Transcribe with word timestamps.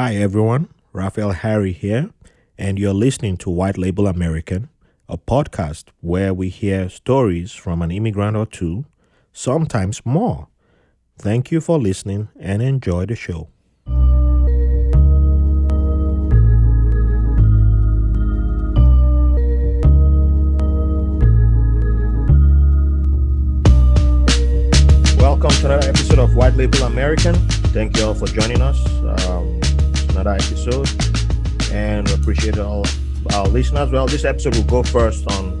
Hi, 0.00 0.14
everyone. 0.14 0.68
Raphael 0.92 1.32
Harry 1.32 1.72
here, 1.72 2.10
and 2.56 2.78
you're 2.78 2.94
listening 2.94 3.36
to 3.38 3.50
White 3.50 3.76
Label 3.76 4.06
American, 4.06 4.68
a 5.08 5.18
podcast 5.18 5.86
where 6.00 6.32
we 6.32 6.50
hear 6.50 6.88
stories 6.88 7.50
from 7.50 7.82
an 7.82 7.90
immigrant 7.90 8.36
or 8.36 8.46
two, 8.46 8.84
sometimes 9.32 10.06
more. 10.06 10.46
Thank 11.18 11.50
you 11.50 11.60
for 11.60 11.80
listening 11.80 12.28
and 12.38 12.62
enjoy 12.62 13.06
the 13.06 13.16
show. 13.16 13.48
Welcome 25.18 25.50
to 25.50 25.66
another 25.66 25.88
episode 25.88 26.20
of 26.20 26.36
White 26.36 26.54
Label 26.54 26.84
American. 26.84 27.34
Thank 27.74 27.96
you 27.96 28.04
all 28.04 28.14
for 28.14 28.28
joining 28.28 28.62
us. 28.62 28.78
Um, 29.26 29.57
another 30.18 30.34
episode, 30.34 30.88
and 31.72 32.08
we 32.08 32.14
appreciate 32.14 32.58
all 32.58 32.84
our 33.34 33.46
listeners. 33.46 33.88
Well, 33.92 34.08
this 34.08 34.24
episode 34.24 34.56
will 34.56 34.64
go 34.64 34.82
first 34.82 35.30
on 35.30 35.52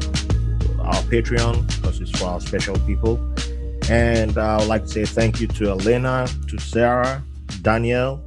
our 0.80 1.00
Patreon 1.04 1.64
because 1.76 2.00
it's 2.00 2.10
for 2.18 2.24
our 2.26 2.40
special 2.40 2.76
people. 2.80 3.20
And 3.88 4.36
I 4.36 4.56
would 4.56 4.66
like 4.66 4.82
to 4.82 4.88
say 4.88 5.04
thank 5.04 5.40
you 5.40 5.46
to 5.46 5.70
Elena, 5.70 6.26
to 6.48 6.58
Sarah, 6.58 7.22
Danielle, 7.62 8.24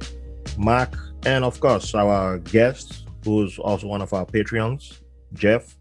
Mark, 0.56 0.96
and 1.26 1.44
of 1.44 1.60
course 1.60 1.94
our 1.94 2.38
guest, 2.38 3.06
who's 3.24 3.58
also 3.58 3.86
one 3.86 4.00
of 4.00 4.14
our 4.14 4.24
Patreons, 4.24 5.00
Jeff. 5.34 5.76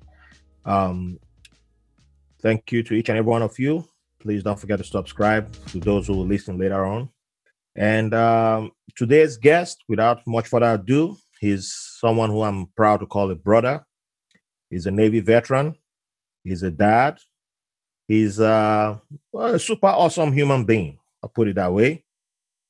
Um, 0.66 1.18
thank 2.42 2.74
you 2.74 2.84
to 2.84 2.94
each 2.94 3.08
and 3.08 3.18
every 3.18 3.30
one 3.30 3.42
of 3.42 3.58
you. 3.58 3.86
Please 4.20 4.44
don't 4.44 4.60
forget 4.60 4.80
to 4.80 4.84
subscribe 4.84 5.50
to 5.68 5.80
those 5.80 6.08
who 6.08 6.14
will 6.14 6.28
listen 6.28 6.58
later 6.58 6.86
on. 6.86 7.10
And 7.76 8.14
um, 8.14 8.72
today's 8.96 9.38
guest, 9.38 9.84
without 9.88 10.26
much 10.28 10.48
further 10.48 10.74
ado, 10.74 11.18
he's 11.40 11.74
someone 12.00 12.30
who 12.30 12.42
I'm 12.42 12.68
proud 12.76 13.00
to 13.00 13.06
call 13.06 13.32
a 13.32 13.36
brother. 13.36 13.86
He's 14.70 14.86
a 14.86 14.92
Navy 14.92 15.20
veteran. 15.20 15.76
He's 16.44 16.64
a 16.64 16.72
dad. 16.72 17.20
He's 18.08 18.40
uh, 18.40 18.98
a 19.38 19.60
super 19.60 19.88
awesome 19.88 20.34
human 20.34 20.66
being. 20.66 20.98
I'll 21.24 21.30
put 21.30 21.48
it 21.48 21.56
that 21.56 21.72
way. 21.72 22.04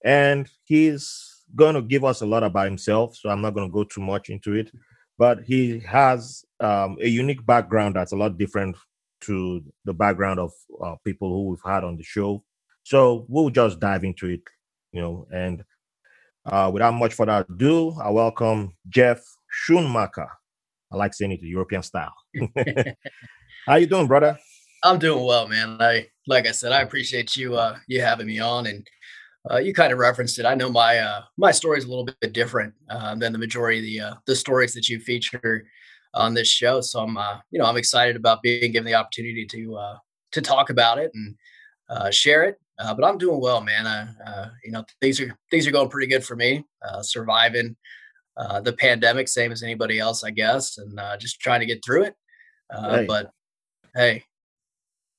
And 0.03 0.49
he's 0.65 1.43
going 1.55 1.75
to 1.75 1.81
give 1.81 2.03
us 2.03 2.21
a 2.21 2.25
lot 2.25 2.43
about 2.43 2.65
himself. 2.65 3.15
So 3.15 3.29
I'm 3.29 3.41
not 3.41 3.53
going 3.53 3.67
to 3.67 3.73
go 3.73 3.83
too 3.83 4.01
much 4.01 4.29
into 4.29 4.53
it. 4.53 4.71
But 5.17 5.43
he 5.43 5.79
has 5.79 6.43
um, 6.59 6.97
a 7.01 7.07
unique 7.07 7.45
background 7.45 7.95
that's 7.95 8.11
a 8.11 8.15
lot 8.15 8.37
different 8.37 8.75
to 9.21 9.63
the 9.85 9.93
background 9.93 10.39
of 10.39 10.51
uh, 10.83 10.95
people 11.03 11.29
who 11.29 11.49
we've 11.49 11.59
had 11.63 11.83
on 11.83 11.97
the 11.97 12.03
show. 12.03 12.43
So 12.83 13.25
we'll 13.29 13.51
just 13.51 13.79
dive 13.79 14.03
into 14.03 14.27
it, 14.27 14.41
you 14.91 15.01
know. 15.01 15.27
And 15.31 15.63
uh, 16.45 16.69
without 16.73 16.93
much 16.93 17.13
further 17.13 17.45
ado, 17.49 17.95
I 18.01 18.09
welcome 18.09 18.73
Jeff 18.89 19.21
Schoonmaker. 19.67 20.27
I 20.91 20.95
like 20.95 21.13
saying 21.13 21.31
it 21.31 21.41
the 21.41 21.47
European 21.47 21.83
style. 21.83 22.13
How 23.67 23.75
you 23.75 23.87
doing, 23.87 24.07
brother? 24.07 24.37
I'm 24.83 24.99
doing 24.99 25.23
well, 25.23 25.47
man. 25.47 25.77
I 25.79 26.07
like 26.27 26.47
I 26.47 26.51
said, 26.51 26.71
I 26.71 26.81
appreciate 26.81 27.35
you 27.35 27.55
uh 27.55 27.77
you 27.87 28.01
having 28.01 28.27
me 28.27 28.39
on 28.39 28.65
and 28.67 28.87
uh, 29.49 29.57
you 29.57 29.73
kind 29.73 29.91
of 29.91 29.99
referenced 29.99 30.37
it. 30.37 30.45
I 30.45 30.53
know 30.53 30.69
my 30.69 30.99
uh, 30.99 31.21
my 31.37 31.51
story 31.51 31.77
is 31.79 31.85
a 31.85 31.89
little 31.89 32.05
bit 32.05 32.33
different 32.33 32.73
uh, 32.89 33.15
than 33.15 33.31
the 33.31 33.39
majority 33.39 33.79
of 33.79 33.83
the 33.83 33.99
uh, 33.99 34.15
the 34.27 34.35
stories 34.35 34.73
that 34.73 34.87
you 34.87 34.99
feature 34.99 35.65
on 36.13 36.33
this 36.33 36.47
show. 36.47 36.81
So 36.81 36.99
I'm 36.99 37.17
uh, 37.17 37.39
you 37.49 37.59
know 37.59 37.65
I'm 37.65 37.77
excited 37.77 38.15
about 38.15 38.41
being 38.41 38.71
given 38.71 38.85
the 38.85 38.93
opportunity 38.93 39.45
to 39.47 39.75
uh, 39.75 39.97
to 40.33 40.41
talk 40.41 40.69
about 40.69 40.99
it 40.99 41.11
and 41.13 41.35
uh, 41.89 42.11
share 42.11 42.43
it. 42.43 42.59
Uh, 42.81 42.93
but 42.93 43.05
I'm 43.05 43.17
doing 43.17 43.39
well, 43.39 43.61
man. 43.61 43.85
Uh, 43.85 44.07
uh, 44.25 44.49
you 44.63 44.71
know 44.71 44.83
things 45.01 45.19
are 45.19 45.37
things 45.51 45.67
are 45.67 45.71
going 45.71 45.89
pretty 45.89 46.07
good 46.07 46.23
for 46.23 46.35
me. 46.35 46.65
Uh, 46.81 47.01
surviving 47.01 47.75
uh, 48.37 48.59
the 48.61 48.73
pandemic, 48.73 49.27
same 49.27 49.51
as 49.51 49.61
anybody 49.63 49.99
else, 49.99 50.23
I 50.23 50.31
guess, 50.31 50.77
and 50.77 50.99
uh, 50.99 51.17
just 51.17 51.39
trying 51.39 51.59
to 51.59 51.65
get 51.65 51.83
through 51.85 52.03
it. 52.03 52.15
Uh, 52.73 52.97
Hey. 52.97 53.05
But 53.05 53.31
hey, 53.95 54.23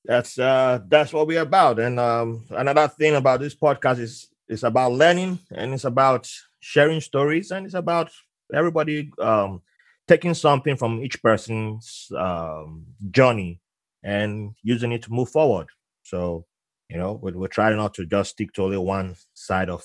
That's 0.04 0.38
uh 0.38 0.80
that's 0.88 1.12
what 1.12 1.26
we're 1.26 1.42
about. 1.42 1.78
And 1.78 2.00
um 2.00 2.44
another 2.50 2.88
thing 2.88 3.14
about 3.14 3.40
this 3.40 3.54
podcast 3.54 3.98
is 4.00 4.28
it's 4.48 4.64
about 4.64 4.92
learning 4.92 5.38
and 5.54 5.72
it's 5.72 5.84
about 5.84 6.28
sharing 6.60 7.00
stories 7.00 7.50
and 7.52 7.66
it's 7.66 7.74
about 7.74 8.10
everybody 8.52 9.10
um 9.18 9.62
taking 10.08 10.34
something 10.34 10.76
from 10.76 11.00
each 11.04 11.22
person's 11.22 12.08
um 12.16 12.86
journey 13.10 13.60
and 14.02 14.54
using 14.62 14.90
it 14.92 15.02
to 15.02 15.12
move 15.12 15.28
forward. 15.28 15.68
So, 16.02 16.44
you 16.92 16.98
know, 16.98 17.18
we're, 17.22 17.32
we're 17.32 17.48
trying 17.48 17.76
not 17.76 17.94
to 17.94 18.04
just 18.04 18.30
stick 18.32 18.52
to 18.52 18.62
only 18.62 18.76
one 18.76 19.16
side 19.34 19.70
of 19.70 19.82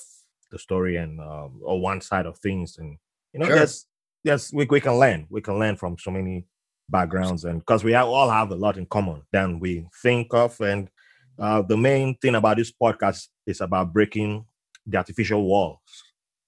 the 0.50 0.58
story 0.58 0.96
and 0.96 1.20
um, 1.20 1.60
or 1.62 1.80
one 1.80 2.00
side 2.00 2.26
of 2.26 2.38
things. 2.38 2.78
And 2.78 2.98
you 3.32 3.40
know 3.40 3.46
Sure. 3.46 3.56
yes 3.56 3.86
yes 4.24 4.52
we, 4.52 4.66
we 4.66 4.80
can 4.80 4.98
learn. 4.98 5.26
We 5.30 5.40
can 5.40 5.58
learn 5.58 5.76
from 5.76 5.96
so 5.98 6.10
many 6.10 6.46
backgrounds 6.88 7.44
and 7.44 7.60
because 7.60 7.84
we 7.84 7.92
have, 7.92 8.08
all 8.08 8.30
have 8.30 8.50
a 8.50 8.54
lot 8.54 8.78
in 8.78 8.86
common 8.86 9.22
than 9.32 9.58
we 9.60 9.86
think 10.02 10.32
of. 10.34 10.60
And 10.60 10.88
uh, 11.38 11.62
the 11.62 11.76
main 11.76 12.16
thing 12.16 12.34
about 12.34 12.56
this 12.56 12.72
podcast 12.72 13.28
is 13.46 13.60
about 13.60 13.92
breaking 13.92 14.44
the 14.86 14.96
artificial 14.98 15.44
walls 15.44 15.78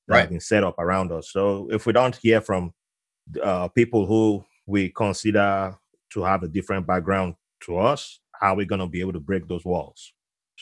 that 0.09 0.21
have 0.21 0.31
been 0.31 0.41
set 0.41 0.65
up 0.65 0.79
around 0.79 1.13
us. 1.13 1.31
So 1.31 1.69
if 1.71 1.87
we 1.87 1.93
don't 1.93 2.17
hear 2.17 2.41
from 2.41 2.73
uh, 3.43 3.69
people 3.69 4.07
who 4.07 4.45
we 4.67 4.89
consider 4.91 5.77
to 6.13 6.23
have 6.23 6.43
a 6.43 6.49
different 6.49 6.87
background 6.87 7.35
to 7.61 7.79
us 7.79 8.21
how 8.41 8.55
are 8.55 8.57
we 8.57 8.65
going 8.65 8.81
to 8.81 8.87
be 8.87 9.01
able 9.01 9.13
to 9.13 9.21
break 9.21 9.47
those 9.47 9.65
walls 9.65 10.13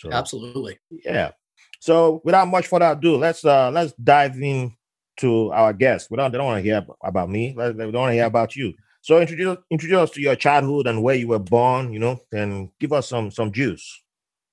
so 0.01 0.13
absolutely. 0.13 0.79
yeah. 1.05 1.33
So 1.81 2.21
without 2.25 2.49
much 2.49 2.67
further 2.67 2.93
ado, 2.93 3.17
let's 3.17 3.45
uh 3.45 3.71
let's 3.71 3.93
dive 3.93 4.37
in 4.41 4.75
to 5.19 5.51
our 5.53 5.73
guest. 5.73 6.09
We 6.11 6.17
don't 6.17 6.33
they 6.33 6.39
don't 6.39 6.47
want 6.47 6.59
to 6.59 6.71
hear 6.71 6.85
about 7.03 7.31
me. 7.31 7.55
They 7.57 7.73
don't 7.73 7.93
want 7.93 8.11
to 8.11 8.15
hear 8.15 8.27
about 8.27 8.57
you. 8.57 8.75
So 9.01 9.21
introduce 9.21 9.59
introduce 9.71 9.99
us 9.99 10.11
to 10.13 10.21
your 10.21 10.37
childhood 10.37 10.87
and 10.87 11.03
where 11.03 11.15
you 11.15 11.29
were 11.29 11.39
born, 11.39 11.93
you 11.93 11.99
know, 11.99 12.21
and 12.33 12.71
give 12.81 12.93
us 12.93 13.09
some 13.09 13.31
some 13.31 13.53
juice. 13.53 14.03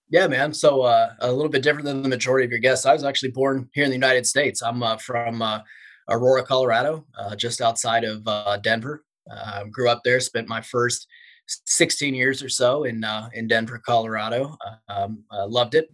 Yeah, 0.09 0.27
man. 0.27 0.53
So 0.53 0.83
uh, 0.83 1.13
a 1.19 1.31
little 1.31 1.49
bit 1.49 1.63
different 1.63 1.85
than 1.85 2.03
the 2.03 2.09
majority 2.09 2.45
of 2.45 2.51
your 2.51 2.59
guests. 2.59 2.85
I 2.85 2.93
was 2.93 3.03
actually 3.03 3.31
born 3.31 3.69
here 3.73 3.85
in 3.85 3.89
the 3.89 3.95
United 3.95 4.27
States. 4.27 4.61
I'm 4.61 4.83
uh, 4.83 4.97
from 4.97 5.41
uh, 5.41 5.61
Aurora, 6.07 6.43
Colorado, 6.43 7.05
uh, 7.17 7.35
just 7.35 7.59
outside 7.59 8.03
of 8.03 8.27
uh, 8.27 8.57
Denver. 8.57 9.03
Uh, 9.29 9.63
grew 9.65 9.89
up 9.89 10.01
there. 10.03 10.19
Spent 10.19 10.47
my 10.47 10.61
first 10.61 11.07
16 11.47 12.15
years 12.15 12.43
or 12.43 12.49
so 12.49 12.83
in 12.83 13.03
uh, 13.03 13.29
in 13.33 13.47
Denver, 13.47 13.81
Colorado. 13.85 14.57
Um, 14.89 15.23
loved 15.31 15.75
it. 15.75 15.89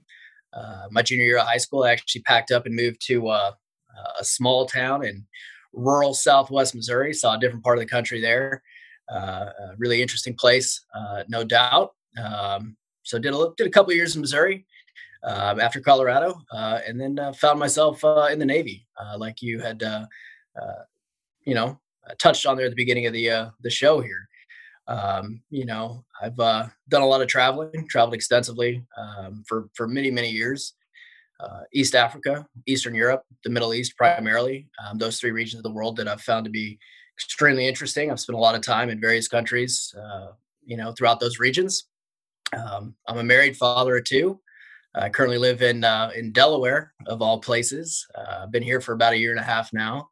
Uh, 0.54 0.88
my 0.92 1.02
junior 1.02 1.26
year 1.26 1.38
of 1.38 1.46
high 1.46 1.58
school, 1.58 1.84
I 1.84 1.92
actually 1.92 2.22
packed 2.24 2.52
up 2.52 2.66
and 2.66 2.76
moved 2.76 3.06
to 3.08 3.30
uh, 3.30 3.52
a 4.20 4.24
small 4.24 4.66
town 4.66 5.06
in 5.06 5.26
rural 5.74 6.14
Southwest 6.14 6.76
Missouri. 6.76 7.14
Saw 7.14 7.36
a 7.36 7.40
different 7.40 7.64
part 7.64 7.78
of 7.78 7.84
the 7.84 7.90
country 7.90 8.20
there. 8.20 8.62
Uh, 9.12 9.50
really 9.78 10.02
interesting 10.02 10.36
place, 10.36 10.84
no 11.28 11.44
doubt. 11.44 11.92
Um, 12.22 12.76
so 13.04 13.18
did 13.20 13.34
a 13.34 13.48
did 13.58 13.68
a 13.68 13.72
couple 13.72 13.94
years 13.94 14.16
in 14.16 14.22
Missouri 14.22 14.66
um, 15.24 15.60
after 15.60 15.80
Colorado, 15.80 16.42
uh, 16.52 16.80
and 16.88 17.00
then 17.00 17.20
uh, 17.20 17.34
found 17.34 17.60
myself 17.60 18.04
uh, 18.04 18.28
in 18.32 18.40
the 18.40 18.46
Navy, 18.46 18.88
like 19.18 19.42
you 19.42 19.60
had, 19.60 19.82
you 21.44 21.56
know, 21.56 21.80
touched 22.20 22.46
on 22.46 22.58
there 22.58 22.66
at 22.66 22.72
the 22.72 22.76
beginning 22.76 23.06
of 23.06 23.14
the 23.14 23.52
the 23.62 23.70
show 23.70 24.02
here. 24.02 24.28
Um, 24.92 25.42
you 25.50 25.66
know, 25.66 26.04
I've 26.22 26.40
uh, 26.40 26.68
done 26.90 27.02
a 27.02 27.08
lot 27.08 27.22
of 27.22 27.28
traveling, 27.28 27.88
traveled 27.88 28.14
extensively 28.14 28.84
um, 28.98 29.44
for 29.48 29.70
for 29.74 29.88
many 29.88 30.12
many 30.12 30.30
years. 30.30 30.74
Uh, 31.40 31.62
East 31.74 31.96
Africa, 31.96 32.46
Eastern 32.68 32.94
Europe, 32.94 33.24
the 33.44 33.50
Middle 33.50 33.74
East, 33.74 33.98
primarily. 33.98 34.68
Um, 34.84 35.00
those 35.00 35.20
three 35.20 35.32
regions 35.32 35.60
of 35.60 35.64
the 35.64 35.72
world 35.72 35.96
that 35.98 36.08
I've 36.08 36.22
found 36.22 36.46
to 36.46 36.52
be 36.52 36.78
extremely 37.18 37.68
interesting. 37.68 38.12
I've 38.12 38.20
spent 38.20 38.38
a 38.38 38.42
lot 38.42 38.54
of 38.54 38.62
time 38.62 38.90
in 38.90 39.02
various 39.02 39.28
countries, 39.28 39.96
uh, 39.98 40.34
you 40.64 40.78
know, 40.78 40.92
throughout 40.92 41.20
those 41.20 41.40
regions. 41.40 41.86
Um, 42.56 42.94
I'm 43.08 43.18
a 43.18 43.24
married 43.24 43.58
father 43.58 43.98
of 43.98 44.04
two. 44.04 44.40
I 44.94 45.10
currently 45.10 45.38
live 45.38 45.62
in 45.62 45.84
uh, 45.84 46.12
in 46.16 46.32
Delaware, 46.32 46.94
of 47.08 47.22
all 47.22 47.40
places. 47.40 48.06
Uh, 48.14 48.42
I've 48.44 48.52
been 48.52 48.64
here 48.64 48.82
for 48.82 48.94
about 48.94 49.14
a 49.14 49.18
year 49.18 49.32
and 49.32 49.40
a 49.40 49.44
half 49.44 49.72
now, 49.74 50.10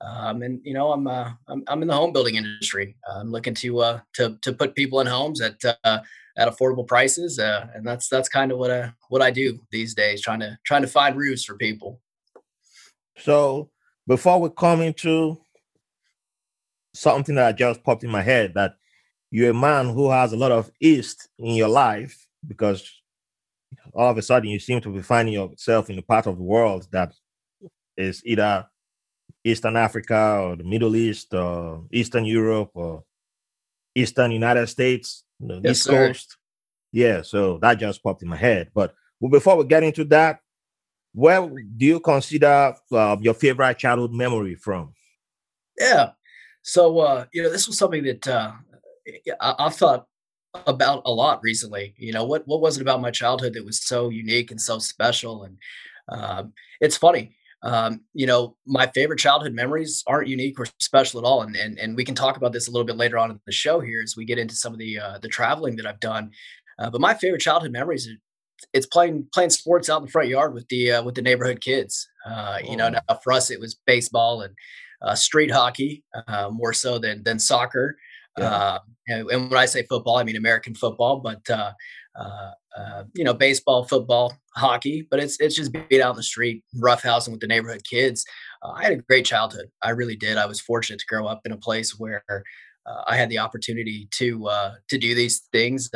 um, 0.00 0.42
and 0.42 0.60
you 0.64 0.74
know 0.74 0.92
I'm, 0.92 1.06
uh, 1.06 1.30
I'm 1.48 1.64
I'm 1.66 1.82
in 1.82 1.88
the 1.88 1.94
home 1.94 2.12
building 2.12 2.36
industry. 2.36 2.96
I'm 3.10 3.30
looking 3.30 3.54
to 3.54 3.78
uh, 3.80 4.00
to 4.14 4.38
to 4.42 4.52
put 4.52 4.74
people 4.74 5.00
in 5.00 5.06
homes 5.06 5.40
at 5.40 5.62
uh, 5.64 6.00
at 6.36 6.48
affordable 6.48 6.86
prices, 6.86 7.38
uh, 7.38 7.68
and 7.74 7.86
that's 7.86 8.08
that's 8.08 8.28
kind 8.28 8.52
of 8.52 8.58
what 8.58 8.70
I 8.70 8.92
what 9.08 9.22
I 9.22 9.30
do 9.30 9.58
these 9.70 9.94
days, 9.94 10.20
trying 10.20 10.40
to 10.40 10.58
trying 10.64 10.82
to 10.82 10.88
find 10.88 11.16
roofs 11.16 11.44
for 11.44 11.56
people. 11.56 12.00
So 13.18 13.70
before 14.06 14.40
we 14.40 14.50
come 14.50 14.80
into 14.80 15.38
something 16.94 17.34
that 17.34 17.58
just 17.58 17.82
popped 17.82 18.04
in 18.04 18.10
my 18.10 18.22
head 18.22 18.54
that 18.54 18.76
you're 19.30 19.50
a 19.50 19.54
man 19.54 19.88
who 19.88 20.10
has 20.10 20.32
a 20.32 20.36
lot 20.36 20.52
of 20.52 20.70
east 20.80 21.28
in 21.38 21.54
your 21.54 21.68
life 21.68 22.26
because 22.46 22.88
all 23.92 24.10
of 24.10 24.18
a 24.18 24.22
sudden 24.22 24.48
you 24.48 24.60
seem 24.60 24.80
to 24.80 24.92
be 24.92 25.02
finding 25.02 25.34
yourself 25.34 25.90
in 25.90 25.98
a 25.98 26.02
part 26.02 26.26
of 26.26 26.36
the 26.36 26.42
world 26.42 26.86
that 26.92 27.12
is 27.96 28.22
either 28.24 28.66
Eastern 29.44 29.76
Africa 29.76 30.40
or 30.42 30.56
the 30.56 30.64
Middle 30.64 30.96
East 30.96 31.34
or 31.34 31.84
Eastern 31.92 32.24
Europe 32.24 32.70
or 32.74 33.04
Eastern 33.94 34.32
United 34.32 34.66
States, 34.68 35.24
the 35.38 35.60
Yes, 35.62 35.72
East 35.72 35.84
sir. 35.84 36.08
Coast. 36.08 36.36
Yeah, 36.92 37.22
so 37.22 37.58
that 37.58 37.78
just 37.78 38.02
popped 38.02 38.22
in 38.22 38.28
my 38.28 38.36
head. 38.36 38.70
But 38.74 38.94
well, 39.20 39.30
before 39.30 39.56
we 39.56 39.64
get 39.64 39.82
into 39.82 40.04
that, 40.06 40.40
where 41.12 41.46
do 41.48 41.86
you 41.86 42.00
consider 42.00 42.74
uh, 42.90 43.16
your 43.20 43.34
favorite 43.34 43.78
childhood 43.78 44.12
memory 44.12 44.54
from? 44.54 44.94
Yeah. 45.78 46.10
So, 46.62 46.98
uh, 47.00 47.26
you 47.32 47.42
know, 47.42 47.50
this 47.50 47.66
was 47.66 47.76
something 47.78 48.02
that 48.04 48.26
uh, 48.26 48.52
I, 49.40 49.54
I've 49.58 49.74
thought 49.74 50.06
about 50.66 51.02
a 51.04 51.12
lot 51.12 51.40
recently. 51.42 51.94
You 51.98 52.12
know, 52.12 52.24
what 52.24 52.46
what 52.46 52.60
was 52.60 52.78
it 52.78 52.82
about 52.82 53.00
my 53.00 53.10
childhood 53.10 53.54
that 53.54 53.64
was 53.64 53.82
so 53.82 54.08
unique 54.08 54.50
and 54.50 54.60
so 54.60 54.78
special? 54.78 55.44
And 55.44 55.58
um, 56.08 56.52
it's 56.80 56.96
funny. 56.96 57.36
Um, 57.64 58.02
you 58.12 58.26
know, 58.26 58.56
my 58.66 58.86
favorite 58.94 59.18
childhood 59.18 59.54
memories 59.54 60.04
aren't 60.06 60.28
unique 60.28 60.60
or 60.60 60.66
special 60.80 61.18
at 61.18 61.26
all, 61.26 61.42
and 61.42 61.56
and 61.56 61.78
and 61.78 61.96
we 61.96 62.04
can 62.04 62.14
talk 62.14 62.36
about 62.36 62.52
this 62.52 62.68
a 62.68 62.70
little 62.70 62.86
bit 62.86 62.96
later 62.96 63.18
on 63.18 63.30
in 63.30 63.40
the 63.46 63.52
show 63.52 63.80
here 63.80 64.00
as 64.02 64.14
we 64.16 64.24
get 64.24 64.38
into 64.38 64.54
some 64.54 64.72
of 64.72 64.78
the 64.78 64.98
uh, 64.98 65.18
the 65.18 65.28
traveling 65.28 65.76
that 65.76 65.86
I've 65.86 66.00
done. 66.00 66.30
Uh, 66.78 66.90
but 66.90 67.00
my 67.00 67.14
favorite 67.14 67.40
childhood 67.40 67.72
memories 67.72 68.08
it's 68.72 68.86
playing 68.86 69.26
playing 69.32 69.50
sports 69.50 69.90
out 69.90 69.98
in 69.98 70.06
the 70.06 70.10
front 70.10 70.28
yard 70.28 70.54
with 70.54 70.68
the 70.68 70.92
uh, 70.92 71.02
with 71.02 71.14
the 71.14 71.22
neighborhood 71.22 71.60
kids. 71.60 72.08
Uh, 72.26 72.58
you 72.64 72.76
know, 72.76 72.88
now 72.88 73.00
for 73.22 73.32
us 73.32 73.50
it 73.50 73.60
was 73.60 73.76
baseball 73.86 74.42
and 74.42 74.54
uh, 75.02 75.14
street 75.14 75.50
hockey 75.50 76.04
uh, 76.28 76.48
more 76.50 76.72
so 76.72 76.98
than 76.98 77.22
than 77.24 77.38
soccer. 77.38 77.96
Yeah. 78.38 78.44
Uh, 78.44 78.78
and, 79.06 79.30
and, 79.30 79.50
when 79.50 79.60
I 79.60 79.66
say 79.66 79.84
football, 79.84 80.16
I 80.16 80.24
mean 80.24 80.36
American 80.36 80.74
football, 80.74 81.20
but 81.20 81.48
uh, 82.76 83.04
you 83.14 83.24
know, 83.24 83.34
baseball, 83.34 83.84
football, 83.84 84.36
hockey. 84.56 85.06
But 85.10 85.20
it's 85.20 85.38
it's 85.40 85.54
just 85.54 85.72
being 85.72 86.02
out 86.02 86.10
in 86.10 86.16
the 86.16 86.22
street, 86.22 86.64
roughhousing 86.76 87.30
with 87.30 87.40
the 87.40 87.46
neighborhood 87.46 87.82
kids. 87.88 88.24
I 88.62 88.82
had 88.82 88.92
a 88.92 88.96
great 88.96 89.26
childhood. 89.26 89.66
I 89.82 89.90
really 89.90 90.16
did. 90.16 90.38
I 90.38 90.46
was 90.46 90.60
fortunate 90.60 91.00
to 91.00 91.06
grow 91.06 91.26
up 91.26 91.42
in 91.44 91.52
a 91.52 91.56
place 91.56 91.98
where 91.98 92.24
I 93.06 93.16
had 93.16 93.28
the 93.28 93.38
opportunity 93.38 94.08
to 94.12 94.48
to 94.88 94.98
do 94.98 95.14
these 95.14 95.42
things 95.52 95.90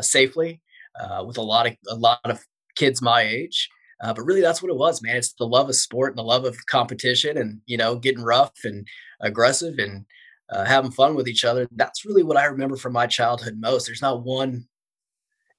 safely 0.00 0.60
uh, 0.98 1.24
with 1.26 1.38
a 1.38 1.42
lot 1.42 1.66
of 1.66 1.76
a 1.88 1.94
lot 1.94 2.20
of 2.24 2.40
kids 2.76 3.02
my 3.02 3.22
age. 3.22 3.68
Uh, 4.02 4.14
but 4.14 4.22
really, 4.22 4.40
that's 4.40 4.62
what 4.62 4.70
it 4.70 4.78
was, 4.78 5.02
man. 5.02 5.16
It's 5.16 5.34
the 5.34 5.46
love 5.46 5.68
of 5.68 5.74
sport 5.76 6.12
and 6.12 6.18
the 6.18 6.22
love 6.22 6.44
of 6.44 6.56
competition, 6.66 7.36
and 7.36 7.60
you 7.66 7.76
know, 7.76 7.96
getting 7.96 8.22
rough 8.22 8.52
and 8.64 8.86
aggressive 9.20 9.74
and 9.78 10.06
uh, 10.50 10.64
having 10.64 10.90
fun 10.90 11.14
with 11.14 11.28
each 11.28 11.44
other. 11.44 11.68
That's 11.72 12.04
really 12.06 12.22
what 12.22 12.38
I 12.38 12.46
remember 12.46 12.76
from 12.76 12.94
my 12.94 13.06
childhood 13.06 13.58
most. 13.60 13.86
There's 13.86 14.02
not 14.02 14.24
one 14.24 14.66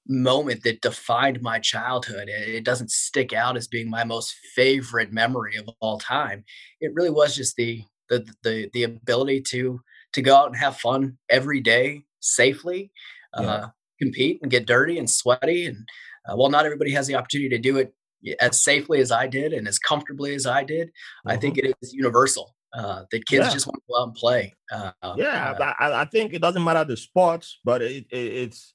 moment 0.08 0.64
that 0.64 0.82
defined 0.82 1.42
my 1.42 1.60
childhood. 1.60 2.28
It 2.28 2.64
doesn't 2.64 2.92
stick 2.92 3.34
out 3.34 3.58
as 3.58 3.68
being 3.68 3.90
my 3.90 4.04
most 4.04 4.34
favorite 4.56 5.12
memory 5.12 5.56
of 5.58 5.70
all 5.80 6.00
time. 6.00 6.44
It 6.80 6.94
really 6.94 7.10
was 7.10 7.36
just 7.36 7.56
the 7.56 7.84
the 8.10 8.26
the, 8.44 8.70
the 8.74 8.84
ability 8.84 9.42
to 9.50 9.82
to 10.14 10.22
go 10.22 10.36
out 10.36 10.48
and 10.48 10.58
have 10.58 10.78
fun 10.78 11.18
every 11.30 11.62
day 11.62 12.04
safely. 12.20 12.92
Yeah. 13.40 13.48
Uh, 13.48 13.68
compete 14.02 14.40
and 14.42 14.52
get 14.52 14.66
dirty 14.66 14.98
and 14.98 15.10
sweaty. 15.10 15.68
And 15.68 15.88
uh, 16.28 16.36
while 16.36 16.50
not 16.50 16.66
everybody 16.66 16.92
has 16.92 17.08
the 17.08 17.16
opportunity 17.16 17.50
to 17.50 17.58
do 17.58 17.78
it 17.78 17.94
as 18.40 18.62
safely 18.62 19.00
as 19.00 19.12
I 19.12 19.28
did 19.28 19.54
and 19.54 19.68
as 19.68 19.80
comfortably 19.80 20.34
as 20.34 20.46
I 20.46 20.64
did, 20.64 20.88
mm-hmm. 20.88 21.30
I 21.30 21.38
think 21.38 21.58
it 21.58 21.74
is 21.82 21.94
universal 21.94 22.56
uh, 22.74 23.04
that 23.12 23.26
kids 23.28 23.46
yeah. 23.46 23.54
just 23.54 23.68
want 23.68 23.76
to 23.76 23.82
go 23.90 24.02
out 24.02 24.08
and 24.08 24.16
play. 24.16 24.56
Uh, 24.72 24.92
yeah, 25.18 25.56
uh 25.60 25.74
I, 25.80 26.02
I, 26.02 26.06
think 26.06 26.34
it 26.34 26.42
doesn't 26.42 26.64
matter 26.64 26.84
the 26.84 26.98
sports, 26.98 27.60
but 27.64 27.82
it, 27.82 28.06
it, 28.12 28.18
it's 28.18 28.74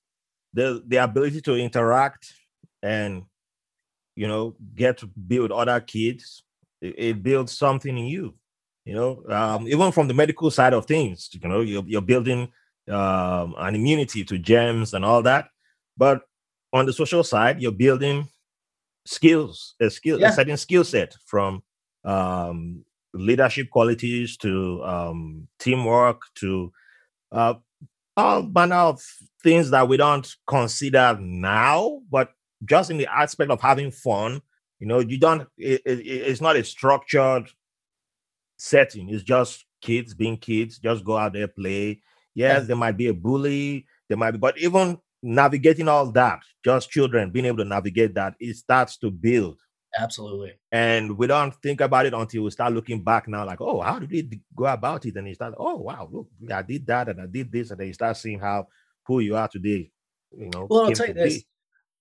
the 0.56 0.82
the 0.86 0.96
ability 0.96 1.42
to 1.42 1.54
interact 1.54 2.32
and 2.82 3.22
you 4.16 4.26
know 4.26 4.56
get 4.74 4.98
to 4.98 5.06
be 5.06 5.38
with 5.38 5.52
other 5.52 5.78
kids. 5.80 6.42
It, 6.80 6.94
it 6.98 7.22
builds 7.22 7.56
something 7.56 7.96
in 7.96 8.06
you. 8.06 8.34
You 8.84 8.94
know, 8.94 9.22
um, 9.28 9.68
even 9.68 9.92
from 9.92 10.08
the 10.08 10.14
medical 10.14 10.50
side 10.50 10.72
of 10.72 10.86
things, 10.86 11.28
you 11.32 11.48
know, 11.48 11.60
you're, 11.60 11.82
you're 11.86 12.00
building 12.00 12.52
um, 12.88 13.54
an 13.58 13.74
immunity 13.74 14.24
to 14.24 14.38
germs 14.38 14.94
and 14.94 15.04
all 15.04 15.22
that. 15.22 15.48
But 15.96 16.22
on 16.72 16.86
the 16.86 16.92
social 16.92 17.24
side, 17.24 17.60
you're 17.60 17.72
building 17.72 18.28
skills, 19.04 19.74
a 19.80 19.90
skill, 19.90 20.20
yeah. 20.20 20.28
a 20.28 20.32
certain 20.32 20.56
skill 20.56 20.84
set 20.84 21.16
from 21.26 21.64
um, 22.04 22.84
leadership 23.12 23.70
qualities 23.70 24.36
to 24.38 24.84
um, 24.84 25.48
teamwork 25.58 26.22
to 26.36 26.72
uh, 27.32 27.54
all 28.16 28.42
manner 28.42 28.76
of 28.76 29.02
things 29.42 29.70
that 29.70 29.88
we 29.88 29.96
don't 29.96 30.34
consider 30.46 31.18
now, 31.20 32.00
but 32.10 32.32
just 32.64 32.90
in 32.90 32.98
the 32.98 33.06
aspect 33.06 33.50
of 33.50 33.60
having 33.60 33.90
fun, 33.90 34.40
you 34.80 34.86
know, 34.86 35.00
you 35.00 35.18
don't. 35.18 35.48
It, 35.58 35.82
it, 35.84 36.06
it's 36.06 36.40
not 36.40 36.56
a 36.56 36.64
structured 36.64 37.48
setting. 38.56 39.08
It's 39.10 39.22
just 39.22 39.64
kids 39.80 40.14
being 40.14 40.36
kids. 40.36 40.78
Just 40.78 41.04
go 41.04 41.16
out 41.16 41.32
there, 41.34 41.48
play, 41.48 42.00
Yes, 42.36 42.66
there 42.66 42.76
might 42.76 42.98
be 42.98 43.08
a 43.08 43.14
bully, 43.14 43.86
there 44.08 44.18
might 44.18 44.32
be, 44.32 44.38
but 44.38 44.58
even 44.58 44.98
navigating 45.22 45.88
all 45.88 46.12
that, 46.12 46.40
just 46.62 46.90
children 46.90 47.30
being 47.30 47.46
able 47.46 47.56
to 47.56 47.64
navigate 47.64 48.14
that, 48.14 48.34
it 48.38 48.56
starts 48.56 48.98
to 48.98 49.10
build. 49.10 49.58
Absolutely. 49.98 50.52
And 50.72 51.16
we 51.16 51.26
don't 51.26 51.54
think 51.62 51.80
about 51.80 52.06
it 52.06 52.14
until 52.14 52.44
we 52.44 52.50
start 52.50 52.72
looking 52.72 53.02
back 53.02 53.28
now, 53.28 53.46
like, 53.46 53.60
oh, 53.60 53.80
how 53.80 53.98
did 53.98 54.10
we 54.10 54.40
go 54.54 54.66
about 54.66 55.06
it? 55.06 55.16
And 55.16 55.26
you 55.26 55.34
start, 55.34 55.54
oh, 55.58 55.76
wow, 55.76 56.08
look, 56.10 56.28
I 56.52 56.62
did 56.62 56.86
that 56.86 57.08
and 57.08 57.20
I 57.20 57.26
did 57.26 57.50
this. 57.50 57.70
And 57.70 57.80
then 57.80 57.86
you 57.88 57.92
start 57.92 58.16
seeing 58.16 58.38
how 58.38 58.66
who 59.06 59.20
you 59.20 59.36
are 59.36 59.48
today. 59.48 59.90
You 60.36 60.50
know, 60.52 60.66
well, 60.68 60.84
I'll 60.84 60.92
tell 60.92 61.08
you 61.08 61.14
this. 61.14 61.38
Be 61.38 61.46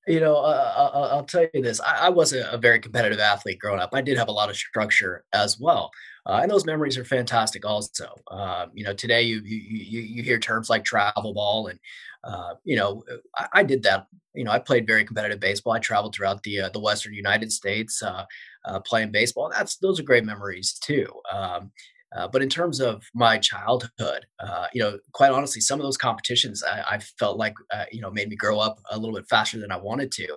you 0.07 0.19
know, 0.19 0.35
uh, 0.37 0.91
I'll, 0.93 1.03
I'll, 1.05 1.23
tell 1.23 1.47
you 1.53 1.63
this. 1.63 1.81
I, 1.81 2.07
I 2.07 2.09
wasn't 2.09 2.47
a 2.51 2.57
very 2.57 2.79
competitive 2.79 3.19
athlete 3.19 3.59
growing 3.59 3.79
up. 3.79 3.89
I 3.93 4.01
did 4.01 4.17
have 4.17 4.27
a 4.27 4.31
lot 4.31 4.49
of 4.49 4.55
structure 4.55 5.25
as 5.33 5.59
well. 5.59 5.89
Uh, 6.27 6.39
and 6.41 6.51
those 6.51 6.65
memories 6.65 6.97
are 6.97 7.05
fantastic 7.05 7.65
also. 7.65 8.13
Uh, 8.29 8.67
you 8.73 8.83
know, 8.83 8.93
today 8.93 9.23
you, 9.23 9.41
you, 9.43 10.01
you 10.01 10.23
hear 10.23 10.39
terms 10.39 10.69
like 10.69 10.85
travel 10.85 11.33
ball 11.33 11.67
and, 11.67 11.79
uh, 12.25 12.55
you 12.63 12.75
know, 12.75 13.03
I, 13.37 13.47
I, 13.53 13.63
did 13.63 13.83
that. 13.83 14.07
You 14.33 14.43
know, 14.43 14.51
I 14.51 14.59
played 14.59 14.87
very 14.87 15.05
competitive 15.05 15.39
baseball. 15.39 15.73
I 15.73 15.79
traveled 15.79 16.15
throughout 16.15 16.43
the 16.43 16.61
uh, 16.61 16.69
the 16.69 16.79
Western 16.79 17.13
United 17.13 17.51
States 17.51 18.01
uh, 18.01 18.25
uh, 18.65 18.79
playing 18.81 19.11
baseball. 19.11 19.51
That's 19.53 19.77
those 19.77 19.99
are 19.99 20.03
great 20.03 20.25
memories 20.25 20.73
too. 20.73 21.07
Um, 21.31 21.71
uh, 22.15 22.27
but 22.27 22.41
in 22.41 22.49
terms 22.49 22.79
of 22.79 23.03
my 23.13 23.37
childhood, 23.37 24.25
uh, 24.39 24.67
you 24.73 24.81
know, 24.81 24.97
quite 25.11 25.31
honestly, 25.31 25.59
some 25.59 25.79
of 25.79 25.83
those 25.83 25.97
competitions 25.97 26.63
I, 26.63 26.95
I 26.95 26.99
felt 27.19 27.37
like, 27.37 27.53
uh, 27.73 27.85
you 27.91 27.99
know, 27.99 28.09
made 28.09 28.29
me 28.29 28.37
grow 28.37 28.57
up 28.57 28.77
a 28.89 28.97
little 28.97 29.15
bit 29.15 29.27
faster 29.29 29.59
than 29.59 29.71
I 29.71 29.77
wanted 29.77 30.11
to, 30.13 30.27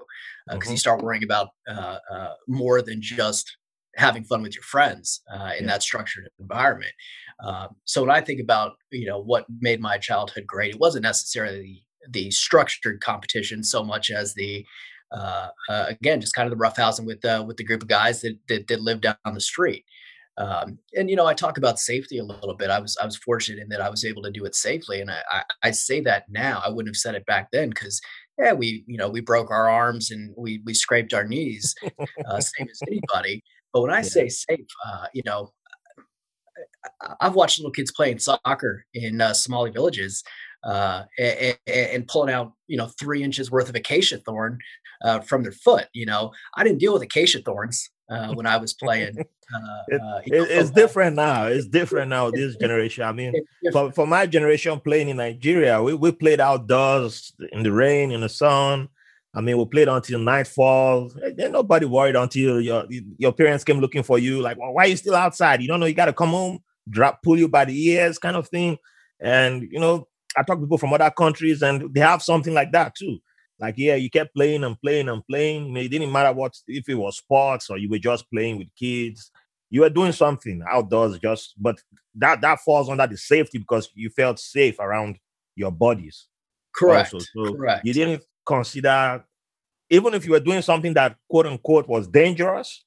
because 0.48 0.64
mm-hmm. 0.64 0.72
you 0.72 0.76
start 0.76 1.02
worrying 1.02 1.22
about 1.22 1.50
more 2.48 2.82
than 2.82 3.00
just 3.00 3.56
having 3.98 4.24
fun 4.24 4.42
with 4.42 4.54
your 4.54 4.62
friends 4.62 5.20
uh, 5.32 5.52
in 5.58 5.64
yeah. 5.64 5.72
that 5.72 5.82
structured 5.82 6.28
environment. 6.38 6.92
Um, 7.44 7.76
so 7.84 8.02
when 8.02 8.10
I 8.10 8.20
think 8.20 8.40
about 8.40 8.72
you 8.90 9.06
know 9.06 9.20
what 9.20 9.46
made 9.60 9.80
my 9.80 9.98
childhood 9.98 10.44
great, 10.46 10.74
it 10.74 10.80
wasn't 10.80 11.02
necessarily 11.02 11.84
the, 12.06 12.24
the 12.24 12.30
structured 12.30 13.00
competition 13.00 13.62
so 13.62 13.84
much 13.84 14.10
as 14.10 14.34
the 14.34 14.64
uh, 15.12 15.48
uh, 15.68 15.86
again 15.88 16.20
just 16.20 16.34
kind 16.34 16.50
of 16.50 16.56
the 16.56 16.64
roughhousing 16.64 17.06
with 17.06 17.20
with 17.46 17.56
the 17.56 17.64
group 17.64 17.82
of 17.82 17.88
guys 17.88 18.22
that 18.22 18.38
that, 18.48 18.68
that 18.68 18.80
lived 18.80 19.02
down 19.02 19.16
the 19.34 19.40
street. 19.40 19.84
Um, 20.38 20.78
and 20.94 21.10
you 21.10 21.16
know, 21.16 21.26
I 21.26 21.34
talk 21.34 21.58
about 21.58 21.80
safety 21.80 22.18
a 22.18 22.24
little 22.24 22.54
bit. 22.54 22.70
I 22.70 22.78
was 22.78 22.96
I 23.00 23.04
was 23.04 23.16
fortunate 23.16 23.60
in 23.60 23.68
that 23.70 23.80
I 23.80 23.90
was 23.90 24.04
able 24.04 24.22
to 24.22 24.30
do 24.30 24.44
it 24.44 24.54
safely, 24.54 25.00
and 25.00 25.10
I 25.10 25.20
I, 25.30 25.42
I 25.64 25.70
say 25.72 26.00
that 26.02 26.24
now. 26.28 26.62
I 26.64 26.70
wouldn't 26.70 26.94
have 26.94 27.00
said 27.00 27.16
it 27.16 27.26
back 27.26 27.48
then 27.52 27.70
because 27.70 28.00
yeah, 28.38 28.52
we 28.52 28.84
you 28.86 28.96
know 28.96 29.08
we 29.08 29.20
broke 29.20 29.50
our 29.50 29.68
arms 29.68 30.10
and 30.12 30.32
we 30.36 30.62
we 30.64 30.74
scraped 30.74 31.12
our 31.12 31.24
knees, 31.24 31.74
uh, 32.30 32.40
same 32.40 32.68
as 32.70 32.80
anybody. 32.86 33.42
But 33.72 33.82
when 33.82 33.90
I 33.90 33.98
yeah. 33.98 34.02
say 34.02 34.28
safe, 34.28 34.66
uh, 34.86 35.06
you 35.12 35.22
know, 35.24 35.52
I've 37.20 37.34
watched 37.34 37.58
little 37.58 37.70
kids 37.72 37.92
playing 37.92 38.18
soccer 38.18 38.84
in 38.94 39.20
uh, 39.20 39.32
Somali 39.32 39.70
villages 39.70 40.24
uh, 40.64 41.04
and, 41.18 41.56
and, 41.66 42.08
pulling 42.08 42.32
out, 42.32 42.52
you 42.66 42.76
know, 42.76 42.86
three 42.98 43.22
inches 43.22 43.50
worth 43.50 43.68
of 43.68 43.74
acacia 43.74 44.18
thorn 44.18 44.58
uh, 45.02 45.20
from 45.20 45.42
their 45.42 45.52
foot. 45.52 45.86
You 45.92 46.06
know, 46.06 46.32
I 46.56 46.64
didn't 46.64 46.78
deal 46.78 46.92
with 46.92 47.02
acacia 47.02 47.40
thorns 47.40 47.90
uh, 48.10 48.34
when 48.34 48.46
I 48.46 48.56
was 48.56 48.74
playing. 48.74 49.18
Uh, 49.50 49.82
it, 49.88 49.98
uh, 49.98 50.20
know, 50.26 50.46
it's 50.46 50.68
different 50.68 51.16
now. 51.16 51.46
It's 51.46 51.66
different 51.66 52.10
now. 52.10 52.30
This 52.30 52.54
generation. 52.60 53.04
I 53.04 53.12
mean, 53.12 53.32
for, 53.72 53.90
for 53.92 54.06
my 54.06 54.26
generation 54.26 54.78
playing 54.78 55.08
in 55.08 55.16
Nigeria, 55.16 55.82
we, 55.82 55.94
we 55.94 56.12
played 56.12 56.38
outdoors 56.38 57.32
in 57.50 57.62
the 57.62 57.72
rain, 57.72 58.12
in 58.12 58.20
the 58.20 58.28
sun. 58.28 58.90
I 59.34 59.40
mean, 59.40 59.58
we 59.58 59.64
played 59.66 59.88
until 59.88 60.18
nightfall. 60.18 61.10
Then 61.36 61.52
nobody 61.52 61.86
worried 61.86 62.16
until 62.16 62.60
your 62.60 62.86
your 63.18 63.32
parents 63.32 63.64
came 63.64 63.78
looking 63.78 64.02
for 64.02 64.18
you. 64.18 64.40
Like, 64.40 64.58
well, 64.58 64.72
why 64.72 64.84
are 64.84 64.88
you 64.88 64.96
still 64.96 65.14
outside? 65.14 65.60
You 65.60 65.68
don't 65.68 65.80
know 65.80 65.86
you 65.86 65.94
got 65.94 66.06
to 66.06 66.12
come 66.12 66.30
home, 66.30 66.60
drop, 66.88 67.22
pull 67.22 67.38
you 67.38 67.48
by 67.48 67.64
the 67.66 67.88
ears, 67.88 68.18
kind 68.18 68.36
of 68.36 68.48
thing. 68.48 68.78
And 69.20 69.68
you 69.70 69.80
know, 69.80 70.08
I 70.36 70.42
talk 70.42 70.58
to 70.58 70.64
people 70.64 70.78
from 70.78 70.92
other 70.92 71.10
countries, 71.10 71.62
and 71.62 71.92
they 71.92 72.00
have 72.00 72.22
something 72.22 72.54
like 72.54 72.72
that 72.72 72.94
too. 72.94 73.18
Like, 73.60 73.74
yeah, 73.76 73.96
you 73.96 74.08
kept 74.08 74.34
playing 74.34 74.64
and 74.64 74.80
playing 74.80 75.08
and 75.08 75.26
playing. 75.26 75.66
You 75.66 75.72
know, 75.72 75.80
it 75.80 75.88
didn't 75.88 76.12
matter 76.12 76.32
what 76.32 76.54
if 76.66 76.88
it 76.88 76.94
was 76.94 77.18
sports 77.18 77.70
or 77.70 77.78
you 77.78 77.88
were 77.88 77.98
just 77.98 78.30
playing 78.30 78.58
with 78.58 78.68
kids. 78.76 79.30
You 79.70 79.82
were 79.82 79.90
doing 79.90 80.12
something 80.12 80.62
outdoors, 80.68 81.18
just 81.18 81.54
but 81.58 81.78
that 82.14 82.40
that 82.40 82.60
falls 82.60 82.88
under 82.88 83.06
the 83.06 83.16
safety 83.16 83.58
because 83.58 83.90
you 83.94 84.10
felt 84.10 84.38
safe 84.38 84.78
around 84.78 85.18
your 85.56 85.72
bodies. 85.72 86.28
Correct. 86.74 87.12
Also. 87.12 87.26
So 87.34 87.54
Correct. 87.54 87.84
You 87.84 87.92
didn't 87.92 88.22
consider, 88.48 89.24
even 89.90 90.14
if 90.14 90.24
you 90.24 90.32
were 90.32 90.40
doing 90.40 90.62
something 90.62 90.94
that 90.94 91.16
quote 91.28 91.46
unquote 91.46 91.86
was 91.86 92.08
dangerous, 92.08 92.82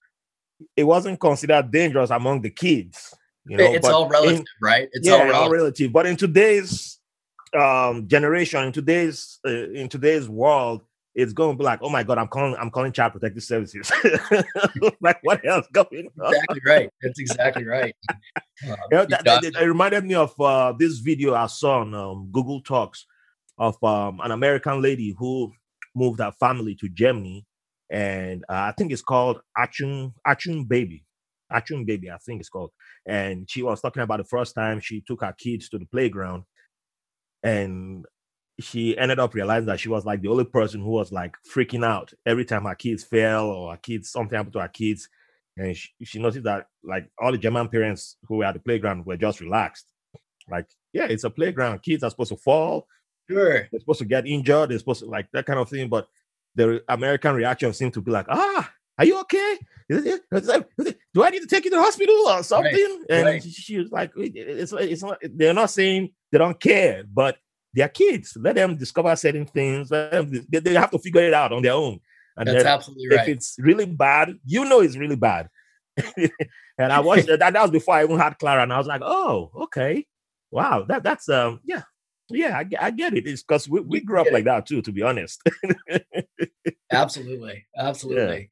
it 0.76 0.84
wasn't 0.84 1.20
considered 1.20 1.72
dangerous 1.72 2.10
among 2.10 2.42
the 2.42 2.50
kids. 2.50 3.14
You 3.46 3.58
know, 3.58 3.72
it's 3.72 3.88
all 3.88 4.08
relative, 4.08 4.40
in, 4.40 4.46
right? 4.62 4.90
It's 4.92 5.08
yeah, 5.08 5.14
all 5.14 5.20
relative. 5.20 5.42
all 5.42 5.50
relative. 5.52 5.94
But 5.94 6.06
in 6.06 6.16
today's 6.16 7.00
um, 7.58 8.08
generation, 8.08 8.64
in 8.64 8.72
today's 8.72 9.40
uh, 9.46 9.70
in 9.72 9.90
today's 9.90 10.28
world, 10.28 10.82
it's 11.16 11.34
going 11.34 11.56
to 11.56 11.58
be 11.58 11.64
like, 11.64 11.80
oh 11.82 11.90
my 11.90 12.04
god, 12.04 12.18
I'm 12.18 12.28
calling, 12.28 12.56
I'm 12.60 12.70
calling 12.70 12.92
child 12.92 13.14
protective 13.14 13.44
services. 13.44 13.92
like 15.02 15.20
what 15.24 15.46
else 15.46 15.68
going 15.72 16.10
on? 16.22 16.34
Exactly 16.34 16.62
right. 16.66 16.90
That's 17.02 17.20
exactly 17.20 17.66
right. 17.66 17.96
Um, 18.10 18.20
you 18.64 18.76
know, 18.92 19.06
that, 19.06 19.24
that, 19.26 19.44
it 19.44 19.66
reminded 19.66 20.06
me 20.06 20.16
of 20.16 20.40
uh, 20.40 20.74
this 20.78 21.00
video 21.00 21.34
I 21.34 21.48
saw 21.48 21.82
on 21.82 21.94
um, 21.94 22.30
Google 22.32 22.62
Talks 22.62 23.06
of 23.62 23.82
um, 23.84 24.20
an 24.24 24.32
American 24.32 24.82
lady 24.82 25.16
who 25.18 25.54
moved 25.96 26.20
her 26.20 26.32
family 26.40 26.74
to 26.76 26.90
Germany, 26.90 27.46
and 27.92 28.44
uh, 28.50 28.54
I 28.54 28.74
think 28.76 28.92
it's 28.92 29.04
called 29.04 29.40
Achtung 29.56 30.14
Achtung 30.28 30.68
Baby. 30.68 31.06
Achtung 31.54 31.86
Baby, 31.86 32.10
I 32.10 32.18
think 32.18 32.40
it's 32.40 32.50
called. 32.50 32.72
And 33.06 33.48
she 33.48 33.62
was 33.62 33.80
talking 33.80 34.02
about 34.02 34.18
the 34.18 34.24
first 34.24 34.56
time 34.56 34.80
she 34.80 35.04
took 35.06 35.22
her 35.22 35.36
kids 35.38 35.70
to 35.70 35.78
the 35.78 35.86
playground, 35.86 36.44
and 37.44 38.04
she 38.60 38.98
ended 38.98 39.20
up 39.20 39.36
realizing 39.36 39.68
that 39.68 39.80
she 39.80 39.90
was 39.90 40.06
like 40.06 40.22
the 40.22 40.30
only 40.30 40.46
person 40.46 40.82
who 40.82 40.90
was 40.90 41.12
like 41.12 41.36
freaking 41.48 41.86
out 41.86 42.12
every 42.26 42.46
time 42.46 42.64
her 42.66 42.76
kids 42.76 43.04
fell 43.04 43.46
or 43.46 43.72
her 43.72 43.78
kids 43.78 44.12
something 44.12 44.36
happened 44.36 44.54
to 44.54 44.62
her 44.62 44.68
kids 44.68 45.08
and 45.58 45.76
she, 45.76 45.90
she 46.04 46.20
noticed 46.20 46.44
that 46.44 46.68
like 46.84 47.10
all 47.20 47.32
the 47.32 47.40
german 47.40 47.68
parents 47.68 48.18
who 48.28 48.38
were 48.38 48.46
at 48.46 48.54
the 48.54 48.60
playground 48.60 49.04
were 49.04 49.18
just 49.18 49.42
relaxed 49.42 49.88
like 50.50 50.68
yeah 50.94 51.06
it's 51.06 51.24
a 51.24 51.30
playground 51.30 51.82
kids 51.82 52.04
are 52.04 52.10
supposed 52.12 52.30
to 52.30 52.38
fall 52.38 52.86
sure 53.32 53.68
they're 53.72 53.80
supposed 53.80 54.00
to 54.00 54.06
get 54.06 54.28
injured 54.28 54.70
they're 54.70 54.80
supposed 54.80 55.02
to 55.02 55.06
like 55.06 55.28
that 55.32 55.46
kind 55.46 55.60
of 55.60 55.70
thing 55.70 55.88
but 55.90 56.08
the 56.56 56.84
american 56.88 57.36
reaction 57.36 57.74
seemed 57.74 57.94
to 57.94 58.02
be 58.02 58.12
like 58.12 58.28
ah 58.30 58.72
are 59.02 59.06
you 59.06 59.20
okay? 59.22 59.58
Do 59.90 61.24
I 61.24 61.30
need 61.32 61.42
to 61.42 61.48
take 61.48 61.66
you 61.66 61.72
to 61.72 61.78
the 61.78 61.82
hospital 61.82 62.16
or 62.28 62.44
something? 62.44 62.72
Right, 62.72 63.06
and 63.10 63.26
right. 63.26 63.44
she 63.44 63.80
was 63.80 63.92
like, 63.92 64.12
it's, 64.16 64.72
it's 64.74 65.02
not, 65.02 65.18
they're 65.24 65.56
not 65.56 65.72
saying 65.72 66.12
they 66.32 66.38
don't 66.38 66.60
care, 66.60 67.04
but 67.12 67.38
they're 67.74 67.90
kids. 67.90 68.38
Let 68.40 68.56
them 68.56 68.78
discover 68.78 69.16
certain 69.16 69.48
things. 69.48 69.90
Them, 69.90 70.46
they, 70.48 70.60
they, 70.60 70.74
have 70.76 70.92
to 70.92 71.00
figure 71.00 71.24
it 71.24 71.34
out 71.34 71.52
on 71.52 71.64
their 71.64 71.74
own. 71.74 72.00
And 72.38 72.48
That's 72.48 72.64
absolutely 72.64 73.10
right. 73.10 73.28
If 73.28 73.38
it's 73.38 73.56
really 73.58 73.88
bad, 73.88 74.36
you 74.46 74.66
know 74.66 74.82
it's 74.82 74.98
really 74.98 75.16
bad. 75.16 75.50
and 76.78 76.94
I 76.94 77.00
watched 77.00 77.26
that. 77.26 77.40
That 77.40 77.54
was 77.54 77.72
before 77.72 77.96
I 77.96 78.04
even 78.04 78.20
had 78.20 78.38
Clara, 78.38 78.62
and 78.62 78.72
I 78.72 78.78
was 78.78 78.88
like, 78.88 79.02
oh, 79.04 79.52
okay, 79.64 80.06
wow, 80.52 80.86
that 80.88 81.02
that's 81.02 81.28
um, 81.28 81.60
yeah, 81.66 81.82
yeah, 82.34 82.58
I, 82.58 82.66
I 82.88 82.92
get 82.92 83.14
it. 83.14 83.28
It's 83.28 83.44
because 83.44 83.70
we, 83.70 83.82
we 83.82 84.00
grew 84.02 84.22
up 84.22 84.32
like 84.32 84.46
that 84.46 84.66
too, 84.66 84.82
to 84.82 84.92
be 84.92 85.02
honest. 85.02 85.42
absolutely, 86.92 87.66
absolutely. 87.78 88.52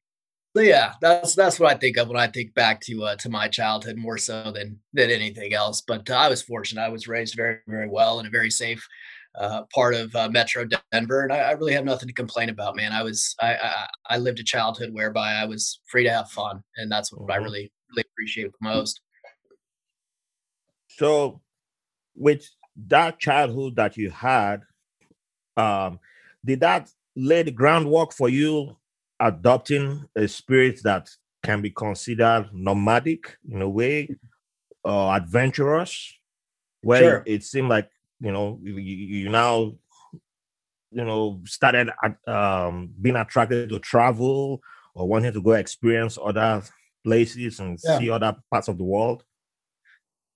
So 0.56 0.62
yeah, 0.62 0.94
that's 1.00 1.34
that's 1.36 1.60
what 1.60 1.72
I 1.72 1.78
think 1.78 1.96
of 1.96 2.08
when 2.08 2.16
I 2.16 2.26
think 2.26 2.54
back 2.54 2.80
to 2.82 3.04
uh, 3.04 3.16
to 3.16 3.28
my 3.28 3.46
childhood 3.46 3.96
more 3.96 4.18
so 4.18 4.50
than 4.50 4.80
than 4.92 5.10
anything 5.10 5.54
else. 5.54 5.80
But 5.80 6.10
uh, 6.10 6.14
I 6.14 6.28
was 6.28 6.42
fortunate; 6.42 6.82
I 6.82 6.88
was 6.88 7.06
raised 7.06 7.36
very 7.36 7.58
very 7.68 7.88
well 7.88 8.18
in 8.18 8.26
a 8.26 8.30
very 8.30 8.50
safe 8.50 8.84
uh, 9.38 9.62
part 9.72 9.94
of 9.94 10.14
uh, 10.16 10.28
Metro 10.28 10.66
Denver, 10.90 11.22
and 11.22 11.32
I, 11.32 11.38
I, 11.38 11.50
really 11.52 11.72
have 11.74 11.84
nothing 11.84 12.08
to 12.08 12.14
complain 12.14 12.48
about, 12.48 12.74
man. 12.74 12.92
I 12.92 13.04
was 13.04 13.36
I, 13.40 13.54
I, 13.54 13.86
I 14.10 14.16
lived 14.18 14.40
a 14.40 14.44
childhood 14.44 14.92
whereby 14.92 15.34
I 15.34 15.44
was 15.44 15.80
free 15.86 16.02
to 16.02 16.10
have 16.10 16.30
fun, 16.30 16.62
and 16.76 16.90
that's 16.90 17.12
what 17.12 17.22
mm-hmm. 17.22 17.30
I 17.30 17.36
really 17.36 17.72
really 17.90 18.04
appreciate 18.12 18.50
the 18.50 18.68
most. 18.68 19.00
So, 20.88 21.40
with 22.16 22.44
that 22.88 23.18
childhood 23.18 23.76
that 23.76 23.96
you 23.96 24.10
had, 24.10 24.62
um, 25.56 25.98
did 26.44 26.60
that 26.60 26.90
lay 27.16 27.42
the 27.42 27.50
groundwork 27.50 28.12
for 28.12 28.28
you 28.28 28.76
adopting 29.18 30.04
a 30.16 30.26
spirit 30.26 30.80
that 30.82 31.10
can 31.42 31.60
be 31.60 31.70
considered 31.70 32.48
nomadic 32.52 33.36
in 33.50 33.62
a 33.62 33.68
way, 33.68 34.08
or 34.84 35.14
adventurous, 35.14 36.14
where 36.82 37.00
sure. 37.00 37.22
it 37.26 37.44
seemed 37.44 37.68
like 37.68 37.90
you 38.20 38.32
know 38.32 38.58
you, 38.62 38.76
you 38.76 39.28
now 39.28 39.72
you 40.90 41.04
know 41.04 41.40
started 41.44 41.90
um, 42.26 42.90
being 43.00 43.16
attracted 43.16 43.68
to 43.68 43.78
travel 43.78 44.60
or 44.94 45.08
wanting 45.08 45.32
to 45.32 45.42
go 45.42 45.52
experience 45.52 46.18
other 46.22 46.62
places 47.04 47.60
and 47.60 47.78
yeah. 47.84 47.98
see 47.98 48.10
other 48.10 48.36
parts 48.50 48.68
of 48.68 48.76
the 48.78 48.84
world 48.84 49.24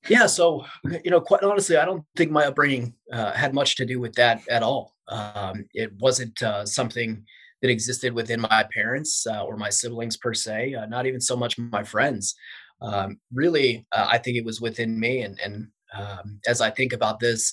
yeah 0.09 0.27
so 0.27 0.65
you 1.05 1.11
know 1.11 1.21
quite 1.21 1.43
honestly 1.43 1.77
i 1.77 1.85
don't 1.85 2.05
think 2.17 2.31
my 2.31 2.45
upbringing 2.45 2.95
uh, 3.13 3.33
had 3.33 3.55
much 3.55 3.77
to 3.77 3.87
do 3.87 4.01
with 4.01 4.15
that 4.15 4.43
at 4.49 4.63
all 4.63 4.95
um, 5.09 5.67
it 5.75 5.93
wasn't 6.01 6.43
uh, 6.43 6.65
something 6.65 7.25
that 7.61 7.71
existed 7.71 8.13
within 8.13 8.41
my 8.41 8.65
parents 8.75 9.27
uh, 9.27 9.43
or 9.45 9.57
my 9.57 9.71
siblings 9.71 10.17
per 10.17 10.35
se 10.35 10.75
uh, 10.75 10.87
not 10.87 11.07
even 11.07 11.21
so 11.21 11.37
much 11.37 11.59
my 11.59 11.83
friends 11.83 12.35
um, 12.81 13.19
really 13.33 13.87
uh, 13.93 14.07
i 14.11 14.19
think 14.19 14.37
it 14.37 14.45
was 14.45 14.61
within 14.61 14.99
me 14.99 15.23
and, 15.23 15.39
and 15.41 15.69
um, 15.97 16.41
as 16.47 16.61
i 16.61 16.71
think 16.71 16.93
about 16.93 17.21
this 17.21 17.53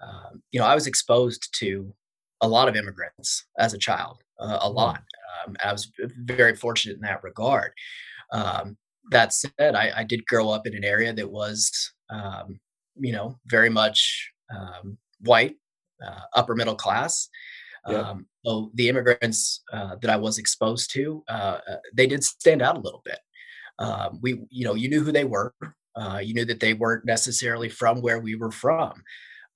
um, 0.00 0.42
you 0.52 0.60
know, 0.60 0.66
I 0.66 0.74
was 0.74 0.86
exposed 0.86 1.54
to 1.58 1.92
a 2.40 2.48
lot 2.48 2.68
of 2.68 2.76
immigrants 2.76 3.46
as 3.58 3.74
a 3.74 3.78
child, 3.78 4.18
uh, 4.38 4.58
a 4.62 4.70
mm. 4.70 4.74
lot. 4.74 5.02
Um, 5.46 5.56
I 5.64 5.72
was 5.72 5.90
very 6.16 6.54
fortunate 6.54 6.96
in 6.96 7.02
that 7.02 7.22
regard. 7.24 7.72
Um, 8.32 8.76
that 9.10 9.32
said, 9.32 9.74
I, 9.74 9.92
I, 9.98 10.04
did 10.04 10.26
grow 10.26 10.50
up 10.50 10.66
in 10.66 10.74
an 10.74 10.84
area 10.84 11.12
that 11.12 11.30
was, 11.30 11.92
um, 12.10 12.60
you 12.96 13.12
know, 13.12 13.38
very 13.46 13.70
much 13.70 14.30
um, 14.54 14.98
white, 15.20 15.56
uh, 16.04 16.20
upper 16.34 16.54
middle 16.54 16.74
class. 16.74 17.28
Yeah. 17.88 17.98
Um, 17.98 18.26
so 18.44 18.70
the 18.74 18.88
immigrants 18.88 19.62
uh, 19.72 19.96
that 20.02 20.10
I 20.10 20.16
was 20.16 20.38
exposed 20.38 20.92
to, 20.92 21.22
uh, 21.28 21.58
uh, 21.68 21.76
they 21.94 22.06
did 22.06 22.24
stand 22.24 22.62
out 22.62 22.76
a 22.76 22.80
little 22.80 23.02
bit. 23.04 23.18
we, 24.20 24.42
you 24.50 24.64
know, 24.64 24.74
you 24.74 24.88
knew 24.88 25.02
who 25.02 25.12
they 25.12 25.24
were. 25.24 25.54
Uh, 25.96 26.18
you 26.18 26.32
knew 26.32 26.44
that 26.44 26.60
they 26.60 26.74
weren't 26.74 27.04
necessarily 27.04 27.68
from 27.68 28.00
where 28.00 28.20
we 28.20 28.36
were 28.36 28.52
from 28.52 29.02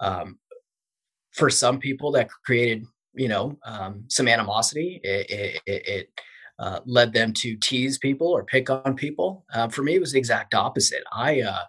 um, 0.00 0.38
for 1.32 1.48
some 1.48 1.78
people 1.78 2.10
that 2.12 2.28
created 2.44 2.84
you 3.14 3.28
know 3.28 3.56
um, 3.64 4.04
some 4.08 4.26
animosity 4.26 5.00
it, 5.04 5.60
it, 5.66 5.82
it 5.86 6.08
uh, 6.62 6.80
led 6.86 7.12
them 7.12 7.32
to 7.32 7.56
tease 7.56 7.98
people 7.98 8.28
or 8.28 8.44
pick 8.44 8.70
on 8.70 8.94
people. 8.94 9.44
Uh, 9.52 9.68
for 9.68 9.82
me 9.82 9.94
it 9.94 10.00
was 10.00 10.12
the 10.12 10.18
exact 10.18 10.54
opposite. 10.54 11.04
I 11.12 11.42
uh, 11.42 11.64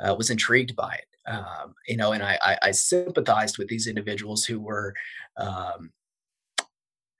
uh 0.00 0.14
was 0.14 0.30
intrigued 0.30 0.74
by 0.74 0.94
it 0.94 1.30
um, 1.30 1.74
you 1.86 1.96
know 1.96 2.12
and 2.12 2.22
I, 2.22 2.38
I, 2.42 2.58
I, 2.62 2.70
sympathized 2.72 3.56
with 3.56 3.68
these 3.68 3.86
individuals 3.86 4.44
who 4.44 4.60
were 4.60 4.94
um, 5.36 5.92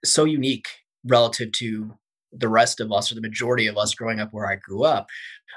so 0.03 0.25
unique 0.25 0.67
relative 1.05 1.51
to 1.53 1.93
the 2.31 2.49
rest 2.49 2.79
of 2.79 2.91
us 2.91 3.11
or 3.11 3.15
the 3.15 3.21
majority 3.21 3.67
of 3.67 3.77
us 3.77 3.93
growing 3.93 4.19
up 4.19 4.29
where 4.31 4.49
I 4.49 4.55
grew 4.55 4.83
up, 4.83 5.07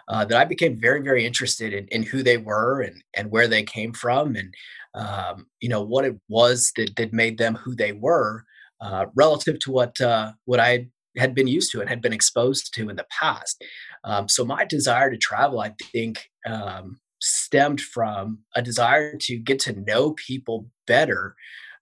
uh, 0.09 0.25
that 0.27 0.39
I 0.39 0.45
became 0.45 0.79
very, 0.79 1.01
very 1.01 1.25
interested 1.25 1.73
in, 1.73 1.87
in 1.89 2.03
who 2.03 2.23
they 2.23 2.37
were 2.37 2.81
and, 2.83 3.03
and 3.15 3.31
where 3.31 3.49
they 3.49 3.63
came 3.63 3.93
from 3.93 4.37
and, 4.37 4.55
um, 4.95 5.47
you 5.61 5.69
know, 5.69 5.83
what 5.83 6.05
it 6.05 6.17
was 6.29 6.73
that, 6.77 6.97
that 6.97 7.13
made 7.13 7.39
them 7.39 7.55
who 7.55 7.75
they 7.75 7.93
were 7.93 8.45
uh, 8.81 9.07
relative 9.15 9.59
to 9.61 9.73
what, 9.73 10.01
uh, 10.01 10.33
what 10.45 10.61
I 10.61 10.69
had 10.69 10.91
been 11.35 11.47
used 11.47 11.73
to 11.73 11.81
and 11.81 11.89
had 11.89 12.03
been 12.03 12.13
exposed 12.13 12.75
to 12.75 12.89
in 12.89 12.97
the 12.97 13.07
past. 13.11 13.63
Um, 14.05 14.29
so 14.29 14.45
my 14.45 14.65
desire 14.65 15.11
to 15.11 15.17
travel, 15.17 15.61
I 15.61 15.75
think, 15.93 16.29
um, 16.47 16.99
stemmed 17.21 17.81
from 17.81 18.41
a 18.55 18.63
desire 18.63 19.17
to 19.19 19.39
get 19.39 19.59
to 19.61 19.73
know 19.73 20.13
people 20.13 20.67
better 20.87 21.35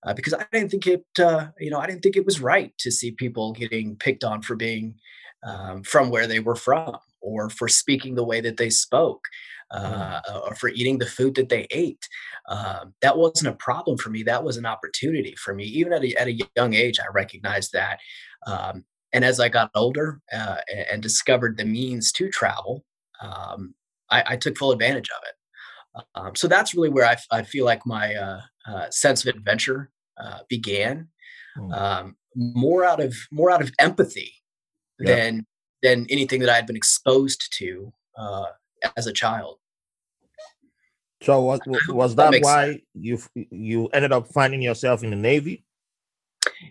uh, 0.05 0.15
because 0.15 0.35
I 0.35 0.47
didn't 0.53 0.71
think 0.71 0.87
it, 0.87 1.05
uh, 1.19 1.49
you 1.59 1.71
know, 1.71 1.79
I 1.79 1.87
didn't 1.87 2.03
think 2.03 2.17
it 2.17 2.27
was 2.27 2.41
right 2.41 2.73
to 2.79 2.91
see 2.91 3.13
people 3.13 3.53
getting 3.53 3.97
picked 3.97 4.23
on 4.23 4.43
for 4.43 4.55
being 4.55 4.97
um, 5.43 5.83
from 5.83 6.11
where 6.11 6.27
they 6.27 6.41
were 6.41 6.57
from, 6.57 6.97
or 7.21 7.51
for 7.51 7.69
speaking 7.69 8.15
the 8.15 8.25
way 8.25 8.41
that 8.41 8.57
they 8.57 8.71
spoke, 8.71 9.25
mm-hmm. 9.73 10.35
uh, 10.35 10.41
or 10.41 10.55
for 10.55 10.69
eating 10.69 10.99
the 10.99 11.07
food 11.07 11.35
that 11.35 11.49
they 11.49 11.67
ate. 11.71 12.07
Um, 12.49 12.95
that 13.03 13.17
wasn't 13.17 13.55
a 13.55 13.57
problem 13.57 13.99
for 13.99 14.11
me. 14.11 14.23
That 14.23 14.45
was 14.45 14.57
an 14.57 14.67
opportunity 14.67 15.35
for 15.37 15.55
me. 15.55 15.65
Even 15.65 15.93
at 15.93 16.05
a, 16.05 16.15
at 16.17 16.29
a 16.29 16.39
young 16.57 16.75
age, 16.75 16.99
I 16.99 17.07
recognized 17.13 17.73
that. 17.73 17.99
Um, 18.47 18.85
and 19.15 19.25
as 19.25 19.41
I 19.41 19.49
got 19.49 19.71
older 19.75 20.21
uh, 20.33 20.57
and, 20.69 20.87
and, 20.91 21.03
discovered 21.03 21.57
the 21.57 21.65
means 21.65 22.11
to 22.13 22.29
travel, 22.29 22.85
um, 23.23 23.75
I, 24.11 24.25
I, 24.27 24.37
took 24.37 24.59
full 24.59 24.73
advantage 24.73 25.09
of 25.09 25.23
it. 25.27 26.05
Um, 26.17 26.35
so 26.35 26.49
that's 26.49 26.75
really 26.75 26.89
where 26.89 27.07
I, 27.07 27.17
I 27.31 27.43
feel 27.45 27.65
like 27.65 27.87
my 27.87 28.15
uh, 28.15 28.41
uh, 28.67 28.91
sense 28.91 29.25
of 29.25 29.35
adventure 29.35 29.91
uh, 30.21 30.41
began, 30.49 31.09
mm. 31.57 31.73
um, 31.73 32.17
more 32.35 32.85
out 32.85 33.01
of 33.01 33.15
more 33.31 33.53
out 33.53 33.63
of 33.63 33.73
empathy 33.79 34.35
yeah. 34.99 35.15
than 35.15 35.47
than 35.83 36.07
anything 36.11 36.41
that 36.41 36.49
I 36.49 36.57
had 36.57 36.67
been 36.67 36.77
exposed 36.77 37.53
to 37.59 37.93
uh, 38.19 38.47
as 38.97 39.07
a 39.07 39.13
child. 39.13 39.59
So 41.23 41.41
was 41.41 41.61
was 41.89 42.17
that, 42.17 42.33
that 42.33 42.43
why 42.43 42.67
sense. 42.67 42.81
you 42.95 43.19
you 43.33 43.87
ended 43.89 44.13
up 44.13 44.27
finding 44.29 44.61
yourself 44.61 45.05
in 45.05 45.11
the 45.11 45.17
Navy? 45.17 45.64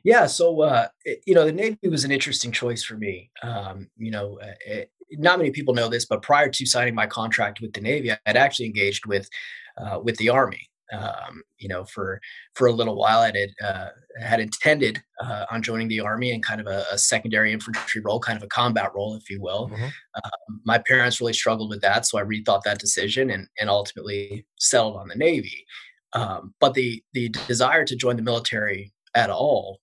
Yeah, 0.03 0.25
so 0.25 0.61
uh, 0.61 0.87
you 1.25 1.33
know 1.33 1.45
the 1.45 1.51
Navy 1.51 1.87
was 1.89 2.03
an 2.03 2.11
interesting 2.11 2.51
choice 2.51 2.83
for 2.83 2.95
me. 2.95 3.31
Um, 3.41 3.89
you 3.97 4.11
know, 4.11 4.39
it, 4.41 4.57
uh, 4.69 4.71
eh, 4.71 4.85
not 5.17 5.37
many 5.37 5.51
people 5.51 5.73
know 5.73 5.89
this, 5.89 6.05
but 6.05 6.21
prior 6.21 6.49
to 6.49 6.65
signing 6.65 6.95
my 6.95 7.05
contract 7.05 7.61
with 7.61 7.73
the 7.73 7.81
Navy, 7.81 8.11
I 8.11 8.17
had 8.25 8.37
actually 8.37 8.65
engaged 8.65 9.05
with 9.05 9.29
uh, 9.77 9.99
with 10.03 10.17
the 10.17 10.29
Army 10.29 10.69
um, 10.93 11.43
you 11.57 11.67
know, 11.67 11.83
for 11.85 12.21
for 12.53 12.67
a 12.67 12.71
little 12.71 12.95
while, 12.95 13.19
I 13.19 13.31
had 13.37 13.49
uh, 13.63 13.89
had 14.21 14.39
intended 14.39 15.01
uh, 15.19 15.45
on 15.49 15.63
joining 15.63 15.87
the 15.87 16.01
army 16.01 16.31
in 16.31 16.41
kind 16.41 16.61
of 16.61 16.67
a, 16.67 16.85
a, 16.91 16.97
secondary 16.97 17.51
infantry 17.51 18.01
role, 18.01 18.19
kind 18.19 18.37
of 18.37 18.43
a 18.43 18.47
combat 18.47 18.91
role, 18.95 19.15
if 19.15 19.29
you 19.29 19.41
will. 19.41 19.69
Mm-hmm. 19.69 19.83
Um, 19.83 20.61
my 20.65 20.77
parents 20.77 21.19
really 21.19 21.33
struggled 21.33 21.69
with 21.69 21.81
that, 21.81 22.05
so 22.05 22.19
I 22.19 22.23
rethought 22.23 22.63
that 22.63 22.79
decision 22.79 23.31
and 23.31 23.47
and 23.59 23.69
ultimately 23.69 24.45
settled 24.59 24.97
on 24.97 25.07
the 25.07 25.15
Navy. 25.15 25.65
Um, 26.13 26.53
but 26.59 26.73
the 26.73 27.03
the 27.13 27.29
desire 27.47 27.85
to 27.85 27.95
join 27.95 28.15
the 28.15 28.21
military 28.21 28.92
at 29.15 29.29
all 29.29 29.79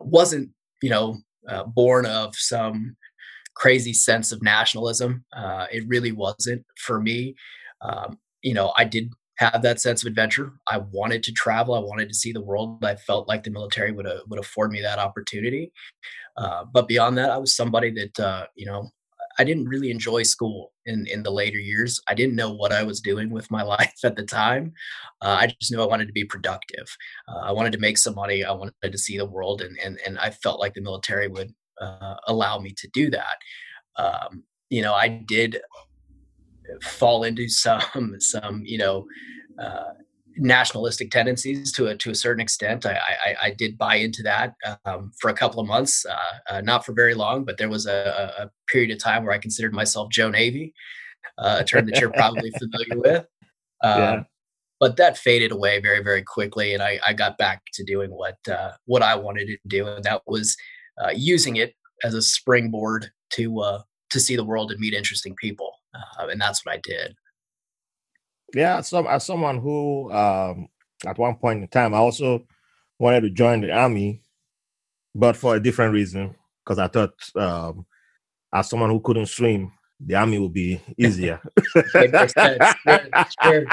wasn't, 0.00 0.50
you 0.82 0.90
know, 0.90 1.18
uh, 1.48 1.64
born 1.64 2.06
of 2.06 2.34
some 2.36 2.96
crazy 3.54 3.92
sense 3.92 4.32
of 4.32 4.42
nationalism. 4.42 5.24
Uh, 5.36 5.66
it 5.70 5.84
really 5.86 6.12
wasn't 6.12 6.64
for 6.78 7.00
me. 7.00 7.34
Um, 7.80 8.18
you 8.42 8.54
know, 8.54 8.72
I 8.76 8.84
did 8.84 9.12
have 9.36 9.62
that 9.62 9.80
sense 9.80 10.02
of 10.02 10.06
adventure. 10.06 10.52
I 10.68 10.78
wanted 10.78 11.22
to 11.24 11.32
travel. 11.32 11.74
I 11.74 11.80
wanted 11.80 12.08
to 12.08 12.14
see 12.14 12.32
the 12.32 12.40
world. 12.40 12.84
I 12.84 12.96
felt 12.96 13.28
like 13.28 13.44
the 13.44 13.50
military 13.50 13.92
would 13.92 14.06
uh, 14.06 14.20
would 14.28 14.40
afford 14.40 14.70
me 14.70 14.80
that 14.82 14.98
opportunity. 14.98 15.72
Uh, 16.36 16.64
but 16.72 16.88
beyond 16.88 17.18
that, 17.18 17.30
I 17.30 17.38
was 17.38 17.54
somebody 17.54 17.90
that 17.90 18.20
uh, 18.20 18.46
you 18.54 18.66
know 18.66 18.90
I 19.38 19.44
didn't 19.44 19.68
really 19.68 19.90
enjoy 19.90 20.22
school 20.22 20.72
in 20.86 21.06
in 21.06 21.22
the 21.22 21.30
later 21.30 21.58
years. 21.58 22.00
I 22.08 22.14
didn't 22.14 22.36
know 22.36 22.52
what 22.52 22.72
I 22.72 22.82
was 22.82 23.00
doing 23.00 23.30
with 23.30 23.50
my 23.50 23.62
life 23.76 24.00
at 24.04 24.16
the 24.16 24.24
time. 24.24 24.72
Uh, 25.20 25.36
I 25.40 25.46
just 25.46 25.72
knew 25.72 25.82
I 25.82 25.86
wanted 25.86 26.06
to 26.06 26.12
be 26.12 26.24
productive. 26.24 26.88
Uh, 27.28 27.40
I 27.40 27.52
wanted 27.52 27.72
to 27.72 27.78
make 27.78 27.98
some 27.98 28.14
money. 28.14 28.44
I 28.44 28.52
wanted 28.52 28.74
to 28.82 28.98
see 28.98 29.18
the 29.18 29.26
world, 29.26 29.62
and 29.62 29.78
and 29.78 29.98
and 30.06 30.18
I 30.18 30.30
felt 30.30 30.60
like 30.60 30.74
the 30.74 30.80
military 30.80 31.28
would 31.28 31.52
uh, 31.80 32.16
allow 32.26 32.58
me 32.58 32.72
to 32.76 32.88
do 32.92 33.10
that. 33.10 33.36
Um, 33.96 34.44
you 34.70 34.82
know, 34.82 34.94
I 34.94 35.08
did 35.08 35.60
fall 36.82 37.24
into 37.24 37.48
some 37.64 38.16
some 38.18 38.62
you 38.64 38.78
know 38.78 39.06
uh, 39.62 39.92
nationalistic 40.36 41.10
tendencies 41.10 41.72
to 41.72 41.86
a 41.88 41.96
to 41.96 42.10
a 42.10 42.14
certain 42.14 42.40
extent. 42.40 42.86
I 42.86 42.98
I, 43.24 43.36
I 43.42 43.50
did 43.50 43.78
buy 43.78 43.96
into 43.96 44.22
that 44.22 44.54
um, 44.84 45.12
for 45.20 45.30
a 45.30 45.34
couple 45.34 45.60
of 45.60 45.66
months, 45.66 46.04
uh, 46.06 46.54
uh, 46.54 46.60
not 46.60 46.84
for 46.84 46.92
very 46.92 47.14
long, 47.14 47.44
but 47.44 47.58
there 47.58 47.68
was 47.68 47.86
a, 47.86 48.32
a, 48.38 48.50
period 48.70 48.90
of 48.90 48.98
time 48.98 49.24
where 49.24 49.34
I 49.34 49.38
considered 49.38 49.72
myself 49.72 50.10
Joe 50.10 50.30
Navy, 50.30 50.72
uh, 51.38 51.58
a 51.60 51.64
term 51.64 51.86
that 51.86 52.00
you're 52.00 52.12
probably 52.12 52.50
familiar 52.58 53.00
with. 53.00 53.26
Um, 53.82 54.00
yeah. 54.00 54.22
But 54.80 54.96
that 54.96 55.16
faded 55.16 55.52
away 55.52 55.80
very 55.80 56.02
very 56.02 56.22
quickly, 56.22 56.74
and 56.74 56.82
I, 56.82 56.98
I 57.06 57.12
got 57.12 57.38
back 57.38 57.62
to 57.74 57.84
doing 57.84 58.10
what 58.10 58.36
uh, 58.50 58.72
what 58.86 59.02
I 59.02 59.14
wanted 59.14 59.46
to 59.46 59.56
do, 59.66 59.86
and 59.86 60.04
that 60.04 60.22
was 60.26 60.56
uh, 61.02 61.10
using 61.14 61.56
it 61.56 61.74
as 62.04 62.14
a 62.14 62.22
springboard 62.22 63.10
to 63.34 63.60
uh, 63.60 63.82
to 64.10 64.20
see 64.20 64.36
the 64.36 64.44
world 64.44 64.70
and 64.72 64.80
meet 64.80 64.94
interesting 64.94 65.34
people, 65.36 65.72
and 66.18 66.40
that's 66.40 66.64
what 66.64 66.74
I 66.74 66.80
did. 66.82 67.14
Yeah, 68.54 68.80
some 68.82 69.06
as 69.06 69.24
someone 69.24 69.58
who 69.58 70.12
um, 70.12 70.68
at 71.06 71.18
one 71.18 71.36
point 71.36 71.62
in 71.62 71.68
time 71.68 71.94
I 71.94 71.98
also 71.98 72.46
wanted 72.98 73.22
to 73.22 73.30
join 73.30 73.60
the 73.60 73.72
army, 73.72 74.22
but 75.14 75.36
for 75.36 75.56
a 75.56 75.60
different 75.60 75.94
reason 75.94 76.34
because 76.64 76.78
I 76.78 76.88
thought 76.88 77.14
um, 77.36 77.86
as 78.52 78.68
someone 78.68 78.90
who 78.90 79.00
couldn't 79.00 79.26
swim, 79.26 79.72
the 80.04 80.14
army 80.14 80.38
would 80.38 80.52
be 80.52 80.80
easier. 80.96 81.40
sure. 83.42 83.66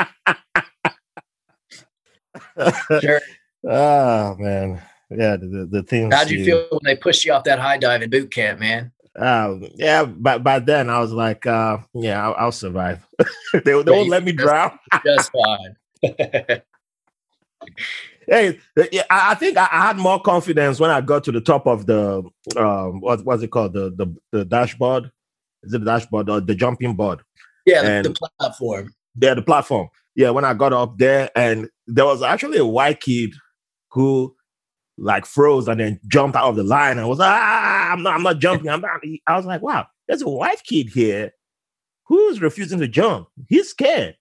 sure. 3.02 3.22
Oh 3.68 4.36
man, 4.38 4.82
yeah. 5.10 5.36
The 5.36 5.48
the, 5.48 5.68
the 5.72 5.84
things. 5.84 6.14
How'd 6.14 6.30
you, 6.30 6.40
you 6.40 6.46
feel 6.46 6.68
when 6.72 6.80
they 6.84 6.96
pushed 6.96 7.26
you 7.26 7.34
off 7.34 7.44
that 7.44 7.60
high 7.60 7.78
dive 7.78 8.02
in 8.02 8.10
boot 8.10 8.32
camp, 8.32 8.60
man? 8.60 8.92
Uh, 9.20 9.60
yeah, 9.76 10.06
but 10.06 10.44
by 10.44 10.60
then 10.60 10.90
I 10.90 11.00
was 11.00 11.12
like, 11.12 11.46
uh, 11.46 11.80
yeah, 11.94 12.24
I'll, 12.26 12.36
I'll 12.36 12.52
survive. 12.52 13.06
they, 13.54 13.60
they 13.60 13.92
won't 13.92 14.10
let 14.10 14.24
me 14.24 14.32
drown. 14.32 14.80
Just 15.06 15.32
fine. 15.32 15.76
hey, 18.28 18.60
I 19.10 19.36
think 19.36 19.58
I 19.58 19.66
had 19.66 19.98
more 19.98 20.22
confidence 20.22 20.80
when 20.80 20.90
I 20.90 21.02
got 21.02 21.26
to 21.26 21.34
the 21.34 21.42
top 21.42 21.68
of 21.68 21.86
the 21.86 22.24
um, 22.56 23.02
what 23.02 23.26
what's 23.26 23.44
it 23.44 23.52
called 23.52 23.74
the 23.74 23.90
the, 23.90 24.16
the 24.32 24.46
dashboard? 24.46 25.12
Is 25.64 25.74
it 25.74 25.80
the 25.80 25.92
dashboard 25.92 26.30
or 26.30 26.40
the 26.40 26.56
jumping 26.56 26.96
board? 26.96 27.20
Yeah, 27.66 27.84
and, 27.84 28.06
the 28.06 28.30
platform. 28.40 28.94
Yeah, 29.20 29.34
the 29.34 29.42
platform. 29.42 29.90
Yeah, 30.16 30.30
when 30.30 30.46
I 30.46 30.54
got 30.54 30.72
up 30.72 30.98
there, 30.98 31.30
and 31.36 31.70
there 31.88 32.06
was 32.06 32.24
actually 32.24 32.58
a 32.58 32.66
white 32.66 33.02
kid 33.02 33.34
who 33.92 34.34
like 35.02 35.26
froze 35.26 35.68
and 35.68 35.80
then 35.80 36.00
jumped 36.08 36.36
out 36.36 36.50
of 36.50 36.56
the 36.56 36.64
line 36.64 36.98
and 36.98 37.08
was 37.08 37.20
ah 37.22 37.92
I'm 37.92 38.04
not 38.04 38.16
I'm 38.16 38.24
not 38.24 38.40
jumping 38.40 38.70
I'm 38.70 38.82
not 38.82 39.02
I 39.28 39.38
was 39.38 39.46
like 39.46 39.62
wow 39.62 39.88
there's 40.08 40.22
a 40.22 40.30
white 40.30 40.64
kid 40.64 40.90
here 40.90 41.32
who's 42.10 42.42
refusing 42.42 42.80
to 42.80 42.88
jump. 42.88 43.30
He's 43.48 43.70
scared. 43.70 44.18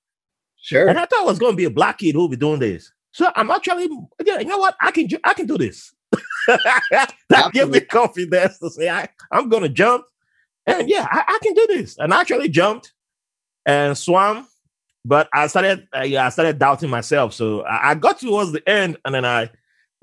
Sure. 0.60 0.86
And 0.86 0.98
I 0.98 1.06
thought 1.06 1.22
it 1.22 1.26
was 1.26 1.38
going 1.38 1.52
to 1.52 1.56
be 1.56 1.64
a 1.64 1.70
black 1.70 1.98
kid 1.98 2.14
who'll 2.14 2.28
be 2.28 2.36
doing 2.36 2.60
this. 2.60 2.92
So 3.12 3.32
I'm 3.34 3.50
actually 3.50 3.84
you 3.84 4.44
know 4.44 4.58
what? 4.58 4.76
I 4.80 4.90
can 4.90 5.08
I 5.24 5.34
can 5.34 5.46
do 5.46 5.58
this. 5.58 5.92
That 7.28 7.52
gives 7.52 7.70
me 7.70 7.80
confidence 7.80 8.58
to 8.58 8.70
say 8.70 8.88
I 8.88 9.08
I'm 9.32 9.48
going 9.48 9.62
to 9.62 9.68
jump. 9.68 10.04
And 10.66 10.88
yeah 10.88 11.06
I, 11.10 11.24
I, 11.26 11.38
can 11.42 11.54
do 11.54 11.66
this. 11.68 11.96
And 11.98 12.12
I 12.12 12.20
actually 12.20 12.50
jumped 12.50 12.92
and 13.66 13.96
swam 13.96 14.46
but 15.04 15.28
I 15.32 15.46
started 15.46 15.88
uh, 15.96 16.02
yeah 16.02 16.26
I 16.26 16.28
started 16.28 16.58
doubting 16.58 16.90
myself. 16.90 17.32
So 17.32 17.62
I, 17.62 17.90
I 17.90 17.94
got 17.94 18.20
towards 18.20 18.52
the 18.52 18.66
end 18.68 18.98
and 19.04 19.14
then 19.14 19.24
I 19.24 19.50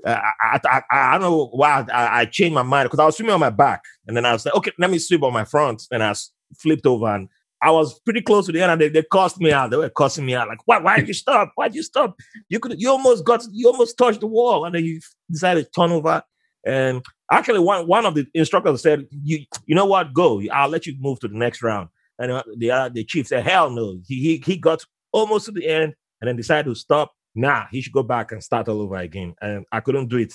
I, 0.04 0.60
I, 0.64 0.82
I, 0.90 1.12
don't 1.12 1.22
know 1.22 1.46
why 1.52 1.84
I, 1.92 2.20
I 2.20 2.24
changed 2.26 2.54
my 2.54 2.62
mind 2.62 2.86
because 2.86 2.98
I 2.98 3.06
was 3.06 3.16
swimming 3.16 3.34
on 3.34 3.40
my 3.40 3.50
back 3.50 3.82
and 4.06 4.16
then 4.16 4.26
I 4.26 4.32
was 4.32 4.44
like, 4.44 4.54
okay, 4.54 4.72
let 4.78 4.90
me 4.90 4.98
swim 4.98 5.24
on 5.24 5.32
my 5.32 5.44
front. 5.44 5.84
And 5.90 6.02
I 6.02 6.14
flipped 6.58 6.86
over 6.86 7.06
and 7.06 7.28
I 7.62 7.70
was 7.70 7.98
pretty 8.00 8.20
close 8.20 8.46
to 8.46 8.52
the 8.52 8.60
end 8.60 8.72
and 8.72 8.80
they, 8.80 8.88
they 8.88 9.02
cussed 9.10 9.40
me 9.40 9.52
out. 9.52 9.70
They 9.70 9.76
were 9.76 9.88
cussing 9.88 10.26
me 10.26 10.34
out 10.34 10.48
like, 10.48 10.58
why, 10.66 10.78
why 10.78 10.96
did 10.98 11.08
you 11.08 11.14
stop? 11.14 11.52
Why 11.54 11.68
did 11.68 11.76
you 11.76 11.82
stop? 11.82 12.16
You 12.48 12.60
could, 12.60 12.80
you 12.80 12.90
almost 12.90 13.24
got, 13.24 13.44
you 13.50 13.68
almost 13.68 13.96
touched 13.96 14.20
the 14.20 14.26
wall 14.26 14.64
and 14.64 14.74
then 14.74 14.84
you 14.84 15.00
decided 15.30 15.64
to 15.64 15.70
turn 15.70 15.92
over. 15.92 16.22
And 16.66 17.04
actually 17.30 17.60
one, 17.60 17.86
one 17.86 18.04
of 18.04 18.14
the 18.14 18.26
instructors 18.34 18.82
said, 18.82 19.06
you, 19.10 19.44
you 19.64 19.74
know 19.74 19.86
what, 19.86 20.12
go, 20.12 20.42
I'll 20.52 20.68
let 20.68 20.86
you 20.86 20.94
move 21.00 21.20
to 21.20 21.28
the 21.28 21.36
next 21.36 21.62
round. 21.62 21.88
And 22.18 22.32
uh, 22.32 22.42
the, 22.56 22.70
uh, 22.70 22.88
the 22.90 23.04
chief 23.04 23.28
said, 23.28 23.44
hell 23.44 23.70
no. 23.70 23.98
He, 24.06 24.20
he, 24.20 24.42
he 24.44 24.56
got 24.56 24.84
almost 25.12 25.46
to 25.46 25.52
the 25.52 25.66
end 25.66 25.94
and 26.20 26.28
then 26.28 26.36
decided 26.36 26.68
to 26.68 26.74
stop 26.74 27.12
nah, 27.36 27.66
he 27.70 27.80
should 27.80 27.92
go 27.92 28.02
back 28.02 28.32
and 28.32 28.42
start 28.42 28.68
all 28.68 28.80
over 28.80 28.96
again. 28.96 29.34
And 29.40 29.64
I 29.70 29.80
couldn't 29.80 30.08
do 30.08 30.18
it. 30.18 30.32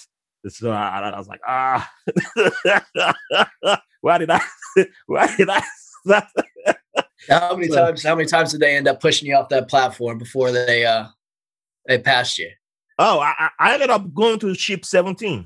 So 0.47 0.71
I, 0.71 0.99
I 0.99 1.17
was 1.17 1.27
like, 1.27 1.41
ah, 1.47 1.89
why 4.01 4.17
did 4.17 4.31
I? 4.31 4.41
Why 5.05 5.35
did 5.35 5.49
I? 5.49 5.61
how 7.29 7.55
many 7.55 7.67
times? 7.67 8.03
How 8.03 8.15
many 8.15 8.27
times 8.27 8.51
did 8.51 8.61
they 8.61 8.75
end 8.75 8.87
up 8.87 9.01
pushing 9.01 9.27
you 9.27 9.35
off 9.35 9.49
that 9.49 9.67
platform 9.67 10.17
before 10.17 10.51
they 10.51 10.85
uh 10.85 11.07
they 11.85 11.99
passed 11.99 12.39
you? 12.39 12.49
Oh, 12.97 13.19
I, 13.19 13.49
I 13.59 13.73
ended 13.73 13.89
up 13.89 14.13
going 14.13 14.39
to 14.39 14.55
ship 14.55 14.85
seventeen. 14.85 15.45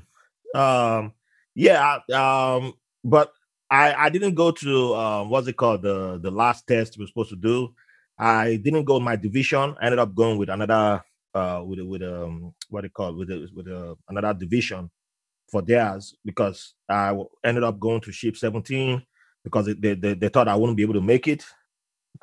Um, 0.54 1.12
yeah, 1.54 1.98
um, 2.14 2.74
but 3.04 3.32
I 3.70 3.94
I 3.94 4.08
didn't 4.08 4.34
go 4.34 4.52
to 4.52 4.94
um, 4.94 5.28
what's 5.28 5.48
it 5.48 5.56
called 5.56 5.82
the 5.82 6.18
the 6.22 6.30
last 6.30 6.66
test 6.66 6.96
we 6.96 7.04
were 7.04 7.08
supposed 7.08 7.30
to 7.30 7.36
do. 7.36 7.74
I 8.18 8.56
didn't 8.56 8.84
go 8.84 8.96
in 8.96 9.02
my 9.02 9.16
division. 9.16 9.74
I 9.80 9.86
ended 9.86 9.98
up 9.98 10.14
going 10.14 10.38
with 10.38 10.48
another 10.48 11.02
uh, 11.36 11.62
with 11.62 11.80
with 11.80 12.02
um 12.02 12.54
what 12.70 12.82
they 12.82 12.88
call 12.88 13.14
with 13.14 13.30
a, 13.30 13.48
with 13.54 13.66
a, 13.66 13.94
another 14.08 14.32
division 14.32 14.90
for 15.50 15.62
theirs 15.62 16.16
because 16.24 16.74
I 16.88 17.14
ended 17.44 17.62
up 17.62 17.78
going 17.78 18.00
to 18.00 18.12
ship 18.12 18.36
17 18.36 19.02
because 19.44 19.66
they, 19.66 19.94
they, 19.94 20.14
they 20.14 20.28
thought 20.28 20.48
I 20.48 20.56
wouldn't 20.56 20.76
be 20.76 20.82
able 20.82 20.94
to 20.94 21.00
make 21.00 21.28
it. 21.28 21.44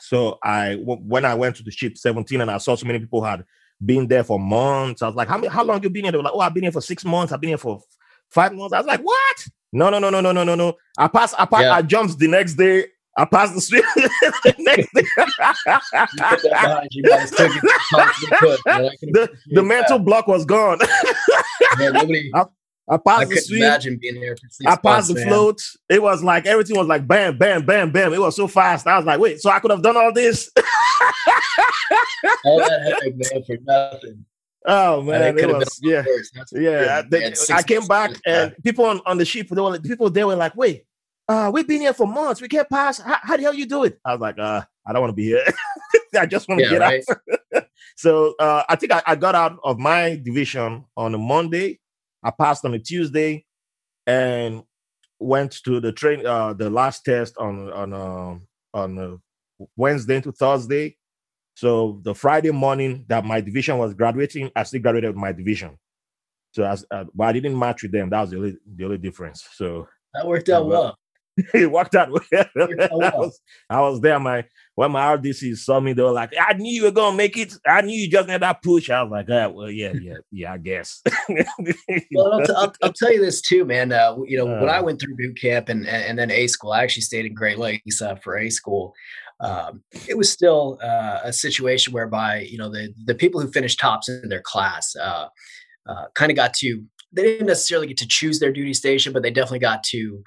So 0.02 0.39
I 0.43 0.76
when 0.84 1.26
I 1.26 1.36
went 1.36 1.56
to 1.58 1.63
the 1.63 1.71
ship 1.71 1.97
17 1.97 2.41
and 2.41 2.49
I 2.49 2.58
saw 2.58 2.76
so 2.76 2.88
many 2.88 2.99
people 2.99 3.23
had 3.23 3.45
been 3.84 4.08
there 4.08 4.23
for 4.23 4.39
months, 4.39 5.02
I 5.02 5.08
was 5.08 5.15
like, 5.15 5.28
how 5.28 5.38
many, 5.38 5.47
how 5.47 5.63
long 5.63 5.82
you 5.84 5.89
been 5.89 6.06
here? 6.06 6.12
They 6.12 6.17
were 6.17 6.23
like, 6.23 6.34
oh, 6.34 6.39
I've 6.39 6.54
been 6.54 6.63
here 6.63 6.71
for 6.71 6.82
six 6.82 7.06
months. 7.06 7.32
I've 7.32 7.41
been 7.41 7.49
here 7.49 7.58
for 7.58 7.82
five 8.30 8.54
months. 8.54 8.73
I 8.73 8.80
was 8.80 8.88
like, 8.88 9.02
what? 9.02 9.47
No, 9.71 9.89
no, 9.89 9.99
no, 9.99 10.10
no, 10.10 10.21
no, 10.21 10.32
no, 10.32 10.43
no, 10.43 10.56
no. 10.56 10.73
I 10.97 11.08
passed. 11.08 11.36
I 11.38 11.45
passed. 11.45 11.63
Yeah. 11.63 11.73
I 11.73 11.82
jumped 11.84 12.17
the 12.17 12.28
next 12.28 12.56
day. 12.56 12.88
I 13.15 13.26
passed 13.26 13.54
the 13.54 13.62
street 13.62 13.84
next 14.60 14.91
the, 19.04 19.30
the 19.52 19.63
mental 19.63 19.99
block 19.99 20.28
was 20.28 20.45
gone. 20.45 20.80
Man, 21.78 21.93
nobody, 21.93 22.32
I, 22.34 22.45
I 22.89 22.97
passed 22.97 23.21
I 23.21 23.26
the 23.26 23.36
street. 23.38 23.63
Imagine 23.63 23.99
being 24.02 24.19
there 24.19 24.36
for 24.36 24.47
I 24.67 24.76
passed 24.76 25.10
the 25.10 25.15
man. 25.15 25.28
float. 25.28 25.62
It 25.89 26.02
was 26.02 26.23
like 26.23 26.47
everything 26.47 26.76
was 26.76 26.88
like 26.88 27.08
bam, 27.08 27.38
bam, 27.38 27.65
bam, 27.65 27.91
bam. 27.91 28.13
It 28.13 28.19
was 28.19 28.36
so 28.36 28.47
fast. 28.47 28.88
I 28.88 28.97
was 28.97 29.06
like, 29.06 29.19
wait, 29.19 29.41
so 29.41 29.52
I 29.52 29.60
could 29.60 29.71
have 29.71 29.84
done 29.84 29.95
all 29.95 30.12
this. 30.12 30.49
all 32.45 32.58
that 32.60 32.82
headache, 32.82 33.15
man, 33.15 33.43
for 33.43 33.58
nothing. 33.62 34.26
Oh 34.65 35.02
man, 35.02 35.38
it 35.38 35.47
was 35.47 35.80
yeah, 35.84 36.04
yeah. 36.54 37.02
They, 37.08 37.34
I 37.52 37.62
came 37.63 37.86
back 37.86 38.12
and 38.26 38.56
people 38.63 38.86
on, 38.86 39.02
on 39.06 39.17
the 39.17 39.26
ship, 39.26 39.49
they 39.49 39.60
were 39.62 39.71
like, 39.71 39.84
people 39.84 40.10
they 40.10 40.23
were 40.23 40.38
like, 40.38 40.56
wait, 40.56 40.86
uh, 41.27 41.51
we've 41.53 41.67
been 41.67 41.81
here 41.81 41.93
for 41.93 42.07
months. 42.07 42.41
We 42.41 42.47
can't 42.47 42.69
pass. 42.69 42.99
How, 42.99 43.17
how 43.21 43.38
the 43.38 43.43
hell 43.43 43.53
you 43.53 43.65
do 43.65 43.83
it? 43.83 43.99
I 44.05 44.13
was 44.13 44.21
like, 44.21 44.38
uh, 44.39 44.62
I 44.86 44.93
don't 44.93 45.01
want 45.01 45.12
to 45.12 45.15
be 45.15 45.25
here. 45.25 45.45
I 46.19 46.25
just 46.25 46.47
want 46.47 46.59
to 46.59 46.65
yeah, 46.65 46.71
get 46.71 46.81
right? 46.81 47.03
out. 47.55 47.65
so 47.95 48.36
uh, 48.39 48.63
I 48.67 48.75
think 48.75 48.91
I, 48.91 49.01
I, 49.05 49.15
got 49.15 49.33
out 49.33 49.57
of 49.63 49.79
my 49.79 50.19
division 50.23 50.86
on 50.95 51.15
a 51.15 51.17
Monday. 51.17 51.79
I 52.23 52.31
passed 52.31 52.65
on 52.65 52.73
a 52.73 52.79
Tuesday, 52.79 53.45
and 54.05 54.63
went 55.19 55.63
to 55.63 55.79
the 55.79 55.91
train. 55.91 56.25
Uh, 56.25 56.53
the 56.53 56.69
last 56.69 57.03
test 57.05 57.38
on 57.38 57.71
on 57.71 57.93
uh, 57.93 58.77
on 58.77 58.99
uh, 58.99 59.65
Wednesday 59.75 60.21
to 60.21 60.31
Thursday. 60.31 60.97
So 61.55 61.99
the 62.03 62.15
Friday 62.15 62.51
morning 62.51 63.05
that 63.09 63.25
my 63.25 63.39
division 63.39 63.77
was 63.77 63.93
graduating, 63.93 64.51
I 64.55 64.63
still 64.63 64.81
graduated 64.81 65.12
with 65.12 65.17
my 65.17 65.31
division. 65.31 65.77
So 66.51 66.63
as, 66.63 66.86
uh, 66.91 67.05
but 67.13 67.25
I 67.25 67.33
didn't 67.33 67.57
match 67.57 67.83
with 67.83 67.91
them. 67.91 68.09
That 68.09 68.21
was 68.21 68.29
the 68.31 68.38
only, 68.38 68.57
the 68.75 68.86
only 68.86 68.97
difference. 68.97 69.47
So 69.53 69.88
that 70.13 70.27
worked 70.27 70.49
out 70.49 70.65
well. 70.67 70.97
he 71.54 71.65
walked 71.65 71.96
out. 71.96 72.10
I, 72.10 72.12
was, 72.12 73.41
I 73.69 73.82
was 73.82 74.02
there. 74.02 74.19
My 74.19 74.46
when 74.76 74.91
my 74.91 75.17
RDC 75.17 75.58
saw 75.58 75.80
me, 75.80 75.93
they 75.93 76.04
were 76.04 76.12
like, 76.12 76.34
"I 76.39 76.54
knew 76.54 76.72
you 76.72 76.84
were 76.84 76.91
gonna 76.91 77.17
make 77.17 77.38
it. 77.38 77.54
I 77.65 77.82
knew 77.82 77.98
you 77.98 78.10
just 78.10 78.30
had 78.30 78.41
that 78.41 78.62
push." 78.62 78.89
I 78.89 79.02
was 79.02 79.12
like, 79.12 79.26
"Yeah, 79.28 79.48
well, 79.48 79.69
yeah, 79.69 79.93
yeah, 80.00 80.17
yeah, 80.32 80.54
I 80.54 80.58
guess." 80.58 81.02
well, 81.30 82.34
I'll, 82.34 82.46
t- 82.46 82.54
I'll, 82.56 82.74
I'll, 82.84 82.93
tell 82.93 83.12
you 83.12 83.19
this 83.19 83.41
too, 83.41 83.65
man. 83.65 83.91
Uh, 83.91 84.15
you 84.26 84.38
know, 84.38 84.48
uh, 84.48 84.60
when 84.60 84.69
I 84.69 84.78
uh. 84.78 84.84
went 84.84 85.02
through 85.02 85.15
boot 85.15 85.39
camp 85.39 85.69
and 85.69 85.88
and 85.88 86.17
then 86.17 86.30
A 86.30 86.48
school, 86.48 86.72
I 86.72 86.84
actually 86.84 87.04
stayed 87.04 87.26
in 87.26 87.34
Great 87.34 87.58
Lakes 87.58 88.02
uh, 88.02 88.15
for 88.15 88.38
A 88.38 88.50
school. 88.50 88.93
Um, 89.39 89.84
it 90.08 90.17
was 90.17 90.32
still 90.32 90.80
uh, 90.84 91.19
a 91.24 91.34
situation 91.34 91.93
whereby 91.93 92.41
you 92.41 92.58
know 92.58 92.69
the 92.69 92.93
the 93.06 93.15
people 93.15 93.41
who 93.41 93.52
finished 93.52 93.80
tops 93.80 94.08
in 94.08 94.30
their 94.30 94.41
class 94.41 94.96
uh, 94.96 95.28
kind 96.13 96.32
of 96.32 96.36
got 96.36 96.54
to 96.56 96.84
they 97.13 97.22
didn't 97.22 97.48
necessarily 97.48 97.88
get 97.88 97.98
to 97.98 98.08
choose 98.08 98.39
their 98.39 98.52
duty 98.52 98.74
station, 98.74 99.13
but 99.13 99.22
they 99.22 99.32
definitely 99.32 99.60
got 99.60 99.84
to 99.84 100.24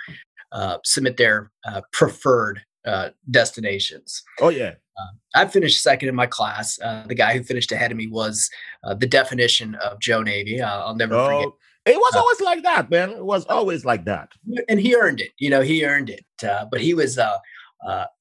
uh, 0.53 0.79
submit 0.85 1.17
their 1.17 1.51
uh, 1.67 1.83
preferred 1.93 2.61
uh, 2.87 3.11
destinations. 3.31 4.23
Oh 4.41 4.49
yeah. 4.49 4.75
Um, 4.99 5.19
I 5.35 5.47
finished 5.47 5.83
second 5.83 6.09
in 6.09 6.15
my 6.15 6.27
class. 6.27 6.79
Uh, 6.81 7.05
the 7.07 7.15
guy 7.15 7.37
who 7.37 7.43
finished 7.43 7.71
ahead 7.71 7.91
of 7.91 7.99
me 7.99 8.07
was 8.07 8.49
uh, 8.85 8.95
the 8.95 9.07
definition 9.07 9.75
of 9.77 10.01
Joe 10.01 10.23
Navy. 10.23 10.63
I'll 10.63 10.95
never 10.95 11.15
oh, 11.15 11.27
forget. 11.27 11.53
It 11.95 11.99
was 11.99 12.17
always 12.17 12.41
like 12.41 12.63
that, 12.63 12.91
man. 12.91 13.11
It 13.11 13.25
was 13.25 13.45
always 13.47 13.85
like 13.85 14.07
that. 14.07 14.31
And 14.69 14.81
he 14.81 14.97
earned 14.97 15.21
it. 15.21 15.33
You 15.39 15.51
know, 15.51 15.61
he 15.61 15.85
earned 15.85 16.11
it. 16.11 16.25
but 16.41 16.81
he 16.81 16.95
was, 16.95 17.19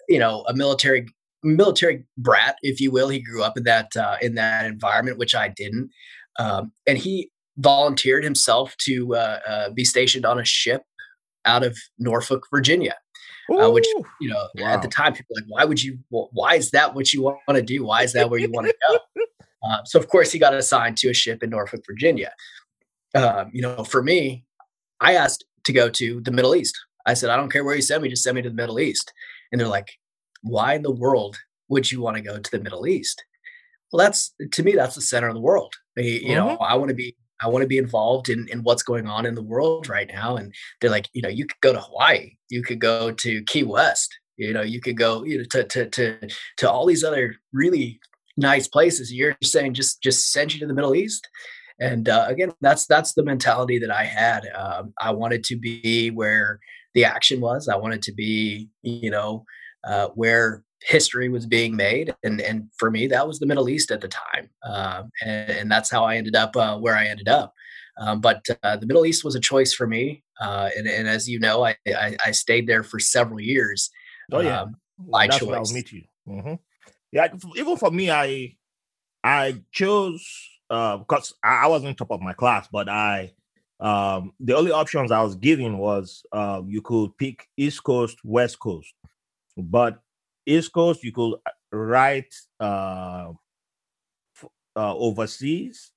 you 0.09 0.19
know, 0.19 0.43
a 0.47 0.53
military 0.53 1.07
military 1.41 2.03
brat, 2.17 2.57
if 2.61 2.81
you 2.81 2.91
will. 2.91 3.09
He 3.09 3.19
grew 3.19 3.41
up 3.41 3.57
in 3.57 3.63
that 3.63 3.91
in 4.21 4.35
that 4.35 4.65
environment, 4.65 5.17
which 5.17 5.33
I 5.33 5.47
didn't. 5.47 5.89
Um, 6.37 6.73
and 6.85 6.97
he 6.97 7.31
volunteered 7.57 8.23
himself 8.23 8.75
to 8.77 9.15
uh, 9.15 9.39
uh, 9.47 9.69
be 9.69 9.85
stationed 9.85 10.25
on 10.25 10.39
a 10.39 10.45
ship 10.45 10.83
out 11.45 11.63
of 11.63 11.77
Norfolk, 11.97 12.47
Virginia. 12.51 12.95
Uh, 13.47 13.69
which 13.69 13.85
you 14.19 14.27
know 14.27 14.47
wow. 14.55 14.73
at 14.73 14.81
the 14.81 14.87
time 14.87 15.13
people 15.13 15.35
were 15.35 15.41
like 15.41 15.49
why 15.49 15.63
would 15.63 15.81
you 15.81 15.99
well, 16.09 16.31
why 16.33 16.55
is 16.55 16.71
that 16.71 16.95
what 16.95 17.13
you 17.13 17.21
want 17.21 17.37
to 17.49 17.61
do 17.61 17.85
why 17.85 18.01
is 18.01 18.11
that 18.11 18.27
where 18.27 18.39
you 18.39 18.49
want 18.49 18.65
to 18.65 18.75
go 18.89 19.23
uh, 19.69 19.77
so 19.85 19.99
of 19.99 20.07
course 20.07 20.31
he 20.31 20.39
got 20.39 20.51
assigned 20.55 20.97
to 20.97 21.09
a 21.09 21.13
ship 21.13 21.43
in 21.43 21.51
norfolk 21.51 21.83
virginia 21.85 22.33
um, 23.13 23.51
you 23.53 23.61
know 23.61 23.83
for 23.83 24.01
me 24.01 24.43
i 24.99 25.13
asked 25.13 25.45
to 25.63 25.71
go 25.71 25.89
to 25.89 26.21
the 26.21 26.31
middle 26.31 26.55
east 26.55 26.75
i 27.05 27.13
said 27.13 27.29
i 27.29 27.37
don't 27.37 27.51
care 27.51 27.63
where 27.63 27.75
you 27.75 27.83
send 27.83 28.01
me 28.01 28.09
just 28.09 28.23
send 28.23 28.33
me 28.33 28.41
to 28.41 28.49
the 28.49 28.55
middle 28.55 28.79
east 28.79 29.13
and 29.51 29.61
they're 29.61 29.67
like 29.67 29.91
why 30.41 30.73
in 30.73 30.81
the 30.81 30.89
world 30.89 31.37
would 31.67 31.91
you 31.91 32.01
want 32.01 32.17
to 32.17 32.23
go 32.23 32.39
to 32.39 32.49
the 32.49 32.63
middle 32.63 32.87
east 32.87 33.23
well 33.93 34.03
that's 34.03 34.33
to 34.53 34.63
me 34.63 34.71
that's 34.71 34.95
the 34.95 35.01
center 35.01 35.27
of 35.27 35.35
the 35.35 35.39
world 35.39 35.75
you 35.97 36.21
mm-hmm. 36.21 36.33
know 36.33 36.57
i 36.57 36.73
want 36.73 36.89
to 36.89 36.95
be 36.95 37.15
I 37.41 37.47
want 37.47 37.63
to 37.63 37.67
be 37.67 37.77
involved 37.77 38.29
in, 38.29 38.47
in 38.49 38.63
what's 38.63 38.83
going 38.83 39.07
on 39.07 39.25
in 39.25 39.35
the 39.35 39.41
world 39.41 39.89
right 39.89 40.09
now. 40.11 40.37
And 40.37 40.53
they're 40.79 40.89
like, 40.89 41.09
you 41.13 41.21
know, 41.21 41.29
you 41.29 41.45
could 41.45 41.59
go 41.61 41.73
to 41.73 41.81
Hawaii, 41.81 42.35
you 42.49 42.63
could 42.63 42.79
go 42.79 43.11
to 43.11 43.43
Key 43.43 43.63
West, 43.63 44.17
you 44.37 44.53
know, 44.53 44.61
you 44.61 44.81
could 44.81 44.97
go 44.97 45.23
you 45.23 45.39
know, 45.39 45.43
to, 45.51 45.63
to, 45.63 45.89
to, 45.89 46.17
to 46.57 46.71
all 46.71 46.85
these 46.85 47.03
other 47.03 47.35
really 47.53 47.99
nice 48.37 48.67
places. 48.67 49.13
You're 49.13 49.37
saying 49.43 49.73
just, 49.73 50.01
just 50.01 50.31
send 50.31 50.53
you 50.53 50.59
to 50.61 50.67
the 50.67 50.73
Middle 50.73 50.95
East. 50.95 51.27
And 51.79 52.07
uh, 52.07 52.25
again, 52.29 52.53
that's, 52.61 52.85
that's 52.85 53.13
the 53.13 53.23
mentality 53.23 53.79
that 53.79 53.91
I 53.91 54.05
had. 54.05 54.47
Um, 54.55 54.93
I 54.99 55.11
wanted 55.11 55.43
to 55.45 55.57
be 55.57 56.09
where 56.11 56.59
the 56.93 57.03
action 57.03 57.41
was. 57.41 57.67
I 57.67 57.75
wanted 57.75 58.01
to 58.03 58.13
be, 58.13 58.69
you 58.81 59.09
know, 59.09 59.45
uh, 59.83 60.07
where 60.15 60.63
history 60.85 61.29
was 61.29 61.45
being 61.45 61.75
made 61.75 62.13
and 62.23 62.39
and 62.39 62.69
for 62.77 62.91
me 62.91 63.07
that 63.07 63.27
was 63.27 63.39
the 63.39 63.45
middle 63.45 63.67
east 63.69 63.89
at 63.91 64.01
the 64.01 64.07
time 64.07 64.49
uh, 64.63 65.03
and, 65.23 65.49
and, 65.49 65.71
that's 65.71 65.89
how 65.89 66.03
i 66.03 66.15
ended 66.15 66.35
up 66.35 66.55
uh, 66.55 66.77
where 66.77 66.95
i 66.95 67.05
ended 67.05 67.27
up. 67.27 67.53
Um, 67.97 68.19
but 68.19 68.45
uh, 68.61 68.75
the 68.75 68.85
middle 68.85 69.05
east 69.05 69.23
was 69.23 69.35
a 69.35 69.39
choice 69.39 69.73
for 69.73 69.87
me 69.87 70.23
uh, 70.41 70.69
and, 70.77 70.85
and, 70.85 71.07
as 71.07 71.29
you 71.29 71.39
know 71.39 71.65
I, 71.65 71.75
I, 71.87 72.17
I 72.25 72.31
stayed 72.31 72.67
there 72.67 72.83
for 72.83 72.99
several 72.99 73.39
years 73.39 73.89
oh 74.31 74.41
yeah. 74.41 74.61
um, 74.61 74.75
by 74.99 75.27
that's 75.27 75.39
choice. 75.39 75.69
i'll 75.69 75.73
meet 75.73 75.91
you. 75.91 76.03
Mm-hmm. 76.27 76.55
yeah 77.11 77.27
even 77.55 77.77
for 77.77 77.89
me 77.89 78.11
i 78.11 78.55
i 79.23 79.55
chose 79.71 80.23
because 80.69 81.33
uh, 81.43 81.47
I, 81.47 81.63
I 81.63 81.67
wasn't 81.67 81.97
top 81.97 82.11
of 82.11 82.21
my 82.21 82.33
class 82.33 82.67
but 82.71 82.89
i 82.89 83.31
um, 83.79 84.33
the 84.39 84.55
only 84.55 84.71
options 84.71 85.11
i 85.11 85.21
was 85.21 85.35
given 85.35 85.77
was 85.77 86.23
uh, 86.31 86.61
you 86.65 86.81
could 86.81 87.17
pick 87.17 87.47
east 87.57 87.83
coast 87.83 88.17
west 88.23 88.59
coast. 88.59 88.93
But 89.57 89.99
East 90.45 90.71
Coast, 90.71 91.03
you 91.03 91.11
could 91.11 91.33
uh, 91.33 91.77
write 91.77 92.33
uh, 92.59 93.31
uh, 94.75 94.95
overseas. 94.95 95.91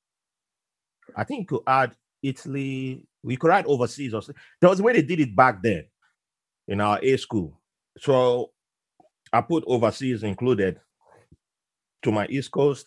I 1.17 1.25
think 1.25 1.41
you 1.41 1.59
could 1.59 1.67
add 1.67 1.95
Italy. 2.23 3.07
We 3.23 3.37
could 3.37 3.49
write 3.49 3.67
overseas. 3.67 4.15
Or 4.15 4.23
there 4.61 4.71
was 4.71 4.81
a 4.81 4.83
way 4.83 4.95
they 4.95 5.03
did 5.03 5.21
it 5.21 5.35
back 5.37 5.63
then 5.63 5.85
in 6.67 6.81
our 6.81 6.99
A 7.03 7.17
school. 7.17 7.61
So 7.99 8.51
I 9.33 9.41
put 9.41 9.65
overseas 9.67 10.23
included 10.23 10.81
to 12.03 12.13
my 12.13 12.27
East 12.29 12.51
Coast 12.51 12.87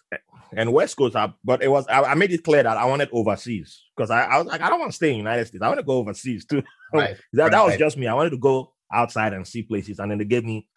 and 0.56 0.72
West 0.72 0.96
Coast. 0.98 1.16
I, 1.16 1.34
but 1.44 1.62
it 1.62 1.68
was 1.68 1.86
I, 1.88 2.02
I, 2.02 2.16
made 2.16 2.32
it 2.32 2.44
clear 2.44 2.64
that 2.64 2.78
I 2.78 2.86
wanted 2.86 3.10
overseas 3.12 3.84
because 3.96 4.10
I, 4.10 4.24
I, 4.24 4.38
was 4.38 4.48
like 4.48 4.62
I 4.62 4.70
don't 4.70 4.80
want 4.80 4.92
to 4.92 4.96
stay 4.96 5.10
in 5.10 5.14
the 5.14 5.18
United 5.18 5.48
States. 5.48 5.62
I 5.62 5.68
want 5.68 5.80
to 5.80 5.86
go 5.86 5.98
overseas 5.98 6.46
too. 6.46 6.64
Right. 6.94 7.16
that, 7.32 7.44
right, 7.44 7.52
that 7.54 7.66
was 7.66 7.78
just 7.78 7.98
me. 7.98 8.08
I 8.08 8.14
wanted 8.14 8.32
to 8.32 8.38
go 8.38 8.74
outside 8.92 9.32
and 9.32 9.48
see 9.48 9.64
places, 9.64 10.00
and 10.00 10.12
then 10.12 10.18
they 10.18 10.26
gave 10.26 10.44
me 10.44 10.68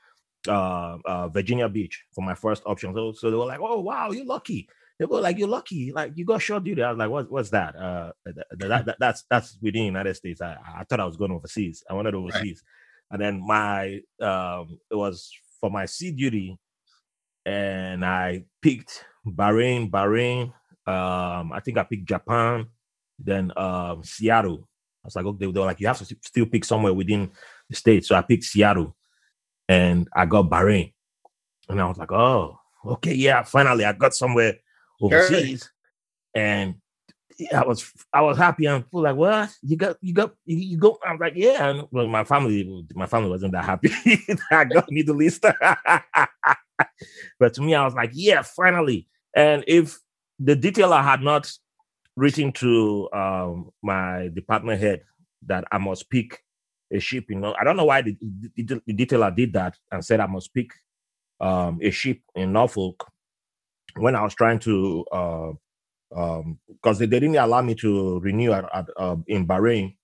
uh, 0.49 0.99
uh, 1.05 1.29
Virginia 1.29 1.69
Beach 1.69 2.05
for 2.13 2.23
my 2.23 2.35
first 2.35 2.63
option. 2.67 2.95
So, 2.95 3.13
so 3.13 3.31
they 3.31 3.37
were 3.37 3.47
like, 3.47 3.61
"Oh 3.63 3.81
wow, 3.81 4.11
you're 4.11 4.27
lucky." 4.27 4.69
They 4.99 5.07
were 5.07 5.21
like, 5.21 5.39
"You're 5.39 5.49
lucky, 5.49 5.93
like 5.93 6.13
you 6.15 6.25
got 6.25 6.43
shore 6.43 6.61
duty." 6.61 6.83
I 6.83 6.91
was 6.91 6.99
like, 6.99 7.11
"What? 7.11 7.31
What's 7.31 7.51
that?" 7.51 7.77
Uh, 7.77 8.13
that, 8.27 8.47
that, 8.59 8.87
that, 8.87 8.97
that's 9.01 9.25
that's 9.31 9.59
within 9.61 9.83
the 9.83 9.87
United 9.87 10.15
States. 10.15 10.41
I, 10.41 10.57
I 10.77 10.85
thought 10.85 11.01
I 11.01 11.05
was 11.05 11.17
going 11.17 11.33
overseas. 11.33 11.83
I 11.89 11.95
wanted 11.95 12.15
overseas, 12.15 12.63
right. 13.11 13.15
and 13.15 13.21
then 13.21 13.47
my 13.47 14.01
um, 14.21 14.79
it 14.91 14.97
was 14.97 15.31
for 15.61 15.71
my 15.71 15.87
sea 15.87 16.13
duty, 16.13 16.59
and 17.45 18.05
I 18.05 18.45
picked 18.63 19.05
Bahrain, 19.27 19.91
Bahrain. 19.91 20.53
Um, 20.87 21.53
I 21.53 21.61
think 21.65 21.79
I 21.79 21.85
picked 21.85 22.07
Japan, 22.07 22.67
then 23.19 23.53
um, 23.57 24.05
Seattle. 24.05 24.69
I 25.03 25.07
was 25.07 25.17
like, 25.17 25.27
okay, 25.27 25.47
they 25.51 25.59
were 25.59 25.67
like, 25.67 25.81
you 25.81 25.87
have 25.87 25.99
to 25.99 26.17
still 26.23 26.47
pick 26.47 26.65
somewhere 26.65 26.95
within 26.95 27.31
the 27.69 27.77
state. 27.77 28.07
So 28.07 28.15
I 28.15 28.23
picked 28.23 28.45
Seattle 28.45 28.97
and 29.69 30.09
I 30.15 30.27
got 30.27 30.51
Bahrain. 30.51 30.93
And 31.69 31.81
I 31.81 31.89
was 31.89 31.97
like, 31.97 32.13
oh, 32.13 32.59
okay, 32.85 33.15
yeah, 33.15 33.43
finally 33.43 33.85
I 33.85 33.93
got 33.93 34.15
somewhere 34.15 34.55
overseas. 35.01 35.63
Sure. 35.63 36.43
And 36.43 36.75
I 37.53 37.65
was 37.65 37.91
I 38.13 38.21
was 38.21 38.39
happy 38.39 38.67
and 38.67 38.87
full 38.91 39.03
like, 39.03 39.17
what? 39.17 39.51
You 39.63 39.77
got 39.77 39.97
you 40.01 40.15
got 40.15 40.33
you, 40.45 40.57
you 40.57 40.77
go. 40.77 40.99
I 41.07 41.13
was 41.13 41.21
like, 41.21 41.35
yeah. 41.37 41.69
And 41.69 41.89
well, 41.91 42.07
my 42.07 42.25
family, 42.25 42.87
my 42.95 43.07
family 43.07 43.31
wasn't 43.31 43.53
that 43.53 43.65
happy. 43.65 43.91
I 44.51 44.65
got 44.65 44.91
Middle 44.91 45.21
East. 45.23 45.43
but 47.39 47.55
to 47.55 47.63
me, 47.63 47.75
I 47.75 47.85
was 47.85 47.95
like, 47.95 48.11
yeah, 48.13 48.43
finally. 48.43 49.09
And 49.35 49.65
if 49.67 49.99
the 50.39 50.55
detailer 50.55 51.03
had 51.03 51.23
not 51.23 51.51
written 52.17 52.53
to 52.53 53.09
um, 53.13 53.71
my 53.83 54.31
department 54.33 54.81
head 54.81 55.03
that 55.47 55.65
I 55.73 55.79
must 55.79 56.09
pick 56.11 56.41
a 56.93 56.99
ship. 56.99 57.27
You 57.29 57.37
know, 57.37 57.55
I 57.59 57.65
don't 57.65 57.77
know 57.77 57.85
why 57.85 58.03
the, 58.03 58.17
the, 58.57 58.81
the 58.87 58.95
detailer 58.95 59.35
did 59.35 59.53
that 59.55 59.77
and 59.91 60.05
said 60.05 60.21
I 60.21 60.27
must 60.27 60.53
pick 60.55 60.71
um, 61.41 61.79
a 61.83 61.91
ship 61.91 62.21
in 62.35 62.53
Norfolk 62.53 63.05
when 63.97 64.17
I 64.17 64.23
was 64.23 64.35
trying 64.35 64.59
to, 64.61 65.05
uh, 65.13 65.53
um, 66.15 66.59
because 66.69 66.99
they, 66.99 67.07
they, 67.07 67.21
didn't 67.21 67.37
allow 67.37 67.63
me 67.63 67.75
to 67.77 68.21
renew 68.21 68.53
at, 68.53 68.65
at 68.75 68.87
uh, 68.97 69.17
in 69.27 69.47
Bahrain. 69.47 69.97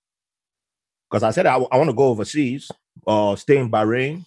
Because 1.09 1.23
I 1.23 1.31
said 1.31 1.45
I, 1.45 1.55
I 1.55 1.77
want 1.77 1.89
to 1.89 1.95
go 1.95 2.09
overseas 2.09 2.71
or 3.03 3.37
stay 3.37 3.57
in 3.57 3.69
Bahrain 3.71 4.25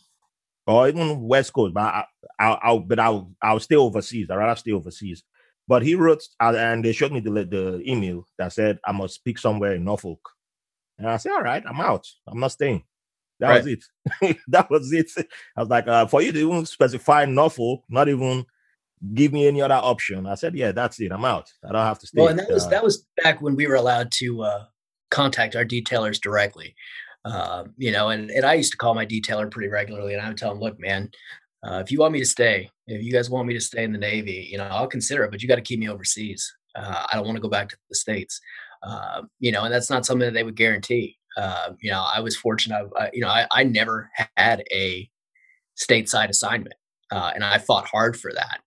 or 0.67 0.89
even 0.89 1.21
West 1.23 1.53
Coast, 1.53 1.75
but 1.75 1.83
I, 1.83 2.05
I, 2.39 2.59
I'll, 2.63 2.81
but 2.81 2.99
I'll, 2.99 3.31
I'll 3.43 3.61
stay 3.61 3.77
overseas. 3.77 4.31
I'd 4.31 4.37
rather 4.37 4.59
stay 4.59 4.73
overseas. 4.73 5.23
But 5.67 5.83
he 5.83 5.95
wrote, 5.95 6.23
uh, 6.41 6.55
and 6.57 6.85
they 6.85 6.93
showed 6.93 7.13
me 7.13 7.21
the, 7.21 7.31
the 7.31 7.83
email 7.87 8.27
that 8.39 8.53
said 8.53 8.79
I 8.85 8.93
must 8.93 9.25
pick 9.25 9.39
somewhere 9.39 9.75
in 9.75 9.85
Norfolk. 9.85 10.34
And 10.99 11.09
I 11.09 11.17
said, 11.17 11.33
all 11.33 11.43
right, 11.43 11.63
I'm 11.67 11.81
out. 11.81 12.07
I'm 12.27 12.41
not 12.41 12.53
staying. 12.53 12.85
That 13.41 13.49
right. 13.49 13.65
was 13.65 13.73
it. 14.23 14.37
that 14.49 14.71
was 14.71 14.93
it. 14.93 15.11
I 15.57 15.61
was 15.61 15.69
like, 15.69 15.89
uh, 15.89 16.07
for 16.07 16.23
you 16.23 16.33
to 16.33 16.39
even 16.39 16.67
specify 16.67 17.25
Norfolk, 17.25 17.83
not 17.89 18.09
even 18.09 18.47
give 19.13 19.33
me 19.33 19.47
any 19.47 19.61
other 19.61 19.75
option. 19.75 20.27
I 20.27 20.35
said, 20.35 20.55
yeah, 20.55 20.73
that's 20.73 21.01
it. 21.01 21.13
I'm 21.13 21.25
out. 21.25 21.53
I 21.69 21.73
don't 21.73 21.83
have 21.83 21.99
to 21.99 22.07
stay. 22.07 22.21
Well, 22.21 22.31
and 22.31 22.39
that 22.39 22.49
was 22.49 22.67
uh, 22.67 22.71
that 22.71 22.85
was 22.85 23.07
back 23.23 23.43
when 23.43 23.57
we 23.57 23.67
were 23.67 23.75
allowed 23.75 24.13
to 24.13 24.43
uh, 24.43 24.65
contact 25.11 25.57
our 25.57 25.65
detailers 25.65 26.21
directly. 26.21 26.75
Uh, 27.25 27.65
you 27.77 27.91
know, 27.91 28.11
and, 28.11 28.31
and 28.31 28.45
I 28.45 28.55
used 28.55 28.71
to 28.73 28.77
call 28.77 28.95
my 28.95 29.07
detailer 29.07 29.51
pretty 29.51 29.69
regularly, 29.69 30.13
and 30.13 30.23
I 30.23 30.29
would 30.29 30.37
tell 30.37 30.53
him, 30.53 30.61
look, 30.61 30.79
man, 30.79 31.11
uh, 31.67 31.79
if 31.79 31.91
you 31.91 31.99
want 31.99 32.13
me 32.13 32.19
to 32.19 32.27
stay, 32.27 32.71
if 32.87 33.03
you 33.03 33.13
guys 33.13 33.31
want 33.31 33.49
me 33.49 33.55
to 33.55 33.61
stay 33.61 33.83
in 33.83 33.93
the 33.93 33.99
Navy, 33.99 34.47
you 34.51 34.59
know, 34.59 34.65
I'll 34.65 34.87
consider 34.87 35.25
it, 35.25 35.31
but 35.31 35.43
you 35.43 35.49
got 35.49 35.55
to 35.55 35.63
keep 35.63 35.81
me 35.81 35.89
overseas. 35.89 36.53
Uh, 36.77 37.07
I 37.11 37.17
don't 37.17 37.25
want 37.25 37.37
to 37.37 37.43
go 37.43 37.49
back 37.49 37.71
to 37.71 37.77
the 37.89 37.95
states. 37.95 38.41
Uh, 38.87 39.23
you 39.41 39.51
know, 39.51 39.65
and 39.65 39.73
that's 39.73 39.91
not 39.91 40.05
something 40.05 40.27
that 40.27 40.35
they 40.35 40.45
would 40.45 40.57
guarantee. 40.57 41.17
Uh, 41.37 41.73
you 41.81 41.91
know, 41.91 42.07
I 42.15 42.21
was 42.21 42.37
fortunate. 42.37 42.89
Uh, 42.99 43.09
you 43.13 43.21
know, 43.21 43.29
I, 43.29 43.47
I 43.51 43.65
never 43.65 44.11
had 44.37 44.63
a 44.73 45.09
stateside 45.77 46.29
assignment, 46.29 46.75
uh, 47.11 47.33
and 47.35 47.45
I 47.45 47.59
fought 47.59 47.87
hard 47.87 48.19
for 48.19 48.33
that. 48.33 48.61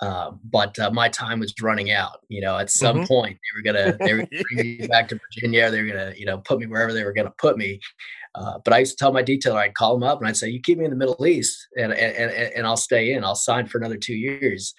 Uh, 0.00 0.32
but 0.44 0.78
uh, 0.78 0.90
my 0.90 1.08
time 1.08 1.40
was 1.40 1.54
running 1.60 1.90
out. 1.90 2.20
You 2.28 2.40
know, 2.40 2.56
at 2.56 2.70
some 2.70 2.98
mm-hmm. 2.98 3.06
point 3.06 3.38
they 3.38 3.58
were 3.58 3.62
gonna 3.62 3.96
they 4.00 4.14
were 4.14 4.20
gonna 4.20 4.42
bring 4.50 4.78
me 4.78 4.86
back 4.88 5.08
to 5.08 5.20
Virginia. 5.34 5.70
They 5.70 5.82
were 5.82 5.88
gonna 5.88 6.14
you 6.16 6.26
know 6.26 6.38
put 6.38 6.58
me 6.58 6.66
wherever 6.66 6.92
they 6.92 7.04
were 7.04 7.12
gonna 7.12 7.32
put 7.38 7.56
me. 7.56 7.80
Uh, 8.34 8.58
but 8.64 8.72
I 8.72 8.78
used 8.78 8.96
to 8.96 8.96
tell 8.96 9.12
my 9.12 9.22
detailer, 9.22 9.56
I'd 9.56 9.74
call 9.74 9.96
him 9.96 10.02
up 10.02 10.20
and 10.20 10.28
I'd 10.28 10.36
say, 10.36 10.48
"You 10.48 10.60
keep 10.60 10.78
me 10.78 10.84
in 10.84 10.90
the 10.90 10.96
Middle 10.96 11.26
East, 11.26 11.66
and 11.76 11.92
and 11.92 12.32
and, 12.32 12.66
I'll 12.66 12.76
stay 12.76 13.12
in. 13.12 13.24
I'll 13.24 13.34
sign 13.34 13.66
for 13.66 13.78
another 13.78 13.96
two 13.96 14.14
years." 14.14 14.74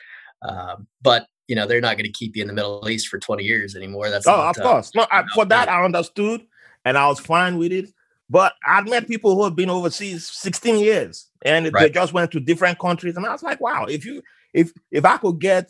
Um, 0.48 0.88
but 1.02 1.28
you 1.52 1.56
know, 1.58 1.68
they're 1.68 1.82
not 1.82 1.98
going 1.98 2.06
to 2.06 2.12
keep 2.14 2.38
you 2.38 2.44
in 2.44 2.48
the 2.48 2.54
Middle 2.54 2.88
East 2.88 3.10
for 3.10 3.20
twenty 3.20 3.44
years 3.44 3.76
anymore. 3.76 4.10
That's 4.10 4.26
oh, 4.26 4.50
of 4.50 4.56
course. 4.56 4.96
No, 4.96 5.06
I, 5.12 5.26
for 5.36 5.44
that 5.44 5.68
I 5.68 5.84
understood, 5.84 6.48
and 6.86 6.98
I 6.98 7.10
was 7.10 7.20
fine 7.20 7.58
with 7.58 7.74
it. 7.74 7.90
But 8.30 8.54
I've 8.66 8.88
met 8.88 9.10
people 9.10 9.36
who 9.36 9.44
have 9.44 9.58
been 9.58 9.70
overseas 9.70 10.30
16 10.32 10.80
years 10.80 11.28
and 11.44 11.66
right. 11.74 11.82
they 11.82 11.90
just 11.90 12.14
went 12.14 12.32
to 12.32 12.40
different 12.40 12.80
countries. 12.80 13.18
And 13.18 13.26
I 13.26 13.34
was 13.34 13.44
like, 13.44 13.60
wow, 13.60 13.84
if 13.84 14.06
you 14.06 14.22
if 14.54 14.72
if 14.92 15.04
I 15.04 15.18
could 15.18 15.42
get 15.42 15.70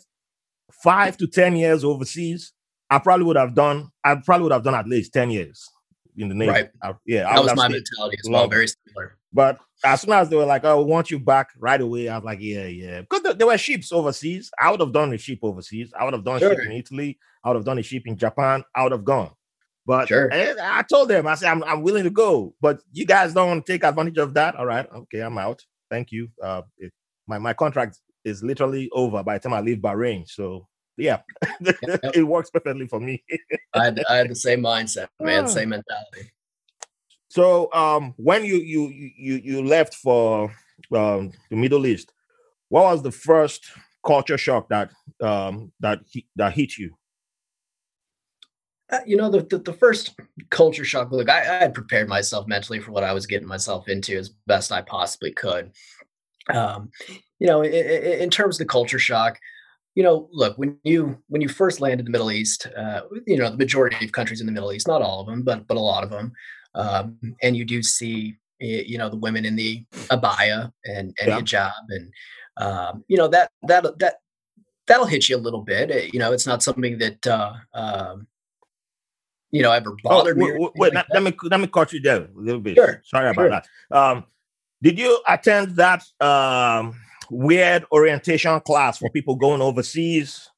five 0.84 1.16
to 1.16 1.26
10 1.26 1.56
years 1.56 1.82
overseas, 1.82 2.52
I 2.88 3.00
probably 3.00 3.26
would 3.26 3.36
have 3.36 3.56
done, 3.56 3.90
I 4.04 4.14
probably 4.24 4.44
would 4.44 4.52
have 4.52 4.62
done 4.62 4.76
at 4.76 4.86
least 4.86 5.12
10 5.12 5.32
years 5.32 5.68
in 6.16 6.28
the 6.28 6.34
Navy. 6.34 6.50
Right. 6.50 6.70
I, 6.82 6.94
yeah. 7.06 7.24
That 7.24 7.42
was 7.42 7.56
my 7.56 7.68
stayed. 7.68 7.82
mentality 7.96 8.18
as 8.22 8.30
well. 8.30 8.48
Very 8.48 8.68
similar. 8.68 9.16
But 9.32 9.58
as 9.84 10.02
soon 10.02 10.12
as 10.12 10.28
they 10.28 10.36
were 10.36 10.44
like, 10.44 10.64
"Oh, 10.64 10.82
we 10.82 10.90
want 10.90 11.10
you 11.10 11.18
back 11.18 11.50
right 11.58 11.80
away," 11.80 12.08
I 12.08 12.16
was 12.16 12.24
like, 12.24 12.40
"Yeah, 12.40 12.66
yeah," 12.66 13.00
because 13.00 13.34
there 13.36 13.46
were 13.46 13.58
ships 13.58 13.92
overseas. 13.92 14.50
I 14.58 14.70
would 14.70 14.80
have 14.80 14.92
done 14.92 15.10
the 15.10 15.18
ship 15.18 15.38
overseas. 15.42 15.92
I 15.98 16.04
would 16.04 16.12
have 16.12 16.24
done 16.24 16.38
sure. 16.38 16.50
ship 16.50 16.66
in 16.66 16.72
Italy. 16.72 17.18
I 17.42 17.48
would 17.48 17.56
have 17.56 17.64
done 17.64 17.78
a 17.78 17.82
ship 17.82 18.02
in 18.06 18.16
Japan. 18.16 18.62
I 18.74 18.82
would 18.82 18.92
have 18.92 19.04
gone. 19.04 19.32
But 19.84 20.08
sure. 20.08 20.30
I 20.32 20.82
told 20.82 21.08
them, 21.08 21.26
I 21.26 21.34
said, 21.34 21.50
I'm, 21.50 21.64
I'm 21.64 21.82
willing 21.82 22.04
to 22.04 22.10
go, 22.10 22.54
but 22.60 22.80
you 22.92 23.04
guys 23.04 23.34
don't 23.34 23.48
want 23.48 23.66
to 23.66 23.72
take 23.72 23.82
advantage 23.82 24.18
of 24.18 24.34
that. 24.34 24.54
All 24.54 24.66
right. 24.66 24.86
Okay. 24.94 25.20
I'm 25.20 25.38
out. 25.38 25.64
Thank 25.90 26.12
you. 26.12 26.28
Uh, 26.40 26.62
it, 26.78 26.92
my, 27.26 27.38
my 27.38 27.52
contract 27.52 27.98
is 28.24 28.42
literally 28.44 28.88
over 28.92 29.22
by 29.24 29.38
the 29.38 29.40
time 29.40 29.54
I 29.54 29.60
leave 29.60 29.78
Bahrain. 29.78 30.28
So 30.28 30.68
yeah, 30.96 31.20
it 32.14 32.26
works 32.26 32.50
perfectly 32.50 32.86
for 32.86 33.00
me. 33.00 33.22
I, 33.74 33.84
had, 33.84 34.02
I 34.08 34.16
had 34.16 34.30
the 34.30 34.34
same 34.34 34.60
mindset, 34.60 35.08
man, 35.20 35.48
same 35.48 35.70
mentality. 35.70 36.32
So 37.28 37.72
um, 37.72 38.14
when 38.16 38.44
you 38.44 38.56
you 38.56 38.88
you 39.16 39.34
you 39.36 39.64
left 39.64 39.94
for 39.94 40.54
um, 40.94 41.32
the 41.50 41.56
Middle 41.56 41.86
East, 41.86 42.12
what 42.68 42.84
was 42.84 43.02
the 43.02 43.12
first 43.12 43.66
culture 44.04 44.36
shock 44.36 44.68
that 44.68 44.90
um, 45.22 45.72
that 45.80 46.00
he, 46.10 46.26
that 46.36 46.52
hit 46.52 46.76
you? 46.76 46.94
Uh, 48.90 49.00
you 49.06 49.16
know, 49.16 49.30
the, 49.30 49.40
the, 49.40 49.58
the 49.58 49.72
first 49.72 50.14
culture 50.50 50.84
shock. 50.84 51.10
Look, 51.10 51.30
I, 51.30 51.40
I, 51.40 51.58
had 51.60 51.72
prepared 51.72 52.10
myself 52.10 52.46
mentally 52.46 52.78
for 52.78 52.92
what 52.92 53.04
I 53.04 53.14
was 53.14 53.26
getting 53.26 53.48
myself 53.48 53.88
into 53.88 54.18
as 54.18 54.28
best 54.46 54.70
I 54.70 54.82
possibly 54.82 55.32
could. 55.32 55.72
Um, 56.50 56.90
you 57.38 57.46
know, 57.46 57.62
in, 57.62 57.72
in, 57.72 58.28
terms 58.28 58.56
of 58.56 58.58
the 58.58 58.70
culture 58.70 58.98
shock, 58.98 59.38
you 59.94 60.02
know, 60.02 60.28
look 60.32 60.56
when 60.56 60.78
you 60.84 61.18
when 61.28 61.42
you 61.42 61.48
first 61.48 61.80
land 61.80 62.00
in 62.00 62.04
the 62.04 62.10
Middle 62.10 62.30
East, 62.30 62.66
uh, 62.76 63.02
you 63.26 63.36
know, 63.36 63.50
the 63.50 63.56
majority 63.56 64.04
of 64.04 64.12
countries 64.12 64.40
in 64.40 64.46
the 64.46 64.52
Middle 64.52 64.72
East, 64.72 64.88
not 64.88 65.02
all 65.02 65.20
of 65.20 65.26
them, 65.26 65.42
but 65.42 65.66
but 65.66 65.76
a 65.76 65.80
lot 65.80 66.02
of 66.02 66.10
them, 66.10 66.32
um, 66.74 67.18
and 67.42 67.56
you 67.56 67.64
do 67.64 67.82
see, 67.82 68.36
you 68.58 68.96
know, 68.96 69.08
the 69.08 69.16
women 69.16 69.44
in 69.44 69.56
the 69.56 69.84
abaya 70.10 70.72
and 70.86 71.14
and 71.20 71.28
yeah. 71.28 71.40
hijab, 71.40 71.72
and 71.90 72.12
um, 72.56 73.04
you 73.08 73.16
know 73.16 73.28
that 73.28 73.50
that 73.64 73.84
that 73.98 74.16
that'll 74.86 75.06
hit 75.06 75.28
you 75.28 75.36
a 75.36 75.38
little 75.38 75.62
bit. 75.62 76.12
You 76.12 76.18
know, 76.18 76.32
it's 76.32 76.46
not 76.46 76.62
something 76.62 76.98
that 76.98 77.26
uh, 77.26 77.52
um, 77.74 78.26
you 79.50 79.62
know 79.62 79.72
ever 79.72 79.90
oh, 79.90 79.96
bothered 80.02 80.38
oh, 80.38 80.44
wait, 80.44 80.54
me. 80.54 80.70
Wait, 80.76 80.94
like 80.94 81.06
let, 81.12 81.22
me 81.22 81.36
let 81.44 81.60
me 81.60 81.66
cut 81.66 81.92
you 81.92 82.00
there 82.00 82.22
a 82.24 82.28
little 82.34 82.60
bit. 82.60 82.76
Sure, 82.76 83.02
Sorry 83.04 83.28
about 83.28 83.64
that. 83.90 83.96
Um, 83.96 84.24
did 84.82 84.98
you 84.98 85.20
attend 85.28 85.76
that 85.76 86.02
um, 86.20 86.94
weird 87.32 87.84
orientation 87.90 88.60
class 88.60 88.98
for 88.98 89.08
people 89.10 89.36
going 89.36 89.62
overseas 89.62 90.50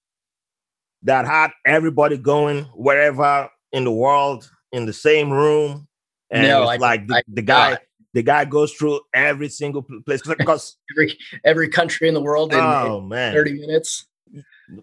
that 1.02 1.26
had 1.26 1.50
everybody 1.64 2.16
going 2.18 2.64
wherever 2.74 3.48
in 3.72 3.84
the 3.84 3.92
world 3.92 4.50
in 4.72 4.86
the 4.86 4.92
same 4.92 5.30
room? 5.30 5.86
And 6.30 6.48
no, 6.48 6.64
I, 6.64 6.76
like 6.76 7.06
the, 7.06 7.14
I, 7.14 7.22
the 7.28 7.42
guy. 7.42 7.78
the 8.12 8.22
guy 8.22 8.44
goes 8.44 8.72
through 8.72 9.00
every 9.12 9.48
single 9.48 9.82
place 10.04 10.22
because 10.38 10.76
every 10.92 11.18
every 11.44 11.68
country 11.68 12.08
in 12.08 12.14
the 12.14 12.22
world 12.22 12.52
in, 12.52 12.60
oh, 12.60 12.98
in 12.98 13.08
man. 13.08 13.32
30 13.32 13.60
minutes. 13.60 14.06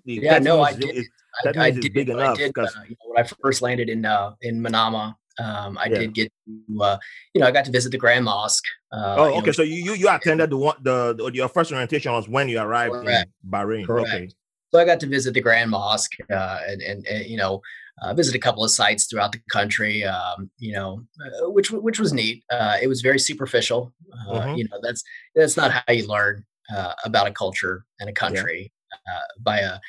Yeah, 0.05 0.39
no, 0.39 0.61
I 0.61 0.73
did. 0.73 1.05
That 1.43 1.57
I, 1.57 1.65
I 1.65 1.71
did, 1.71 1.93
big 1.93 2.09
enough. 2.09 2.37
I 2.37 2.47
did, 2.47 2.57
uh, 2.57 2.67
you 2.87 2.91
know, 2.91 3.13
when 3.13 3.23
I 3.23 3.27
first 3.41 3.61
landed 3.61 3.89
in 3.89 4.05
uh, 4.05 4.33
in 4.41 4.61
Manama, 4.61 5.15
um, 5.41 5.77
I 5.77 5.85
yeah. 5.85 5.99
did 5.99 6.13
get 6.13 6.33
to, 6.45 6.83
uh, 6.83 6.97
you 7.33 7.41
know, 7.41 7.47
I 7.47 7.51
got 7.51 7.65
to 7.65 7.71
visit 7.71 7.91
the 7.91 7.97
Grand 7.97 8.25
Mosque. 8.25 8.63
Uh, 8.91 9.15
oh, 9.17 9.37
okay. 9.37 9.47
Know, 9.47 9.51
so 9.51 9.63
you 9.63 9.93
you 9.93 10.09
attended 10.09 10.49
the 10.49 10.57
one 10.57 10.75
the, 10.81 11.15
the, 11.17 11.31
your 11.33 11.47
first 11.47 11.71
orientation 11.71 12.11
was 12.11 12.27
when 12.27 12.49
you 12.49 12.59
arrived 12.59 12.93
correct. 12.93 13.29
in 13.43 13.49
Bahrain. 13.49 13.85
Correct. 13.85 14.09
Okay. 14.09 14.29
So 14.71 14.79
I 14.79 14.85
got 14.85 14.99
to 15.01 15.07
visit 15.07 15.33
the 15.33 15.41
Grand 15.41 15.69
Mosque 15.69 16.13
uh, 16.31 16.59
and, 16.67 16.81
and, 16.81 17.05
and 17.05 17.25
you 17.25 17.37
know 17.37 17.61
uh, 18.01 18.13
visit 18.13 18.35
a 18.35 18.39
couple 18.39 18.63
of 18.63 18.71
sites 18.71 19.05
throughout 19.05 19.31
the 19.31 19.41
country. 19.49 20.03
Um, 20.03 20.49
you 20.57 20.73
know, 20.73 21.03
uh, 21.25 21.49
which 21.49 21.71
which 21.71 21.99
was 21.99 22.13
neat. 22.13 22.43
Uh, 22.49 22.77
it 22.81 22.87
was 22.87 23.01
very 23.01 23.19
superficial. 23.19 23.93
Uh, 24.13 24.33
mm-hmm. 24.33 24.55
You 24.55 24.63
know, 24.69 24.79
that's 24.81 25.03
that's 25.35 25.57
not 25.57 25.71
how 25.71 25.93
you 25.93 26.07
learn 26.07 26.45
uh, 26.75 26.93
about 27.03 27.27
a 27.27 27.31
culture 27.31 27.85
and 27.99 28.09
a 28.09 28.13
country 28.13 28.71
uh, 28.93 29.21
by 29.41 29.59
a, 29.59 29.79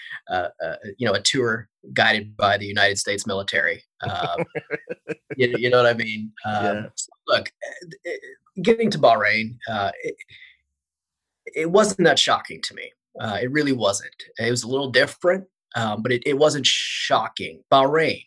you 0.99 1.07
know 1.07 1.15
a 1.15 1.21
tour 1.21 1.69
guided 1.93 2.37
by 2.37 2.57
the 2.57 2.67
United 2.67 2.99
States 2.99 3.27
military. 3.27 3.83
Um, 4.03 4.45
you, 5.37 5.55
you, 5.59 5.71
know 5.71 5.83
what 5.83 5.95
I 5.95 5.95
mean? 5.95 6.33
Um, 6.45 6.65
yeah. 6.65 6.87
so 6.95 7.09
look, 7.29 7.53
eh, 7.65 8.11
eh, 8.11 8.63
getting 8.63 8.91
to 8.91 8.99
Bahrain, 8.99 9.57
uh, 9.69 9.91
it, 10.03 10.15
it, 11.55 11.71
wasn't 11.71 12.05
that 12.05 12.19
shocking 12.19 12.61
to 12.63 12.75
me. 12.75 12.93
Uh, 13.21 13.39
it 13.43 13.51
really 13.51 13.73
wasn't. 13.73 14.15
It 14.39 14.51
was 14.51 14.63
a 14.63 14.69
little 14.69 14.91
different, 14.91 15.45
um, 15.77 16.03
but 16.03 16.13
it, 16.13 16.23
it 16.27 16.39
wasn't 16.39 16.67
shocking. 16.67 17.63
Bahrain. 17.71 18.25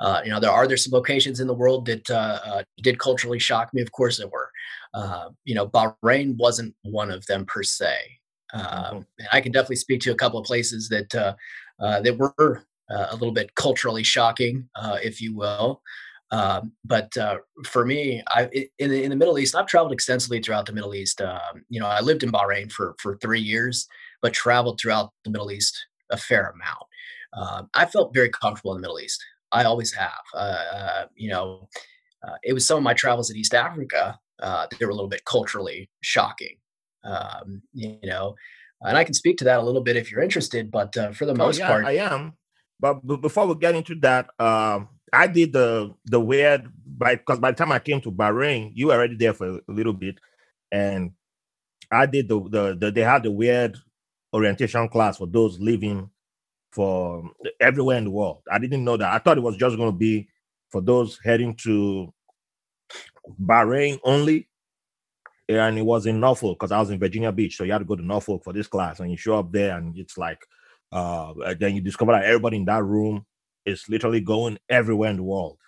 Uh, 0.00 0.20
you 0.24 0.30
know, 0.30 0.38
there 0.38 0.50
are 0.50 0.68
there 0.68 0.76
some 0.76 0.92
locations 0.92 1.40
in 1.40 1.48
the 1.48 1.54
world 1.54 1.84
that 1.86 2.08
uh, 2.08 2.38
uh, 2.44 2.62
did 2.82 3.00
culturally 3.00 3.38
shock 3.38 3.74
me. 3.74 3.82
Of 3.82 3.90
course, 3.92 4.18
there 4.18 4.28
were. 4.28 4.50
Uh, 4.94 5.30
you 5.44 5.54
know, 5.54 5.66
Bahrain 5.66 6.36
wasn't 6.36 6.74
one 6.82 7.10
of 7.10 7.26
them 7.26 7.44
per 7.44 7.62
se. 7.62 7.96
Mm-hmm. 8.54 8.96
Um, 8.96 9.06
and 9.18 9.28
I 9.32 9.40
can 9.40 9.52
definitely 9.52 9.76
speak 9.76 10.00
to 10.02 10.12
a 10.12 10.16
couple 10.16 10.38
of 10.38 10.46
places 10.46 10.88
that 10.88 11.14
uh, 11.14 11.34
uh, 11.80 12.00
that 12.00 12.16
were 12.16 12.64
a 12.90 13.14
little 13.14 13.32
bit 13.32 13.54
culturally 13.54 14.02
shocking, 14.02 14.68
uh, 14.76 14.98
if 15.02 15.20
you 15.20 15.34
will. 15.34 15.82
Um, 16.30 16.72
but 16.84 17.16
uh, 17.16 17.38
for 17.66 17.86
me, 17.86 18.22
I 18.28 18.68
in 18.78 18.90
the, 18.90 19.02
in 19.02 19.10
the 19.10 19.16
Middle 19.16 19.38
East, 19.38 19.54
I've 19.54 19.66
traveled 19.66 19.92
extensively 19.92 20.40
throughout 20.40 20.66
the 20.66 20.72
Middle 20.72 20.94
East. 20.94 21.22
Um, 21.22 21.64
you 21.68 21.80
know, 21.80 21.86
I 21.86 22.00
lived 22.00 22.22
in 22.22 22.30
Bahrain 22.30 22.70
for 22.70 22.94
for 22.98 23.16
three 23.16 23.40
years, 23.40 23.86
but 24.20 24.32
traveled 24.32 24.78
throughout 24.80 25.12
the 25.24 25.30
Middle 25.30 25.50
East 25.50 25.86
a 26.10 26.16
fair 26.16 26.54
amount. 26.54 26.84
Um, 27.32 27.70
I 27.74 27.86
felt 27.86 28.14
very 28.14 28.30
comfortable 28.30 28.72
in 28.72 28.78
the 28.78 28.82
Middle 28.82 29.00
East. 29.00 29.24
I 29.52 29.64
always 29.64 29.92
have. 29.94 30.22
Uh, 30.34 31.04
you 31.14 31.30
know, 31.30 31.68
it 32.42 32.52
was 32.52 32.66
some 32.66 32.76
of 32.76 32.84
my 32.84 32.94
travels 32.94 33.30
in 33.30 33.36
East 33.36 33.54
Africa 33.54 34.18
that 34.38 34.80
were 34.80 34.90
a 34.90 34.94
little 34.94 35.08
bit 35.08 35.24
culturally 35.24 35.88
shocking 36.02 36.56
um, 37.04 37.62
you 37.72 37.98
know 38.04 38.34
and 38.82 38.96
i 38.96 39.04
can 39.04 39.14
speak 39.14 39.36
to 39.38 39.44
that 39.44 39.58
a 39.58 39.62
little 39.62 39.80
bit 39.80 39.96
if 39.96 40.10
you're 40.10 40.22
interested 40.22 40.70
but 40.70 40.96
uh, 40.96 41.12
for 41.12 41.26
the 41.26 41.32
oh, 41.32 41.36
most 41.36 41.58
yeah, 41.58 41.66
part 41.66 41.84
i 41.84 41.96
am 41.96 42.32
but 42.80 43.06
b- 43.06 43.16
before 43.16 43.46
we 43.46 43.54
get 43.56 43.74
into 43.74 43.94
that 43.96 44.28
um, 44.40 44.88
i 45.12 45.26
did 45.26 45.52
the 45.52 45.94
the 46.06 46.20
weird 46.20 46.70
by 46.86 47.14
because 47.16 47.38
by 47.38 47.50
the 47.50 47.56
time 47.56 47.72
i 47.72 47.78
came 47.78 48.00
to 48.00 48.10
bahrain 48.12 48.70
you 48.74 48.88
were 48.88 48.94
already 48.94 49.16
there 49.16 49.34
for 49.34 49.48
a 49.58 49.60
little 49.68 49.92
bit. 49.92 50.18
And 50.72 51.12
i 51.90 52.06
did 52.06 52.28
the 52.28 52.40
the, 52.48 52.76
the 52.78 52.90
they 52.90 53.02
had 53.02 53.22
the 53.22 53.30
weird 53.30 53.76
orientation 54.34 54.88
class 54.88 55.18
for 55.18 55.26
those 55.26 55.58
living 55.58 56.10
for 56.72 57.30
everywhere 57.60 57.96
in 57.98 58.04
the 58.04 58.10
world. 58.10 58.42
I 58.50 58.58
didn't 58.58 58.84
know 58.84 58.96
that. 58.96 59.12
I 59.12 59.18
thought 59.18 59.38
it 59.38 59.42
was 59.42 59.56
just 59.56 59.76
going 59.76 59.90
to 59.90 59.96
be 59.96 60.28
for 60.70 60.80
those 60.80 61.18
heading 61.24 61.54
to 61.64 62.12
bahrain 63.42 63.98
only. 64.04 64.48
And 65.48 65.78
it 65.78 65.82
was 65.82 66.04
in 66.04 66.20
Norfolk 66.20 66.58
because 66.58 66.72
I 66.72 66.78
was 66.78 66.90
in 66.90 66.98
Virginia 66.98 67.32
Beach. 67.32 67.56
So 67.56 67.64
you 67.64 67.72
had 67.72 67.78
to 67.78 67.84
go 67.86 67.96
to 67.96 68.04
Norfolk 68.04 68.44
for 68.44 68.52
this 68.52 68.66
class, 68.66 69.00
and 69.00 69.10
you 69.10 69.16
show 69.16 69.38
up 69.38 69.50
there, 69.50 69.78
and 69.78 69.96
it's 69.96 70.18
like, 70.18 70.44
uh, 70.92 71.34
then 71.58 71.74
you 71.74 71.80
discover 71.80 72.12
that 72.12 72.24
everybody 72.24 72.56
in 72.56 72.64
that 72.66 72.84
room 72.84 73.24
is 73.64 73.88
literally 73.88 74.20
going 74.20 74.58
everywhere 74.68 75.10
in 75.10 75.16
the 75.16 75.22
world. 75.22 75.58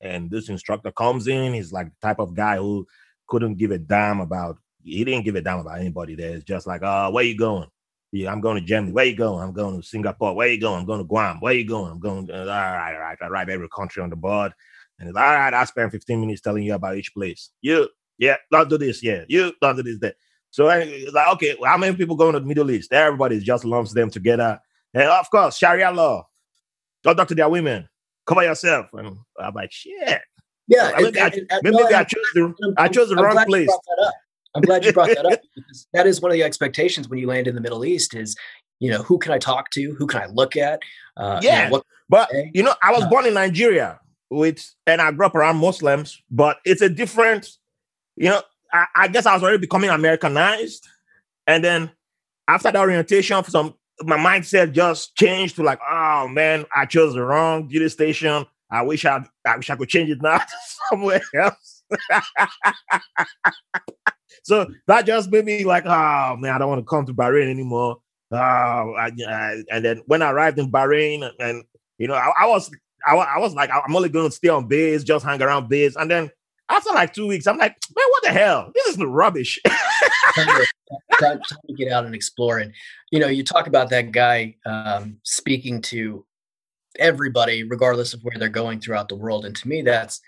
And 0.00 0.30
this 0.30 0.48
instructor 0.48 0.92
comes 0.92 1.26
in, 1.26 1.54
he's 1.54 1.72
like 1.72 1.88
the 1.88 2.06
type 2.06 2.18
of 2.18 2.34
guy 2.34 2.56
who 2.56 2.86
couldn't 3.26 3.56
give 3.56 3.70
a 3.70 3.78
damn 3.78 4.20
about. 4.20 4.58
He 4.82 5.04
didn't 5.04 5.24
give 5.24 5.34
a 5.34 5.40
damn 5.40 5.60
about 5.60 5.80
anybody 5.80 6.14
there. 6.14 6.36
It's 6.36 6.44
just 6.44 6.66
like, 6.66 6.82
uh, 6.82 7.10
where 7.10 7.24
you 7.24 7.36
going? 7.36 7.68
Yeah, 8.12 8.30
I'm 8.30 8.40
going 8.40 8.60
to 8.60 8.66
Germany. 8.66 8.92
Where 8.92 9.04
you 9.04 9.16
going? 9.16 9.42
I'm 9.42 9.52
going 9.52 9.80
to 9.80 9.86
Singapore. 9.86 10.34
Where 10.34 10.48
you 10.48 10.60
going? 10.60 10.80
I'm 10.80 10.86
going 10.86 11.00
to 11.00 11.04
Guam. 11.04 11.40
Where 11.40 11.54
you 11.54 11.66
going? 11.66 11.90
I'm 11.90 11.98
going. 11.98 12.28
To, 12.28 12.40
all 12.40 12.46
right, 12.46 12.94
all 12.94 13.00
right. 13.00 13.18
I 13.20 13.28
write 13.28 13.48
every 13.48 13.68
country 13.68 14.02
on 14.02 14.10
the 14.10 14.16
board, 14.16 14.52
and 14.98 15.08
all 15.08 15.22
right. 15.22 15.52
I 15.52 15.64
spend 15.64 15.90
15 15.90 16.20
minutes 16.20 16.40
telling 16.40 16.62
you 16.62 16.74
about 16.74 16.96
each 16.96 17.12
place. 17.12 17.50
You 17.62 17.88
yeah, 18.18 18.36
don't 18.50 18.70
do 18.70 18.78
this. 18.78 19.02
Yeah, 19.02 19.24
you 19.28 19.52
don't 19.60 19.76
do 19.76 19.82
this. 19.82 19.98
That. 19.98 20.16
So 20.50 20.68
it's 20.68 21.12
like, 21.12 21.28
okay, 21.34 21.56
well, 21.60 21.70
how 21.70 21.76
many 21.76 21.96
people 21.96 22.16
going 22.16 22.32
to 22.34 22.40
the 22.40 22.46
Middle 22.46 22.70
East? 22.70 22.92
Everybody 22.92 23.40
just 23.40 23.64
lumps 23.64 23.92
them 23.92 24.10
together. 24.10 24.60
And 24.96 25.10
of 25.10 25.30
course, 25.30 25.58
Sharia 25.58 25.92
law. 25.92 26.26
Don't 27.02 27.16
talk 27.16 27.28
to 27.28 27.34
their 27.34 27.50
women. 27.50 27.86
Cover 28.24 28.42
yourself. 28.42 28.86
And 28.94 29.18
I'm 29.38 29.54
like, 29.54 29.70
shit. 29.70 30.22
Yeah, 30.68 30.90
maybe, 30.98 31.20
I, 31.20 31.30
maybe 31.62 31.94
I, 31.94 32.02
chose 32.02 32.24
the 32.34 32.74
I 32.76 32.88
chose 32.88 33.10
the 33.10 33.16
I'm 33.16 33.24
wrong 33.24 33.44
place. 33.44 33.68
I'm 34.54 34.62
glad 34.62 34.84
you 34.84 34.92
brought 34.92 35.08
that 35.08 35.24
up 35.24 35.38
that 35.92 36.06
is 36.08 36.20
one 36.20 36.32
of 36.32 36.34
the 36.34 36.42
expectations 36.42 37.08
when 37.08 37.20
you 37.20 37.28
land 37.28 37.46
in 37.46 37.54
the 37.54 37.60
Middle 37.60 37.84
East 37.84 38.14
is 38.14 38.34
you 38.80 38.90
know, 38.90 39.02
who 39.02 39.18
can 39.18 39.32
I 39.32 39.38
talk 39.38 39.70
to? 39.70 39.94
Who 39.98 40.06
can 40.06 40.22
I 40.22 40.26
look 40.26 40.56
at? 40.56 40.80
Uh, 41.16 41.40
yeah, 41.42 41.66
you 41.66 41.70
know, 41.70 41.82
but 42.08 42.30
you 42.52 42.62
know, 42.62 42.74
I 42.82 42.92
was 42.92 43.04
uh, 43.04 43.08
born 43.08 43.26
in 43.26 43.34
Nigeria, 43.34 44.00
with 44.30 44.74
and 44.86 45.00
I 45.00 45.12
grew 45.12 45.26
up 45.26 45.34
around 45.34 45.58
Muslims, 45.58 46.20
but 46.30 46.58
it's 46.64 46.82
a 46.82 46.88
different, 46.88 47.48
you 48.16 48.30
know. 48.30 48.42
I, 48.72 48.86
I 48.96 49.08
guess 49.08 49.26
I 49.26 49.34
was 49.34 49.42
already 49.42 49.58
becoming 49.58 49.90
Americanized, 49.90 50.86
and 51.46 51.62
then 51.62 51.90
after 52.48 52.72
the 52.72 52.80
orientation, 52.80 53.42
for 53.42 53.50
some 53.50 53.74
my 54.02 54.16
mindset 54.16 54.72
just 54.72 55.16
changed 55.16 55.56
to 55.56 55.62
like, 55.62 55.80
oh 55.88 56.28
man, 56.28 56.64
I 56.74 56.86
chose 56.86 57.14
the 57.14 57.22
wrong 57.22 57.68
duty 57.68 57.88
station. 57.88 58.46
I 58.70 58.82
wish 58.82 59.04
I 59.04 59.24
I 59.46 59.56
wish 59.56 59.70
I 59.70 59.76
could 59.76 59.88
change 59.88 60.10
it 60.10 60.20
now 60.20 60.38
to 60.38 60.46
somewhere 60.90 61.22
else. 61.34 61.82
so 64.42 64.66
that 64.86 65.06
just 65.06 65.30
made 65.30 65.44
me 65.44 65.64
like, 65.64 65.86
oh 65.86 66.36
man, 66.36 66.52
I 66.52 66.58
don't 66.58 66.68
want 66.68 66.80
to 66.80 66.86
come 66.88 67.06
to 67.06 67.14
Bahrain 67.14 67.50
anymore. 67.50 67.98
Oh, 68.32 68.36
I, 68.36 69.12
I, 69.28 69.62
and 69.70 69.84
then 69.84 70.02
when 70.06 70.20
I 70.20 70.32
arrived 70.32 70.58
in 70.58 70.70
Bahrain, 70.70 71.22
and, 71.22 71.34
and 71.38 71.64
you 71.98 72.08
know, 72.08 72.14
I, 72.14 72.32
I, 72.40 72.46
was 72.46 72.68
I, 73.06 73.38
was 73.38 73.54
like, 73.54 73.70
I'm 73.70 73.94
only 73.94 74.08
going 74.08 74.28
to 74.28 74.34
stay 74.34 74.48
on 74.48 74.66
base, 74.66 75.04
just 75.04 75.24
hang 75.24 75.40
around 75.40 75.68
base, 75.68 75.94
and 75.94 76.10
then 76.10 76.30
after 76.68 76.90
like 76.90 77.12
two 77.12 77.28
weeks, 77.28 77.46
I'm 77.46 77.56
like, 77.56 77.76
man, 77.96 78.06
what 78.10 78.24
the 78.24 78.30
hell? 78.30 78.72
This 78.74 78.88
is 78.88 78.98
rubbish. 78.98 79.60
time, 81.20 81.40
to, 81.48 81.56
to 81.68 81.74
get 81.74 81.92
out 81.92 82.06
and 82.06 82.14
explore. 82.14 82.58
And 82.58 82.72
you 83.10 83.18
know, 83.18 83.28
you 83.28 83.44
talk 83.44 83.66
about 83.66 83.90
that 83.90 84.12
guy 84.12 84.56
um, 84.64 85.18
speaking 85.22 85.82
to 85.82 86.24
everybody, 86.98 87.62
regardless 87.62 88.14
of 88.14 88.20
where 88.22 88.38
they're 88.38 88.48
going 88.48 88.80
throughout 88.80 89.08
the 89.08 89.16
world. 89.16 89.44
And 89.44 89.54
to 89.56 89.68
me, 89.68 89.82
that's 89.82 90.20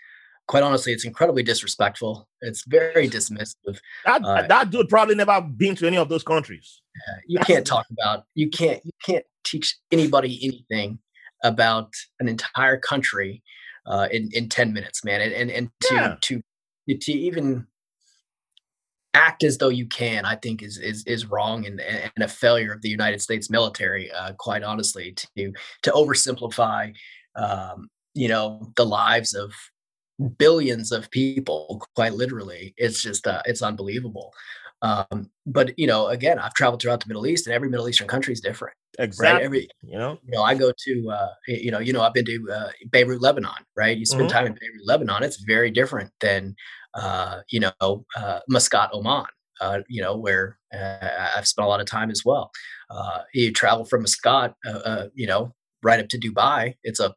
quite 0.49 0.62
honestly, 0.62 0.92
it's 0.92 1.05
incredibly 1.05 1.42
disrespectful. 1.42 2.29
It's 2.40 2.64
very 2.66 3.09
dismissive. 3.09 3.79
That, 4.05 4.25
uh, 4.25 4.47
that 4.47 4.71
dude 4.71 4.88
probably 4.88 5.14
never 5.14 5.40
been 5.40 5.77
to 5.77 5.87
any 5.87 5.99
of 5.99 6.09
those 6.09 6.25
countries. 6.25 6.83
you 7.27 7.38
can't 7.40 7.66
talk 7.66 7.87
about 7.90 8.25
you 8.35 8.51
can't 8.51 8.85
you 8.85 8.92
can't 9.05 9.25
teach 9.44 9.77
anybody 9.92 10.40
anything 10.42 10.99
about 11.44 11.92
an 12.18 12.29
entire 12.29 12.79
country 12.79 13.42
uh, 13.87 14.09
in 14.11 14.31
in 14.33 14.49
ten 14.49 14.73
minutes, 14.73 15.05
man. 15.05 15.21
And 15.21 15.33
and, 15.33 15.51
and 15.51 15.71
to 15.83 15.94
yeah. 15.94 16.16
to 16.23 16.42
to 16.88 17.12
even 17.12 17.66
act 19.14 19.42
as 19.42 19.59
though 19.59 19.68
you 19.68 19.87
can, 19.87 20.25
I 20.25 20.37
think 20.37 20.62
is 20.62 20.79
is 20.79 21.05
is 21.05 21.27
wrong 21.27 21.66
and 21.66 21.81
and 21.81 22.12
a 22.21 22.29
failure 22.29 22.73
of 22.73 22.83
the 22.83 22.88
United 22.88 23.21
States 23.21 23.51
military. 23.51 24.11
Uh, 24.11 24.33
quite 24.38 24.62
honestly, 24.62 25.14
to 25.37 25.53
to 25.83 25.90
oversimplify, 25.90 26.94
um, 27.37 27.88
you 28.14 28.29
know, 28.29 28.73
the 28.77 28.87
lives 28.87 29.35
of 29.35 29.53
billions 30.37 30.92
of 30.92 31.11
people, 31.11 31.83
quite 31.94 32.14
literally, 32.14 32.75
it's 32.77 33.03
just 33.03 33.27
uh, 33.27 33.42
it's 33.47 33.62
unbelievable. 33.62 34.33
Um, 34.83 35.31
but 35.47 35.77
you 35.79 35.87
know, 35.87 36.09
again, 36.09 36.38
I've 36.38 36.55
traveled 36.55 36.83
throughout 36.83 37.01
the 37.01 37.09
Middle 37.09 37.27
East, 37.27 37.47
and 37.47 37.55
every 37.55 37.68
Middle 37.68 37.88
Eastern 37.88 38.07
country 38.07 38.33
is 38.33 38.40
different. 38.40 38.75
Exactly. 38.99 39.35
Right? 39.35 39.44
Every 39.44 39.68
you 39.83 39.99
know, 39.99 40.18
you 40.25 40.33
know, 40.33 40.42
I 40.42 40.55
go 40.55 40.73
to 40.77 41.11
uh, 41.11 41.29
you 41.47 41.71
know, 41.71 41.79
you 41.79 41.92
know, 41.92 42.03
I've 42.03 42.14
been 42.14 42.25
to 42.27 42.49
uh, 42.53 42.71
Beirut, 42.90 43.21
Lebanon. 43.21 43.64
Right? 43.77 43.97
You 43.97 44.07
spend 44.07 44.29
mm-hmm. 44.29 44.37
time 44.37 44.47
in 44.47 44.53
Beirut, 44.55 44.87
Lebanon. 44.87 45.23
It's 45.23 45.42
very 45.42 45.71
different 45.71 46.11
than 46.21 46.55
uh, 46.99 47.41
you 47.51 47.61
know 47.61 48.05
uh, 48.17 48.41
Muscat, 48.49 48.91
Oman. 48.93 49.25
Uh, 49.61 49.81
you 49.89 50.01
know, 50.01 50.17
where 50.17 50.57
uh, 50.73 51.09
I've 51.37 51.49
spent 51.49 51.67
a 51.67 51.69
lot 51.69 51.81
of 51.81 51.87
time 51.87 52.13
as 52.13 52.23
well. 52.25 52.53
Uh, 52.91 53.23
you 53.35 53.53
travel 53.53 53.85
from 53.85 54.03
Muscat, 54.03 54.55
uh, 54.65 54.71
uh, 54.71 55.09
you 55.15 55.27
know, 55.27 55.53
right 55.83 55.99
up 55.99 56.07
to 56.11 56.17
Dubai. 56.17 56.77
It's 56.85 57.01
a 57.01 57.13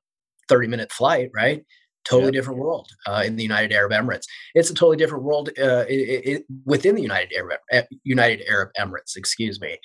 30 0.50 0.67
minute 0.67 0.91
flight, 0.91 1.30
right? 1.36 1.63
totally 2.04 2.32
different 2.32 2.60
world 2.60 2.89
uh, 3.08 3.24
in 3.26 3.36
the 3.36 3.44
United 3.44 3.72
Arab 3.72 3.91
Emirates. 3.91 4.26
It's 4.56 4.70
a 4.70 4.74
totally 4.74 4.98
different 4.98 5.24
world 5.24 5.50
uh, 5.60 5.86
it, 5.88 6.26
it, 6.26 6.46
within 6.65 6.96
the 6.96 7.02
United 7.02 7.32
Arab 7.36 7.60
United 8.04 8.44
Arab 8.50 8.70
Emirates. 8.80 9.15
Excuse 9.15 9.60
me. 9.62 9.78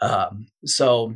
Um, 0.00 0.46
so, 0.64 1.14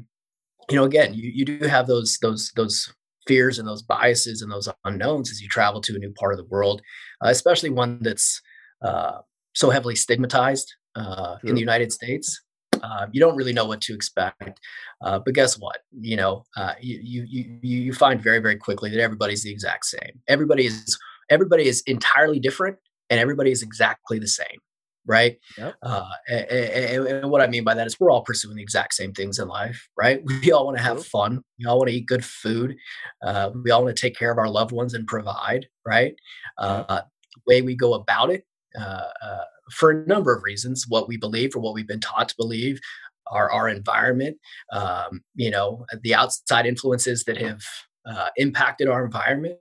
you 0.70 0.76
know, 0.76 0.84
again, 0.84 1.14
you, 1.14 1.30
you 1.34 1.44
do 1.44 1.66
have 1.66 1.86
those 1.86 2.18
those 2.22 2.52
those 2.56 2.92
fears 3.26 3.58
and 3.58 3.66
those 3.66 3.82
biases 3.82 4.42
and 4.42 4.50
those 4.50 4.68
unknowns 4.84 5.30
as 5.30 5.40
you 5.40 5.48
travel 5.48 5.80
to 5.80 5.94
a 5.94 5.98
new 5.98 6.12
part 6.12 6.32
of 6.32 6.38
the 6.38 6.44
world, 6.44 6.82
uh, 7.24 7.28
especially 7.28 7.70
one 7.70 7.98
that's 8.02 8.40
uh, 8.82 9.18
so 9.54 9.70
heavily 9.70 9.96
stigmatized 9.96 10.74
uh, 10.94 11.36
in 11.44 11.54
the 11.54 11.60
United 11.60 11.92
States. 11.92 12.40
Uh, 12.82 13.06
you 13.10 13.20
don't 13.20 13.36
really 13.36 13.52
know 13.52 13.64
what 13.64 13.80
to 13.80 13.94
expect. 13.94 14.60
Uh, 15.02 15.18
but 15.18 15.34
guess 15.34 15.58
what? 15.58 15.78
You 15.98 16.16
know, 16.16 16.44
uh, 16.56 16.74
you, 16.80 17.00
you 17.02 17.26
you 17.60 17.78
you 17.78 17.92
find 17.92 18.22
very 18.22 18.38
very 18.38 18.56
quickly 18.56 18.90
that 18.90 19.00
everybody's 19.00 19.42
the 19.42 19.50
exact 19.50 19.86
same. 19.86 20.20
Everybody 20.28 20.66
is 20.66 20.98
everybody 21.30 21.66
is 21.66 21.82
entirely 21.86 22.38
different, 22.38 22.76
and 23.10 23.18
everybody 23.18 23.50
is 23.50 23.62
exactly 23.62 24.18
the 24.18 24.28
same, 24.28 24.58
right? 25.06 25.38
Yep. 25.56 25.74
Uh, 25.82 26.08
and, 26.28 26.44
and, 26.50 27.06
and, 27.06 27.30
what 27.30 27.40
I 27.40 27.46
mean 27.46 27.64
by 27.64 27.74
that 27.74 27.86
is 27.86 27.98
we're 27.98 28.10
all 28.10 28.22
pursuing 28.22 28.56
the 28.56 28.62
exact 28.62 28.94
same 28.94 29.12
things 29.12 29.38
in 29.38 29.48
life, 29.48 29.88
right? 29.96 30.22
We 30.42 30.52
all 30.52 30.66
want 30.66 30.76
to 30.76 30.82
have 30.82 31.04
fun. 31.04 31.42
We 31.58 31.66
all 31.66 31.78
want 31.78 31.90
to 31.90 31.96
eat 31.96 32.06
good 32.06 32.24
food. 32.24 32.76
Uh, 33.22 33.50
we 33.64 33.70
all 33.70 33.84
want 33.84 33.96
to 33.96 34.00
take 34.00 34.16
care 34.16 34.30
of 34.30 34.38
our 34.38 34.48
loved 34.48 34.72
ones 34.72 34.94
and 34.94 35.06
provide, 35.06 35.66
right? 35.84 36.14
Uh, 36.58 37.02
the 37.34 37.40
way 37.46 37.62
we 37.62 37.74
go 37.74 37.94
about 37.94 38.30
it 38.30 38.44
uh, 38.78 39.08
uh, 39.22 39.44
for 39.72 39.90
a 39.90 40.06
number 40.06 40.34
of 40.34 40.42
reasons 40.42 40.86
what 40.88 41.08
we 41.08 41.16
believe 41.16 41.54
or 41.54 41.60
what 41.60 41.74
we've 41.74 41.88
been 41.88 42.00
taught 42.00 42.28
to 42.28 42.34
believe 42.36 42.80
our, 43.28 43.50
our 43.50 43.68
environment 43.68 44.36
um, 44.72 45.22
you 45.34 45.50
know 45.50 45.84
the 46.02 46.14
outside 46.14 46.66
influences 46.66 47.24
that 47.24 47.36
have 47.36 47.62
uh, 48.06 48.28
impacted 48.36 48.88
our 48.88 49.04
environment 49.04 49.58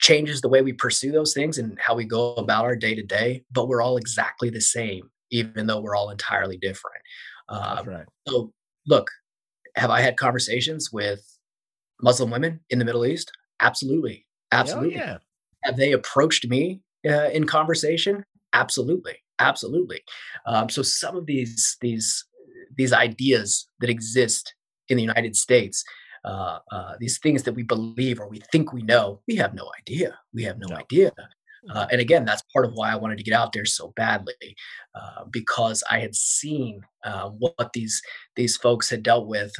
changes 0.00 0.40
the 0.40 0.48
way 0.48 0.62
we 0.62 0.72
pursue 0.72 1.12
those 1.12 1.34
things 1.34 1.58
and 1.58 1.78
how 1.78 1.94
we 1.94 2.04
go 2.04 2.34
about 2.34 2.64
our 2.64 2.76
day 2.76 2.94
to 2.94 3.02
day 3.02 3.44
but 3.52 3.68
we're 3.68 3.82
all 3.82 3.96
exactly 3.96 4.50
the 4.50 4.60
same 4.60 5.10
even 5.30 5.66
though 5.66 5.80
we're 5.80 5.96
all 5.96 6.10
entirely 6.10 6.56
different. 6.58 7.02
Um, 7.48 7.86
right. 7.86 8.06
so 8.26 8.52
look 8.86 9.10
have 9.76 9.90
i 9.90 10.00
had 10.00 10.16
conversations 10.16 10.90
with 10.90 11.20
muslim 12.00 12.30
women 12.30 12.60
in 12.70 12.78
the 12.78 12.84
middle 12.84 13.04
east? 13.04 13.30
Absolutely 13.60 14.26
absolutely. 14.50 14.94
yeah. 14.94 15.18
have 15.62 15.76
they 15.76 15.92
approached 15.92 16.48
me 16.48 16.80
uh, 17.06 17.28
in 17.30 17.44
conversation? 17.46 18.24
Absolutely 18.54 19.18
absolutely. 19.38 20.00
Um, 20.46 20.68
so 20.68 20.82
some 20.82 21.16
of 21.16 21.26
these 21.26 21.76
these 21.80 22.24
these 22.76 22.92
ideas 22.92 23.68
that 23.80 23.90
exist 23.90 24.54
in 24.88 24.96
the 24.96 25.02
united 25.02 25.36
states 25.36 25.84
uh, 26.24 26.58
uh, 26.72 26.94
these 26.98 27.18
things 27.18 27.42
that 27.42 27.54
we 27.54 27.62
believe 27.62 28.20
or 28.20 28.28
we 28.28 28.40
think 28.52 28.72
we 28.72 28.82
know 28.82 29.20
we 29.28 29.36
have 29.36 29.54
no 29.54 29.70
idea 29.78 30.18
we 30.32 30.42
have 30.42 30.58
no, 30.58 30.66
no. 30.68 30.76
idea 30.76 31.12
uh, 31.70 31.86
and 31.90 32.00
again 32.00 32.24
that's 32.24 32.42
part 32.52 32.64
of 32.64 32.72
why 32.74 32.90
i 32.92 32.96
wanted 32.96 33.18
to 33.18 33.24
get 33.24 33.34
out 33.34 33.52
there 33.52 33.64
so 33.64 33.92
badly 33.96 34.56
uh, 34.94 35.24
because 35.30 35.82
i 35.90 35.98
had 35.98 36.14
seen 36.14 36.80
uh, 37.04 37.28
what 37.28 37.72
these 37.72 38.00
these 38.36 38.56
folks 38.56 38.90
had 38.90 39.02
dealt 39.02 39.26
with 39.26 39.54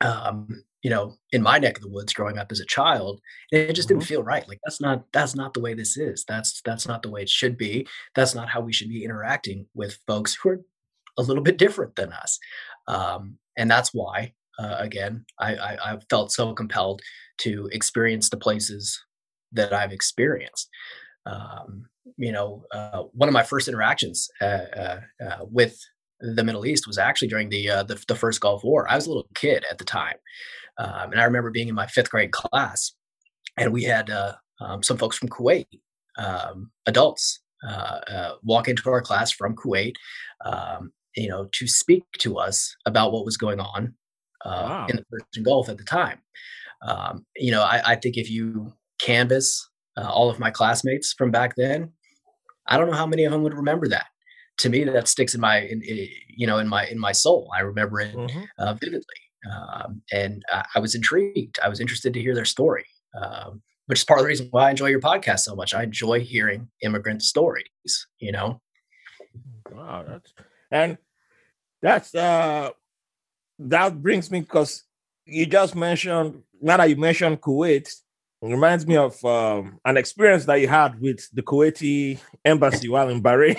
um, 0.00 0.48
you 0.84 0.90
know, 0.90 1.16
in 1.32 1.42
my 1.42 1.58
neck 1.58 1.78
of 1.78 1.82
the 1.82 1.88
woods 1.88 2.12
growing 2.12 2.36
up 2.36 2.52
as 2.52 2.60
a 2.60 2.66
child, 2.66 3.20
it 3.50 3.72
just 3.72 3.88
didn't 3.88 4.02
mm-hmm. 4.02 4.08
feel 4.08 4.22
right. 4.22 4.46
Like 4.46 4.60
that's 4.64 4.80
not 4.80 5.04
that's 5.12 5.34
not 5.34 5.54
the 5.54 5.60
way 5.60 5.72
this 5.72 5.96
is. 5.96 6.24
That's 6.28 6.60
that's 6.62 6.86
not 6.86 7.02
the 7.02 7.10
way 7.10 7.22
it 7.22 7.30
should 7.30 7.56
be. 7.56 7.88
That's 8.14 8.34
not 8.34 8.50
how 8.50 8.60
we 8.60 8.74
should 8.74 8.90
be 8.90 9.02
interacting 9.02 9.66
with 9.74 9.98
folks 10.06 10.34
who 10.34 10.50
are 10.50 10.60
a 11.16 11.22
little 11.22 11.42
bit 11.42 11.56
different 11.56 11.96
than 11.96 12.12
us. 12.12 12.38
Um, 12.86 13.38
and 13.56 13.70
that's 13.70 13.94
why, 13.94 14.34
uh, 14.58 14.76
again, 14.78 15.24
I, 15.38 15.54
I, 15.54 15.92
I 15.92 15.98
felt 16.10 16.32
so 16.32 16.52
compelled 16.54 17.00
to 17.38 17.68
experience 17.72 18.28
the 18.28 18.36
places 18.36 19.00
that 19.52 19.72
I've 19.72 19.92
experienced. 19.92 20.68
Um, 21.26 21.86
you 22.16 22.32
know, 22.32 22.64
uh, 22.72 23.04
one 23.12 23.28
of 23.28 23.32
my 23.32 23.42
first 23.42 23.66
interactions 23.66 24.28
uh, 24.40 24.44
uh, 24.44 25.00
uh 25.24 25.38
with 25.50 25.78
the 26.20 26.44
Middle 26.44 26.66
East 26.66 26.86
was 26.86 26.98
actually 26.98 27.28
during 27.28 27.48
the, 27.48 27.68
uh, 27.68 27.82
the, 27.82 28.02
the 28.08 28.14
first 28.14 28.40
Gulf 28.40 28.62
War. 28.62 28.86
I 28.88 28.94
was 28.94 29.06
a 29.06 29.10
little 29.10 29.28
kid 29.34 29.64
at 29.70 29.78
the 29.78 29.84
time, 29.84 30.16
um, 30.78 31.12
and 31.12 31.20
I 31.20 31.24
remember 31.24 31.50
being 31.50 31.68
in 31.68 31.74
my 31.74 31.86
fifth 31.86 32.10
grade 32.10 32.32
class, 32.32 32.92
and 33.56 33.72
we 33.72 33.84
had 33.84 34.10
um, 34.60 34.82
some 34.82 34.96
folks 34.96 35.16
from 35.16 35.28
Kuwait, 35.28 35.66
um, 36.18 36.70
adults, 36.86 37.40
walk 38.42 38.68
into 38.68 38.88
our 38.90 39.02
class 39.02 39.32
from 39.32 39.56
Kuwait, 39.56 39.94
um, 40.44 40.92
you 41.16 41.28
know, 41.28 41.48
to 41.52 41.66
speak 41.66 42.04
to 42.18 42.38
us 42.38 42.74
about 42.86 43.12
what 43.12 43.24
was 43.24 43.36
going 43.36 43.60
on 43.60 43.94
uh, 44.44 44.66
wow. 44.68 44.86
in 44.88 44.96
the 44.96 45.04
Persian 45.10 45.42
Gulf 45.42 45.68
at 45.68 45.78
the 45.78 45.84
time. 45.84 46.18
Um, 46.82 47.24
you 47.36 47.50
know, 47.50 47.62
I, 47.62 47.92
I, 47.92 47.94
think 47.96 48.18
if 48.18 48.30
you 48.30 48.74
canvass 49.00 49.68
uh, 49.96 50.10
all 50.10 50.28
of 50.28 50.38
my 50.38 50.50
classmates 50.50 51.14
from 51.14 51.30
back 51.30 51.54
then, 51.56 51.92
I 52.66 52.76
don't 52.76 52.90
know 52.90 52.96
how 52.96 53.06
many 53.06 53.24
of 53.24 53.32
them 53.32 53.42
would 53.42 53.54
remember 53.54 53.88
that 53.88 54.06
to 54.58 54.68
me 54.68 54.84
that 54.84 55.08
sticks 55.08 55.34
in 55.34 55.40
my 55.40 55.60
in, 55.60 55.82
in, 55.82 56.08
you 56.28 56.46
know 56.46 56.58
in 56.58 56.68
my 56.68 56.86
in 56.86 56.98
my 56.98 57.12
soul 57.12 57.50
i 57.56 57.60
remember 57.60 58.00
it 58.00 58.14
mm-hmm. 58.14 58.42
uh, 58.58 58.74
vividly 58.74 59.02
um, 59.52 60.02
and 60.12 60.42
I, 60.50 60.64
I, 60.76 60.78
was 60.78 60.94
intrigued 60.94 61.58
i 61.62 61.68
was 61.68 61.80
interested 61.80 62.14
to 62.14 62.20
hear 62.20 62.34
their 62.34 62.44
story 62.44 62.86
um, 63.20 63.62
which 63.86 64.00
is 64.00 64.04
part 64.04 64.20
of 64.20 64.24
the 64.24 64.28
reason 64.28 64.48
why 64.50 64.68
i 64.68 64.70
enjoy 64.70 64.86
your 64.86 65.00
podcast 65.00 65.40
so 65.40 65.54
much 65.54 65.74
i 65.74 65.82
enjoy 65.82 66.20
hearing 66.20 66.68
immigrant 66.82 67.22
stories 67.22 68.06
you 68.18 68.32
know 68.32 68.60
wow 69.72 70.04
that's 70.06 70.32
and 70.70 70.98
that's 71.82 72.14
uh 72.14 72.70
that 73.58 74.02
brings 74.02 74.30
me 74.30 74.40
because 74.40 74.84
you 75.24 75.46
just 75.46 75.74
mentioned 75.74 76.42
now 76.60 76.76
that 76.76 76.88
you 76.88 76.96
mentioned 76.96 77.40
kuwait 77.40 77.88
it 78.42 78.48
reminds 78.48 78.86
me 78.86 78.96
of 78.96 79.24
um, 79.24 79.80
an 79.86 79.96
experience 79.96 80.44
that 80.44 80.60
you 80.60 80.68
had 80.68 81.00
with 81.00 81.26
the 81.32 81.40
Kuwaiti 81.40 82.18
embassy 82.44 82.90
while 82.90 83.08
in 83.08 83.22
Bahrain. 83.22 83.56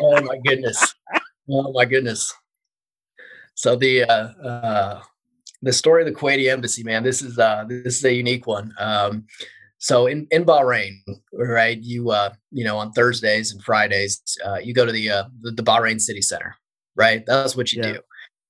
oh 0.00 0.20
my 0.22 0.36
goodness! 0.44 0.96
Oh 1.48 1.72
my 1.72 1.84
goodness! 1.84 2.34
so 3.60 3.76
the 3.76 4.04
uh, 4.04 4.28
uh, 4.42 5.02
the 5.62 5.72
story 5.72 6.02
of 6.02 6.08
the 6.08 6.18
Kuwaiti 6.18 6.50
embassy, 6.50 6.82
man, 6.82 7.02
this 7.02 7.20
is 7.20 7.38
uh, 7.38 7.64
this 7.68 7.98
is 7.98 8.04
a 8.04 8.14
unique 8.14 8.46
one. 8.46 8.72
Um, 8.78 9.26
so 9.76 10.06
in, 10.06 10.26
in 10.30 10.44
Bahrain, 10.44 10.94
right, 11.34 11.78
you 11.78 12.10
uh, 12.10 12.30
you 12.50 12.64
know 12.64 12.78
on 12.78 12.92
Thursdays 12.92 13.52
and 13.52 13.62
Fridays, 13.62 14.22
uh, 14.46 14.56
you 14.56 14.72
go 14.72 14.86
to 14.86 14.92
the, 14.92 15.10
uh, 15.10 15.24
the, 15.42 15.52
the 15.52 15.62
Bahrain 15.62 16.00
City 16.00 16.22
Center, 16.22 16.56
right? 17.00 17.24
That's 17.26 17.56
what 17.56 17.72
you 17.72 17.82
yeah. 17.82 17.92
do. 17.92 18.00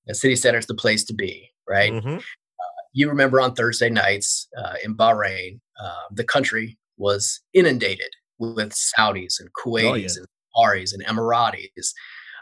The 0.06 0.14
city 0.14 0.36
center 0.36 0.58
is 0.58 0.66
the 0.66 0.74
place 0.74 1.04
to 1.04 1.14
be, 1.14 1.50
right? 1.68 1.92
Mm-hmm. 1.92 2.16
Uh, 2.16 2.82
you 2.92 3.08
remember 3.08 3.40
on 3.40 3.54
Thursday 3.54 3.90
nights 3.90 4.48
uh, 4.58 4.74
in 4.84 4.96
Bahrain, 4.96 5.60
uh, 5.80 6.02
the 6.10 6.24
country 6.24 6.76
was 6.96 7.40
inundated 7.54 8.10
with 8.38 8.72
Saudis 8.72 9.38
and 9.38 9.48
Kuwaitis 9.52 9.90
oh, 9.90 9.94
yeah. 9.94 10.08
and 10.16 10.26
Aris 10.58 10.92
and 10.92 11.04
Emiratis. 11.06 11.92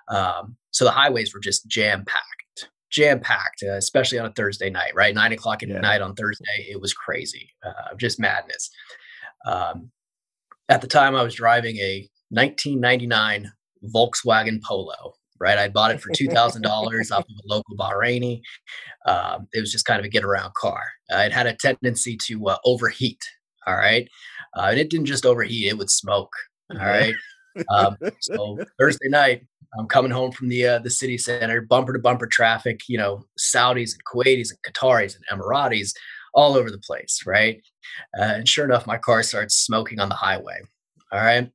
Um, 0.09 0.57
so 0.71 0.85
the 0.85 0.91
highways 0.91 1.35
were 1.35 1.41
just 1.41 1.69
jam 1.69 2.05
packed, 2.07 2.71
jam 2.91 3.21
packed, 3.21 3.63
uh, 3.63 3.75
especially 3.75 4.19
on 4.19 4.27
a 4.27 4.33
Thursday 4.33 4.71
night, 4.71 4.95
right? 4.95 5.15
Nine 5.15 5.33
o'clock 5.33 5.63
at 5.63 5.69
yeah. 5.69 5.81
night 5.81 6.01
on 6.01 6.15
Thursday, 6.15 6.67
it 6.71 6.81
was 6.81 6.95
crazy, 6.95 7.51
uh, 7.67 7.95
just 7.99 8.19
madness. 8.19 8.71
Um, 9.47 9.91
at 10.71 10.81
the 10.81 10.87
time, 10.87 11.15
I 11.15 11.23
was 11.23 11.35
driving 11.35 11.77
a 11.77 12.09
1999 12.31 13.53
Volkswagen 13.95 14.63
Polo. 14.63 15.15
Right, 15.41 15.59
I 15.59 15.68
bought 15.68 15.93
it 15.93 16.01
for 16.01 16.11
two 16.14 16.28
thousand 16.28 16.62
dollars 16.72 17.11
off 17.11 17.24
of 17.24 17.36
a 17.36 17.47
local 17.47 17.76
Bahraini. 17.76 18.41
Um, 19.07 19.47
it 19.53 19.61
was 19.61 19.72
just 19.72 19.84
kind 19.84 19.99
of 19.99 20.05
a 20.05 20.09
get 20.09 20.24
around 20.24 20.55
car. 20.55 20.82
Uh, 21.12 21.18
it 21.18 21.32
had 21.32 21.47
a 21.47 21.55
tendency 21.55 22.16
to 22.26 22.49
uh, 22.49 22.59
overheat. 22.64 23.20
All 23.66 23.76
right, 23.76 24.09
uh, 24.57 24.68
and 24.70 24.78
it 24.78 24.91
didn't 24.91 25.07
just 25.07 25.26
overheat; 25.26 25.68
it 25.68 25.78
would 25.78 25.91
smoke. 25.91 26.32
All 26.72 26.86
right. 26.86 27.14
Um, 27.70 27.97
so 28.20 28.59
Thursday 28.78 29.09
night, 29.09 29.47
I'm 29.78 29.86
coming 29.86 30.11
home 30.11 30.32
from 30.32 30.49
the 30.49 30.66
uh, 30.66 30.78
the 30.78 30.91
city 30.91 31.18
center, 31.18 31.61
bumper 31.61 31.93
to 31.93 31.99
bumper 31.99 32.26
traffic. 32.26 32.80
You 32.89 32.99
know, 32.99 33.24
Saudis 33.39 33.93
and 33.95 34.05
Kuwaitis 34.05 34.51
and 34.51 34.74
Qataris 34.74 35.16
and 35.16 35.41
Emiratis 35.41 35.93
all 36.34 36.55
over 36.55 36.70
the 36.70 36.78
place, 36.78 37.22
right? 37.26 37.61
Uh, 38.18 38.22
and 38.22 38.49
sure 38.49 38.64
enough, 38.64 38.86
my 38.86 38.99
car 38.99 39.22
starts 39.22 39.57
smoking 39.57 40.01
on 40.01 40.09
the 40.09 40.14
highway. 40.14 40.61
All 41.12 41.20
right, 41.20 41.51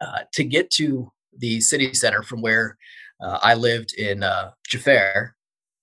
uh, 0.00 0.18
to 0.34 0.44
get 0.44 0.70
to 0.72 1.10
the 1.38 1.60
city 1.60 1.94
center 1.94 2.22
from 2.22 2.42
where 2.42 2.76
uh, 3.22 3.38
I 3.42 3.54
lived 3.54 3.94
in 3.94 4.22
uh, 4.22 4.50
Juffair, 4.68 5.30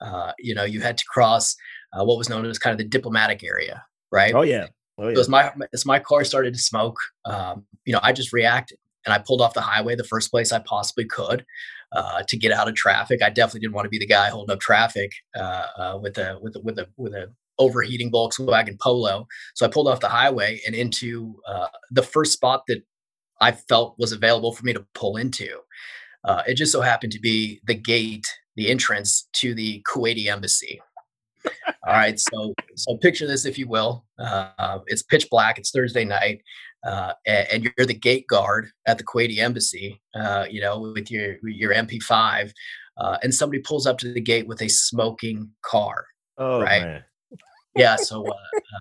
uh, 0.02 0.32
you 0.40 0.56
know, 0.56 0.64
you 0.64 0.82
had 0.82 0.98
to 0.98 1.06
cross 1.06 1.56
uh, 1.94 2.04
what 2.04 2.18
was 2.18 2.30
known 2.30 2.46
as 2.46 2.60
kind 2.60 2.74
of 2.74 2.78
the 2.78 2.84
diplomatic 2.84 3.44
area, 3.44 3.84
right? 4.12 4.34
Oh 4.34 4.42
yeah. 4.42 4.68
Oh, 4.98 5.08
yeah. 5.08 5.16
So 5.16 5.22
as 5.22 5.30
my 5.30 5.52
as 5.74 5.86
my 5.86 6.00
car 6.00 6.24
started 6.24 6.54
to 6.54 6.60
smoke, 6.60 6.98
um, 7.26 7.66
you 7.86 7.94
know, 7.94 8.00
I 8.04 8.12
just 8.12 8.34
reacted 8.34 8.78
and 9.06 9.14
I 9.14 9.20
pulled 9.20 9.42
off 9.42 9.54
the 9.54 9.62
highway 9.62 9.96
the 9.96 10.04
first 10.04 10.32
place 10.32 10.52
I 10.52 10.60
possibly 10.60 11.06
could 11.06 11.46
uh, 11.92 12.24
to 12.28 12.38
get 12.38 12.52
out 12.52 12.68
of 12.68 12.76
traffic. 12.76 13.22
I 13.24 13.30
definitely 13.30 13.62
didn't 13.62 13.74
want 13.74 13.86
to 13.86 13.90
be 13.90 14.00
the 14.00 14.06
guy 14.06 14.30
holding 14.30 14.54
up 14.54 14.60
traffic 14.60 15.12
uh, 15.36 15.66
uh, 15.78 16.00
with 16.02 16.18
a 16.18 16.38
with 16.42 16.56
a 16.56 16.60
with 16.62 16.80
a 16.80 16.88
with 16.98 17.14
a 17.14 17.32
overheating 17.58 18.12
Volkswagen 18.12 18.80
Polo. 18.80 19.28
So 19.54 19.66
I 19.66 19.70
pulled 19.70 19.88
off 19.88 20.00
the 20.00 20.10
highway 20.10 20.62
and 20.66 20.76
into 20.76 21.36
uh, 21.48 21.68
the 21.92 22.04
first 22.04 22.34
spot 22.34 22.64
that 22.68 22.82
I 23.42 23.52
felt 23.52 23.96
was 23.98 24.12
available 24.12 24.54
for 24.54 24.64
me 24.64 24.74
to 24.74 24.86
pull 24.94 25.18
into. 25.18 25.60
Uh, 26.30 26.44
it 26.48 26.56
just 26.56 26.72
so 26.72 26.82
happened 26.82 27.12
to 27.14 27.20
be 27.20 27.60
the 27.66 27.76
gate, 27.76 28.26
the 28.56 28.70
entrance 28.70 29.28
to 29.34 29.54
the 29.54 29.84
Kuwaiti 29.92 30.28
embassy. 30.28 30.82
All 31.88 31.94
right, 31.94 32.20
so 32.20 32.54
so 32.76 32.98
picture 32.98 33.26
this, 33.26 33.46
if 33.46 33.58
you 33.58 33.68
will. 33.68 34.06
Uh, 34.20 34.80
it's 34.88 35.04
pitch 35.04 35.30
black. 35.30 35.58
It's 35.58 35.72
Thursday 35.72 36.06
night 36.06 36.42
uh, 36.84 37.14
and, 37.26 37.64
you're 37.64 37.86
the 37.86 37.94
gate 37.94 38.28
guard 38.28 38.72
at 38.86 38.98
the 38.98 39.04
Kuwaiti 39.04 39.40
embassy, 39.40 40.02
uh, 40.16 40.46
you 40.50 40.62
know, 40.62 40.92
with 40.94 41.12
your 41.12 41.38
your 41.44 41.74
MP5, 41.74 42.52
uh, 42.98 43.18
and 43.24 43.34
somebody 43.34 43.62
pulls 43.62 43.86
up 43.86 43.98
to 44.00 44.14
the 44.14 44.22
gate 44.22 44.48
with 44.48 44.62
a 44.62 44.70
smoking 44.70 45.50
car. 45.62 46.06
Oh, 46.38 46.62
right. 46.62 46.84
Man. 46.84 47.04
Yeah. 47.76 47.96
So 47.98 48.26
uh, 48.26 48.34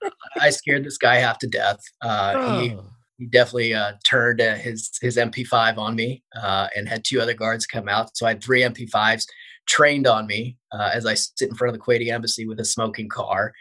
uh, 0.04 0.10
I 0.40 0.50
scared 0.50 0.84
this 0.84 0.98
guy 0.98 1.16
half 1.16 1.38
to 1.38 1.48
death. 1.48 1.80
Uh, 2.02 2.32
oh. 2.36 2.60
He 2.60 2.76
he 3.18 3.26
definitely 3.26 3.74
turned 4.04 4.40
his 4.40 4.90
his 5.02 5.16
MP5 5.16 5.76
on 5.76 5.96
me 5.96 6.22
and 6.34 6.88
had 6.88 7.04
two 7.04 7.20
other 7.20 7.34
guards 7.34 7.66
come 7.66 7.88
out. 7.88 8.16
So 8.16 8.26
I 8.26 8.30
had 8.30 8.42
three 8.42 8.62
MP5s 8.62 9.26
trained 9.66 10.06
on 10.06 10.26
me 10.26 10.56
as 10.72 11.04
I 11.04 11.14
sit 11.14 11.50
in 11.50 11.54
front 11.54 11.74
of 11.74 11.80
the 11.80 11.84
Kuwaiti 11.84 12.10
embassy 12.10 12.46
with 12.46 12.60
a 12.60 12.64
smoking 12.64 13.08
car. 13.08 13.52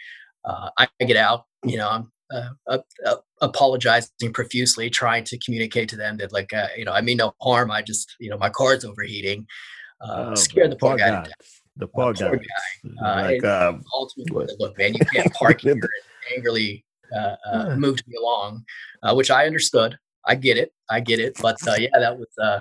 I 0.46 0.88
get 1.00 1.18
out, 1.18 1.46
you 1.64 1.78
know, 1.78 1.90
I'm 1.90 2.12
uh, 2.30 2.50
uh, 2.68 2.80
uh, 3.06 3.16
apologizing 3.42 4.34
profusely, 4.34 4.90
trying 4.90 5.24
to 5.24 5.38
communicate 5.40 5.88
to 5.88 5.96
them 5.96 6.18
that, 6.18 6.34
like, 6.34 6.52
uh, 6.54 6.68
you 6.76 6.84
know, 6.84 6.92
I 6.92 7.00
mean 7.00 7.18
no 7.18 7.34
harm. 7.42 7.72
I 7.72 7.82
just, 7.82 8.16
you 8.20 8.30
know, 8.30 8.38
my 8.38 8.50
car's 8.50 8.84
overheating. 8.84 9.48
Uh, 10.02 10.32
oh, 10.32 10.36
scared 10.36 10.72
the 10.72 10.76
poor 10.76 10.98
guy, 10.98 11.10
guy. 11.10 11.32
The 11.78 11.88
poor, 11.88 12.14
guy. 12.14 12.32
guy. 12.32 13.06
Uh, 13.06 13.22
like, 13.24 13.46
um, 13.46 13.84
ultimately, 13.94 14.48
look, 14.60 14.78
man, 14.78 14.94
you 14.94 15.00
can't 15.14 15.34
park 15.34 15.62
here 15.62 15.76
and 17.12 17.38
angrily 17.54 17.78
move 17.78 18.00
me 18.08 18.16
along, 18.20 18.66
which 19.14 19.32
I 19.32 19.46
understood. 19.46 19.98
I 20.26 20.36
get 20.36 20.58
it. 20.58 20.74
I 20.90 21.00
get 21.00 21.20
it. 21.20 21.38
But 21.42 21.58
yeah, 21.78 21.90
that 21.94 22.18
was 22.18 22.28
uh 22.42 22.60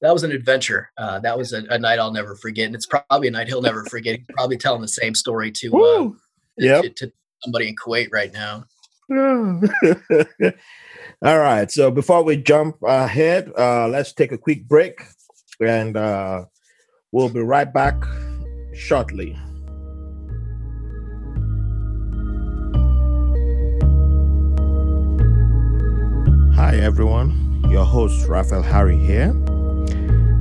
that 0.00 0.12
was 0.12 0.22
an 0.22 0.32
adventure. 0.32 0.90
Uh, 0.96 1.18
that 1.20 1.36
was 1.36 1.52
a, 1.52 1.64
a, 1.70 1.78
night 1.78 1.98
I'll 1.98 2.12
never 2.12 2.36
forget, 2.36 2.66
and 2.66 2.74
it's 2.74 2.86
probably 2.86 3.28
a 3.28 3.30
night 3.30 3.48
he'll 3.48 3.62
never 3.62 3.84
forget. 3.86 4.16
He's 4.16 4.26
probably 4.32 4.56
telling 4.56 4.80
the 4.80 4.88
same 4.88 5.14
story 5.14 5.50
to, 5.52 5.84
uh, 5.84 6.10
yep. 6.56 6.82
to, 6.82 6.90
to, 6.90 7.12
somebody 7.42 7.68
in 7.68 7.74
Kuwait 7.76 8.08
right 8.12 8.32
now. 8.32 8.64
All 11.22 11.38
right. 11.38 11.70
So 11.70 11.90
before 11.90 12.22
we 12.22 12.36
jump 12.36 12.76
ahead, 12.82 13.50
uh, 13.56 13.88
let's 13.88 14.12
take 14.12 14.32
a 14.32 14.38
quick 14.38 14.66
break 14.68 15.00
and 15.60 15.96
uh, 15.96 16.44
we'll 17.12 17.28
be 17.28 17.40
right 17.40 17.72
back 17.72 18.02
shortly. 18.74 19.36
Hi, 26.68 26.76
everyone. 26.76 27.64
Your 27.70 27.86
host, 27.86 28.28
Raphael 28.28 28.60
Harry 28.60 28.98
here. 28.98 29.34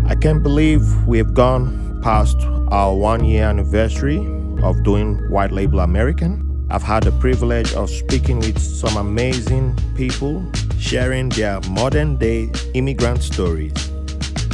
I 0.05 0.13
can't 0.13 0.43
believe 0.43 0.83
we've 1.07 1.33
gone 1.33 2.01
past 2.03 2.35
our 2.69 2.93
one 2.93 3.23
year 3.23 3.45
anniversary 3.45 4.17
of 4.61 4.83
doing 4.83 5.15
White 5.31 5.53
Label 5.53 5.79
American. 5.79 6.67
I've 6.69 6.83
had 6.83 7.03
the 7.03 7.13
privilege 7.13 7.73
of 7.75 7.89
speaking 7.89 8.39
with 8.39 8.59
some 8.59 8.97
amazing 8.97 9.79
people 9.95 10.45
sharing 10.77 11.29
their 11.29 11.61
modern 11.69 12.17
day 12.17 12.51
immigrant 12.73 13.23
stories. 13.23 13.89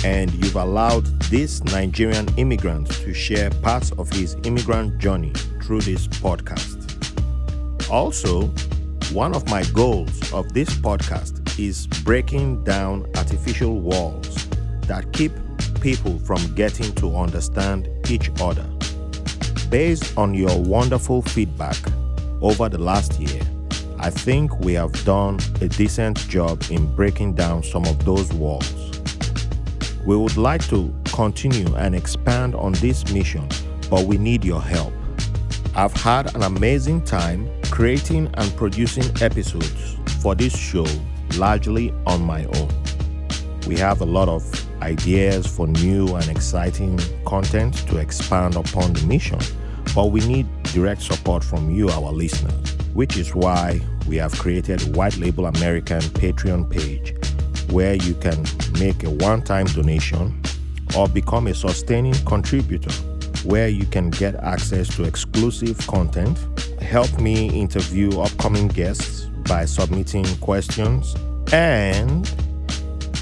And 0.05 0.31
you've 0.31 0.57
allowed 0.57 1.07
this 1.31 1.63
Nigerian 1.63 2.27
immigrant 2.37 2.91
to 3.01 3.15
share 3.15 3.49
parts 3.49 3.91
of 3.93 4.11
his 4.11 4.37
immigrant 4.43 4.99
journey 4.99 5.33
through 5.63 5.81
this 5.81 6.05
podcast. 6.07 6.77
Also, 7.89 8.45
one 9.11 9.35
of 9.35 9.49
my 9.49 9.63
goals 9.73 10.31
of 10.33 10.53
this 10.53 10.69
podcast 10.69 11.42
is 11.59 11.87
breaking 12.03 12.63
down 12.63 13.05
artificial 13.15 13.79
walls 13.79 14.47
that 14.87 15.11
keep 15.13 15.31
people 15.81 16.17
from 16.19 16.53
getting 16.55 16.93
to 16.95 17.15
understand 17.15 17.89
each 18.09 18.29
other. 18.41 18.67
Based 19.69 20.17
on 20.17 20.33
your 20.33 20.61
wonderful 20.61 21.21
feedback, 21.21 21.77
over 22.41 22.67
the 22.69 22.77
last 22.77 23.19
year, 23.19 23.41
I 23.99 24.09
think 24.09 24.59
we 24.59 24.73
have 24.73 24.91
done 25.05 25.39
a 25.61 25.67
decent 25.67 26.17
job 26.27 26.61
in 26.69 26.93
breaking 26.95 27.35
down 27.35 27.63
some 27.63 27.85
of 27.85 28.03
those 28.03 28.31
walls. 28.33 28.91
We 30.05 30.17
would 30.17 30.35
like 30.35 30.67
to 30.69 30.93
continue 31.05 31.73
and 31.75 31.95
expand 31.95 32.55
on 32.55 32.73
this 32.73 33.11
mission, 33.13 33.47
but 33.89 34.05
we 34.05 34.17
need 34.17 34.43
your 34.43 34.61
help. 34.61 34.93
I've 35.75 35.93
had 35.93 36.35
an 36.35 36.43
amazing 36.43 37.03
time 37.03 37.49
creating 37.71 38.29
and 38.33 38.55
producing 38.57 39.05
episodes 39.21 39.97
for 40.21 40.35
this 40.35 40.55
show 40.55 40.85
largely 41.37 41.93
on 42.05 42.23
my 42.23 42.45
own. 42.45 42.69
We 43.67 43.77
have 43.77 44.01
a 44.01 44.05
lot 44.05 44.29
of 44.29 44.43
ideas 44.81 45.47
for 45.47 45.67
new 45.67 46.15
and 46.15 46.29
exciting 46.29 46.99
content 47.25 47.75
to 47.87 47.97
expand 47.97 48.55
upon 48.55 48.93
the 48.93 49.05
mission 49.07 49.39
but 49.95 50.07
we 50.07 50.21
need 50.21 50.47
direct 50.63 51.03
support 51.03 51.43
from 51.43 51.69
you, 51.69 51.87
our 51.89 52.11
listeners, 52.11 52.75
which 52.93 53.15
is 53.15 53.35
why 53.35 53.79
we 54.07 54.17
have 54.17 54.31
created 54.39 54.95
White 54.95 55.17
Label 55.17 55.45
American 55.45 56.01
Patreon 56.01 56.69
page 56.69 57.15
where 57.71 57.93
you 57.93 58.13
can 58.15 58.43
make 58.79 59.03
a 59.03 59.09
one 59.09 59.41
time 59.41 59.65
donation 59.67 60.41
or 60.97 61.07
become 61.07 61.47
a 61.47 61.53
sustaining 61.53 62.13
contributor 62.25 62.91
where 63.45 63.67
you 63.67 63.85
can 63.85 64.09
get 64.09 64.35
access 64.35 64.87
to 64.95 65.03
exclusive 65.03 65.77
content, 65.87 66.37
help 66.81 67.19
me 67.19 67.49
interview 67.49 68.19
upcoming 68.19 68.67
guests 68.67 69.29
by 69.45 69.65
submitting 69.65 70.25
questions, 70.37 71.15
and 71.51 72.31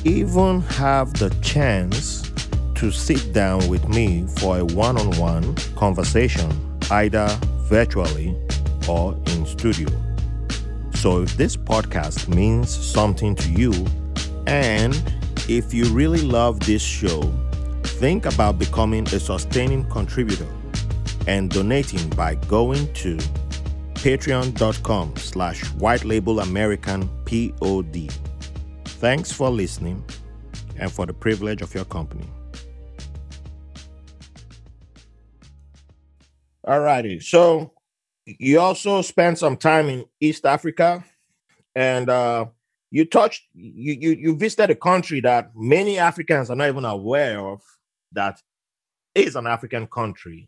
even 0.03 0.61
have 0.61 1.13
the 1.13 1.29
chance 1.41 2.31
to 2.75 2.91
sit 2.91 3.33
down 3.33 3.67
with 3.69 3.87
me 3.87 4.25
for 4.39 4.59
a 4.59 4.65
one 4.65 4.97
on 4.97 5.11
one 5.17 5.55
conversation, 5.75 6.51
either 6.89 7.27
virtually 7.69 8.35
or 8.87 9.13
in 9.27 9.45
studio. 9.45 9.89
So, 10.95 11.21
if 11.21 11.37
this 11.37 11.55
podcast 11.55 12.27
means 12.27 12.69
something 12.69 13.35
to 13.35 13.51
you, 13.51 13.71
and 14.47 15.01
if 15.47 15.73
you 15.73 15.85
really 15.85 16.21
love 16.21 16.59
this 16.61 16.81
show, 16.81 17.21
think 17.83 18.25
about 18.25 18.57
becoming 18.57 19.05
a 19.07 19.19
sustaining 19.19 19.87
contributor 19.89 20.47
and 21.27 21.49
donating 21.49 22.09
by 22.09 22.35
going 22.35 22.91
to 22.93 23.17
patreon.com 24.01 25.15
slash 25.15 25.63
white 25.73 26.03
label 26.03 26.39
american 26.39 27.07
pod 27.25 28.11
thanks 28.85 29.31
for 29.31 29.49
listening 29.49 30.03
and 30.81 30.91
for 30.91 31.05
the 31.05 31.13
privilege 31.13 31.61
of 31.61 31.73
your 31.73 31.85
company. 31.85 32.27
All 36.67 36.79
righty. 36.79 37.19
So 37.19 37.73
you 38.25 38.59
also 38.59 39.01
spent 39.01 39.37
some 39.37 39.57
time 39.57 39.89
in 39.89 40.05
east 40.19 40.45
africa 40.45 41.03
and 41.75 42.09
uh, 42.09 42.45
you 42.91 43.05
touched 43.05 43.43
you, 43.53 43.93
you 43.93 44.11
you 44.11 44.35
visited 44.35 44.69
a 44.69 44.75
country 44.75 45.19
that 45.21 45.51
many 45.55 45.97
africans 45.97 46.49
are 46.49 46.55
not 46.55 46.67
even 46.67 46.85
aware 46.85 47.39
of 47.39 47.61
that 48.11 48.39
is 49.15 49.35
an 49.35 49.47
african 49.47 49.87
country 49.87 50.47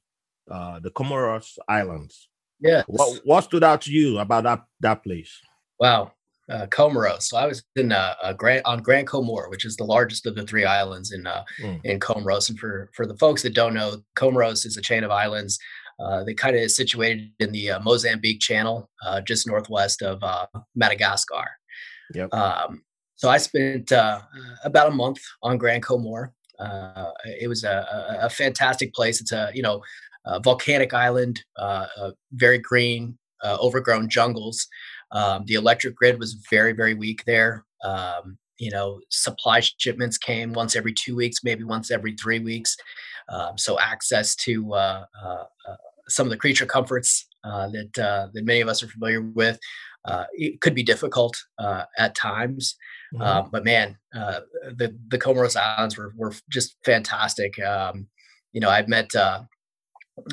uh, 0.52 0.80
the 0.80 0.92
comoros 0.92 1.58
islands 1.68 2.30
yeah. 2.64 2.84
What 2.88 3.22
what 3.24 3.44
stood 3.44 3.64
out 3.64 3.82
to 3.82 3.92
you 3.92 4.20
about 4.20 4.44
that 4.44 4.64
that 4.80 5.04
place? 5.04 5.40
Wow. 5.80 6.14
Uh, 6.50 6.66
Comoros. 6.68 7.24
So 7.24 7.38
I 7.38 7.48
was 7.48 7.64
in 7.78 7.94
uh, 7.94 8.16
uh, 8.22 8.34
Grand 8.34 8.64
on 8.66 8.82
Grand 8.82 9.08
Comore, 9.08 9.50
which 9.50 9.64
is 9.64 9.78
the 9.78 9.86
largest 9.86 10.26
of 10.26 10.36
the 10.36 10.44
three 10.44 10.66
islands 10.66 11.12
in 11.12 11.26
uh, 11.26 11.44
mm. 11.62 11.80
in 11.84 12.00
Comoros. 12.00 12.50
And 12.50 12.60
for 12.60 12.90
for 12.94 13.06
the 13.06 13.16
folks 13.18 13.44
that 13.44 13.54
don't 13.54 13.74
know, 13.74 13.98
Comoros 14.18 14.66
is 14.66 14.76
a 14.78 14.82
chain 14.82 15.04
of 15.04 15.12
islands. 15.12 15.58
Uh, 16.00 16.24
they 16.24 16.34
kind 16.34 16.56
of 16.56 16.62
is 16.62 16.76
situated 16.76 17.32
in 17.40 17.52
the 17.52 17.72
uh, 17.72 17.80
Mozambique 17.80 18.42
Channel, 18.42 18.90
uh, 19.06 19.22
just 19.22 19.48
northwest 19.48 20.02
of 20.02 20.22
uh, 20.24 20.48
Madagascar. 20.76 21.48
Yep. 22.14 22.34
Um, 22.34 22.84
so 23.16 23.30
I 23.30 23.38
spent 23.38 23.92
uh, 23.92 24.22
about 24.64 24.90
a 24.90 24.96
month 24.96 25.22
on 25.44 25.58
Grand 25.58 25.84
Comore. 25.84 26.32
Uh, 26.60 27.12
it 27.26 27.48
was 27.48 27.64
a, 27.64 28.18
a, 28.22 28.26
a, 28.26 28.30
fantastic 28.30 28.94
place. 28.94 29.20
It's 29.20 29.32
a 29.32 29.50
you 29.54 29.62
know 29.62 29.82
uh, 30.26 30.40
volcanic 30.40 30.94
island, 30.94 31.44
uh, 31.58 31.88
uh, 31.98 32.12
very 32.34 32.58
green, 32.58 33.18
uh, 33.44 33.58
overgrown 33.60 34.10
jungles. 34.10 34.68
Um, 35.12 35.44
the 35.46 35.56
electric 35.56 35.96
grid 35.96 36.20
was 36.20 36.46
very, 36.50 36.74
very 36.74 36.94
weak 36.94 37.24
there. 37.26 37.66
Um, 37.84 38.38
you 38.58 38.72
know, 38.72 39.02
supply 39.10 39.62
shipments 39.62 40.18
came 40.18 40.54
once 40.54 40.76
every 40.76 40.94
two 40.94 41.16
weeks, 41.16 41.44
maybe 41.44 41.64
once 41.64 41.92
every 41.92 42.16
three 42.16 42.40
weeks. 42.40 42.78
Um, 43.30 43.58
so 43.58 43.80
access 43.80 44.36
to 44.38 44.74
uh, 44.74 45.06
uh, 45.24 45.44
some 46.08 46.28
of 46.28 46.32
the 46.32 46.38
creature 46.38 46.66
comforts 46.66 47.28
that 47.44 47.90
that 48.34 48.46
many 48.46 48.62
of 48.62 48.70
us 48.70 48.84
are 48.84 48.88
familiar 48.88 49.22
with 49.22 49.60
it 50.34 50.62
could 50.62 50.76
be 50.76 50.84
difficult 50.84 51.38
at 51.98 52.16
times. 52.16 52.76
Mm-hmm. 53.14 53.50
but 53.52 53.64
man, 53.64 53.98
the 54.14 54.98
the 55.10 55.20
Comoros 55.20 55.56
Islands 55.56 55.98
were 55.98 56.14
were 56.16 56.34
just 56.50 56.76
fantastic. 56.86 57.62
Um, 57.62 58.08
you 58.54 58.62
know, 58.62 58.70
I've 58.70 58.88
met 58.88 59.14
uh, 59.16 59.42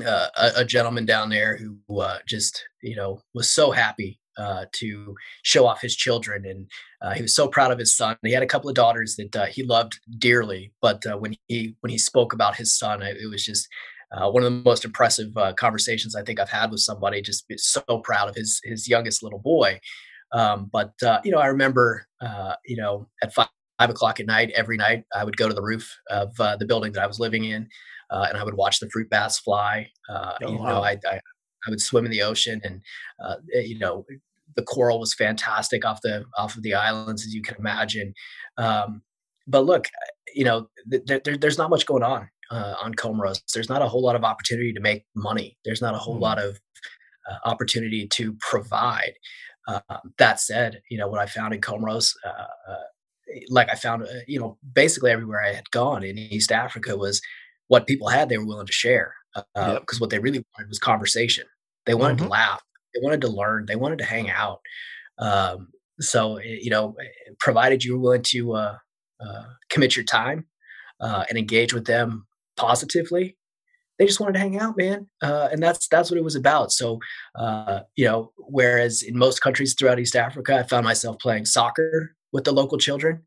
a, 0.05 0.53
a, 0.57 0.65
gentleman 0.65 1.07
down 1.07 1.31
there 1.31 1.57
who 1.57 2.01
uh, 2.01 2.19
just 2.27 2.65
you 2.83 2.97
know 2.97 3.21
was 3.35 3.49
so 3.49 3.71
happy 3.71 4.21
uh, 4.39 4.65
to 4.73 5.15
show 5.43 5.67
off 5.67 5.81
his 5.81 5.97
children 5.97 6.45
and 6.47 6.71
uh, 7.03 7.15
he 7.15 7.23
was 7.23 7.35
so 7.35 7.49
proud 7.49 7.73
of 7.73 7.79
his 7.79 7.97
son. 7.97 8.17
He 8.23 8.33
had 8.33 8.43
a 8.43 8.47
couple 8.47 8.69
of 8.69 8.77
daughters 8.77 9.17
that 9.17 9.37
uh, 9.37 9.47
he 9.47 9.63
loved 9.63 9.99
dearly 10.19 10.73
but 10.83 11.05
uh, 11.07 11.17
when 11.17 11.35
he 11.49 11.77
when 11.81 11.91
he 11.91 11.99
spoke 11.99 12.33
about 12.33 12.57
his 12.57 12.77
son 12.77 13.03
it 13.03 13.29
was 13.31 13.45
just 13.45 13.69
one 14.13 14.43
of 14.43 14.53
the 14.53 14.63
most 14.65 14.85
impressive 14.85 15.33
conversations 15.57 16.17
I 16.17 16.23
think 16.23 16.41
I've 16.41 16.51
had 16.51 16.71
with 16.71 16.81
somebody 16.81 17.23
just 17.23 17.45
so 17.57 17.83
proud 18.05 18.29
of 18.29 18.35
his 18.35 18.61
his 18.65 18.89
youngest 18.89 19.23
little 19.23 19.39
boy. 19.39 19.81
Um, 20.33 20.69
but 20.73 20.93
you 21.25 21.33
know 21.33 21.39
I 21.39 21.47
remember 21.47 22.07
you 22.67 22.77
know 22.77 23.09
at 23.23 23.33
five, 23.33 23.49
five 23.79 23.91
o'clock 23.91 24.21
at 24.21 24.27
night 24.27 24.51
every 24.55 24.77
night 24.77 25.05
I 25.15 25.25
would 25.25 25.37
go 25.37 25.49
to 25.49 25.55
the 25.55 25.63
roof 25.63 25.97
of 26.11 26.35
the 26.37 26.67
building 26.67 26.93
that 26.93 27.03
I 27.03 27.07
was 27.07 27.21
living 27.21 27.45
in 27.45 27.69
uh, 28.11 28.27
and 28.29 28.39
I 28.39 28.45
would 28.45 28.55
watch 28.55 28.81
the 28.81 28.91
fruit 28.91 29.09
bats 29.11 29.39
fly. 29.39 29.89
Uh, 30.09 30.33
oh, 30.43 30.51
you 30.51 30.59
wow. 30.59 30.69
know, 30.69 30.83
I, 30.83 30.99
I, 31.09 31.21
I 31.67 31.71
would 31.71 31.81
swim 31.81 32.05
in 32.05 32.11
the 32.11 32.23
ocean, 32.23 32.61
and 32.65 32.83
uh, 33.25 33.37
eh, 33.55 33.61
you 33.61 33.79
know, 33.79 34.05
the 34.57 34.63
coral 34.63 35.01
was 35.01 35.15
fantastic 35.15 35.85
off 35.85 36.01
the 36.03 36.25
off 36.37 36.57
of 36.57 36.63
the 36.63 36.75
islands, 36.75 37.25
as 37.25 37.35
you 37.35 37.43
can 37.43 37.57
imagine. 37.59 38.15
Um, 38.57 39.03
but 39.47 39.65
look, 39.65 39.87
you 40.35 40.45
know, 40.45 40.69
th- 40.91 41.25
th- 41.25 41.41
there's 41.41 41.59
not 41.59 41.71
much 41.71 41.87
going 41.87 42.03
on 42.03 42.29
uh, 42.51 42.75
on 42.83 42.95
Comoros. 42.95 43.43
There's 43.53 43.69
not 43.69 43.83
a 43.83 43.89
whole 43.89 44.03
lot 44.03 44.17
of 44.17 44.25
opportunity 44.25 44.73
to 44.73 44.81
make 44.81 45.07
money. 45.15 45.57
There's 45.65 45.83
not 45.83 45.95
a 45.95 45.99
whole 45.99 46.19
mm. 46.19 46.23
lot 46.23 46.39
of 46.39 46.61
uh, 47.31 47.49
opportunity 47.49 48.07
to 48.09 48.37
provide. 48.41 49.13
Uh, 49.69 49.81
that 50.19 50.41
said, 50.41 50.83
you 50.91 50.99
know 50.99 51.07
what 51.07 51.21
I 51.21 51.27
found 51.27 51.55
in 51.55 51.61
Comoros, 51.61 52.15
like 53.49 53.71
I 53.71 53.75
found, 53.75 54.03
uh, 54.03 54.21
you 54.27 54.41
know, 54.41 54.59
basically 54.73 55.11
everywhere 55.11 55.43
I 55.43 55.53
had 55.53 55.71
gone 55.71 56.03
in 56.03 56.19
East 56.19 56.53
Africa 56.53 56.97
was 56.97 57.21
what 57.71 57.87
people 57.87 58.09
had 58.09 58.29
they 58.29 58.37
were 58.37 58.47
willing 58.47 58.67
to 58.67 58.73
share 58.73 59.15
because 59.35 59.47
uh, 59.55 59.73
yep. 59.73 60.01
what 60.01 60.11
they 60.11 60.19
really 60.19 60.45
wanted 60.57 60.69
was 60.69 60.81
conversation. 60.81 61.45
They 61.87 61.95
wanted 61.95 62.17
mm-hmm. 62.17 62.27
to 62.27 62.31
laugh. 62.31 62.63
They 62.95 63.01
wanted 63.01 63.21
to 63.21 63.29
learn. 63.29 63.67
They 63.67 63.77
wanted 63.77 63.99
to 63.99 64.05
hang 64.05 64.29
out. 64.29 64.59
Um, 65.19 65.69
so 66.01 66.39
eh, 66.39 66.59
you 66.61 66.71
know 66.71 66.97
eh, 67.01 67.33
provided 67.39 67.85
you 67.85 67.93
were 67.95 68.01
willing 68.01 68.23
to 68.23 68.55
uh, 68.55 68.77
uh, 69.25 69.45
commit 69.69 69.95
your 69.95 70.05
time 70.05 70.47
uh, 71.01 71.25
and 71.29 71.39
engage 71.39 71.73
with 71.73 71.87
them 71.87 72.27
positively 72.57 73.37
they 74.01 74.07
just 74.07 74.19
wanted 74.19 74.33
to 74.33 74.39
hang 74.39 74.59
out 74.59 74.79
man. 74.79 75.07
Uh, 75.23 75.49
and 75.53 75.63
that's 75.63 75.87
that's 75.89 76.11
what 76.11 76.17
it 76.17 76.25
was 76.25 76.35
about. 76.35 76.73
So 76.73 76.99
uh, 77.39 77.81
you 77.97 78.07
know 78.07 78.33
whereas 78.37 79.03
in 79.03 79.17
most 79.17 79.41
countries 79.41 79.75
throughout 79.75 80.01
east 80.01 80.17
africa 80.17 80.59
i 80.59 80.63
found 80.65 80.85
myself 80.85 81.19
playing 81.21 81.45
soccer 81.45 82.17
with 82.33 82.45
the 82.45 82.53
local 82.53 82.79
children 82.79 83.23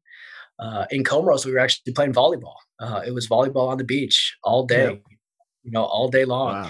in 0.92 1.04
comoros 1.04 1.46
we 1.46 1.52
were 1.52 1.60
actually 1.60 1.94
playing 1.94 2.14
volleyball 2.14 2.56
uh, 2.84 3.02
it 3.06 3.14
was 3.14 3.28
volleyball 3.28 3.70
on 3.70 3.78
the 3.78 3.84
beach 3.84 4.36
all 4.44 4.66
day, 4.66 4.90
yep. 4.90 5.02
you 5.64 5.72
know, 5.72 5.84
all 5.84 6.10
day 6.10 6.26
long, 6.26 6.54
wow. 6.54 6.70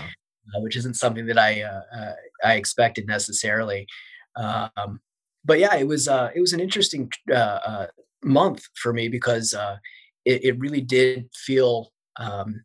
uh, 0.56 0.62
which 0.62 0.76
isn't 0.78 0.96
something 0.96 1.26
that 1.26 1.38
I 1.38 1.62
uh, 1.62 1.82
uh 1.96 2.14
I 2.44 2.54
expected 2.56 3.08
necessarily. 3.08 3.88
Um, 4.36 5.00
but 5.44 5.60
yeah, 5.60 5.76
it 5.76 5.88
was 5.88 6.08
uh, 6.08 6.30
it 6.36 6.42
was 6.42 6.54
an 6.54 6.60
interesting 6.60 7.12
uh, 7.34 7.88
month 8.24 8.64
for 8.76 8.94
me 8.94 9.08
because 9.08 9.56
it, 10.26 10.46
it, 10.46 10.60
really 10.60 10.82
did 10.82 11.30
feel 11.34 11.92
um, 12.18 12.64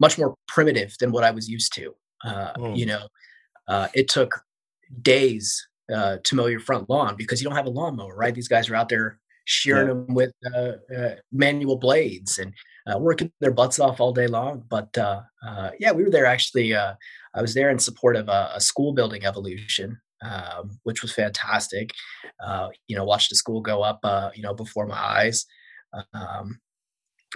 much 0.00 0.16
more 0.16 0.34
primitive 0.48 0.94
than 1.00 1.12
what 1.12 1.24
I 1.24 1.30
was 1.30 1.48
used 1.48 1.74
to. 1.74 1.94
Mm. 2.24 2.76
You 2.76 2.86
know, 2.86 3.08
it 3.94 4.08
took 4.08 4.40
days 5.00 5.66
to 5.88 6.34
mow 6.34 6.46
your 6.46 6.60
front 6.60 6.88
lawn 6.88 7.16
because 7.16 7.42
you 7.42 7.48
don't 7.48 7.56
have 7.56 7.66
a 7.66 7.70
lawnmower, 7.70 8.14
right? 8.14 8.34
These 8.34 8.48
guys 8.48 8.70
are 8.70 8.76
out 8.76 8.88
there 8.88 9.18
shearing 9.44 9.88
yeah. 9.88 9.94
them 9.94 10.14
with 10.14 10.32
uh, 10.54 10.72
uh, 10.96 11.14
manual 11.32 11.76
blades 11.76 12.38
and 12.38 12.52
uh, 12.86 12.98
working 12.98 13.30
their 13.40 13.50
butts 13.50 13.78
off 13.78 14.00
all 14.00 14.12
day 14.12 14.26
long. 14.26 14.64
But 14.68 14.96
uh, 14.98 15.22
uh, 15.46 15.70
yeah, 15.78 15.92
we 15.92 16.04
were 16.04 16.10
there 16.10 16.26
actually. 16.26 16.74
Uh, 16.74 16.94
I 17.34 17.42
was 17.42 17.54
there 17.54 17.70
in 17.70 17.78
support 17.78 18.16
of 18.16 18.28
a, 18.28 18.52
a 18.54 18.60
school 18.60 18.92
building 18.92 19.24
evolution, 19.24 20.00
um, 20.22 20.78
which 20.82 21.02
was 21.02 21.12
fantastic. 21.12 21.92
you 22.88 22.96
know, 22.96 23.04
watched 23.04 23.30
the 23.30 23.36
school 23.36 23.60
go 23.60 23.82
up, 23.82 24.00
you 24.34 24.42
know, 24.42 24.54
before 24.54 24.86
my 24.86 24.98
eyes. 24.98 25.44
Um, 26.14 26.58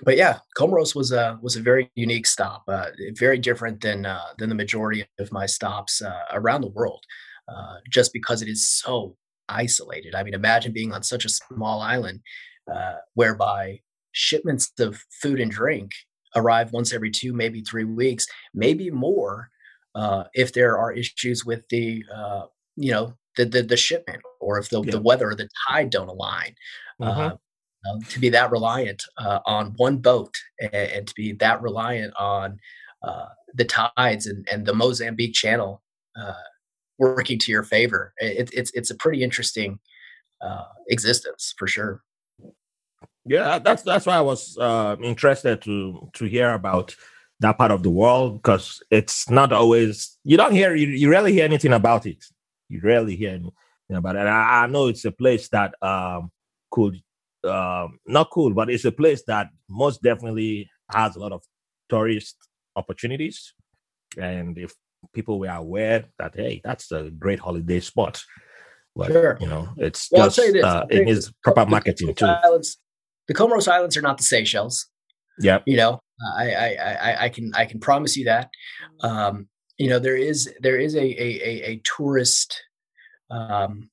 but 0.05 0.19
yeah, 0.19 0.41
Comoros 0.59 0.95
was 0.95 1.11
a 1.13 1.39
was 1.41 1.57
a 1.57 1.63
very 1.63 1.91
unique 1.95 2.27
stop, 2.27 2.65
very 3.19 3.39
different 3.39 3.81
than 3.81 4.07
than 4.39 4.49
the 4.49 4.55
majority 4.55 5.07
of 5.19 5.33
my 5.33 5.47
stops 5.47 6.03
around 6.33 6.61
the 6.61 6.69
world, 6.69 7.03
just 7.91 8.13
because 8.13 8.43
it 8.43 8.49
is 8.49 8.69
so 8.69 9.17
isolated. 9.49 10.15
I 10.15 10.23
mean, 10.23 10.35
imagine 10.35 10.73
being 10.73 10.93
on 10.93 11.03
such 11.03 11.25
a 11.25 11.31
small 11.31 11.81
island 11.81 12.21
uh, 12.73 12.97
whereby 13.15 13.81
shipments 14.13 14.73
of 14.79 15.05
food 15.11 15.41
and 15.41 15.51
drink 15.51 15.93
arrive 16.35 16.73
once 16.73 16.93
every 16.93 17.11
two, 17.11 17.33
maybe 17.33 17.63
three 17.63 17.85
weeks, 17.85 18.27
maybe 18.55 18.91
more 18.91 19.51
uh, 19.95 20.25
if 20.35 20.53
there 20.53 20.77
are 20.79 20.93
issues 20.93 21.45
with 21.45 21.63
the, 21.71 22.05
uh, 22.15 22.43
you 22.77 22.93
know, 22.93 23.15
the, 23.37 23.45
the, 23.45 23.63
the 23.63 23.77
shipment 23.77 24.23
or 24.41 24.59
if 24.59 24.69
the, 24.69 24.83
yeah. 24.83 24.91
the 24.91 25.01
weather 25.01 25.31
or 25.31 25.35
the 25.35 25.49
tide 25.69 25.91
don't 25.91 26.09
align. 26.09 26.55
Mm-hmm. 27.01 27.37
Um, 27.91 28.03
to 28.09 28.19
be 28.19 28.31
that 28.31 28.51
reliant 28.51 29.05
uh, 29.17 29.39
on 29.47 29.75
one 29.77 29.99
boat 29.99 30.35
and, 30.59 30.75
and, 30.75 31.07
to 31.07 31.15
be 31.15 31.33
that 31.35 31.63
reliant 31.63 32.13
on 32.19 32.59
uh, 33.05 33.27
the 33.55 33.65
tides 33.65 34.27
and, 34.27 34.47
and 34.51 34.67
the 34.67 34.75
Mozambique 34.75 35.35
Channel 35.35 35.83
working 36.99 37.39
to 37.41 37.53
your 37.53 37.63
favor. 37.63 38.13
It, 38.19 38.51
it's 38.53 38.71
it's 38.73 38.91
a 38.91 38.95
pretty 38.95 39.23
interesting 39.23 39.79
uh, 40.41 40.65
existence 40.89 41.55
for 41.59 41.67
sure. 41.67 42.03
Yeah, 43.25 43.59
that's 43.59 43.83
that's 43.83 44.07
why 44.07 44.17
I 44.17 44.21
was 44.21 44.57
uh, 44.59 44.97
interested 45.03 45.63
to 45.63 46.11
to 46.15 46.25
hear 46.27 46.53
about 46.53 46.95
that 47.41 47.59
part 47.59 47.71
of 47.71 47.83
the 47.83 47.91
world 47.91 48.43
because 48.43 48.83
it's 48.91 49.29
not 49.29 49.53
always 49.53 50.19
you 50.25 50.37
don't 50.37 50.53
hear 50.53 50.75
you, 50.75 50.89
you 50.89 51.11
rarely 51.11 51.33
hear 51.33 51.45
anything 51.45 51.73
about 51.73 52.07
it. 52.07 52.25
You 52.69 52.81
rarely 52.83 53.17
hear 53.17 53.31
anything 53.31 53.53
about 53.91 54.17
it. 54.17 54.21
And 54.21 54.29
I, 54.29 54.65
I 54.65 54.67
know 54.67 54.89
it's 54.89 55.05
a 55.05 55.13
place 55.13 55.49
that 55.49 55.75
um, 55.83 56.31
could 56.71 57.01
um, 57.45 57.99
not 58.07 58.31
cool, 58.31 58.55
but 58.55 58.71
it's 58.71 58.85
a 58.85 58.93
place 58.93 59.23
that 59.27 59.49
most 59.69 60.03
definitely 60.03 60.71
has 60.91 61.17
a 61.17 61.21
lot 61.21 61.33
of 61.33 61.43
tourist 61.89 62.37
opportunities. 62.75 63.55
And 64.19 64.57
if 64.59 64.73
people 65.13 65.39
were 65.39 65.49
aware 65.49 66.05
that 66.19 66.35
hey, 66.35 66.61
that's 66.65 66.93
a 66.93 67.11
great 67.11 67.39
holiday 67.39 67.81
spot. 67.81 68.23
But 68.95 69.13
sure. 69.13 69.37
you 69.41 69.47
know, 69.47 69.69
it's 69.77 70.09
well, 70.11 70.31
just 70.31 70.57
uh, 70.57 70.87
it 70.89 71.05
needs 71.05 71.33
proper 71.45 71.67
marketing 71.67 72.15
too. 72.15 72.27
Islands, 72.27 72.79
the 73.29 73.35
Comoros 73.35 73.69
Islands 73.69 73.97
are 73.97 74.03
not 74.03 74.17
the 74.17 74.25
Seychelles. 74.25 74.87
Yeah. 75.39 75.61
You 75.67 75.77
know, 75.77 76.01
I, 76.37 76.51
I, 76.51 76.69
I, 76.75 77.25
I 77.25 77.29
can, 77.29 77.53
I 77.55 77.67
can 77.67 77.79
promise 77.79 78.17
you 78.17 78.25
that. 78.25 78.49
Um, 79.01 79.49
you 79.77 79.91
know, 79.91 79.99
there 79.99 80.17
is, 80.17 80.51
there 80.61 80.79
is 80.79 80.95
a, 80.95 81.05
a, 81.05 81.29
a, 81.43 81.63
a 81.73 81.81
tourist 81.85 82.63
um, 83.31 83.91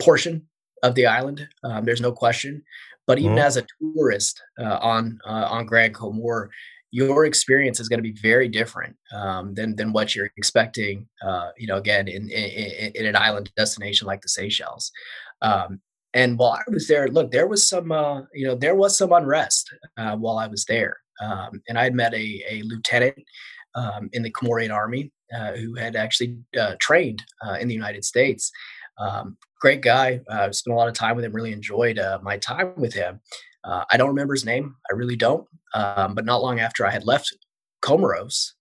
portion 0.00 0.46
of 0.84 0.94
the 0.94 1.06
island. 1.06 1.48
Um, 1.64 1.84
there's 1.84 2.00
no 2.00 2.12
question. 2.12 2.62
But 3.08 3.18
even 3.18 3.32
mm-hmm. 3.32 3.46
as 3.46 3.56
a 3.56 3.66
tourist 3.80 4.42
uh, 4.60 4.78
on 4.82 5.20
uh, 5.24 5.46
on 5.48 5.66
Grand 5.66 5.94
Comore, 5.94 6.48
your 6.90 7.24
experience 7.24 7.80
is 7.80 7.88
going 7.88 7.98
to 7.98 8.10
be 8.10 8.18
very 8.20 8.48
different 8.48 8.96
um, 9.14 9.54
than 9.54 9.76
than 9.76 9.92
what 9.92 10.14
you're 10.14 10.30
expecting. 10.36 11.06
Uh, 11.26 11.50
you 11.58 11.66
know, 11.66 11.76
again, 11.76 12.08
in, 12.08 12.28
in, 12.30 12.92
in 12.94 13.06
an 13.06 13.16
island 13.16 13.50
destination 13.56 14.06
like 14.06 14.22
the 14.22 14.28
Seychelles. 14.28 14.90
Um, 15.42 15.80
and 16.14 16.38
while 16.38 16.52
I 16.52 16.62
was 16.68 16.88
there, 16.88 17.08
look, 17.08 17.30
there 17.30 17.46
was 17.46 17.68
some, 17.68 17.92
uh, 17.92 18.22
you 18.32 18.46
know, 18.46 18.54
there 18.54 18.74
was 18.74 18.96
some 18.96 19.12
unrest 19.12 19.70
uh, 19.98 20.16
while 20.16 20.38
I 20.38 20.46
was 20.46 20.64
there. 20.64 20.96
Um, 21.20 21.60
and 21.68 21.78
I 21.78 21.84
had 21.84 21.94
met 21.94 22.14
a, 22.14 22.42
a 22.48 22.62
lieutenant 22.62 23.16
um, 23.74 24.08
in 24.12 24.22
the 24.22 24.32
Comorian 24.32 24.72
army 24.72 25.12
uh, 25.36 25.52
who 25.52 25.74
had 25.74 25.94
actually 25.94 26.38
uh, 26.58 26.76
trained 26.80 27.22
uh, 27.46 27.58
in 27.60 27.68
the 27.68 27.74
United 27.74 28.04
States. 28.04 28.50
Um, 28.98 29.36
great 29.60 29.82
guy. 29.82 30.20
Spent 30.52 30.72
a 30.72 30.76
lot 30.76 30.88
of 30.88 30.94
time 30.94 31.16
with 31.16 31.24
him. 31.24 31.32
Really 31.32 31.52
enjoyed 31.52 32.00
my 32.22 32.38
time 32.38 32.72
with 32.76 32.94
him. 32.94 33.20
I 33.66 33.96
don't 33.96 34.08
remember 34.08 34.34
his 34.34 34.44
name. 34.44 34.76
I 34.90 34.94
really 34.94 35.16
don't. 35.16 35.46
Um, 35.74 36.14
but 36.14 36.24
not 36.24 36.42
long 36.42 36.60
after 36.60 36.86
I 36.86 36.90
had 36.90 37.04
left 37.04 37.36
Comoros, 37.82 38.52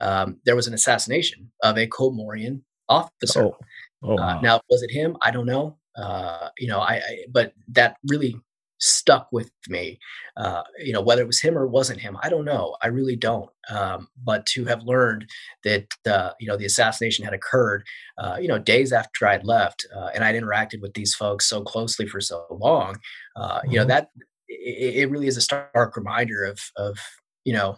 um, 0.00 0.40
there 0.44 0.56
was 0.56 0.66
an 0.66 0.74
assassination 0.74 1.50
of 1.62 1.76
a 1.76 1.86
Comorian 1.86 2.62
officer. 2.88 3.44
Oh. 3.44 3.56
Oh, 4.02 4.14
wow. 4.14 4.40
now, 4.40 4.60
was 4.70 4.82
it 4.82 4.92
him? 4.92 5.16
I 5.22 5.32
don't 5.32 5.46
know. 5.46 5.76
Uh, 5.96 6.50
you 6.56 6.68
know, 6.68 6.78
I, 6.78 6.94
I, 6.94 7.18
but 7.32 7.52
that 7.68 7.96
really 8.06 8.36
stuck 8.80 9.28
with 9.32 9.50
me. 9.68 9.98
Uh, 10.36 10.62
you 10.78 10.92
know, 10.92 11.00
whether 11.00 11.20
it 11.20 11.26
was 11.26 11.40
him 11.40 11.58
or 11.58 11.66
wasn't 11.66 12.00
him, 12.00 12.16
I 12.22 12.28
don't 12.28 12.44
know. 12.44 12.76
I 12.80 12.86
really 12.88 13.16
don't. 13.16 13.50
Um, 13.68 14.06
but 14.22 14.46
to 14.46 14.64
have 14.66 14.84
learned 14.84 15.26
that 15.64 15.86
uh, 16.06 16.30
you 16.38 16.46
know 16.46 16.56
the 16.56 16.64
assassination 16.64 17.24
had 17.24 17.34
occurred, 17.34 17.84
uh, 18.18 18.36
you 18.40 18.46
know, 18.46 18.58
days 18.58 18.92
after 18.92 19.26
I'd 19.26 19.44
left, 19.44 19.84
uh, 19.96 20.10
and 20.14 20.22
I'd 20.22 20.36
interacted 20.36 20.80
with 20.80 20.94
these 20.94 21.14
folks 21.14 21.48
so 21.48 21.62
closely 21.62 22.06
for 22.06 22.20
so 22.20 22.44
long, 22.50 22.98
mm-hmm. 23.36 23.70
you 23.70 23.76
know, 23.78 23.82
mm-hmm. 23.82 23.88
that 23.88 24.10
it, 24.48 24.94
it, 24.96 25.10
really 25.10 25.26
is 25.26 25.36
a 25.36 25.42
stark 25.42 25.96
reminder 25.96 26.44
of 26.44 26.58
of 26.76 26.98
you 27.44 27.52
know 27.52 27.76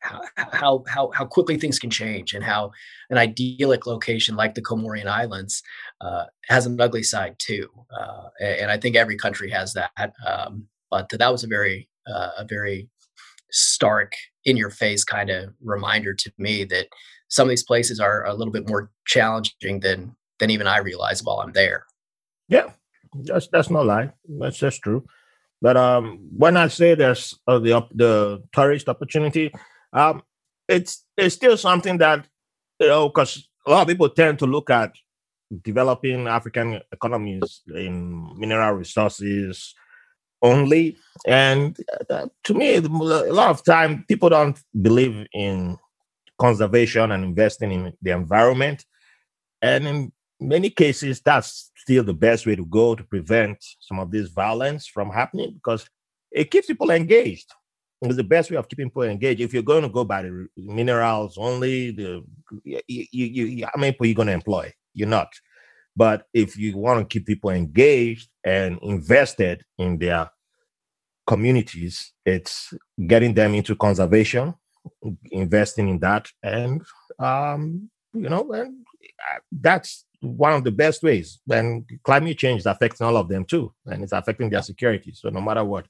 how 0.00 0.82
how 0.86 1.10
how 1.12 1.26
quickly 1.26 1.58
things 1.58 1.78
can 1.78 1.90
change 1.90 2.32
and 2.32 2.42
how 2.42 2.70
an 3.10 3.18
idyllic 3.18 3.86
location 3.86 4.34
like 4.34 4.54
the 4.54 4.62
Comorian 4.62 5.06
Islands 5.06 5.62
uh, 6.00 6.24
has 6.48 6.66
an 6.66 6.80
ugly 6.80 7.02
side 7.02 7.36
too. 7.38 7.68
Uh, 7.94 8.28
and 8.40 8.70
I 8.70 8.78
think 8.78 8.96
every 8.96 9.16
country 9.16 9.50
has 9.50 9.74
that. 9.74 10.12
Um, 10.26 10.68
but 10.90 11.08
that 11.10 11.32
was 11.32 11.44
a 11.44 11.48
very 11.48 11.88
uh, 12.06 12.30
a 12.38 12.44
very 12.44 12.88
stark, 13.50 14.12
in 14.44 14.56
your 14.56 14.70
face 14.70 15.04
kind 15.04 15.30
of 15.30 15.52
reminder 15.62 16.14
to 16.14 16.32
me 16.38 16.64
that 16.64 16.86
some 17.28 17.46
of 17.46 17.50
these 17.50 17.64
places 17.64 18.00
are 18.00 18.24
a 18.24 18.34
little 18.34 18.52
bit 18.52 18.68
more 18.68 18.90
challenging 19.06 19.80
than 19.80 20.16
than 20.38 20.50
even 20.50 20.66
I 20.66 20.78
realized 20.78 21.24
while 21.24 21.40
I'm 21.40 21.52
there. 21.52 21.84
Yeah, 22.48 22.70
that's 23.14 23.48
that's 23.48 23.70
no 23.70 23.82
lie. 23.82 24.12
That's 24.28 24.58
just 24.58 24.82
true. 24.82 25.04
But 25.62 25.76
um, 25.76 26.28
when 26.36 26.56
I 26.56 26.68
say 26.68 26.94
there's 26.94 27.38
uh, 27.46 27.58
the 27.58 27.86
the 27.94 28.42
tourist 28.52 28.88
opportunity, 28.88 29.52
um, 29.92 30.22
it's 30.68 31.04
it's 31.16 31.34
still 31.34 31.56
something 31.56 31.98
that 31.98 32.26
you 32.78 32.88
know 32.88 33.08
because 33.08 33.48
a 33.66 33.70
lot 33.70 33.82
of 33.82 33.88
people 33.88 34.08
tend 34.08 34.38
to 34.38 34.46
look 34.46 34.70
at 34.70 34.92
developing 35.62 36.26
African 36.28 36.80
economies 36.92 37.62
in 37.74 38.38
mineral 38.38 38.74
resources 38.74 39.74
only, 40.42 40.96
and 41.26 41.76
uh, 42.08 42.28
to 42.44 42.54
me, 42.54 42.76
a 42.76 42.80
lot 42.80 43.50
of 43.50 43.62
time 43.62 44.04
people 44.08 44.30
don't 44.30 44.58
believe 44.80 45.26
in 45.34 45.76
conservation 46.38 47.12
and 47.12 47.22
investing 47.22 47.70
in 47.70 47.92
the 48.00 48.10
environment, 48.12 48.86
and 49.60 49.86
in 49.86 50.12
many 50.40 50.70
cases, 50.70 51.20
that's 51.20 51.69
still 51.90 52.04
the 52.04 52.14
best 52.14 52.46
way 52.46 52.54
to 52.54 52.64
go 52.66 52.94
to 52.94 53.02
prevent 53.04 53.58
some 53.80 53.98
of 53.98 54.10
this 54.10 54.28
violence 54.28 54.86
from 54.86 55.10
happening 55.10 55.52
because 55.54 55.88
it 56.30 56.50
keeps 56.50 56.66
people 56.68 56.90
engaged 56.90 57.52
it's 58.02 58.16
the 58.16 58.24
best 58.24 58.50
way 58.50 58.56
of 58.56 58.68
keeping 58.68 58.88
people 58.88 59.02
engaged. 59.02 59.40
If 59.40 59.52
you're 59.52 59.62
going 59.62 59.82
to 59.82 59.88
go 59.88 60.04
by 60.04 60.22
the 60.22 60.48
minerals 60.56 61.36
only, 61.36 61.90
the 61.90 62.24
you, 62.64 62.80
you, 62.88 63.44
you 63.44 63.66
how 63.66 63.78
many 63.78 63.92
people 63.92 64.06
you 64.06 64.14
going 64.14 64.28
to 64.28 64.34
employ? 64.34 64.72
You're 64.94 65.08
not. 65.08 65.28
But 65.96 66.26
if 66.32 66.56
you 66.56 66.78
want 66.78 67.00
to 67.00 67.12
keep 67.12 67.26
people 67.26 67.50
engaged 67.50 68.30
and 68.42 68.78
invested 68.80 69.64
in 69.76 69.98
their 69.98 70.30
communities, 71.26 72.12
it's 72.24 72.72
getting 73.06 73.34
them 73.34 73.54
into 73.54 73.76
conservation, 73.76 74.54
investing 75.30 75.88
in 75.90 75.98
that, 75.98 76.28
and 76.42 76.80
um, 77.18 77.90
you 78.14 78.30
know, 78.30 78.50
and 78.52 78.76
uh, 79.30 79.40
that's 79.52 80.06
one 80.20 80.52
of 80.52 80.64
the 80.64 80.72
best 80.72 81.02
ways. 81.02 81.40
And 81.50 81.88
climate 82.04 82.38
change 82.38 82.60
is 82.60 82.66
affecting 82.66 83.06
all 83.06 83.16
of 83.16 83.28
them 83.28 83.44
too, 83.44 83.72
and 83.86 84.02
it's 84.02 84.12
affecting 84.12 84.50
their 84.50 84.62
security. 84.62 85.12
So 85.14 85.30
no 85.30 85.40
matter 85.40 85.64
what, 85.64 85.86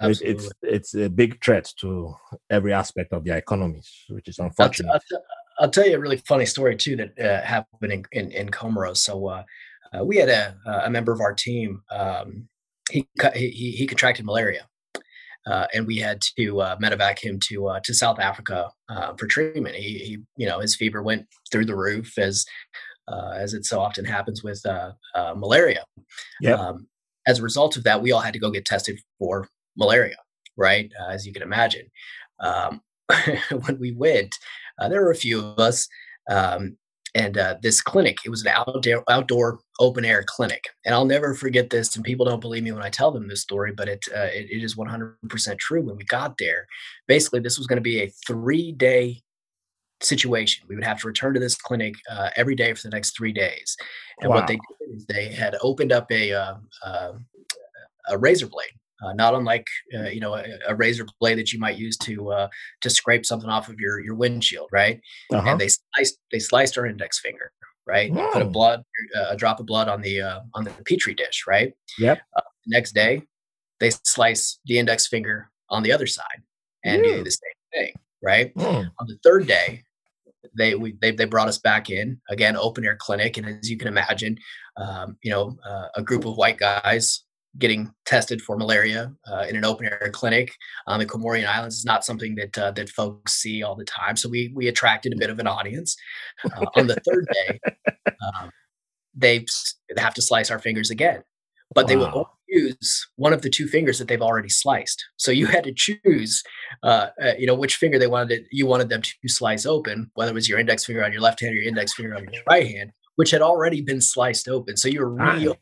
Absolutely. 0.00 0.44
It's 0.44 0.54
it's 0.62 0.94
a 0.94 1.10
big 1.10 1.42
threat 1.44 1.72
to 1.80 2.14
every 2.50 2.72
aspect 2.72 3.12
of 3.12 3.24
their 3.24 3.36
economies, 3.36 3.90
which 4.08 4.28
is 4.28 4.38
unfortunate. 4.38 4.92
I'll, 4.92 5.00
t- 5.00 5.06
I'll, 5.12 5.18
t- 5.20 5.24
I'll 5.60 5.70
tell 5.70 5.88
you 5.88 5.96
a 5.96 6.00
really 6.00 6.18
funny 6.18 6.46
story 6.46 6.76
too 6.76 6.96
that 6.96 7.18
uh, 7.18 7.44
happened 7.44 7.92
in 7.92 8.04
in, 8.12 8.30
in 8.30 8.48
Comoros. 8.48 8.98
So 8.98 9.26
uh, 9.26 9.42
uh, 9.92 10.04
we 10.04 10.16
had 10.16 10.28
a 10.28 10.56
a 10.84 10.90
member 10.90 11.12
of 11.12 11.20
our 11.20 11.34
team. 11.34 11.82
Um, 11.90 12.48
he, 12.90 13.08
he 13.34 13.72
he 13.72 13.86
contracted 13.86 14.24
malaria, 14.24 14.68
uh, 15.46 15.66
and 15.74 15.84
we 15.86 15.98
had 15.98 16.22
to 16.38 16.60
uh, 16.60 16.76
medevac 16.76 17.18
him 17.18 17.40
to 17.48 17.66
uh, 17.66 17.80
to 17.80 17.92
South 17.92 18.20
Africa 18.20 18.70
for 19.18 19.26
treatment. 19.26 19.74
He, 19.74 19.98
he 19.98 20.18
you 20.36 20.46
know 20.46 20.60
his 20.60 20.76
fever 20.76 21.02
went 21.02 21.26
through 21.50 21.64
the 21.64 21.76
roof 21.76 22.16
as 22.18 22.44
as 23.34 23.54
it 23.54 23.64
so 23.64 23.80
often 23.80 24.04
happens 24.04 24.42
with 24.42 24.62
malaria. 25.36 25.84
Yeah. 26.40 26.54
Um, 26.54 26.86
as 27.28 27.38
a 27.38 27.42
result 27.42 27.76
of 27.76 27.84
that, 27.84 28.02
we 28.02 28.10
all 28.10 28.20
had 28.20 28.32
to 28.32 28.38
go 28.40 28.50
get 28.50 28.64
tested 28.64 28.98
for 29.18 29.48
malaria, 29.76 30.16
right? 30.56 30.90
Uh, 31.00 31.10
as 31.10 31.26
you 31.26 31.32
can 31.32 31.42
imagine. 31.42 31.86
Um, 32.40 32.80
when 33.64 33.78
we 33.78 33.92
went, 33.92 34.34
uh, 34.78 34.88
there 34.88 35.02
were 35.02 35.10
a 35.10 35.16
few 35.16 35.38
of 35.38 35.58
us, 35.58 35.88
um, 36.30 36.76
and 37.14 37.38
uh, 37.38 37.56
this 37.62 37.80
clinic, 37.80 38.18
it 38.24 38.30
was 38.30 38.44
an 38.44 38.52
outdoor, 38.54 39.04
outdoor 39.08 39.60
open 39.80 40.04
air 40.04 40.24
clinic. 40.26 40.64
And 40.84 40.94
I'll 40.94 41.06
never 41.06 41.34
forget 41.34 41.70
this. 41.70 41.96
And 41.96 42.04
people 42.04 42.26
don't 42.26 42.40
believe 42.40 42.62
me 42.62 42.72
when 42.72 42.82
I 42.82 42.90
tell 42.90 43.10
them 43.10 43.28
this 43.28 43.40
story, 43.40 43.72
but 43.74 43.88
it, 43.88 44.04
uh, 44.14 44.28
it, 44.32 44.50
it 44.50 44.62
is 44.62 44.76
100% 44.76 45.58
true. 45.58 45.82
When 45.82 45.96
we 45.96 46.04
got 46.04 46.36
there, 46.38 46.66
basically, 47.06 47.40
this 47.40 47.56
was 47.56 47.66
going 47.66 47.78
to 47.78 47.82
be 47.82 48.02
a 48.02 48.12
three 48.26 48.72
day 48.72 49.22
situation. 50.00 50.66
We 50.68 50.74
would 50.76 50.84
have 50.84 51.00
to 51.00 51.06
return 51.06 51.34
to 51.34 51.40
this 51.40 51.54
clinic 51.54 51.94
uh, 52.10 52.30
every 52.36 52.54
day 52.54 52.72
for 52.74 52.82
the 52.82 52.90
next 52.90 53.16
three 53.16 53.32
days. 53.32 53.76
And 54.20 54.30
wow. 54.30 54.36
what 54.36 54.46
they 54.46 54.54
did 54.56 54.96
is 54.96 55.06
they 55.06 55.28
had 55.28 55.56
opened 55.62 55.92
up 55.92 56.10
a, 56.10 56.32
uh, 56.32 56.54
uh, 56.84 57.12
a 58.08 58.18
razor 58.18 58.46
blade 58.46 58.72
uh, 59.02 59.12
not 59.12 59.34
unlike 59.34 59.66
uh, 59.96 60.08
you 60.08 60.20
know 60.20 60.34
a, 60.34 60.44
a, 60.66 60.74
razor 60.74 61.06
blade 61.20 61.38
that 61.38 61.52
you 61.52 61.58
might 61.58 61.76
use 61.76 61.96
to 61.96 62.30
uh, 62.30 62.48
to 62.80 62.90
scrape 62.90 63.24
something 63.24 63.48
off 63.48 63.68
of 63.68 63.78
your 63.78 64.00
your 64.00 64.14
windshield, 64.14 64.68
right? 64.72 65.00
Uh-huh. 65.32 65.50
And 65.50 65.60
they 65.60 65.68
sliced 65.68 66.18
they 66.32 66.38
sliced 66.38 66.76
our 66.76 66.86
index 66.86 67.20
finger, 67.20 67.52
right? 67.86 68.12
Put 68.12 68.42
a 68.42 68.46
blood 68.46 68.82
uh, 69.16 69.26
a 69.30 69.36
drop 69.36 69.60
of 69.60 69.66
blood 69.66 69.88
on 69.88 70.02
the 70.02 70.20
uh, 70.20 70.40
on 70.54 70.64
the 70.64 70.70
petri 70.84 71.14
dish, 71.14 71.44
right? 71.46 71.72
Yep. 71.98 72.20
Next 72.66 72.92
day, 72.92 73.22
they 73.80 73.90
slice 73.90 74.58
the 74.66 74.78
index 74.78 75.06
finger 75.06 75.50
on 75.70 75.82
the 75.82 75.92
other 75.92 76.06
side 76.06 76.42
and 76.84 77.02
do 77.02 77.24
the 77.24 77.30
same 77.30 77.50
thing, 77.72 77.92
right? 78.22 78.54
Mm. 78.56 78.90
On 79.00 79.06
the 79.06 79.18
third 79.22 79.46
day, 79.46 79.84
they 80.58 80.74
we 80.74 80.96
they, 81.00 81.10
they 81.10 81.24
brought 81.24 81.48
us 81.48 81.58
back 81.58 81.90
in 81.90 82.20
again 82.28 82.56
open 82.56 82.84
air 82.84 82.96
clinic 82.96 83.36
and 83.36 83.46
as 83.46 83.70
you 83.70 83.76
can 83.76 83.88
imagine 83.88 84.36
um, 84.76 85.16
you 85.22 85.30
know 85.30 85.56
uh, 85.66 85.88
a 85.94 86.02
group 86.02 86.24
of 86.24 86.36
white 86.36 86.58
guys 86.58 87.24
getting 87.56 87.90
tested 88.04 88.42
for 88.42 88.56
malaria 88.56 89.12
uh, 89.30 89.46
in 89.48 89.56
an 89.56 89.64
open 89.64 89.86
air 89.86 90.10
clinic 90.12 90.54
on 90.86 90.98
the 90.98 91.06
Comorian 91.06 91.46
Islands 91.46 91.76
is 91.76 91.84
not 91.84 92.04
something 92.04 92.34
that 92.34 92.58
uh, 92.58 92.70
that 92.72 92.88
folks 92.90 93.34
see 93.34 93.62
all 93.62 93.74
the 93.74 93.84
time. 93.84 94.16
So 94.16 94.28
we 94.28 94.52
we 94.54 94.68
attracted 94.68 95.12
a 95.12 95.16
bit 95.16 95.30
of 95.30 95.38
an 95.38 95.46
audience. 95.46 95.96
Uh, 96.44 96.66
on 96.76 96.86
the 96.86 96.96
third 96.96 97.26
day, 97.32 97.60
um, 98.06 98.50
they 99.14 99.44
have 99.96 100.14
to 100.14 100.22
slice 100.22 100.50
our 100.50 100.58
fingers 100.58 100.90
again, 100.90 101.22
but 101.74 101.84
wow. 101.84 101.88
they 101.88 101.96
will 101.96 102.37
use 102.48 103.06
one 103.16 103.32
of 103.32 103.42
the 103.42 103.50
two 103.50 103.66
fingers 103.66 103.98
that 103.98 104.08
they've 104.08 104.22
already 104.22 104.48
sliced. 104.48 105.04
So 105.16 105.30
you 105.30 105.46
had 105.46 105.64
to 105.64 105.72
choose, 105.74 106.42
uh, 106.82 107.08
uh, 107.22 107.32
you 107.38 107.46
know, 107.46 107.54
which 107.54 107.76
finger 107.76 107.98
they 107.98 108.06
wanted 108.06 108.28
to, 108.36 108.44
you 108.50 108.66
wanted 108.66 108.88
them 108.88 109.02
to 109.02 109.12
slice 109.26 109.66
open, 109.66 110.10
whether 110.14 110.30
it 110.30 110.34
was 110.34 110.48
your 110.48 110.58
index 110.58 110.84
finger 110.84 111.04
on 111.04 111.12
your 111.12 111.20
left 111.20 111.40
hand 111.40 111.52
or 111.52 111.56
your 111.56 111.68
index 111.68 111.94
finger 111.94 112.14
on 112.16 112.26
your 112.32 112.42
right 112.48 112.66
hand, 112.66 112.92
which 113.16 113.30
had 113.30 113.42
already 113.42 113.80
been 113.80 114.00
sliced 114.00 114.48
open. 114.48 114.76
So 114.76 114.88
you 114.88 115.00
were 115.00 115.10
really 115.10 115.54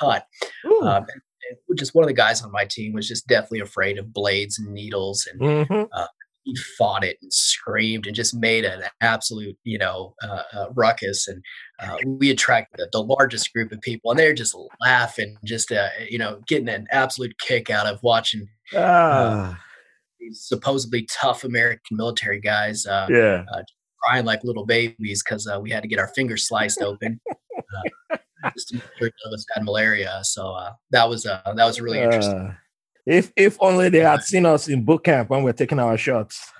cut. 0.00 0.26
Um, 0.82 0.86
and, 0.96 1.22
and 1.68 1.78
just 1.78 1.94
one 1.94 2.04
of 2.04 2.08
the 2.08 2.14
guys 2.14 2.42
on 2.42 2.52
my 2.52 2.64
team 2.64 2.92
was 2.92 3.08
just 3.08 3.26
deathly 3.26 3.60
afraid 3.60 3.98
of 3.98 4.12
blades 4.12 4.58
and 4.58 4.72
needles, 4.72 5.28
and 5.30 5.40
mm-hmm. 5.40 5.82
uh, 5.92 6.06
he 6.44 6.56
fought 6.76 7.04
it 7.04 7.18
and 7.22 7.32
screamed 7.32 8.06
and 8.06 8.16
just 8.16 8.34
made 8.34 8.64
an 8.64 8.82
absolute, 9.00 9.56
you 9.64 9.78
know, 9.78 10.14
uh, 10.22 10.42
uh, 10.52 10.66
ruckus. 10.74 11.28
And 11.28 11.42
uh, 11.80 11.96
we 12.04 12.30
attracted 12.30 12.78
the, 12.78 12.88
the, 12.92 13.02
largest 13.02 13.52
group 13.52 13.72
of 13.72 13.80
people, 13.80 14.10
and 14.10 14.18
they're 14.18 14.34
just 14.34 14.56
laughing, 14.80 15.36
just 15.44 15.70
uh, 15.70 15.88
you 16.08 16.18
know, 16.18 16.40
getting 16.46 16.68
an 16.68 16.86
absolute 16.90 17.38
kick 17.38 17.70
out 17.70 17.86
of 17.86 18.02
watching. 18.02 18.48
Uh, 18.74 18.78
ah. 18.80 19.60
these 20.18 20.42
supposedly 20.42 21.06
tough 21.10 21.44
American 21.44 21.96
military 21.96 22.40
guys. 22.40 22.86
Uh, 22.86 23.06
yeah. 23.10 23.44
Uh, 23.52 23.62
crying 24.02 24.24
like 24.24 24.42
little 24.44 24.66
babies 24.66 25.22
because 25.22 25.46
uh, 25.46 25.60
we 25.60 25.70
had 25.70 25.82
to 25.82 25.88
get 25.88 25.98
our 25.98 26.08
fingers 26.08 26.48
sliced 26.48 26.82
open 26.82 27.20
uh, 27.30 28.16
just 28.54 28.68
to 28.68 28.74
make 28.74 28.84
sure 28.98 29.06
none 29.06 29.32
of 29.32 29.34
us 29.34 29.46
had 29.54 29.64
malaria. 29.64 30.20
So 30.24 30.50
uh, 30.50 30.72
that 30.90 31.08
was 31.08 31.26
uh, 31.26 31.40
that 31.44 31.64
was 31.64 31.80
really 31.80 32.00
interesting. 32.00 32.54
If 33.04 33.32
if 33.36 33.56
only 33.60 33.88
they 33.88 34.00
had 34.00 34.22
seen 34.22 34.46
us 34.46 34.68
in 34.68 34.84
boot 34.84 35.04
camp 35.04 35.30
when 35.30 35.42
we 35.42 35.50
are 35.50 35.54
taking 35.54 35.78
our 35.78 35.96
shots. 35.96 36.52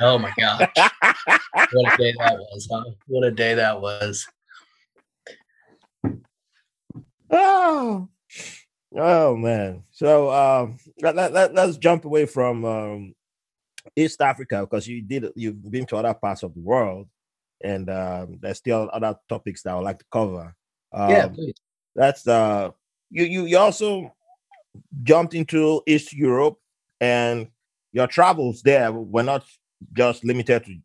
oh 0.00 0.18
my 0.18 0.32
gosh! 0.38 0.68
what 1.72 1.94
a 1.94 1.96
day 1.96 2.14
that 2.18 2.38
was! 2.38 2.68
Huh? 2.70 2.84
What 3.06 3.24
a 3.24 3.30
day 3.30 3.54
that 3.54 3.80
was! 3.80 4.26
Oh, 7.30 8.08
oh 8.96 9.36
man! 9.36 9.84
So 9.90 10.30
um, 10.30 10.78
let, 11.00 11.16
let, 11.16 11.54
let's 11.54 11.78
jump 11.78 12.04
away 12.04 12.26
from 12.26 12.64
um, 12.64 13.14
East 13.94 14.20
Africa 14.20 14.60
because 14.60 14.86
you 14.86 15.02
did 15.02 15.26
you've 15.34 15.70
been 15.70 15.86
to 15.86 15.96
other 15.96 16.14
parts 16.14 16.42
of 16.42 16.54
the 16.54 16.60
world, 16.60 17.08
and 17.62 17.88
um, 17.88 18.38
there's 18.40 18.58
still 18.58 18.90
other 18.92 19.16
topics 19.28 19.62
that 19.62 19.72
I 19.72 19.74
would 19.76 19.84
like 19.84 19.98
to 19.98 20.06
cover. 20.12 20.54
Um, 20.92 21.10
yeah, 21.10 21.28
please. 21.28 21.54
That's 21.94 22.26
uh, 22.28 22.70
you 23.10 23.24
you 23.24 23.46
you 23.46 23.58
also 23.58 24.14
jumped 25.02 25.34
into 25.34 25.82
East 25.86 26.12
Europe, 26.12 26.58
and 27.00 27.48
your 27.92 28.06
travels 28.06 28.62
there 28.62 28.92
were 28.92 29.22
not 29.22 29.44
just 29.92 30.24
limited 30.24 30.64
to 30.64 30.76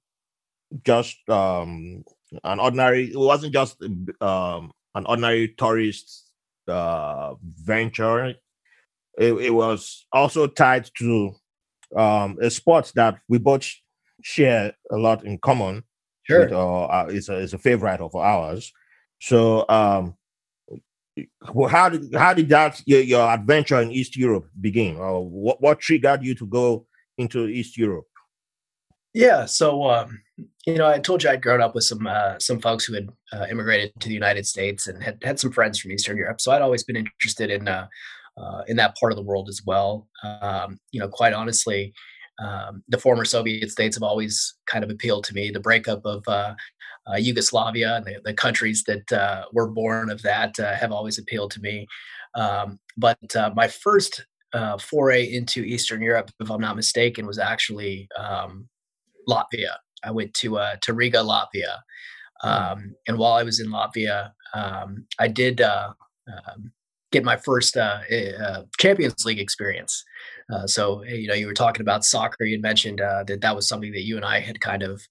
just 0.84 1.18
um 1.30 2.04
an 2.44 2.60
ordinary. 2.60 3.12
It 3.12 3.20
wasn't 3.20 3.54
just 3.54 3.82
um 4.22 4.72
an 4.96 5.06
ordinary 5.06 5.50
tourist 5.58 6.32
uh 6.68 7.36
venture. 7.42 8.36
It, 9.18 9.34
it 9.34 9.54
was 9.54 10.06
also 10.14 10.48
tied 10.48 10.90
to 11.00 11.36
um, 11.96 12.38
a 12.42 12.50
sport 12.50 12.92
that 12.96 13.20
we 13.28 13.38
both 13.38 13.70
share 14.22 14.74
a 14.92 14.96
lot 14.96 15.26
in 15.26 15.38
common. 15.40 15.84
Sure, 16.24 16.42
with, 16.42 16.54
uh, 16.54 17.06
it's 17.10 17.30
a 17.30 17.38
it's 17.40 17.54
a 17.54 17.58
favorite 17.58 18.00
of 18.00 18.16
ours. 18.16 18.72
So, 19.20 19.66
um, 19.70 20.16
how 21.70 21.90
did 21.90 22.14
how 22.14 22.34
did 22.34 22.50
that 22.50 22.82
your, 22.86 23.02
your 23.02 23.30
adventure 23.30 23.82
in 23.82 23.92
East 23.92 24.16
Europe 24.16 24.48
begin, 24.60 24.98
or 24.98 25.28
what 25.28 25.62
what 25.62 25.80
triggered 25.80 26.24
you 26.24 26.36
to 26.36 26.46
go 26.46 26.86
into 27.18 27.48
East 27.48 27.78
Europe? 27.78 28.06
Yeah, 29.14 29.46
so 29.46 29.90
um, 29.90 30.22
you 30.66 30.78
know, 30.78 30.88
I 30.88 31.00
told 31.00 31.24
you 31.24 31.30
I'd 31.30 31.42
grown 31.42 31.62
up 31.62 31.76
with 31.76 31.84
some 31.84 32.08
uh, 32.08 32.40
some 32.40 32.60
folks 32.60 32.86
who 32.86 32.94
had 32.94 33.10
uh, 33.34 33.46
immigrated 33.50 33.92
to 34.00 34.08
the 34.08 34.14
United 34.14 34.46
States 34.46 34.88
and 34.88 35.04
had 35.04 35.18
had 35.24 35.40
some 35.40 35.52
friends 35.52 35.80
from 35.80 35.92
Eastern 35.92 36.18
Europe. 36.18 36.40
So 36.40 36.52
I'd 36.52 36.62
always 36.62 36.84
been 36.84 36.96
interested 36.96 37.50
in 37.50 37.68
uh, 37.68 37.88
uh, 38.38 38.62
in 38.68 38.78
that 38.78 38.96
part 38.98 39.12
of 39.12 39.18
the 39.18 39.24
world 39.24 39.50
as 39.50 39.62
well. 39.66 40.08
Um, 40.24 40.80
you 40.92 41.00
know, 41.00 41.10
quite 41.10 41.34
honestly, 41.34 41.94
um, 42.40 42.84
the 42.88 42.98
former 42.98 43.26
Soviet 43.26 43.70
states 43.70 43.96
have 43.96 44.04
always 44.04 44.56
kind 44.66 44.84
of 44.84 44.90
appealed 44.90 45.26
to 45.26 45.34
me. 45.34 45.52
The 45.52 45.60
breakup 45.60 46.06
of 46.06 46.24
uh, 47.08 47.14
uh, 47.14 47.18
Yugoslavia 47.18 47.96
and 47.96 48.06
the, 48.06 48.22
the 48.24 48.34
countries 48.34 48.84
that 48.86 49.12
uh, 49.12 49.46
were 49.54 49.68
born 49.68 50.10
of 50.10 50.22
that 50.22 50.60
uh, 50.60 50.74
have 50.76 50.92
always 50.92 51.18
appealed 51.18 51.52
to 51.52 51.62
me. 51.62 51.88
Um, 52.36 52.80
but 52.98 53.36
uh, 53.36 53.52
my 53.56 53.68
first 53.68 54.26
foray 54.80 55.24
into 55.24 55.64
Eastern 55.64 56.02
Europe, 56.02 56.32
if 56.40 56.50
I'm 56.50 56.62
not 56.62 56.76
mistaken, 56.76 57.26
was 57.26 57.40
actually 57.40 58.08
um, 58.18 58.68
Latvia. 59.28 59.76
I 60.04 60.12
went 60.12 60.34
to 60.36 60.60
to 60.82 60.94
Riga, 60.94 61.20
Latvia, 61.20 61.78
hmm. 62.42 62.50
um, 62.50 62.96
and 63.08 63.18
while 63.18 63.34
I 63.34 63.44
was 63.44 63.60
in 63.60 63.68
Latvia, 63.68 64.32
um, 64.54 65.06
I 65.20 65.28
did 65.28 65.62
um, 65.62 65.94
get 67.12 67.24
my 67.24 67.38
first 67.38 67.78
uh, 67.78 68.00
eh, 68.10 68.32
uh, 68.32 68.64
Champions 68.80 69.26
League 69.26 69.40
experience. 69.40 70.04
Uh, 70.52 70.66
so 70.66 71.04
you 71.04 71.28
know, 71.28 71.34
you 71.34 71.48
were 71.48 71.54
talking 71.54 71.82
about 71.82 72.06
soccer. 72.06 72.46
You 72.46 72.60
mentioned 72.60 73.02
uh, 73.02 73.24
that 73.26 73.42
that 73.42 73.56
was 73.56 73.68
something 73.68 73.92
that 73.92 74.04
you 74.04 74.16
and 74.16 74.26
I 74.26 74.40
had 74.40 74.60
kind 74.62 74.84
of 74.84 75.02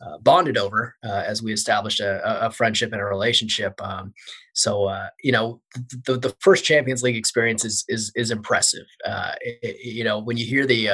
uh, 0.00 0.18
bonded 0.18 0.58
over 0.58 0.94
uh, 1.04 1.22
as 1.26 1.42
we 1.42 1.52
established 1.52 2.00
a, 2.00 2.46
a, 2.46 2.50
friendship 2.50 2.92
and 2.92 3.00
a 3.00 3.04
relationship. 3.04 3.80
Um, 3.82 4.12
so 4.54 4.92
you 5.22 5.32
know, 5.32 5.60
the, 6.06 6.18
the 6.18 6.34
first 6.40 6.64
Champions 6.64 7.02
League 7.02 7.16
experience 7.16 7.64
is 7.64 7.84
is, 7.88 8.12
is 8.14 8.30
impressive. 8.30 8.86
It, 9.40 9.84
you 9.84 10.04
know, 10.04 10.18
when 10.18 10.36
you 10.36 10.46
hear 10.46 10.66
the, 10.66 10.86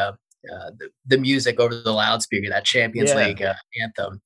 the, 0.42 0.90
the 1.06 1.18
music 1.18 1.60
over 1.60 1.74
the 1.74 1.92
loudspeaker, 1.92 2.48
that 2.50 2.64
Champions 2.64 3.10
yeah. 3.10 3.26
League 3.26 3.44
anthem. 3.82 4.20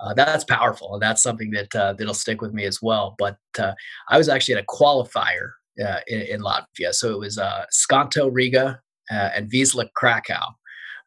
Uh, 0.00 0.14
that's 0.14 0.44
powerful, 0.44 0.94
and 0.94 1.02
that's 1.02 1.22
something 1.22 1.50
that 1.50 1.74
uh, 1.74 1.92
that'll 1.92 2.14
stick 2.14 2.40
with 2.40 2.52
me 2.52 2.64
as 2.64 2.80
well. 2.80 3.16
But 3.18 3.36
uh, 3.58 3.72
I 4.08 4.16
was 4.16 4.28
actually 4.28 4.54
at 4.54 4.62
a 4.62 4.66
qualifier 4.66 5.50
uh, 5.84 6.00
in, 6.06 6.20
in, 6.20 6.40
Latvia. 6.40 6.92
So 6.92 7.12
it 7.12 7.18
was 7.18 7.38
uh, 7.38 7.64
Skonto 7.72 8.28
Riga 8.32 8.80
uh, 9.10 9.30
and 9.34 9.50
Wisla 9.50 9.88
Krakow. 9.96 10.54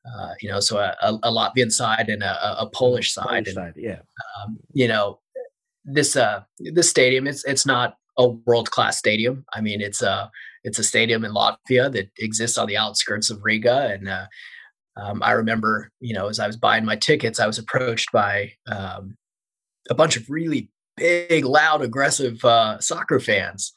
Uh, 0.05 0.33
you 0.41 0.49
know, 0.49 0.59
so 0.59 0.79
a, 0.79 0.95
a, 1.01 1.31
Latvian 1.31 1.71
side 1.71 2.09
and 2.09 2.23
a, 2.23 2.61
a 2.61 2.67
Polish 2.67 3.13
side. 3.13 3.27
Polish 3.27 3.47
and, 3.49 3.55
side, 3.55 3.73
yeah. 3.77 3.99
Um, 4.41 4.57
you 4.73 4.87
know, 4.87 5.19
this 5.85 6.15
uh, 6.15 6.41
this 6.59 6.89
stadium 6.89 7.27
it's 7.27 7.43
it's 7.45 7.65
not 7.65 7.97
a 8.17 8.27
world 8.27 8.71
class 8.71 8.97
stadium. 8.97 9.45
I 9.53 9.61
mean, 9.61 9.79
it's 9.79 10.01
a 10.01 10.31
it's 10.63 10.79
a 10.79 10.83
stadium 10.83 11.23
in 11.23 11.33
Latvia 11.33 11.91
that 11.91 12.09
exists 12.17 12.57
on 12.57 12.67
the 12.67 12.77
outskirts 12.77 13.29
of 13.29 13.43
Riga, 13.43 13.91
and 13.93 14.09
uh, 14.09 14.25
um, 14.97 15.21
I 15.23 15.31
remember, 15.31 15.91
you 15.99 16.13
know, 16.13 16.27
as 16.27 16.39
I 16.39 16.47
was 16.47 16.57
buying 16.57 16.85
my 16.85 16.95
tickets, 16.95 17.39
I 17.39 17.47
was 17.47 17.57
approached 17.57 18.11
by 18.11 18.53
um, 18.67 19.15
a 19.89 19.95
bunch 19.95 20.17
of 20.17 20.29
really 20.29 20.69
big, 20.97 21.45
loud, 21.45 21.81
aggressive 21.81 22.43
uh, 22.43 22.79
soccer 22.79 23.19
fans 23.19 23.71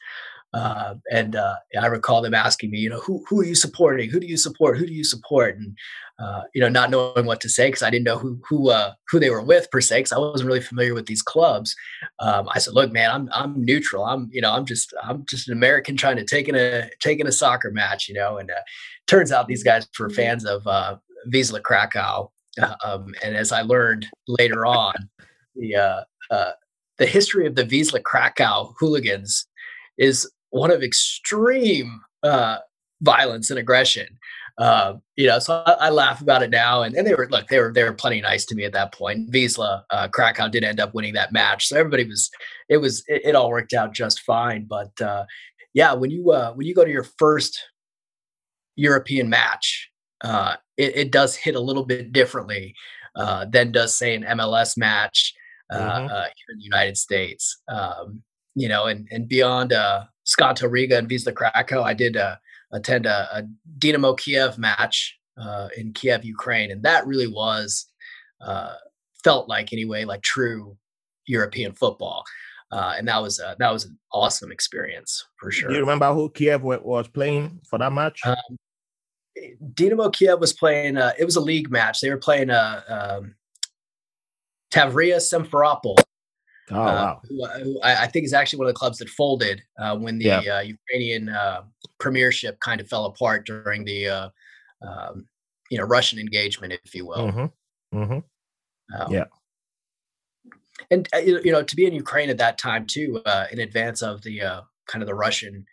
uh, 0.55 0.95
and 1.11 1.35
uh, 1.35 1.55
I 1.79 1.87
recall 1.87 2.21
them 2.21 2.33
asking 2.33 2.71
me, 2.71 2.79
you 2.79 2.89
know, 2.89 3.01
who 3.01 3.23
who 3.27 3.41
are 3.41 3.45
you 3.45 3.55
supporting? 3.55 4.09
Who 4.09 4.21
do 4.21 4.27
you 4.27 4.37
support? 4.37 4.77
Who 4.77 4.85
do 4.85 4.93
you 4.93 5.03
support? 5.03 5.57
And 5.57 5.77
uh, 6.17 6.43
you 6.53 6.61
know, 6.61 6.69
not 6.69 6.89
knowing 6.89 7.25
what 7.25 7.41
to 7.41 7.49
say 7.49 7.67
because 7.67 7.83
I 7.83 7.89
didn't 7.89 8.05
know 8.05 8.17
who 8.17 8.39
who 8.47 8.69
uh, 8.69 8.93
who 9.09 9.19
they 9.19 9.29
were 9.29 9.41
with 9.41 9.69
per 9.69 9.81
se, 9.81 9.99
because 9.99 10.13
I 10.13 10.17
wasn't 10.17 10.47
really 10.47 10.61
familiar 10.61 10.93
with 10.93 11.07
these 11.07 11.21
clubs. 11.21 11.75
Um, 12.19 12.47
I 12.53 12.59
said, 12.59 12.73
look, 12.73 12.93
man, 12.93 13.11
I'm 13.11 13.29
I'm 13.33 13.65
neutral. 13.65 14.05
I'm 14.05 14.29
you 14.31 14.39
know 14.39 14.53
I'm 14.53 14.65
just 14.65 14.93
I'm 15.03 15.25
just 15.25 15.49
an 15.49 15.53
American 15.53 15.97
trying 15.97 16.15
to 16.15 16.23
take 16.23 16.47
in 16.47 16.55
a 16.55 16.89
taking 17.01 17.27
a 17.27 17.33
soccer 17.33 17.71
match, 17.71 18.07
you 18.07 18.15
know. 18.15 18.37
And 18.37 18.49
uh, 18.49 18.61
turns 19.07 19.33
out 19.33 19.47
these 19.47 19.63
guys 19.63 19.85
were 19.99 20.09
fans 20.09 20.45
of 20.45 20.65
uh, 20.65 20.95
Wisla 21.33 21.61
Krakow. 21.61 22.31
Um, 22.85 23.13
and 23.21 23.35
as 23.35 23.51
I 23.51 23.63
learned 23.63 24.07
later 24.29 24.65
on, 24.65 24.93
the 25.57 26.05
the 26.97 27.05
history 27.05 27.45
of 27.45 27.55
the 27.55 27.65
Wisla 27.65 28.01
Krakow 28.01 28.73
hooligans 28.79 29.47
is 29.97 30.29
one 30.55 30.71
of 30.71 30.81
extreme 30.81 32.01
uh, 32.23 32.57
violence 33.01 33.49
and 33.49 33.59
aggression. 33.59 34.07
Uh, 34.57 34.93
you 35.17 35.27
know, 35.27 35.37
so 35.37 35.61
I, 35.65 35.73
I, 35.73 35.89
laugh 35.89 36.21
about 36.21 36.41
it 36.41 36.49
now, 36.49 36.83
and, 36.83 36.95
and 36.95 37.05
they 37.05 37.13
were 37.13 37.27
look, 37.29 37.47
they 37.47 37.59
were 37.59 37.73
they 37.73 37.83
were 37.83 37.91
plenty 37.91 38.21
nice 38.21 38.45
to 38.45 38.55
me 38.55 38.63
at 38.63 38.71
that 38.71 38.93
point. 38.93 39.29
Wisla 39.31 39.83
uh, 39.89 40.07
Krakow 40.07 40.47
did 40.49 40.63
end 40.63 40.79
up 40.79 40.93
winning 40.93 41.13
that 41.15 41.33
match, 41.33 41.67
so 41.67 41.77
everybody 41.77 42.07
was 42.07 42.31
it 42.69 42.77
was 42.77 43.03
it, 43.07 43.21
it 43.25 43.35
all 43.35 43.49
worked 43.49 43.73
out 43.73 43.93
just 43.93 44.21
fine. 44.21 44.63
But 44.63 45.01
uh, 45.01 45.25
yeah, 45.73 45.93
when 45.93 46.09
you 46.09 46.31
uh, 46.31 46.53
when 46.53 46.65
you 46.65 46.73
go 46.73 46.85
to 46.85 46.91
your 46.91 47.03
first 47.03 47.61
European 48.77 49.29
match, 49.29 49.91
uh, 50.23 50.55
it, 50.77 50.95
it, 50.95 51.11
does 51.11 51.35
hit 51.35 51.55
a 51.55 51.59
little 51.59 51.85
bit 51.85 52.13
differently 52.13 52.75
uh, 53.17 53.45
than 53.45 53.73
does 53.73 53.97
say 53.97 54.15
an 54.15 54.23
MLS 54.23 54.77
match 54.77 55.33
uh, 55.69 55.77
mm-hmm. 55.77 56.05
uh, 56.05 56.23
here 56.23 56.53
in 56.53 56.59
the 56.59 56.63
United 56.63 56.95
States. 56.95 57.61
Um, 57.67 58.23
you 58.55 58.69
know, 58.69 58.85
and 58.85 59.05
and 59.11 59.27
beyond 59.27 59.73
uh, 59.73 60.05
Skonto 60.25 60.69
Riga 60.69 60.97
and 60.97 61.09
Wisla 61.09 61.33
Krakow, 61.33 61.83
I 61.83 61.93
did 61.93 62.17
uh, 62.17 62.35
attend 62.71 63.05
a, 63.05 63.37
a 63.37 63.43
Dynamo 63.77 64.13
Kiev 64.13 64.57
match 64.57 65.17
uh, 65.37 65.69
in 65.77 65.93
Kiev, 65.93 66.25
Ukraine, 66.25 66.71
and 66.71 66.83
that 66.83 67.05
really 67.05 67.27
was 67.27 67.87
uh, 68.41 68.73
felt 69.23 69.47
like 69.47 69.73
anyway 69.73 70.05
like 70.05 70.21
true 70.21 70.77
European 71.25 71.73
football. 71.73 72.23
Uh, 72.71 72.95
and 72.97 73.07
that 73.07 73.21
was 73.21 73.37
that 73.37 73.71
was 73.71 73.85
an 73.85 73.97
awesome 74.11 74.51
experience 74.51 75.23
for 75.37 75.51
sure. 75.51 75.69
Do 75.69 75.75
you 75.75 75.81
remember 75.81 76.11
who 76.13 76.29
Kiev 76.29 76.63
was 76.63 77.07
playing 77.07 77.61
for 77.69 77.77
that 77.79 77.93
match? 77.93 78.21
Um, 78.25 78.57
Dynamo 79.73 80.09
Kiev 80.09 80.39
was 80.39 80.53
playing. 80.53 80.97
Uh, 80.97 81.13
it 81.19 81.25
was 81.25 81.35
a 81.35 81.41
league 81.41 81.69
match. 81.69 82.01
They 82.01 82.09
were 82.09 82.17
playing 82.17 82.49
uh, 82.49 82.81
um, 82.87 83.35
Tavria 84.71 85.17
Simferopol, 85.17 85.97
Oh, 86.71 86.81
uh, 86.81 86.85
wow. 86.85 87.21
Who, 87.29 87.45
who 87.63 87.79
I, 87.83 88.07
think 88.07 88.25
is 88.25 88.33
actually 88.33 88.59
one 88.59 88.67
of 88.67 88.73
the 88.73 88.79
clubs 88.79 88.97
that 88.97 89.09
folded 89.09 89.61
uh, 89.79 89.95
when 89.97 90.17
the 90.17 90.25
yeah. 90.25 90.57
uh, 90.57 90.61
Ukrainian 90.61 91.29
uh, 91.29 91.63
premiership 91.99 92.59
kind 92.59 92.81
of 92.81 92.87
fell 92.87 93.05
apart 93.05 93.45
during 93.45 93.85
the 93.85 94.07
uh, 94.07 94.29
um, 94.81 95.27
you 95.69 95.77
know 95.77 95.83
Russian 95.83 96.17
engagement, 96.17 96.73
if 96.83 96.95
you 96.95 97.05
will. 97.05 97.27
Mm-hmm. 97.27 97.97
Mm-hmm. 97.97 98.99
Um, 99.01 99.13
yeah. 99.13 99.25
And 100.89 101.07
uh, 101.13 101.19
you 101.19 101.51
know, 101.51 101.61
to 101.61 101.75
be 101.75 101.85
in 101.85 101.93
Ukraine 101.93 102.29
at 102.29 102.37
that 102.39 102.57
time 102.57 102.87
too, 102.87 103.21
in 103.51 103.59
advance 103.59 104.01
of 104.01 104.23
the 104.23 104.39
kind 104.87 105.03
of 105.03 105.07
the 105.07 105.15
Russian 105.15 105.65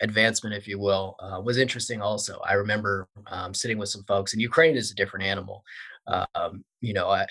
advancement, 0.00 0.54
if 0.54 0.68
you 0.68 0.78
will, 0.78 1.16
was 1.44 1.58
interesting. 1.58 2.00
Also, 2.00 2.38
I 2.48 2.52
remember 2.52 3.08
um, 3.26 3.52
sitting 3.52 3.78
with 3.78 3.88
some 3.88 4.04
folks, 4.04 4.32
and 4.32 4.40
Ukraine 4.40 4.76
is 4.76 4.92
a 4.92 4.94
different 4.94 5.26
animal. 5.26 5.64
Um, 6.06 6.64
you 6.80 6.92
know, 6.92 7.08
I, 7.08 7.22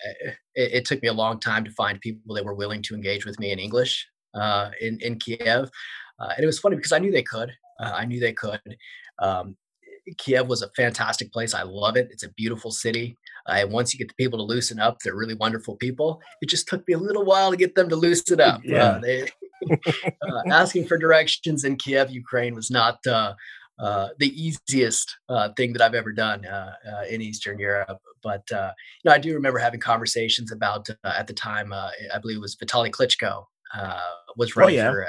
it, 0.55 0.73
it, 0.73 0.85
took 0.85 1.01
me 1.01 1.07
a 1.07 1.13
long 1.13 1.39
time 1.39 1.63
to 1.63 1.71
find 1.71 2.01
people 2.01 2.33
that 2.35 2.45
were 2.45 2.55
willing 2.55 2.81
to 2.83 2.95
engage 2.95 3.25
with 3.25 3.39
me 3.39 3.51
in 3.51 3.59
English 3.59 4.07
uh, 4.33 4.71
in 4.81 4.97
in 5.01 5.19
Kiev, 5.19 5.69
uh, 6.19 6.29
and 6.35 6.43
it 6.43 6.47
was 6.47 6.59
funny 6.59 6.75
because 6.75 6.91
I 6.91 6.99
knew 6.99 7.11
they 7.11 7.23
could. 7.23 7.51
Uh, 7.79 7.91
I 7.93 8.05
knew 8.05 8.19
they 8.19 8.33
could. 8.33 8.59
Um, 9.19 9.55
Kiev 10.17 10.47
was 10.47 10.61
a 10.61 10.69
fantastic 10.75 11.31
place. 11.31 11.53
I 11.53 11.63
love 11.63 11.95
it. 11.95 12.09
It's 12.11 12.23
a 12.23 12.29
beautiful 12.33 12.71
city. 12.71 13.17
Uh, 13.47 13.53
and 13.59 13.71
once 13.71 13.93
you 13.93 13.97
get 13.97 14.09
the 14.09 14.15
people 14.15 14.39
to 14.39 14.43
loosen 14.43 14.79
up, 14.79 14.97
they're 14.99 15.15
really 15.15 15.35
wonderful 15.35 15.75
people. 15.75 16.21
It 16.41 16.49
just 16.49 16.67
took 16.67 16.85
me 16.87 16.93
a 16.93 16.99
little 16.99 17.25
while 17.25 17.51
to 17.51 17.57
get 17.57 17.75
them 17.75 17.89
to 17.89 17.95
loosen 17.95 18.41
up. 18.41 18.61
Yeah. 18.63 18.83
Uh, 18.83 18.99
they, 18.99 19.29
uh, 19.71 20.41
asking 20.51 20.87
for 20.87 20.97
directions 20.97 21.63
in 21.63 21.77
Kiev, 21.77 22.11
Ukraine 22.11 22.53
was 22.53 22.69
not 22.69 22.99
uh, 23.79 23.83
uh, 23.83 24.09
the 24.19 24.29
easiest 24.41 25.17
uh, 25.29 25.49
thing 25.55 25.73
that 25.73 25.81
I've 25.81 25.95
ever 25.95 26.11
done 26.11 26.45
uh, 26.45 26.73
in 27.09 27.21
Eastern 27.21 27.59
Europe. 27.59 27.99
But 28.21 28.43
you 28.49 28.57
know, 29.05 29.11
I 29.11 29.17
do 29.19 29.33
remember 29.33 29.59
having 29.59 29.79
conversations 29.79 30.51
about 30.51 30.89
at 31.03 31.27
the 31.27 31.33
time. 31.33 31.73
I 31.73 31.91
believe 32.21 32.37
it 32.37 32.41
was 32.41 32.55
Vitaly 32.55 32.91
Klitschko 32.91 33.45
was 34.37 34.51
oh, 34.51 34.61
running 34.61 34.79
oh, 34.79 34.83
yeah. 34.83 34.91
for 34.91 35.07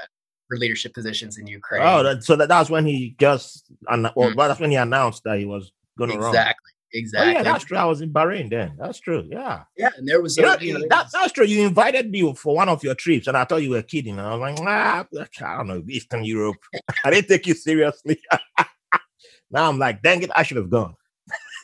for 0.48 0.58
leadership 0.58 0.92
positions 0.92 1.38
in 1.38 1.46
Ukraine. 1.46 1.82
Oh, 1.82 2.02
that, 2.02 2.22
so 2.22 2.36
that, 2.36 2.48
that 2.48 2.58
was 2.58 2.70
when 2.70 2.84
he 2.84 3.16
just, 3.18 3.64
well, 3.88 3.98
mm-hmm. 3.98 4.36
that's 4.36 4.60
when 4.60 4.70
he 4.70 4.76
announced 4.76 5.22
that 5.24 5.38
he 5.38 5.46
was 5.46 5.72
going 5.96 6.10
to 6.10 6.16
exactly. 6.16 6.38
run. 6.38 6.44
Exactly. 6.44 6.70
Oh, 6.94 7.24
yeah, 7.24 7.42
that's 7.42 7.64
true. 7.64 7.76
I 7.76 7.84
was 7.84 8.00
in 8.00 8.12
Bahrain 8.12 8.50
then. 8.50 8.76
That's 8.78 9.00
true. 9.00 9.26
Yeah. 9.28 9.64
Yeah, 9.76 9.90
and 9.96 10.06
there 10.06 10.22
was, 10.22 10.38
a, 10.38 10.42
you 10.42 10.46
know, 10.46 10.56
you 10.60 10.78
know, 10.78 10.86
that, 10.90 11.08
that's 11.12 11.32
true. 11.32 11.44
You 11.44 11.66
invited 11.66 12.10
me 12.10 12.32
for 12.34 12.54
one 12.54 12.68
of 12.68 12.84
your 12.84 12.94
trips, 12.94 13.26
and 13.26 13.36
I 13.36 13.44
thought 13.44 13.62
you 13.62 13.70
were 13.70 13.82
kidding. 13.82 14.18
And 14.18 14.26
I 14.26 14.34
was 14.34 14.40
like, 14.40 14.66
ah, 14.66 15.06
I 15.40 15.56
don't 15.56 15.66
know, 15.66 15.82
Eastern 15.88 16.24
Europe. 16.24 16.56
I 17.04 17.10
didn't 17.10 17.28
take 17.28 17.46
you 17.46 17.54
seriously. 17.54 18.20
now 19.50 19.68
I'm 19.68 19.78
like, 19.78 20.02
dang 20.02 20.22
it, 20.22 20.30
I 20.36 20.44
should 20.44 20.56
have 20.56 20.70
gone. 20.70 20.94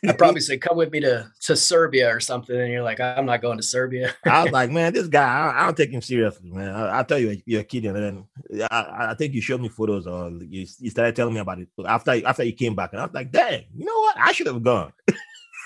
I 0.07 0.13
probably 0.19 0.41
say, 0.41 0.57
"Come 0.57 0.77
with 0.77 0.93
me 0.93 1.01
to 1.01 1.31
to 1.43 1.57
Serbia 1.57 2.15
or 2.15 2.21
something," 2.21 2.59
and 2.59 2.73
you're 2.73 2.83
like, 2.83 3.01
"I'm 3.01 3.27
not 3.27 3.43
going 3.43 3.59
to 3.59 3.63
Serbia." 3.63 4.15
I 4.25 4.45
was 4.45 4.53
like, 4.61 4.71
"Man, 4.71 4.93
this 4.93 5.09
guy, 5.09 5.23
I, 5.23 5.63
I 5.63 5.67
don't 5.67 5.77
take 5.77 5.91
him 5.91 6.03
seriously, 6.03 6.51
man. 6.51 6.71
I, 6.71 7.01
I 7.01 7.03
tell 7.03 7.19
you, 7.19 7.41
you're 7.45 7.65
kidding." 7.65 7.95
And 7.95 8.27
then 8.51 8.69
I, 8.71 9.11
I, 9.11 9.15
think 9.15 9.35
you 9.35 9.41
showed 9.41 9.61
me 9.61 9.69
photos, 9.69 10.07
or 10.07 10.31
you, 10.31 10.67
you 10.79 10.91
started 10.91 11.17
telling 11.17 11.35
me 11.35 11.41
about 11.41 11.59
it 11.59 11.69
after 11.87 12.27
after 12.27 12.45
you 12.45 12.53
came 12.53 12.75
back, 12.75 12.93
and 12.93 13.01
I 13.01 13.05
was 13.05 13.15
like, 13.15 13.31
"Dang, 13.31 13.65
you 13.77 13.85
know 13.85 13.99
what? 13.99 14.17
I 14.19 14.33
should 14.33 14.47
have 14.47 14.63
gone." 14.63 14.93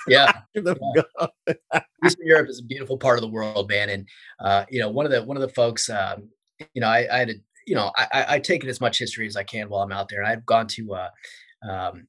Yeah. 0.07 0.31
yeah. 0.53 1.53
Eastern 2.05 2.27
Europe 2.27 2.47
is 2.47 2.59
a 2.59 2.63
beautiful 2.63 2.95
part 2.95 3.17
of 3.17 3.21
the 3.21 3.27
world, 3.27 3.67
man. 3.69 3.89
And 3.89 4.07
uh, 4.39 4.65
you 4.69 4.79
know, 4.79 4.87
one 4.87 5.07
of 5.07 5.11
the 5.11 5.23
one 5.23 5.35
of 5.35 5.41
the 5.41 5.49
folks, 5.49 5.89
um, 5.89 6.29
you 6.75 6.81
know, 6.81 6.87
I, 6.87 7.07
I 7.11 7.17
had, 7.17 7.29
a, 7.31 7.33
you 7.65 7.73
know, 7.73 7.91
I, 7.97 8.25
I 8.29 8.39
take 8.39 8.63
in 8.63 8.69
as 8.69 8.79
much 8.79 8.99
history 8.99 9.25
as 9.25 9.35
I 9.35 9.43
can 9.43 9.67
while 9.67 9.81
I'm 9.81 9.91
out 9.91 10.09
there. 10.09 10.19
And 10.21 10.27
I've 10.27 10.45
gone 10.45 10.67
to 10.67 10.93
uh, 10.93 11.09
um, 11.67 12.07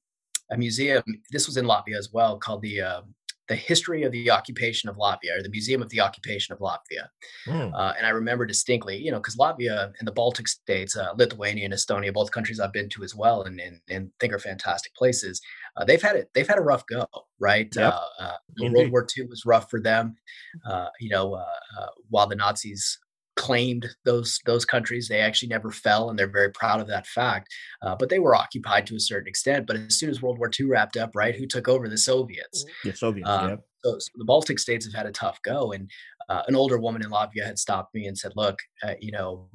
a 0.50 0.56
museum. 0.56 1.02
This 1.30 1.46
was 1.46 1.56
in 1.56 1.66
Latvia 1.66 1.96
as 1.98 2.10
well, 2.12 2.38
called 2.38 2.62
the 2.62 2.80
uh, 2.80 3.02
the 3.48 3.54
History 3.54 4.02
of 4.02 4.12
the 4.12 4.30
Occupation 4.30 4.88
of 4.88 4.96
Latvia, 4.96 5.38
or 5.38 5.42
the 5.42 5.48
Museum 5.48 5.80
of 5.80 5.88
the 5.90 6.00
Occupation 6.00 6.52
of 6.52 6.58
Latvia. 6.58 7.08
Mm. 7.46 7.72
Uh, 7.74 7.94
and 7.96 8.06
I 8.06 8.10
remember 8.10 8.44
distinctly, 8.44 8.96
you 8.96 9.10
know, 9.10 9.18
because 9.18 9.36
Latvia 9.36 9.92
and 9.98 10.06
the 10.06 10.12
Baltic 10.12 10.48
states, 10.48 10.96
uh, 10.96 11.12
Lithuania 11.16 11.64
and 11.64 11.74
Estonia, 11.74 12.12
both 12.12 12.32
countries 12.32 12.58
I've 12.58 12.72
been 12.72 12.88
to 12.90 13.04
as 13.04 13.14
well, 13.14 13.42
and 13.42 13.60
and, 13.60 13.80
and 13.88 14.10
think 14.20 14.32
are 14.32 14.38
fantastic 14.38 14.94
places. 14.94 15.40
Uh, 15.76 15.84
they've 15.84 16.02
had 16.02 16.16
it. 16.16 16.30
They've 16.34 16.48
had 16.48 16.58
a 16.58 16.62
rough 16.62 16.86
go, 16.86 17.06
right? 17.38 17.72
Yep. 17.74 17.94
Uh, 17.94 18.22
uh, 18.22 18.36
World 18.60 18.90
War 18.90 19.06
II 19.16 19.26
was 19.26 19.46
rough 19.46 19.70
for 19.70 19.80
them. 19.80 20.16
Uh, 20.68 20.88
you 21.00 21.10
know, 21.10 21.42
while 22.08 22.26
the 22.26 22.36
Nazis 22.36 22.98
claimed 23.36 23.86
those 24.04 24.40
those 24.46 24.64
countries. 24.64 25.08
They 25.08 25.20
actually 25.20 25.48
never 25.48 25.70
fell, 25.70 26.10
and 26.10 26.18
they're 26.18 26.26
very 26.26 26.50
proud 26.50 26.80
of 26.80 26.88
that 26.88 27.06
fact. 27.06 27.54
Uh, 27.82 27.94
but 27.94 28.08
they 28.08 28.18
were 28.18 28.34
occupied 28.34 28.86
to 28.88 28.96
a 28.96 29.00
certain 29.00 29.28
extent. 29.28 29.66
But 29.66 29.76
as 29.76 29.98
soon 29.98 30.10
as 30.10 30.20
World 30.20 30.38
War 30.38 30.50
II 30.58 30.66
wrapped 30.66 30.96
up, 30.96 31.10
right, 31.14 31.34
who 31.34 31.46
took 31.46 31.68
over? 31.68 31.88
The 31.88 31.98
Soviets. 31.98 32.64
The 32.84 32.94
Soviets. 32.94 33.28
Um, 33.28 33.50
yeah. 33.50 33.56
So, 33.84 33.98
so, 33.98 34.10
the 34.16 34.24
Baltic 34.24 34.58
states 34.58 34.84
have 34.86 34.94
had 34.94 35.06
a 35.06 35.12
tough 35.12 35.40
go, 35.42 35.72
and 35.72 35.90
uh, 36.28 36.42
an 36.48 36.56
older 36.56 36.78
woman 36.78 37.02
in 37.02 37.10
Latvia 37.10 37.44
had 37.44 37.58
stopped 37.58 37.94
me 37.94 38.06
and 38.06 38.18
said, 38.18 38.32
"Look, 38.34 38.58
uh, 38.82 38.94
you 39.00 39.12
know, 39.12 39.48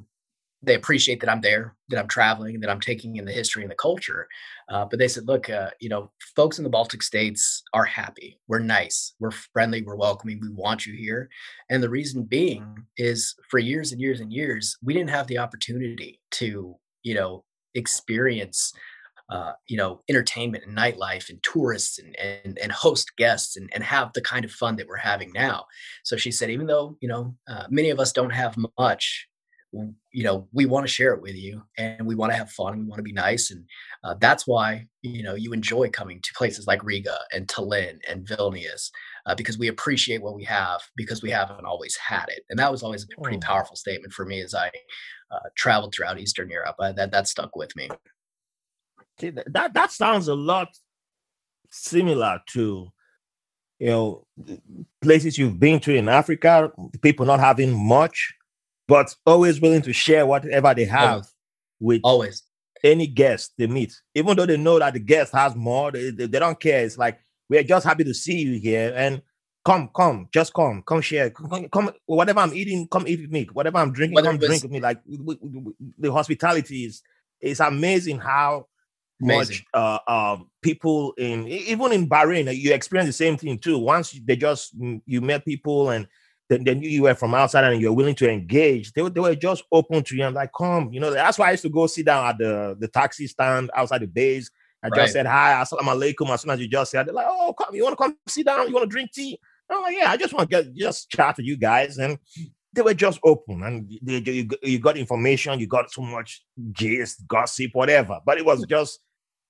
they 0.62 0.74
appreciate 0.74 1.20
that 1.20 1.30
I'm 1.30 1.40
there, 1.40 1.74
that 1.88 1.98
I'm 1.98 2.08
traveling, 2.08 2.60
that 2.60 2.70
I'm 2.70 2.80
taking 2.80 3.16
in 3.16 3.24
the 3.24 3.32
history 3.32 3.62
and 3.62 3.70
the 3.70 3.76
culture. 3.76 4.28
Uh, 4.68 4.84
but 4.84 4.98
they 4.98 5.08
said, 5.08 5.26
look, 5.26 5.50
uh, 5.50 5.70
you 5.80 5.88
know, 5.88 6.10
folks 6.36 6.58
in 6.58 6.64
the 6.64 6.70
Baltic 6.70 7.02
states 7.02 7.62
are 7.74 7.84
happy. 7.84 8.38
We're 8.46 8.60
nice. 8.60 9.14
We're 9.18 9.32
friendly. 9.32 9.82
We're 9.82 9.96
welcoming. 9.96 10.40
We 10.40 10.50
want 10.50 10.86
you 10.86 10.94
here. 10.94 11.28
And 11.68 11.82
the 11.82 11.90
reason 11.90 12.22
being 12.22 12.86
is 12.96 13.34
for 13.50 13.58
years 13.58 13.92
and 13.92 14.00
years 14.00 14.20
and 14.20 14.32
years, 14.32 14.78
we 14.82 14.94
didn't 14.94 15.10
have 15.10 15.26
the 15.26 15.38
opportunity 15.38 16.20
to, 16.32 16.76
you 17.02 17.14
know, 17.14 17.44
experience. 17.74 18.72
Uh, 19.30 19.52
you 19.66 19.78
know, 19.78 20.02
entertainment 20.10 20.62
and 20.66 20.76
nightlife 20.76 21.30
and 21.30 21.42
tourists 21.42 21.98
and, 21.98 22.14
and, 22.18 22.58
and 22.58 22.70
host 22.70 23.16
guests 23.16 23.56
and, 23.56 23.70
and 23.72 23.82
have 23.82 24.12
the 24.12 24.20
kind 24.20 24.44
of 24.44 24.50
fun 24.50 24.76
that 24.76 24.86
we're 24.86 24.96
having 24.96 25.32
now. 25.32 25.64
So 26.02 26.18
she 26.18 26.30
said, 26.30 26.50
even 26.50 26.66
though, 26.66 26.98
you 27.00 27.08
know, 27.08 27.34
uh, 27.48 27.64
many 27.70 27.88
of 27.88 27.98
us 27.98 28.12
don't 28.12 28.28
have 28.30 28.58
much, 28.78 29.26
you 29.72 30.22
know 30.22 30.46
we 30.52 30.66
want 30.66 30.86
to 30.86 30.92
share 30.92 31.14
it 31.14 31.22
with 31.22 31.34
you 31.34 31.62
and 31.78 32.06
we 32.06 32.14
want 32.14 32.30
to 32.30 32.36
have 32.36 32.50
fun 32.50 32.78
we 32.78 32.84
want 32.84 32.98
to 32.98 33.02
be 33.02 33.12
nice 33.12 33.50
and 33.50 33.64
uh, 34.04 34.14
that's 34.20 34.46
why 34.46 34.86
you 35.00 35.22
know 35.22 35.34
you 35.34 35.52
enjoy 35.52 35.88
coming 35.88 36.20
to 36.22 36.32
places 36.36 36.66
like 36.66 36.84
riga 36.84 37.16
and 37.32 37.48
tallinn 37.48 37.98
and 38.08 38.26
vilnius 38.26 38.90
uh, 39.26 39.34
because 39.34 39.58
we 39.58 39.68
appreciate 39.68 40.22
what 40.22 40.34
we 40.34 40.44
have 40.44 40.80
because 40.94 41.22
we 41.22 41.30
haven't 41.30 41.64
always 41.64 41.96
had 41.96 42.26
it 42.28 42.44
and 42.50 42.58
that 42.58 42.70
was 42.70 42.82
always 42.82 43.04
a 43.04 43.20
pretty 43.20 43.38
oh. 43.38 43.40
powerful 43.40 43.76
statement 43.76 44.12
for 44.12 44.26
me 44.26 44.40
as 44.40 44.54
i 44.54 44.70
uh, 45.30 45.48
traveled 45.56 45.94
throughout 45.94 46.20
eastern 46.20 46.50
europe 46.50 46.76
that 46.78 47.10
that 47.10 47.26
stuck 47.26 47.56
with 47.56 47.74
me 47.74 47.88
See, 49.20 49.30
that 49.30 49.72
that 49.72 49.90
sounds 49.90 50.28
a 50.28 50.34
lot 50.34 50.68
similar 51.70 52.40
to 52.48 52.92
you 53.78 53.86
know 53.86 54.26
places 55.00 55.38
you've 55.38 55.58
been 55.58 55.80
to 55.80 55.94
in 55.94 56.10
africa 56.10 56.70
people 57.00 57.24
not 57.24 57.40
having 57.40 57.72
much 57.72 58.34
but 58.88 59.14
always 59.26 59.60
willing 59.60 59.82
to 59.82 59.92
share 59.92 60.26
whatever 60.26 60.74
they 60.74 60.84
have 60.84 61.10
always. 61.10 61.34
with 61.80 62.00
always 62.04 62.42
any 62.84 63.06
guest 63.06 63.52
they 63.58 63.66
meet, 63.66 63.94
even 64.14 64.36
though 64.36 64.46
they 64.46 64.56
know 64.56 64.78
that 64.78 64.94
the 64.94 65.00
guest 65.00 65.32
has 65.32 65.54
more. 65.54 65.92
They, 65.92 66.10
they, 66.10 66.26
they 66.26 66.38
don't 66.38 66.58
care. 66.58 66.84
It's 66.84 66.98
like 66.98 67.18
we're 67.48 67.62
just 67.62 67.86
happy 67.86 68.04
to 68.04 68.14
see 68.14 68.40
you 68.40 68.58
here 68.58 68.92
and 68.96 69.22
come, 69.64 69.90
come, 69.94 70.28
just 70.32 70.52
come, 70.52 70.82
come 70.86 71.00
share, 71.00 71.30
come, 71.30 71.68
come 71.68 71.90
whatever 72.06 72.40
I'm 72.40 72.54
eating, 72.54 72.88
come 72.88 73.06
eat 73.06 73.20
with 73.20 73.30
me. 73.30 73.48
Whatever 73.52 73.78
I'm 73.78 73.92
drinking, 73.92 74.16
Whether 74.16 74.28
come 74.28 74.38
drink 74.38 74.62
with 74.62 74.72
me. 74.72 74.80
Like 74.80 75.00
the 75.06 76.12
hospitality 76.12 76.84
is 76.84 77.02
it's 77.40 77.60
amazing 77.60 78.18
how 78.18 78.66
amazing. 79.20 79.56
much 79.56 79.64
uh, 79.74 79.98
uh, 80.06 80.36
people 80.62 81.12
in 81.18 81.46
even 81.46 81.92
in 81.92 82.08
Bahrain 82.08 82.54
you 82.56 82.72
experience 82.72 83.08
the 83.08 83.12
same 83.12 83.36
thing 83.36 83.58
too. 83.58 83.78
Once 83.78 84.18
they 84.24 84.36
just 84.36 84.74
you 85.06 85.20
met 85.20 85.44
people 85.44 85.90
and 85.90 86.06
they, 86.58 86.74
knew 86.74 86.88
you 86.88 87.02
were 87.02 87.14
from 87.14 87.34
outside 87.34 87.64
and 87.64 87.80
you're 87.80 87.92
willing 87.92 88.14
to 88.16 88.30
engage. 88.30 88.92
They, 88.92 89.08
they 89.08 89.20
were 89.20 89.34
just 89.34 89.64
open 89.70 90.02
to 90.04 90.16
you 90.16 90.24
and 90.24 90.34
like, 90.34 90.50
come, 90.56 90.92
you 90.92 91.00
know. 91.00 91.10
That's 91.10 91.38
why 91.38 91.48
I 91.48 91.50
used 91.52 91.62
to 91.62 91.68
go 91.68 91.86
sit 91.86 92.06
down 92.06 92.26
at 92.26 92.38
the, 92.38 92.76
the 92.78 92.88
taxi 92.88 93.26
stand 93.26 93.70
outside 93.74 94.02
the 94.02 94.06
base. 94.06 94.50
I 94.82 94.88
right. 94.88 95.02
just 95.02 95.12
said 95.12 95.26
hi, 95.26 95.62
assalamu 95.62 96.14
alaikum. 96.14 96.28
As 96.30 96.40
soon 96.40 96.50
as 96.50 96.60
you 96.60 96.68
just 96.68 96.90
said, 96.90 97.06
they're 97.06 97.14
like, 97.14 97.26
oh, 97.28 97.54
come, 97.56 97.74
you 97.74 97.84
want 97.84 97.92
to 97.92 98.02
come 98.02 98.16
sit 98.26 98.46
down? 98.46 98.66
You 98.68 98.74
want 98.74 98.84
to 98.84 98.90
drink 98.90 99.12
tea? 99.12 99.38
I'm 99.70 99.82
like, 99.82 99.96
yeah, 99.96 100.10
I 100.10 100.16
just 100.16 100.34
want 100.34 100.50
to 100.50 100.62
get 100.62 100.74
just 100.74 101.08
chat 101.10 101.36
to 101.36 101.44
you 101.44 101.56
guys. 101.56 101.98
And 101.98 102.18
they 102.72 102.82
were 102.82 102.94
just 102.94 103.20
open 103.22 103.62
and 103.62 103.90
they, 104.02 104.20
they, 104.20 104.32
you, 104.32 104.48
you 104.62 104.78
got 104.78 104.96
information, 104.96 105.60
you 105.60 105.66
got 105.66 105.90
so 105.90 106.02
much 106.02 106.42
gist, 106.72 107.26
gossip, 107.28 107.70
whatever. 107.74 108.18
But 108.24 108.38
it 108.38 108.44
was 108.44 108.64
just 108.68 109.00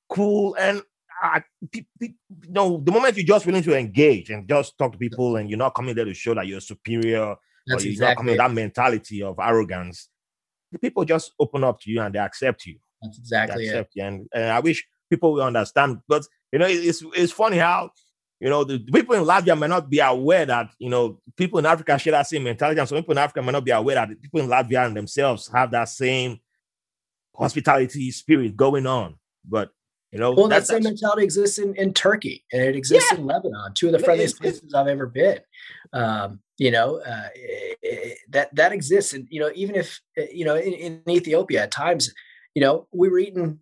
cool. 0.09 0.55
And 0.59 0.83
I, 1.23 1.43
you 1.73 2.15
know, 2.49 2.83
the 2.85 2.91
moment 2.91 3.17
you're 3.17 3.25
just 3.25 3.47
willing 3.47 3.63
to 3.63 3.79
engage 3.79 4.31
and 4.31 4.49
just 4.49 4.77
talk 4.77 4.93
to 4.93 4.99
people 4.99 5.37
and 5.37 5.49
you're 5.49 5.59
not 5.59 5.75
coming 5.75 5.95
there 5.95 6.05
to 6.05 6.15
show 6.15 6.35
that 6.35 6.49
you're 6.49 6.61
superior 6.61 7.37
That's 7.67 7.83
or 7.83 7.87
you're 7.87 7.93
exactly 7.93 8.07
not 8.09 8.17
coming 8.17 8.33
with 8.33 8.39
that 8.39 8.53
mentality 8.53 9.23
of 9.23 9.39
arrogance, 9.41 10.09
the 10.73 10.79
people 10.79 11.05
just 11.05 11.33
open 11.39 11.63
up 11.63 11.81
to 11.83 11.91
you 11.91 12.01
and 12.01 12.15
they 12.15 12.19
accept 12.19 12.67
you. 12.67 12.79
That's 13.03 13.19
exactly 13.19 13.69
accept 13.69 13.93
it. 13.95 14.01
You. 14.01 14.07
And, 14.07 14.29
and 14.35 14.45
I 14.47 14.59
wish 14.61 14.85
people 15.11 15.35
will 15.35 15.43
understand. 15.43 15.99
But 16.09 16.27
you 16.51 16.59
know, 16.59 16.67
it's 16.69 17.05
it's 17.15 17.33
funny 17.33 17.59
how 17.59 17.91
you 18.41 18.49
know 18.49 18.65
the 18.65 18.81
people 18.81 19.15
in 19.15 19.25
Latvia 19.25 19.59
may 19.59 19.69
not 19.69 19.89
be 19.89 20.01
aware 20.01 20.47
that 20.47 20.71
you 20.79 20.89
know 20.89 21.21
people 21.37 21.59
in 21.59 21.67
Africa 21.67 21.99
share 21.99 22.13
that 22.13 22.27
same 22.27 22.45
mentality, 22.45 22.81
and 22.81 22.89
some 22.89 22.99
people 22.99 23.13
in 23.13 23.19
Africa 23.19 23.43
may 23.43 23.53
not 23.53 23.65
be 23.65 23.71
aware 23.71 23.95
that 23.95 24.21
people 24.21 24.41
in 24.41 24.49
Latvia 24.49 24.87
and 24.87 24.97
themselves 24.97 25.49
have 25.55 25.71
that 25.71 25.89
same 25.89 26.41
hospitality 27.35 28.11
spirit 28.11 28.57
going 28.57 28.87
on. 28.87 29.15
But 29.49 29.71
you 30.13 30.19
know, 30.19 30.33
well, 30.33 30.49
that 30.49 30.67
same 30.67 30.83
mentality 30.83 31.25
exists 31.25 31.59
in, 31.59 31.75
in 31.77 31.95
Turkey 31.95 32.45
and 32.53 32.63
it 32.63 32.77
exists 32.77 33.11
yeah. 33.11 33.19
in 33.19 33.25
Lebanon, 33.25 33.73
two 33.75 33.87
of 33.87 33.93
the 33.93 33.99
friendliest 33.99 34.39
places 34.39 34.75
I've 34.75 34.87
ever 34.87 35.07
been. 35.07 35.39
Um, 35.95 36.41
you 36.59 36.71
know, 36.71 37.01
uh, 37.01 37.29
it, 37.35 37.79
it, 37.83 38.19
that 38.29 38.55
that 38.55 38.73
exists, 38.73 39.15
and 39.15 39.27
you 39.31 39.41
know, 39.41 39.51
even 39.55 39.75
if 39.75 40.01
eh, 40.19 40.27
you 40.31 40.45
know, 40.45 40.55
in, 40.55 40.75
in, 40.75 41.03
Ethiopia 41.09 41.63
at 41.63 41.71
times, 41.71 42.13
you 42.55 42.63
know, 42.63 42.87
we 42.93 43.09
were 43.09 43.19
eating 43.19 43.59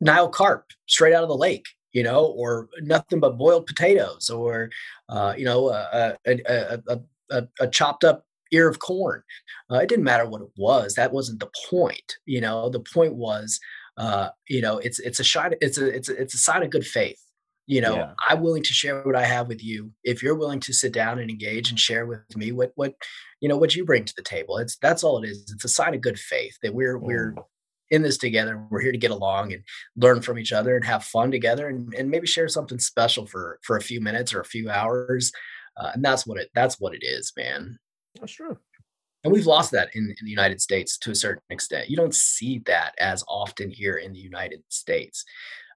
Nile 0.00 0.28
carp 0.28 0.66
straight 0.86 1.14
out 1.14 1.22
of 1.22 1.30
the 1.30 1.36
lake, 1.36 1.66
you 1.92 2.02
know, 2.02 2.26
or 2.26 2.68
nothing 2.82 3.18
but 3.18 3.38
boiled 3.38 3.66
potatoes, 3.66 4.28
or 4.28 4.70
uh, 5.08 5.34
you 5.36 5.44
know, 5.46 5.70
a, 5.70 6.16
a, 6.26 6.82
a, 7.30 7.48
a 7.60 7.66
chopped 7.68 8.04
up 8.04 8.24
ear 8.52 8.68
of 8.68 8.78
corn. 8.78 9.22
Uh, 9.70 9.78
it 9.78 9.88
didn't 9.88 10.04
matter 10.04 10.26
what 10.26 10.42
it 10.42 10.50
was. 10.56 10.94
That 10.94 11.12
wasn't 11.12 11.40
the 11.40 11.50
point. 11.70 12.16
You 12.26 12.40
know, 12.42 12.68
the 12.68 12.80
point 12.80 13.14
was 13.14 13.58
uh, 13.96 14.28
you 14.48 14.60
know, 14.60 14.78
it's 14.78 14.98
it's 14.98 15.20
a 15.20 15.24
shine, 15.24 15.54
it's 15.60 15.78
a 15.78 15.86
it's 15.86 16.08
a, 16.08 16.20
it's 16.20 16.34
a 16.34 16.38
sign 16.38 16.62
of 16.62 16.70
good 16.70 16.86
faith. 16.86 17.20
You 17.66 17.80
know, 17.80 17.94
yeah. 17.94 18.12
I'm 18.28 18.40
willing 18.40 18.64
to 18.64 18.72
share 18.72 19.02
what 19.02 19.14
I 19.14 19.24
have 19.24 19.46
with 19.46 19.62
you. 19.62 19.92
If 20.02 20.22
you're 20.22 20.34
willing 20.34 20.60
to 20.60 20.72
sit 20.72 20.92
down 20.92 21.20
and 21.20 21.30
engage 21.30 21.70
and 21.70 21.78
share 21.78 22.06
with 22.06 22.36
me 22.36 22.52
what 22.52 22.72
what 22.74 22.94
you 23.40 23.48
know 23.48 23.56
what 23.56 23.74
you 23.74 23.84
bring 23.84 24.04
to 24.04 24.14
the 24.16 24.22
table, 24.22 24.58
it's 24.58 24.76
that's 24.78 25.04
all 25.04 25.22
it 25.22 25.28
is. 25.28 25.50
It's 25.52 25.64
a 25.64 25.68
sign 25.68 25.94
of 25.94 26.00
good 26.00 26.18
faith 26.18 26.56
that 26.62 26.74
we're 26.74 26.98
mm. 26.98 27.02
we're 27.02 27.34
in 27.90 28.02
this 28.02 28.18
together. 28.18 28.66
We're 28.70 28.80
here 28.80 28.92
to 28.92 28.98
get 28.98 29.10
along 29.10 29.52
and 29.52 29.62
learn 29.96 30.22
from 30.22 30.38
each 30.38 30.52
other 30.52 30.74
and 30.74 30.84
have 30.84 31.04
fun 31.04 31.30
together 31.30 31.68
and, 31.68 31.94
and 31.94 32.10
maybe 32.10 32.26
share 32.26 32.48
something 32.48 32.78
special 32.78 33.26
for 33.26 33.60
for 33.62 33.76
a 33.76 33.82
few 33.82 34.00
minutes 34.00 34.34
or 34.34 34.40
a 34.40 34.44
few 34.44 34.70
hours. 34.70 35.30
Uh, 35.76 35.92
and 35.94 36.04
that's 36.04 36.26
what 36.26 36.38
it 36.38 36.50
that's 36.54 36.80
what 36.80 36.94
it 36.94 37.02
is, 37.02 37.32
man. 37.36 37.78
That's 38.18 38.32
true. 38.32 38.58
And 39.24 39.32
we've 39.32 39.46
lost 39.46 39.70
that 39.72 39.90
in, 39.94 40.04
in 40.04 40.24
the 40.24 40.30
United 40.30 40.60
States 40.60 40.98
to 40.98 41.10
a 41.10 41.14
certain 41.14 41.42
extent. 41.50 41.88
You 41.88 41.96
don't 41.96 42.14
see 42.14 42.60
that 42.66 42.94
as 42.98 43.24
often 43.28 43.70
here 43.70 43.96
in 43.96 44.12
the 44.12 44.18
United 44.18 44.62
States. 44.68 45.24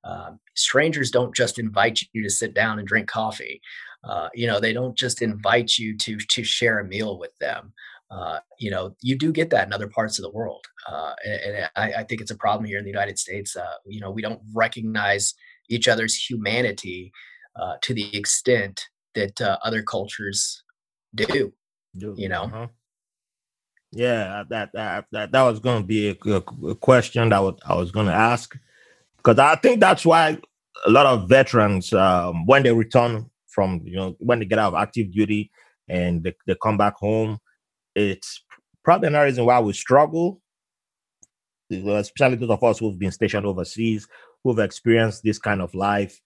Um, 0.04 0.38
strangers 0.54 1.10
don't 1.10 1.34
just 1.34 1.58
invite 1.58 2.00
you 2.12 2.22
to 2.22 2.30
sit 2.30 2.54
down 2.54 2.78
and 2.78 2.86
drink 2.86 3.08
coffee. 3.08 3.60
Uh, 4.04 4.28
you 4.34 4.46
know, 4.46 4.60
they 4.60 4.72
don't 4.72 4.96
just 4.96 5.20
invite 5.20 5.78
you 5.78 5.96
to 5.98 6.16
to 6.16 6.44
share 6.44 6.78
a 6.78 6.84
meal 6.84 7.18
with 7.18 7.36
them. 7.38 7.72
Uh, 8.08 8.38
you 8.60 8.70
know, 8.70 8.94
you 9.00 9.18
do 9.18 9.32
get 9.32 9.50
that 9.50 9.66
in 9.66 9.72
other 9.72 9.88
parts 9.88 10.16
of 10.16 10.22
the 10.22 10.30
world, 10.30 10.64
uh, 10.88 11.12
and, 11.24 11.56
and 11.56 11.70
I, 11.74 11.92
I, 12.00 12.04
think 12.04 12.20
it's 12.20 12.30
a 12.30 12.36
problem 12.36 12.64
here 12.64 12.78
in 12.78 12.84
the 12.84 12.90
United 12.90 13.18
States. 13.18 13.56
Uh, 13.56 13.74
you 13.84 14.00
know, 14.00 14.12
we 14.12 14.22
don't 14.22 14.40
recognize 14.54 15.34
each 15.68 15.88
other's 15.88 16.14
humanity 16.14 17.10
uh, 17.60 17.74
to 17.82 17.92
the 17.94 18.16
extent 18.16 18.86
that 19.16 19.40
uh, 19.40 19.58
other 19.64 19.82
cultures 19.82 20.62
do. 21.16 21.52
do 21.96 22.14
you 22.16 22.28
know. 22.28 22.42
Uh-huh. 22.42 22.66
Yeah, 23.96 24.44
that 24.50 24.72
that 24.74 25.06
that 25.10 25.32
that 25.32 25.42
was 25.42 25.58
going 25.58 25.80
to 25.80 25.86
be 25.86 26.10
a, 26.10 26.36
a, 26.36 26.74
question 26.74 27.30
that 27.30 27.56
I 27.64 27.74
was 27.74 27.90
going 27.90 28.06
to 28.06 28.12
ask 28.12 28.54
because 29.16 29.38
I 29.38 29.56
think 29.56 29.80
that's 29.80 30.04
why 30.04 30.38
a 30.84 30.90
lot 30.90 31.06
of 31.06 31.30
veterans, 31.30 31.94
um, 31.94 32.44
when 32.44 32.62
they 32.62 32.72
return 32.72 33.30
from 33.48 33.80
you 33.84 33.96
know 33.96 34.14
when 34.18 34.38
they 34.38 34.44
get 34.44 34.58
out 34.58 34.74
of 34.74 34.80
active 34.80 35.10
duty 35.12 35.50
and 35.88 36.22
they, 36.22 36.34
they 36.46 36.54
come 36.62 36.76
back 36.76 36.96
home, 36.96 37.38
it's 37.94 38.44
probably 38.84 39.08
another 39.08 39.24
reason 39.24 39.46
why 39.46 39.60
we 39.60 39.72
struggle. 39.72 40.42
Especially 41.70 42.36
those 42.36 42.50
of 42.50 42.62
us 42.62 42.78
who've 42.78 42.98
been 42.98 43.10
stationed 43.10 43.46
overseas, 43.46 44.06
who've 44.44 44.58
experienced 44.58 45.24
this 45.24 45.38
kind 45.38 45.62
of 45.62 45.74
life. 45.74 46.20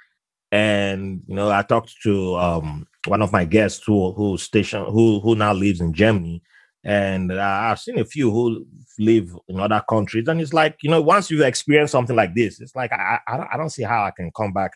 And 0.51 1.23
you 1.29 1.37
know, 1.37 1.51
I 1.51 1.63
talked 1.63 1.95
to 2.03 2.35
um, 2.35 2.89
one 3.07 3.23
of 3.23 3.33
my 3.33 3.45
guests 3.45 3.83
who 3.87 4.13
who 4.13 4.37
stationed 4.39 4.87
who 4.87 5.21
who 5.21 5.37
now 5.37 5.53
lives 5.53 5.81
in 5.81 5.95
Germany, 5.95 6.43
and 6.83 7.31
uh, 7.31 7.41
I've 7.41 7.79
seen 7.79 7.99
a 7.99 8.05
few 8.05 8.31
who 8.31 8.67
live 8.99 9.37
in 9.49 9.61
other 9.61 9.83
countries, 9.89 10.29
and 10.29 10.41
it's 10.41 10.55
like 10.55 10.79
you 10.83 10.91
know, 10.91 11.01
once 11.01 11.31
you've 11.31 11.43
experienced 11.43 11.93
something 11.93 12.17
like 12.17 12.35
this, 12.35 12.61
it's 12.61 12.75
like 12.75 12.93
I, 12.93 13.19
I, 13.27 13.47
I 13.53 13.57
don't 13.57 13.71
see 13.71 13.83
how 13.83 14.05
I 14.05 14.13
can 14.17 14.31
come 14.37 14.53
back 14.53 14.73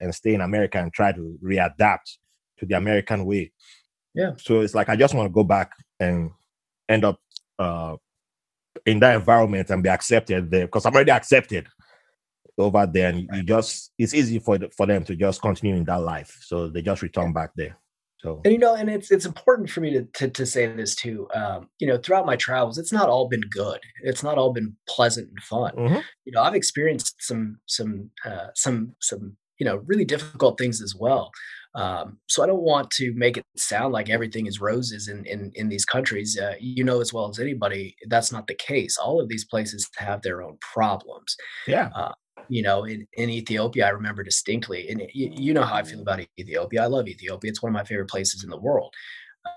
and 0.00 0.14
stay 0.14 0.34
in 0.34 0.40
America 0.40 0.78
and 0.78 0.92
try 0.92 1.12
to 1.12 1.38
readapt 1.42 2.18
to 2.58 2.66
the 2.66 2.76
American 2.76 3.24
way. 3.24 3.52
Yeah. 4.14 4.32
So 4.38 4.60
it's 4.60 4.74
like 4.74 4.88
I 4.88 4.96
just 4.96 5.14
want 5.14 5.26
to 5.26 5.32
go 5.32 5.44
back 5.44 5.72
and 5.98 6.30
end 6.88 7.04
up 7.04 7.20
uh, 7.58 7.96
in 8.86 9.00
that 9.00 9.16
environment 9.16 9.70
and 9.70 9.82
be 9.82 9.88
accepted 9.88 10.50
there 10.50 10.66
because 10.66 10.86
I'm 10.86 10.94
already 10.94 11.10
accepted 11.10 11.66
over 12.56 12.86
there, 12.86 13.10
and 13.10 13.28
you 13.32 13.42
just 13.42 13.92
it's 13.98 14.14
easy 14.14 14.38
for 14.38 14.58
the, 14.58 14.70
for 14.76 14.86
them 14.86 15.04
to 15.04 15.16
just 15.16 15.42
continue 15.42 15.76
in 15.76 15.84
that 15.84 16.02
life. 16.02 16.38
So 16.42 16.68
they 16.68 16.82
just 16.82 17.02
return 17.02 17.32
back 17.32 17.50
there. 17.56 17.78
So 18.20 18.40
and 18.44 18.52
you 18.52 18.58
know, 18.58 18.74
and 18.74 18.90
it's 18.90 19.10
it's 19.10 19.26
important 19.26 19.70
for 19.70 19.80
me 19.80 19.92
to 19.92 20.02
to, 20.14 20.28
to 20.28 20.46
say 20.46 20.66
this 20.66 20.94
too. 20.94 21.28
Um, 21.34 21.68
you 21.78 21.86
know, 21.86 21.98
throughout 21.98 22.26
my 22.26 22.36
travels, 22.36 22.78
it's 22.78 22.92
not 22.92 23.08
all 23.08 23.28
been 23.28 23.44
good. 23.50 23.80
It's 24.02 24.22
not 24.22 24.38
all 24.38 24.52
been 24.52 24.76
pleasant 24.88 25.28
and 25.28 25.42
fun. 25.42 25.74
Mm-hmm. 25.76 26.00
You 26.24 26.32
know, 26.32 26.42
I've 26.42 26.54
experienced 26.54 27.16
some 27.20 27.60
some 27.66 28.10
uh, 28.24 28.48
some 28.54 28.96
some 29.00 29.36
you 29.58 29.64
know 29.64 29.76
really 29.86 30.04
difficult 30.04 30.58
things 30.58 30.82
as 30.82 30.94
well. 30.98 31.30
Um, 31.74 32.18
so 32.28 32.42
I 32.42 32.46
don't 32.46 32.62
want 32.62 32.90
to 32.92 33.12
make 33.14 33.36
it 33.36 33.44
sound 33.56 33.92
like 33.92 34.10
everything 34.10 34.46
is 34.46 34.60
roses 34.60 35.06
in 35.06 35.24
in, 35.26 35.52
in 35.54 35.68
these 35.68 35.84
countries. 35.84 36.36
Uh, 36.36 36.54
you 36.58 36.82
know 36.82 37.00
as 37.00 37.12
well 37.12 37.28
as 37.28 37.38
anybody 37.38 37.94
that's 38.08 38.32
not 38.32 38.48
the 38.48 38.54
case. 38.54 38.96
All 38.98 39.20
of 39.20 39.28
these 39.28 39.44
places 39.44 39.88
have 39.96 40.22
their 40.22 40.42
own 40.42 40.58
problems. 40.60 41.36
Yeah. 41.68 41.90
Uh, 41.94 42.12
you 42.48 42.62
know, 42.62 42.84
in, 42.84 43.06
in 43.14 43.30
Ethiopia, 43.30 43.86
I 43.86 43.90
remember 43.90 44.22
distinctly, 44.22 44.88
and 44.88 45.02
you, 45.12 45.30
you, 45.34 45.54
know 45.54 45.62
how 45.62 45.74
I 45.74 45.82
feel 45.82 46.00
about 46.00 46.20
Ethiopia. 46.38 46.82
I 46.82 46.86
love 46.86 47.08
Ethiopia; 47.08 47.50
it's 47.50 47.62
one 47.62 47.70
of 47.70 47.74
my 47.74 47.84
favorite 47.84 48.10
places 48.10 48.44
in 48.44 48.50
the 48.50 48.56
world. 48.58 48.94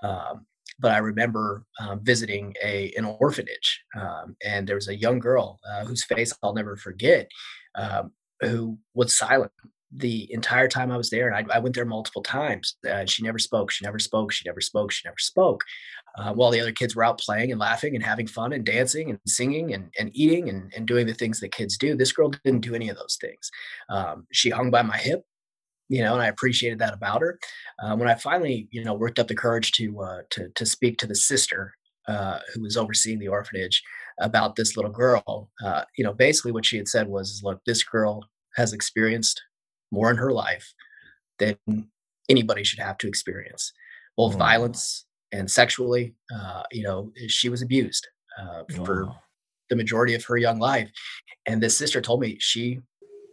Um, 0.02 0.46
but 0.78 0.92
I 0.92 0.98
remember 0.98 1.64
um, 1.80 2.00
visiting 2.02 2.54
a 2.62 2.92
an 2.96 3.04
orphanage, 3.04 3.82
um, 3.98 4.36
and 4.44 4.66
there 4.66 4.76
was 4.76 4.88
a 4.88 4.96
young 4.96 5.18
girl 5.18 5.60
uh, 5.70 5.84
whose 5.84 6.04
face 6.04 6.32
I'll 6.42 6.54
never 6.54 6.76
forget, 6.76 7.30
um, 7.74 8.12
who 8.40 8.78
was 8.94 9.16
silent 9.16 9.52
the 9.94 10.32
entire 10.32 10.68
time 10.68 10.90
I 10.90 10.96
was 10.96 11.10
there, 11.10 11.28
and 11.28 11.50
I, 11.50 11.56
I 11.56 11.58
went 11.58 11.74
there 11.74 11.84
multiple 11.84 12.22
times. 12.22 12.76
Uh, 12.88 13.04
she 13.04 13.22
never 13.22 13.38
spoke. 13.38 13.70
She 13.70 13.84
never 13.84 13.98
spoke. 13.98 14.32
She 14.32 14.48
never 14.48 14.60
spoke. 14.60 14.90
She 14.90 15.02
never 15.06 15.18
spoke. 15.18 15.64
Uh, 16.18 16.32
while 16.32 16.50
the 16.50 16.60
other 16.60 16.72
kids 16.72 16.94
were 16.94 17.04
out 17.04 17.18
playing 17.18 17.50
and 17.50 17.60
laughing 17.60 17.94
and 17.94 18.04
having 18.04 18.26
fun 18.26 18.52
and 18.52 18.66
dancing 18.66 19.08
and 19.08 19.18
singing 19.26 19.72
and, 19.72 19.92
and 19.98 20.10
eating 20.12 20.48
and, 20.48 20.72
and 20.76 20.86
doing 20.86 21.06
the 21.06 21.14
things 21.14 21.40
that 21.40 21.52
kids 21.52 21.78
do, 21.78 21.96
this 21.96 22.12
girl 22.12 22.30
didn't 22.44 22.60
do 22.60 22.74
any 22.74 22.88
of 22.88 22.96
those 22.96 23.16
things. 23.20 23.50
Um, 23.88 24.26
she 24.30 24.50
hung 24.50 24.70
by 24.70 24.82
my 24.82 24.98
hip, 24.98 25.24
you 25.88 26.02
know, 26.02 26.12
and 26.12 26.22
I 26.22 26.26
appreciated 26.26 26.78
that 26.80 26.94
about 26.94 27.22
her. 27.22 27.38
Uh, 27.82 27.96
when 27.96 28.08
I 28.08 28.14
finally, 28.14 28.68
you 28.70 28.84
know, 28.84 28.94
worked 28.94 29.18
up 29.18 29.28
the 29.28 29.34
courage 29.34 29.72
to 29.72 30.00
uh, 30.00 30.22
to 30.30 30.48
to 30.50 30.66
speak 30.66 30.98
to 30.98 31.06
the 31.06 31.14
sister 31.14 31.74
uh, 32.08 32.40
who 32.54 32.62
was 32.62 32.76
overseeing 32.76 33.18
the 33.18 33.28
orphanage 33.28 33.82
about 34.20 34.56
this 34.56 34.76
little 34.76 34.90
girl, 34.90 35.50
uh, 35.64 35.84
you 35.96 36.04
know, 36.04 36.12
basically 36.12 36.52
what 36.52 36.66
she 36.66 36.76
had 36.76 36.88
said 36.88 37.08
was, 37.08 37.40
"Look, 37.42 37.60
this 37.64 37.82
girl 37.82 38.24
has 38.56 38.72
experienced 38.72 39.42
more 39.90 40.10
in 40.10 40.16
her 40.16 40.32
life 40.32 40.72
than 41.38 41.56
anybody 42.28 42.64
should 42.64 42.78
have 42.78 42.98
to 42.98 43.08
experience, 43.08 43.72
both 44.16 44.34
mm. 44.34 44.38
violence 44.38 45.06
and 45.32 45.50
sexually. 45.50 46.14
Uh, 46.34 46.62
you 46.70 46.82
know, 46.82 47.12
she 47.28 47.48
was 47.48 47.62
abused 47.62 48.06
uh, 48.38 48.62
for 48.84 49.08
the 49.70 49.76
majority 49.76 50.14
of 50.14 50.24
her 50.24 50.36
young 50.36 50.58
life. 50.58 50.90
And 51.46 51.62
this 51.62 51.76
sister 51.76 52.00
told 52.00 52.20
me 52.20 52.36
she 52.38 52.80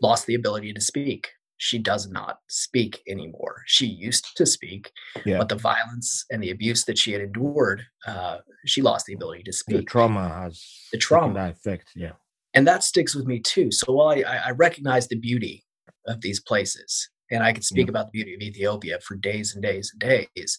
lost 0.02 0.26
the 0.26 0.36
ability 0.36 0.74
to 0.74 0.82
speak. 0.82 1.30
She 1.58 1.78
does 1.78 2.10
not 2.10 2.40
speak 2.48 3.02
anymore. 3.08 3.64
She 3.68 3.86
used 3.86 4.26
to 4.38 4.46
speak, 4.46 4.92
yeah. 5.26 5.38
but 5.38 5.50
the 5.50 5.56
violence 5.56 6.26
and 6.32 6.42
the 6.42 6.52
abuse 6.52 6.86
that 6.86 6.98
she 6.98 7.12
had 7.12 7.22
endured, 7.22 7.86
uh, 8.08 8.38
she 8.66 8.82
lost 8.82 9.08
the 9.08 9.14
ability 9.14 9.44
to 9.44 9.52
speak. 9.52 9.78
The 9.78 9.84
trauma 9.84 10.30
has 10.30 10.66
the 10.94 10.98
trauma 10.98 11.34
that 11.34 11.52
effect, 11.52 11.92
yeah. 11.96 12.14
And 12.54 12.66
that 12.66 12.84
sticks 12.84 13.14
with 13.14 13.28
me 13.28 13.40
too. 13.40 13.72
So 13.72 13.92
while 13.92 14.08
I, 14.08 14.24
I 14.48 14.52
recognize 14.52 15.10
the 15.10 15.18
beauty 15.18 15.66
of 16.08 16.22
these 16.22 16.40
places. 16.40 17.10
And 17.32 17.44
I 17.44 17.54
could 17.54 17.64
speak 17.64 17.88
mm. 17.88 17.90
about 17.90 18.08
the 18.08 18.12
beauty 18.12 18.34
of 18.34 18.42
Ethiopia 18.42 19.00
for 19.02 19.16
days 19.16 19.54
and 19.54 19.64
days 19.64 19.92
and 19.94 20.00
days. 20.00 20.58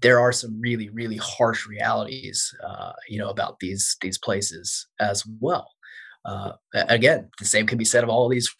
There 0.00 0.18
are 0.18 0.32
some 0.32 0.60
really, 0.60 0.88
really 0.90 1.16
harsh 1.16 1.66
realities, 1.66 2.54
uh, 2.66 2.92
you 3.08 3.18
know, 3.18 3.28
about 3.28 3.60
these 3.60 3.96
these 4.00 4.18
places 4.18 4.86
as 5.00 5.24
well. 5.40 5.70
Uh, 6.24 6.52
again, 6.88 7.28
the 7.38 7.44
same 7.44 7.66
can 7.66 7.78
be 7.78 7.84
said 7.84 8.02
of 8.02 8.10
all 8.10 8.24
of 8.24 8.30
these 8.30 8.50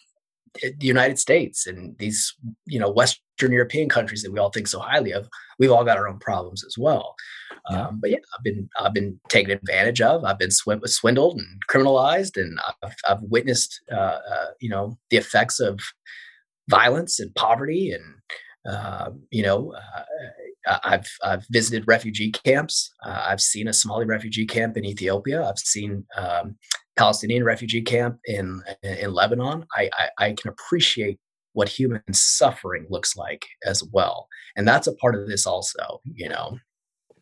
eh, 0.62 0.70
the 0.78 0.86
United 0.86 1.18
States 1.18 1.66
and 1.66 1.96
these, 1.98 2.34
you 2.66 2.78
know, 2.78 2.90
Western 2.90 3.52
European 3.52 3.88
countries 3.88 4.22
that 4.22 4.32
we 4.32 4.38
all 4.38 4.50
think 4.50 4.68
so 4.68 4.80
highly 4.80 5.12
of. 5.12 5.28
We've 5.58 5.72
all 5.72 5.84
got 5.84 5.96
our 5.96 6.08
own 6.08 6.18
problems 6.18 6.62
as 6.64 6.76
well. 6.76 7.14
Yeah. 7.70 7.86
Um, 7.86 7.98
but 8.00 8.10
yeah, 8.10 8.18
I've 8.36 8.44
been 8.44 8.68
I've 8.78 8.94
been 8.94 9.18
taken 9.28 9.50
advantage 9.50 10.00
of. 10.00 10.24
I've 10.24 10.38
been 10.38 10.50
swindled 10.50 11.38
and 11.38 11.62
criminalized, 11.70 12.36
and 12.36 12.58
I've, 12.82 12.94
I've 13.08 13.22
witnessed 13.22 13.80
uh, 13.90 14.18
uh, 14.30 14.46
you 14.60 14.68
know 14.68 14.98
the 15.10 15.16
effects 15.16 15.60
of 15.60 15.80
violence 16.68 17.20
and 17.20 17.34
poverty 17.34 17.90
and 17.90 18.04
uh, 18.66 19.10
you 19.30 19.42
know, 19.42 19.72
uh, 19.74 20.02
I've 20.66 21.08
I've 21.22 21.46
visited 21.50 21.84
refugee 21.86 22.30
camps. 22.30 22.92
Uh, 23.04 23.24
I've 23.28 23.40
seen 23.40 23.68
a 23.68 23.72
Somali 23.72 24.06
refugee 24.06 24.46
camp 24.46 24.76
in 24.76 24.84
Ethiopia. 24.84 25.46
I've 25.46 25.58
seen 25.58 26.04
um, 26.16 26.56
Palestinian 26.96 27.44
refugee 27.44 27.82
camp 27.82 28.18
in 28.24 28.62
in 28.82 29.12
Lebanon. 29.12 29.66
I, 29.76 29.90
I, 29.92 30.26
I 30.26 30.32
can 30.32 30.50
appreciate 30.50 31.18
what 31.52 31.68
human 31.68 32.02
suffering 32.12 32.86
looks 32.88 33.16
like 33.16 33.46
as 33.64 33.82
well, 33.92 34.28
and 34.56 34.66
that's 34.66 34.86
a 34.86 34.94
part 34.94 35.14
of 35.14 35.28
this 35.28 35.46
also. 35.46 36.00
You 36.04 36.28
know, 36.28 36.58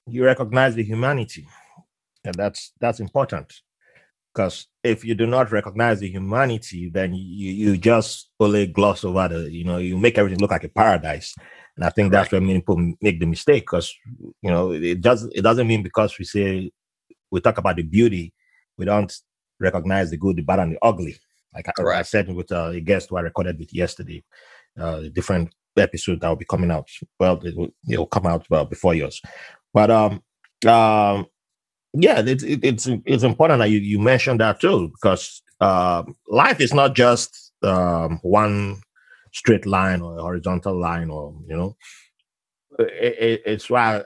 you 0.07 0.25
recognize 0.25 0.75
the 0.75 0.85
humanity, 0.85 1.47
and 2.25 2.35
that's 2.35 2.73
that's 2.81 3.01
important 3.01 3.53
because 4.35 4.67
if 4.83 5.05
you 5.05 5.15
do 5.15 5.27
not 5.27 5.53
recognize 5.53 6.01
the 6.01 6.11
humanity, 6.11 6.91
then 6.93 7.15
you 7.15 7.53
you 7.53 7.77
just 7.77 8.31
only 8.41 8.67
gloss 8.67 9.05
over 9.05 9.29
the, 9.29 9.51
you 9.51 9.65
know, 9.65 9.79
you 9.79 9.99
make 9.99 10.19
everything 10.19 10.41
look 10.41 10.51
like 10.51 10.65
a 10.65 10.69
paradise. 10.69 11.35
And 11.77 11.85
I 11.85 11.91
think 11.91 12.13
that's 12.13 12.31
where 12.31 12.41
many 12.41 12.61
people 12.61 12.95
make 13.01 13.19
the 13.19 13.27
mistake 13.27 13.65
because 13.65 13.95
you 14.43 14.51
know 14.51 14.73
it 14.73 15.01
does 15.01 15.25
it 15.25 15.43
doesn't 15.43 15.67
mean 15.67 15.83
because 15.83 16.19
we 16.19 16.25
say 16.25 16.71
we 17.31 17.41
talk 17.41 17.59
about 17.59 17.77
the 17.77 17.83
beauty, 17.83 18.33
we 18.77 18.85
don't 18.85 19.13
recognize 19.59 20.11
the 20.11 20.19
good, 20.19 20.37
the 20.37 20.43
bad, 20.43 20.61
and 20.61 20.73
the 20.73 20.79
ugly. 20.83 21.17
Like 21.55 21.69
I, 21.69 21.83
I, 21.99 22.03
said 22.03 22.33
with 22.33 22.53
uh, 22.53 22.71
a 22.75 22.81
guest 22.81 23.09
who 23.11 23.17
I 23.17 23.23
recorded 23.23 23.59
with 23.59 23.75
yesterday, 23.75 24.23
uh, 24.79 25.03
different 25.13 25.55
episode 25.77 26.21
that 26.21 26.29
will 26.29 26.37
be 26.37 26.45
coming 26.45 26.71
out. 26.71 26.89
Well, 27.19 27.45
it 27.45 27.57
will, 27.57 27.69
it 27.89 27.99
will 27.99 28.07
come 28.07 28.27
out 28.27 28.47
well 28.51 28.65
before 28.65 28.95
yours. 28.95 29.21
But 29.73 29.91
um, 29.91 30.23
um, 30.67 31.27
yeah, 31.95 32.23
it's 32.25 32.45
it's 32.45 32.89
it's 33.05 33.23
important 33.23 33.61
that 33.61 33.71
you, 33.71 33.79
you 33.79 33.99
mentioned 33.99 34.41
that 34.41 34.61
too 34.61 34.89
because 34.89 35.43
uh, 35.61 36.03
life 36.29 36.61
is 36.61 36.73
not 36.73 36.95
just 36.95 37.53
um, 37.63 38.19
one 38.23 38.81
straight 39.33 39.67
line 39.67 40.01
or 40.01 40.19
a 40.19 40.23
horizontal 40.23 40.79
line 40.79 41.11
or 41.11 41.35
you 41.49 41.57
know 41.57 41.77
it, 42.79 43.19
it, 43.19 43.43
it's 43.47 43.69
why 43.71 44.03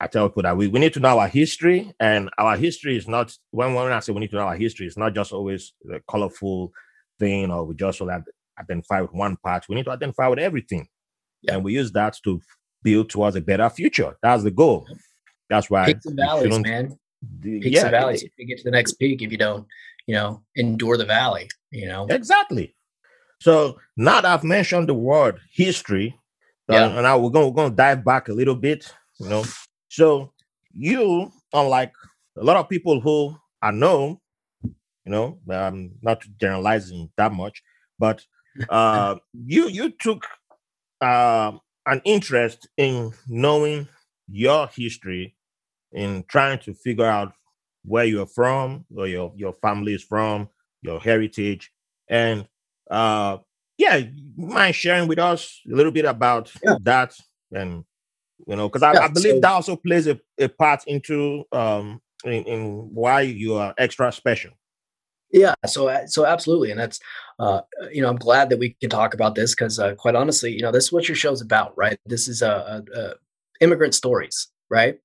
I 0.00 0.06
tell 0.06 0.28
people 0.28 0.42
that 0.42 0.56
we, 0.56 0.68
we 0.68 0.78
need 0.78 0.94
to 0.94 1.00
know 1.00 1.18
our 1.18 1.28
history, 1.28 1.92
and 1.98 2.30
our 2.38 2.56
history 2.56 2.96
is 2.96 3.08
not 3.08 3.36
when 3.50 3.74
when 3.74 3.92
I 3.92 4.00
say 4.00 4.12
we 4.12 4.20
need 4.20 4.30
to 4.30 4.36
know 4.36 4.42
our 4.42 4.56
history, 4.56 4.86
it's 4.86 4.96
not 4.96 5.14
just 5.14 5.32
always 5.32 5.72
the 5.82 6.00
colorful 6.08 6.72
thing, 7.18 7.50
or 7.50 7.64
we 7.64 7.74
just 7.74 8.00
will 8.00 8.10
identify 8.58 9.00
with 9.00 9.12
one 9.12 9.36
part. 9.36 9.68
We 9.68 9.74
need 9.74 9.84
to 9.84 9.90
identify 9.90 10.28
with 10.28 10.38
everything, 10.38 10.86
yeah. 11.42 11.54
and 11.54 11.64
we 11.64 11.74
use 11.74 11.90
that 11.92 12.16
to 12.24 12.40
build 12.82 13.10
towards 13.10 13.34
a 13.36 13.40
better 13.40 13.68
future. 13.70 14.16
That's 14.22 14.44
the 14.44 14.52
goal. 14.52 14.86
That's 15.50 15.68
why 15.68 15.86
peaks 15.86 16.06
and 16.06 16.16
valleys, 16.16 16.58
man. 16.60 16.96
The, 17.40 17.60
peaks 17.60 17.74
yeah, 17.74 17.82
and 17.82 17.90
valleys. 17.90 18.24
You 18.36 18.46
get 18.46 18.58
to 18.58 18.64
the 18.64 18.70
next 18.70 18.94
peak 18.94 19.22
if 19.22 19.32
you 19.32 19.38
don't, 19.38 19.66
you 20.06 20.14
know, 20.14 20.42
endure 20.54 20.96
the 20.96 21.06
valley. 21.06 21.48
You 21.72 21.88
know 21.88 22.06
exactly. 22.08 22.76
So 23.40 23.78
now 23.96 24.20
that 24.20 24.26
I've 24.26 24.44
mentioned 24.44 24.88
the 24.88 24.94
word 24.94 25.40
history, 25.52 26.18
uh, 26.70 26.74
yeah. 26.74 26.84
Uh, 26.84 26.88
and 26.90 27.02
now 27.02 27.18
we're 27.18 27.30
going 27.30 27.46
we're 27.46 27.54
going 27.54 27.70
to 27.70 27.76
dive 27.76 28.04
back 28.04 28.28
a 28.28 28.32
little 28.32 28.54
bit. 28.54 28.92
You 29.18 29.28
know, 29.28 29.44
so 29.88 30.32
you, 30.72 31.32
unlike 31.52 31.92
a 32.36 32.44
lot 32.44 32.56
of 32.56 32.68
people 32.68 33.00
who 33.00 33.36
I 33.62 33.70
know, 33.70 34.20
you 34.62 35.12
know, 35.12 35.38
I'm 35.50 35.92
not 36.02 36.22
generalizing 36.38 37.10
that 37.16 37.32
much, 37.32 37.62
but 37.98 38.24
uh, 38.68 39.16
you 39.32 39.68
you 39.68 39.90
took 39.90 40.26
uh, 41.00 41.52
an 41.86 42.02
interest 42.04 42.68
in 42.76 43.12
knowing 43.26 43.88
your 44.28 44.68
history, 44.68 45.36
in 45.92 46.24
trying 46.28 46.58
to 46.60 46.74
figure 46.74 47.06
out 47.06 47.32
where 47.84 48.04
you're 48.04 48.26
from, 48.26 48.84
or 48.94 49.06
your 49.06 49.32
your 49.36 49.54
family 49.54 49.94
is 49.94 50.02
from, 50.02 50.50
your 50.82 51.00
heritage, 51.00 51.72
and 52.08 52.46
uh, 52.90 53.38
yeah, 53.76 54.00
mind 54.36 54.74
sharing 54.74 55.08
with 55.08 55.18
us 55.18 55.60
a 55.70 55.74
little 55.74 55.92
bit 55.92 56.04
about 56.04 56.52
yeah. 56.64 56.76
that 56.82 57.14
and 57.52 57.84
you 58.46 58.56
know 58.56 58.68
because 58.68 58.82
I, 58.82 58.92
yeah, 58.92 59.04
I, 59.04 59.08
believe 59.08 59.34
so, 59.34 59.40
that 59.40 59.52
also 59.52 59.76
plays 59.76 60.06
a, 60.06 60.18
a 60.38 60.48
part 60.48 60.84
into 60.86 61.44
um 61.52 62.00
in, 62.24 62.44
in 62.44 62.90
why 62.92 63.22
you 63.22 63.54
are 63.54 63.74
extra 63.78 64.12
special 64.12 64.52
yeah 65.32 65.54
so 65.66 65.88
uh, 65.88 66.06
so 66.06 66.24
absolutely 66.24 66.70
and 66.70 66.78
that's 66.78 67.00
uh 67.38 67.60
you 67.92 68.00
know 68.00 68.08
i'm 68.08 68.16
glad 68.16 68.50
that 68.50 68.58
we 68.58 68.76
can 68.80 68.90
talk 68.90 69.14
about 69.14 69.34
this 69.34 69.54
because 69.54 69.78
uh, 69.78 69.94
quite 69.94 70.14
honestly 70.14 70.52
you 70.52 70.62
know 70.62 70.72
this 70.72 70.84
is 70.84 70.92
what 70.92 71.08
your 71.08 71.16
show's 71.16 71.40
about 71.40 71.72
right 71.76 71.98
this 72.06 72.28
is 72.28 72.42
a, 72.42 72.82
a, 72.94 73.00
a 73.00 73.14
immigrant 73.60 73.94
stories 73.94 74.48
right 74.70 74.98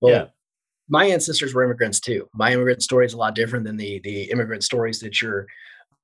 well 0.00 0.12
yeah. 0.12 0.24
my 0.88 1.04
ancestors 1.04 1.54
were 1.54 1.62
immigrants 1.62 2.00
too 2.00 2.28
my 2.34 2.52
immigrant 2.52 2.82
story 2.82 3.06
is 3.06 3.12
a 3.12 3.18
lot 3.18 3.34
different 3.34 3.64
than 3.64 3.76
the 3.76 4.00
the 4.04 4.24
immigrant 4.30 4.64
stories 4.64 5.00
that 5.00 5.20
you're 5.20 5.46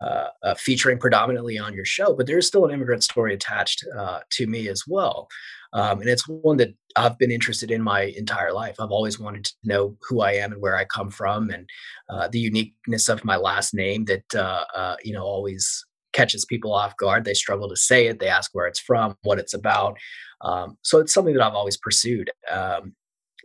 uh, 0.01 0.29
uh, 0.43 0.55
featuring 0.55 0.99
predominantly 0.99 1.59
on 1.59 1.75
your 1.75 1.85
show, 1.85 2.15
but 2.15 2.27
there's 2.27 2.47
still 2.47 2.67
an 2.67 2.73
immigrant 2.73 3.03
story 3.03 3.33
attached 3.33 3.85
uh, 3.97 4.21
to 4.31 4.47
me 4.47 4.69
as 4.69 4.83
well. 4.87 5.29
Um, 5.73 6.01
and 6.01 6.09
it's 6.09 6.29
one 6.29 6.59
that 6.59 6.75
I've 6.97 7.19
been 7.19 7.31
interested 7.31 7.71
in 7.71 7.83
my 7.83 8.03
entire 8.17 8.53
life. 8.53 8.77
I've 8.79 8.91
always 8.91 9.19
wanted 9.19 9.45
to 9.45 9.55
know 9.65 9.97
who 10.09 10.21
I 10.21 10.33
am 10.33 10.53
and 10.53 10.61
where 10.61 10.77
I 10.77 10.85
come 10.85 11.11
from, 11.11 11.51
and 11.51 11.69
uh, 12.09 12.29
the 12.29 12.39
uniqueness 12.39 13.09
of 13.09 13.25
my 13.25 13.37
last 13.37 13.75
name 13.75 14.05
that 14.07 14.35
uh, 14.35 14.65
uh, 14.75 14.97
you 15.03 15.13
know 15.13 15.25
always 15.25 15.85
catches 16.13 16.45
people 16.45 16.73
off 16.73 16.97
guard. 16.97 17.25
They 17.25 17.35
struggle 17.35 17.69
to 17.69 17.77
say 17.77 18.07
it. 18.07 18.21
They 18.21 18.29
ask 18.29 18.51
where 18.55 18.67
it's 18.67 18.81
from, 18.81 19.17
what 19.23 19.39
it's 19.39 19.55
about. 19.55 19.99
Um, 20.41 20.79
so 20.83 20.99
it's 20.99 21.13
something 21.13 21.35
that 21.35 21.43
I've 21.43 21.55
always 21.55 21.77
pursued. 21.77 22.31
Um, 22.51 22.95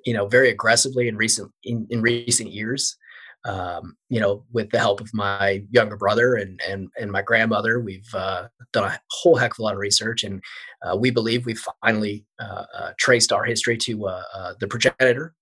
you 0.06 0.14
know, 0.14 0.28
very 0.28 0.50
aggressively 0.50 1.08
in 1.08 1.16
recent 1.16 1.52
in, 1.64 1.88
in 1.90 2.02
recent 2.02 2.52
years 2.52 2.98
um, 3.44 3.96
you 4.10 4.20
know, 4.20 4.44
with 4.52 4.70
the 4.70 4.80
help 4.80 5.02
of 5.02 5.10
my 5.14 5.64
younger 5.72 5.98
brother 5.98 6.36
and 6.36 6.62
and 6.68 6.90
and 7.00 7.12
my 7.12 7.22
grandmother, 7.22 7.80
we've 7.80 8.14
uh, 8.14 8.48
done 8.72 8.84
a 8.84 9.00
whole 9.10 9.36
heck 9.36 9.54
of 9.54 9.60
a 9.60 9.64
lot 9.64 9.74
of 9.74 9.80
research, 9.80 10.24
and 10.24 10.42
uh, 10.84 10.96
we 10.96 11.10
believe 11.10 11.46
we've 11.46 11.64
finally 11.84 12.26
uh, 12.40 12.66
uh 12.74 12.92
traced 13.00 13.32
our 13.32 13.44
history 13.44 13.78
to 13.78 14.08
uh, 14.08 14.24
uh, 14.36 14.54
the 14.60 14.68
progenitor. 14.68 15.34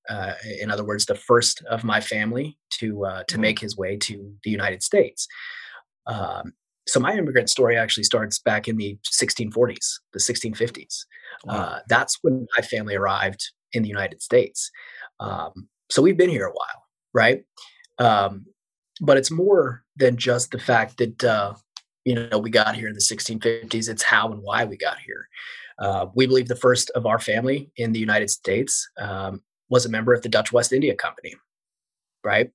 in 0.62 0.72
other 0.72 0.86
words, 0.86 1.06
the 1.06 1.16
first 1.16 1.62
of 1.70 1.84
my 1.84 2.00
family 2.00 2.58
to 2.72 2.88
to 2.88 2.96
mm-hmm. 2.96 3.42
make 3.42 3.60
his 3.60 3.76
way 3.76 3.98
to 3.98 4.34
the 4.44 4.52
United 4.52 4.82
States. 4.82 5.28
Um, 6.08 6.54
so 6.88 7.00
my 7.00 7.16
immigrant 7.16 7.50
story 7.50 7.78
actually 7.78 8.06
starts 8.06 8.40
back 8.40 8.68
in 8.68 8.78
the 8.78 8.98
1640s, 9.06 10.00
the 10.14 10.20
1650s. 10.20 11.06
Wow. 11.46 11.80
that's 11.88 12.18
when 12.22 12.48
my 12.58 12.64
family 12.64 12.96
arrived 12.96 13.52
in 13.72 13.84
the 13.84 13.90
United 13.90 14.22
States. 14.22 14.72
Um, 15.20 15.70
so 15.92 16.02
we've 16.02 16.18
been 16.18 16.30
here 16.30 16.46
a 16.46 16.52
while, 16.52 16.84
right? 17.14 17.44
Um, 18.00 18.46
but 19.02 19.18
it's 19.18 19.32
more 19.32 19.84
than 19.96 20.18
just 20.18 20.52
the 20.52 20.60
fact 20.60 20.98
that 20.98 21.24
uh, 21.24 21.54
you 22.06 22.16
know 22.16 22.40
we 22.40 22.50
got 22.50 22.76
here 22.76 22.88
in 22.88 22.94
the 22.94 23.00
1650s. 23.00 23.90
It's 23.90 24.04
how 24.04 24.32
and 24.32 24.42
why 24.42 24.66
we 24.66 24.78
got 24.78 24.98
here. 25.00 25.28
Uh, 25.80 26.08
we 26.14 26.28
believe 26.28 26.48
the 26.48 26.56
first 26.56 26.90
of 26.92 27.06
our 27.06 27.20
family 27.20 27.72
in 27.78 27.94
the 27.94 28.00
United 28.00 28.30
States 28.30 28.90
um, 28.98 29.42
was 29.70 29.86
a 29.86 29.90
member 29.90 30.14
of 30.14 30.22
the 30.22 30.30
Dutch 30.30 30.52
West 30.52 30.74
India 30.74 30.94
Company, 30.94 31.34
right? 32.24 32.52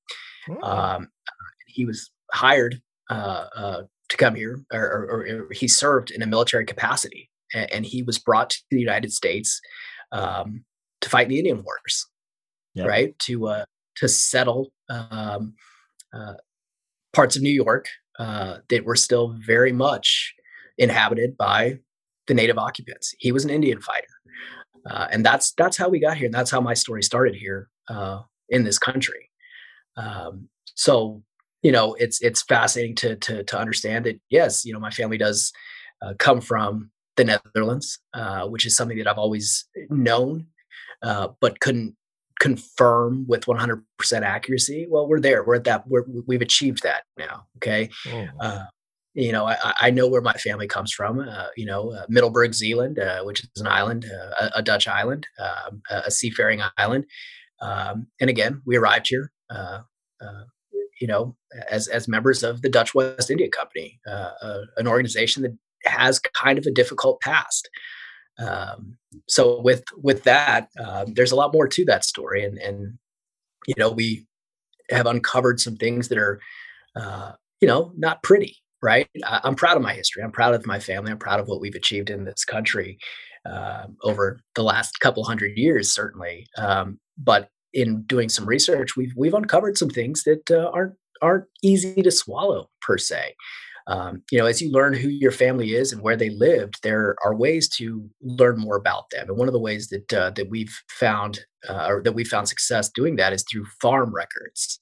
Mm. 0.47 0.63
Um, 0.63 1.09
he 1.67 1.87
was 1.87 2.11
hired 2.33 2.83
uh, 3.11 3.47
uh, 3.57 3.83
to 4.11 4.17
come 4.17 4.35
here, 4.35 4.61
or, 4.73 4.83
or, 4.83 5.27
or, 5.27 5.53
he 5.53 5.69
served 5.69 6.11
in 6.11 6.21
a 6.21 6.27
military 6.27 6.67
capacity, 6.67 7.31
and, 7.55 7.71
and, 7.73 7.87
he 7.87 8.03
was 8.03 8.19
brought 8.19 8.51
to 8.51 8.63
the 8.71 8.81
United 8.81 9.13
States 9.13 9.61
um, 10.13 10.65
to 11.01 11.09
fight 11.09 11.29
the 11.29 11.39
Indian 11.39 11.63
Wars, 11.63 12.07
yep. 12.75 12.87
right? 12.87 13.19
To 13.21 13.49
uh, 13.49 13.65
to 13.97 14.09
settle 14.09 14.73
um, 14.89 15.55
uh, 16.13 16.35
parts 17.13 17.37
of 17.37 17.43
New 17.43 17.51
York 17.51 17.87
uh, 18.19 18.59
that 18.69 18.85
were 18.85 18.97
still 18.97 19.37
very 19.45 19.73
much 19.73 20.35
inhabited 20.79 21.37
by 21.37 21.79
the 22.27 22.35
native 22.35 22.59
occupants. 22.59 23.15
He 23.19 23.33
was 23.33 23.45
an 23.45 23.51
Indian 23.51 23.81
fighter, 23.81 24.07
uh, 24.91 25.09
and 25.11 25.25
that's 25.25 25.53
that's 25.53 25.77
how 25.77 25.89
we 25.89 26.01
got 26.01 26.17
here, 26.17 26.27
and 26.27 26.35
that's 26.35 26.51
how 26.51 26.61
my 26.61 26.75
story 26.75 27.03
started 27.03 27.35
here 27.35 27.69
uh, 27.89 28.21
in 28.49 28.65
this 28.65 28.79
country. 28.79 29.31
Um, 29.97 30.49
so 30.75 31.23
you 31.63 31.73
know, 31.73 31.95
it's 31.95 32.21
it's 32.21 32.43
fascinating 32.43 32.95
to 32.97 33.17
to 33.17 33.45
to 33.45 33.59
understand 33.59 34.07
that 34.07 34.21
yes, 34.31 34.65
you 34.65 34.73
know, 34.73 34.81
my 34.81 34.91
family 34.91 35.19
does 35.19 35.53
uh, 36.03 36.15
come 36.19 36.41
from 36.41 36.91
the 37.17 37.25
Netherlands, 37.25 38.01
uh, 38.13 38.47
which 38.47 38.67
is 38.67 38.77
something 38.77 38.99
that 38.99 39.07
I've 39.07 39.19
always 39.19 39.67
known, 39.89 40.47
but 41.03 41.61
couldn't 41.61 41.97
confirm 42.41 43.25
with 43.29 43.47
100% 43.47 43.83
accuracy 44.23 44.87
well 44.91 45.09
we're 45.09 45.21
there. 45.21 45.45
We're 45.45 45.57
at 45.57 45.65
that 45.65 45.87
we're, 45.87 46.05
we've 46.27 46.43
achieved 46.43 46.83
that 46.83 47.05
now 47.19 47.47
okay? 47.57 47.91
Oh. 48.09 48.27
uh, 48.41 48.65
you 49.15 49.33
know 49.33 49.47
I, 49.47 49.57
I, 49.81 49.91
know 49.91 50.09
where 50.09 50.21
my 50.21 50.33
family 50.35 50.67
comes 50.67 50.93
from 50.93 51.21
uh, 51.21 51.47
you 51.57 51.65
know 51.65 51.93
uh, 51.93 52.07
Middelburg 52.09 52.55
Zeeland 52.55 52.99
uh, 52.99 53.23
which 53.23 53.45
is 53.45 53.61
an 53.61 53.69
island 53.69 54.07
uh, 54.07 54.47
a, 54.47 54.59
a, 54.59 54.63
dutch 54.63 54.89
island 54.89 55.27
um, 55.39 55.83
a 55.91 56.11
seafaring 56.11 56.61
island. 56.77 57.07
Um, 57.61 58.09
and 58.21 58.29
again 58.29 58.61
we 58.67 58.77
arrived 58.77 59.09
here 59.09 59.31
uh, 59.51 59.81
you 61.01 61.07
know 61.07 61.37
as 61.71 61.89
as 61.89 62.09
members 62.09 62.43
of 62.43 62.63
the 62.63 62.69
dutch 62.69 62.95
west 62.95 63.31
india 63.31 63.49
company 63.49 64.01
an 64.77 64.87
organization 64.87 65.43
that 65.43 65.57
has 65.85 66.19
kind 66.19 66.59
of 66.59 66.67
a 66.67 66.71
difficult 66.71 67.21
past 67.21 67.69
um, 68.39 68.97
so 69.29 69.61
with 69.61 69.85
with 69.97 70.25
that, 70.25 70.69
uh, 70.83 71.07
there's 71.09 71.33
a 71.33 71.37
lot 71.37 71.53
more 71.53 71.69
to 71.69 71.85
that 71.87 72.05
story, 72.05 72.45
and 72.45 72.59
and 72.59 72.99
you 73.67 73.75
know 73.79 73.91
we 73.91 74.27
have 74.91 75.07
uncovered 75.07 75.61
some 75.61 75.77
things 75.77 76.09
that 76.09 76.19
are 76.19 76.41
uh, 76.97 77.33
you 77.61 77.69
know 77.69 77.93
not 77.97 78.23
pretty. 78.23 78.57
Right, 78.83 79.09
I, 79.25 79.41
am 79.45 79.55
proud 79.55 79.79
of 79.79 79.83
my 79.83 79.95
history. 79.95 80.23
I'm 80.23 80.33
proud 80.33 80.53
of 80.53 80.67
my 80.67 80.79
family. 80.79 81.11
I'm 81.11 81.19
proud 81.19 81.41
of 81.41 81.49
what 81.49 81.61
we've 81.61 81.75
achieved 81.75 82.11
in 82.11 82.25
this 82.25 82.45
country 82.45 82.99
uh, 83.47 83.87
over 84.03 84.41
the 84.57 84.63
last 84.63 85.01
couple 85.01 85.25
hundred 85.25 85.57
years, 85.57 85.91
certainly. 85.91 86.47
Um, 86.59 86.99
but 87.17 87.49
in 87.73 88.03
doing 88.03 88.29
some 88.29 88.45
research, 88.45 88.95
we've 88.95 89.15
we've 89.17 89.33
uncovered 89.33 89.79
some 89.79 89.89
things 89.89 90.25
that 90.25 90.51
uh, 90.51 90.71
aren't 90.75 90.95
aren't 91.23 91.47
easy 91.63 92.03
to 92.03 92.11
swallow 92.11 92.69
per 92.83 92.99
se 92.99 93.35
um, 93.87 94.23
you 94.31 94.39
know, 94.39 94.47
as 94.47 94.63
you 94.63 94.71
learn 94.71 94.95
who 94.95 95.09
your 95.09 95.31
family 95.31 95.75
is 95.75 95.93
and 95.93 96.01
where 96.01 96.17
they 96.17 96.31
lived, 96.31 96.83
there 96.83 97.17
are 97.25 97.35
ways 97.35 97.69
to 97.77 98.09
learn 98.23 98.59
more 98.59 98.77
about 98.77 99.11
them. 99.11 99.29
And 99.29 99.37
one 99.37 99.49
of 99.49 99.53
the 99.53 99.61
ways 99.61 99.89
that 99.89 100.13
uh, 100.13 100.31
that 100.31 100.49
we've 100.49 100.75
found 100.89 101.41
uh, 101.69 101.87
or 101.89 102.03
that 102.03 102.15
we 102.15 102.25
found 102.25 102.49
success 102.49 102.89
doing 102.91 103.17
that 103.17 103.33
is 103.33 103.45
through 103.51 103.67
farm 103.81 104.15
records. 104.15 104.81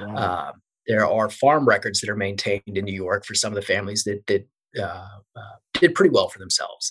Wow. 0.00 0.16
Uh, 0.16 0.52
there 0.86 1.06
are 1.06 1.28
farm 1.28 1.68
records 1.68 2.00
that 2.00 2.08
are 2.08 2.16
maintained 2.16 2.62
in 2.66 2.84
New 2.86 2.94
York 2.94 3.26
for 3.26 3.34
some 3.34 3.52
of 3.52 3.56
the 3.56 3.62
families 3.62 4.04
that 4.04 4.26
that 4.26 4.48
uh, 4.78 5.08
uh, 5.36 5.56
did 5.74 5.94
pretty 5.94 6.10
well 6.10 6.28
for 6.28 6.38
themselves. 6.38 6.90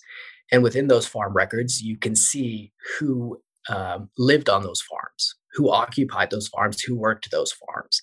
And 0.51 0.63
within 0.63 0.87
those 0.87 1.07
farm 1.07 1.33
records, 1.33 1.81
you 1.81 1.97
can 1.97 2.15
see 2.15 2.71
who 2.99 3.41
um, 3.69 4.09
lived 4.17 4.47
on 4.49 4.63
those 4.63 4.81
farms, 4.81 5.35
who 5.53 5.69
occupied 5.71 6.29
those 6.29 6.47
farms, 6.47 6.81
who 6.81 6.95
worked 6.95 7.29
those 7.31 7.51
farms. 7.51 8.01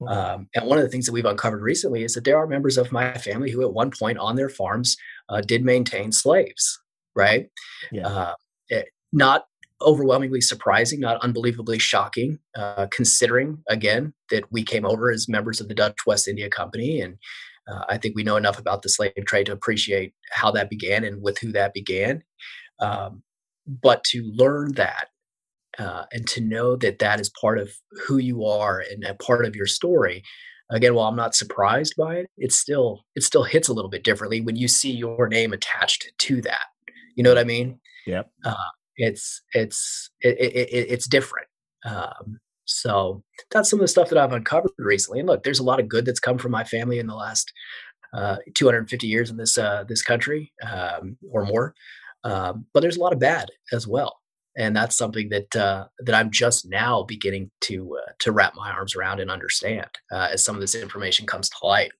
Mm-hmm. 0.00 0.12
Um, 0.12 0.48
and 0.54 0.66
one 0.66 0.78
of 0.78 0.84
the 0.84 0.90
things 0.90 1.06
that 1.06 1.12
we've 1.12 1.24
uncovered 1.24 1.62
recently 1.62 2.04
is 2.04 2.14
that 2.14 2.24
there 2.24 2.38
are 2.38 2.46
members 2.46 2.78
of 2.78 2.92
my 2.92 3.14
family 3.14 3.50
who, 3.50 3.62
at 3.62 3.72
one 3.72 3.90
point 3.90 4.18
on 4.18 4.36
their 4.36 4.48
farms, 4.48 4.96
uh, 5.28 5.40
did 5.40 5.64
maintain 5.64 6.12
slaves. 6.12 6.80
Right? 7.14 7.48
Yeah. 7.90 8.06
Uh, 8.06 8.34
it, 8.68 8.88
not 9.12 9.46
overwhelmingly 9.80 10.40
surprising, 10.40 11.00
not 11.00 11.20
unbelievably 11.22 11.78
shocking, 11.78 12.38
uh, 12.56 12.86
considering 12.90 13.62
again 13.68 14.12
that 14.30 14.50
we 14.50 14.62
came 14.62 14.84
over 14.84 15.10
as 15.10 15.28
members 15.28 15.60
of 15.60 15.68
the 15.68 15.74
Dutch 15.74 16.06
West 16.06 16.28
India 16.28 16.48
Company, 16.48 17.00
and 17.00 17.16
uh, 17.68 17.84
I 17.88 17.98
think 17.98 18.16
we 18.16 18.24
know 18.24 18.36
enough 18.36 18.58
about 18.58 18.82
the 18.82 18.88
slave 18.88 19.12
trade 19.26 19.46
to 19.46 19.52
appreciate 19.52 20.14
how 20.32 20.50
that 20.52 20.70
began 20.70 21.04
and 21.04 21.22
with 21.22 21.38
who 21.38 21.52
that 21.52 21.74
began. 21.74 22.22
Um, 22.80 23.22
but 23.66 24.02
to 24.04 24.22
learn 24.34 24.72
that 24.74 25.08
uh, 25.78 26.04
and 26.12 26.26
to 26.26 26.40
know 26.40 26.76
that 26.76 26.98
that 26.98 27.20
is 27.20 27.30
part 27.40 27.58
of 27.58 27.70
who 28.06 28.18
you 28.18 28.44
are 28.44 28.82
and 28.90 29.04
a 29.04 29.14
part 29.14 29.44
of 29.44 29.54
your 29.54 29.66
story 29.66 30.22
again 30.70 30.94
while 30.94 31.08
i'm 31.08 31.16
not 31.16 31.34
surprised 31.34 31.94
by 31.96 32.16
it 32.16 32.26
it 32.36 32.52
still 32.52 33.04
it 33.14 33.22
still 33.22 33.44
hits 33.44 33.68
a 33.68 33.72
little 33.72 33.90
bit 33.90 34.04
differently 34.04 34.40
when 34.40 34.56
you 34.56 34.68
see 34.68 34.90
your 34.90 35.28
name 35.28 35.52
attached 35.52 36.12
to 36.18 36.40
that. 36.42 36.66
You 37.16 37.22
know 37.24 37.30
what 37.30 37.38
i 37.38 37.44
mean? 37.44 37.80
Yep. 38.06 38.30
Uh, 38.44 38.54
it's 38.96 39.42
it's 39.54 40.10
it, 40.20 40.38
it, 40.38 40.68
it, 40.70 40.86
it's 40.90 41.06
different. 41.06 41.46
Um, 41.84 42.38
so 42.64 43.22
that's 43.50 43.70
some 43.70 43.78
of 43.78 43.84
the 43.84 43.88
stuff 43.88 44.10
that 44.10 44.18
i've 44.18 44.32
uncovered 44.32 44.72
recently. 44.78 45.20
And 45.20 45.28
look 45.28 45.42
there's 45.42 45.58
a 45.58 45.64
lot 45.64 45.80
of 45.80 45.88
good 45.88 46.04
that's 46.04 46.20
come 46.20 46.38
from 46.38 46.52
my 46.52 46.64
family 46.64 46.98
in 46.98 47.06
the 47.06 47.14
last 47.14 47.52
uh, 48.12 48.36
250 48.54 49.06
years 49.06 49.30
in 49.30 49.36
this 49.36 49.58
uh, 49.58 49.84
this 49.88 50.02
country 50.02 50.52
um, 50.68 51.16
or 51.30 51.44
more. 51.44 51.74
Um, 52.24 52.66
but 52.74 52.80
there's 52.80 52.96
a 52.96 53.00
lot 53.00 53.12
of 53.12 53.20
bad 53.20 53.48
as 53.72 53.86
well 53.86 54.18
and 54.58 54.74
that's 54.74 54.96
something 54.96 55.28
that 55.28 55.54
uh, 55.56 55.86
that 56.00 56.14
I'm 56.14 56.30
just 56.30 56.68
now 56.68 57.04
beginning 57.04 57.50
to 57.62 57.96
uh, 57.96 58.12
to 58.18 58.32
wrap 58.32 58.54
my 58.56 58.70
arms 58.70 58.96
around 58.96 59.20
and 59.20 59.30
understand 59.30 59.88
uh, 60.12 60.28
as 60.32 60.44
some 60.44 60.56
of 60.56 60.60
this 60.60 60.74
information 60.74 61.26
comes 61.26 61.48
to 61.48 61.56
light. 61.62 61.92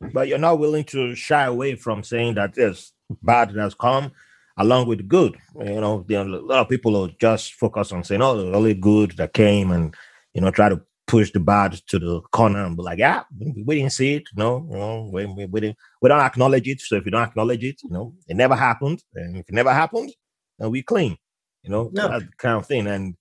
But 0.00 0.28
you're 0.28 0.38
not 0.38 0.60
willing 0.60 0.84
to 0.84 1.16
shy 1.16 1.44
away 1.44 1.74
from 1.74 2.04
saying 2.04 2.36
that 2.36 2.54
there's 2.54 2.92
bad 3.22 3.50
that's 3.52 3.74
come 3.74 4.12
along 4.56 4.86
with 4.86 5.08
good. 5.08 5.36
You 5.58 5.80
know, 5.80 6.06
a 6.08 6.24
lot 6.24 6.60
of 6.60 6.68
people 6.68 6.92
will 6.92 7.08
just 7.20 7.54
focus 7.54 7.90
on 7.90 8.04
saying, 8.04 8.22
"Oh, 8.22 8.36
the 8.36 8.56
only 8.56 8.74
good 8.74 9.16
that 9.16 9.34
came," 9.34 9.72
and 9.72 9.94
you 10.34 10.40
know, 10.40 10.52
try 10.52 10.68
to 10.68 10.80
push 11.08 11.32
the 11.32 11.40
bad 11.40 11.72
to 11.88 11.98
the 11.98 12.20
corner 12.30 12.64
and 12.64 12.76
be 12.76 12.84
like, 12.84 13.00
"Yeah, 13.00 13.24
we 13.66 13.78
didn't 13.78 13.92
see 13.92 14.14
it. 14.14 14.28
No, 14.36 14.60
know, 14.60 15.10
we, 15.12 15.26
we, 15.26 15.46
we, 15.46 15.60
didn't, 15.60 15.78
we 16.00 16.08
don't 16.08 16.20
acknowledge 16.20 16.68
it. 16.68 16.80
So 16.82 16.96
if 16.96 17.04
you 17.04 17.10
don't 17.10 17.28
acknowledge 17.28 17.64
it, 17.64 17.80
you 17.82 17.90
know, 17.90 18.14
it 18.28 18.36
never 18.36 18.54
happened. 18.54 19.02
And 19.14 19.38
if 19.38 19.48
it 19.48 19.54
never 19.54 19.72
happened, 19.72 20.12
then 20.56 20.70
we 20.70 20.82
clean." 20.82 21.18
You 21.62 21.70
know, 21.70 21.90
no. 21.92 22.08
that 22.08 22.36
kind 22.38 22.56
of 22.56 22.66
thing. 22.66 22.86
And 22.86 23.14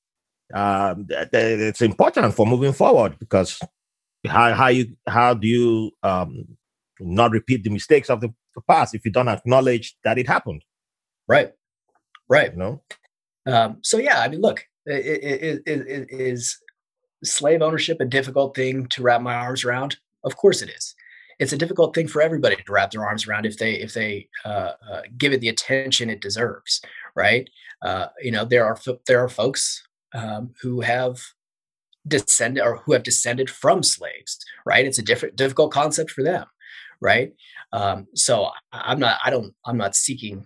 uh, 0.54 0.96
it's 1.34 1.82
important 1.82 2.34
for 2.34 2.46
moving 2.46 2.74
forward 2.74 3.18
because 3.20 3.60
how 4.26 4.54
how 4.54 4.68
you 4.68 4.96
how 5.08 5.34
do 5.34 5.48
you 5.48 5.92
um, 6.04 6.58
not 7.00 7.32
repeat 7.32 7.64
the 7.64 7.70
mistakes 7.70 8.10
of 8.10 8.22
the 8.22 8.34
past 8.68 8.96
if 8.96 9.06
you 9.06 9.12
don't 9.12 9.28
acknowledge 9.28 9.96
that 10.04 10.18
it 10.18 10.28
happened? 10.28 10.64
Right, 11.28 11.52
right. 12.30 12.52
You 12.52 12.58
know. 12.58 12.84
Um, 13.46 13.78
so 13.84 13.98
yeah, 13.98 14.20
I 14.20 14.28
mean, 14.28 14.42
look, 14.42 14.66
it, 14.86 15.64
it, 15.66 15.88
it, 15.88 16.08
is 16.10 16.58
slave 17.24 17.62
ownership 17.62 17.98
a 18.00 18.06
difficult 18.06 18.56
thing 18.56 18.88
to 18.88 19.02
wrap 19.02 19.22
my 19.22 19.34
arms 19.34 19.64
around? 19.64 19.98
Of 20.24 20.38
course 20.38 20.62
it 20.62 20.70
is. 20.70 20.96
It's 21.40 21.54
a 21.54 21.58
difficult 21.58 21.94
thing 21.94 22.08
for 22.08 22.22
everybody 22.22 22.56
to 22.56 22.72
wrap 22.72 22.92
their 22.92 23.06
arms 23.06 23.28
around 23.28 23.46
if 23.46 23.58
they 23.58 23.74
if 23.74 23.94
they 23.94 24.28
uh, 24.44 24.72
uh, 24.92 25.02
give 25.18 25.34
it 25.34 25.42
the 25.42 25.50
attention 25.50 26.10
it 26.10 26.20
deserves, 26.20 26.82
right? 27.18 27.50
Uh, 27.82 28.08
you 28.22 28.32
know, 28.32 28.46
there 28.46 28.66
are 28.66 28.78
there 29.08 29.22
are 29.22 29.28
folks 29.28 29.84
um, 30.14 30.54
who 30.62 30.82
have 30.82 31.20
descended 32.08 32.64
or 32.64 32.78
who 32.78 32.94
have 32.94 33.04
descended 33.04 33.50
from 33.50 33.84
slaves, 33.84 34.38
right? 34.66 34.86
It's 34.86 35.00
a 35.00 35.04
different 35.04 35.36
difficult 35.36 35.72
concept 35.72 36.12
for 36.12 36.24
them, 36.24 36.46
right? 37.02 37.34
Um, 37.74 38.08
so 38.16 38.52
I'm 38.72 39.00
not 39.00 39.20
I 39.26 39.30
don't 39.30 39.54
I'm 39.66 39.78
not 39.78 39.96
seeking 39.96 40.46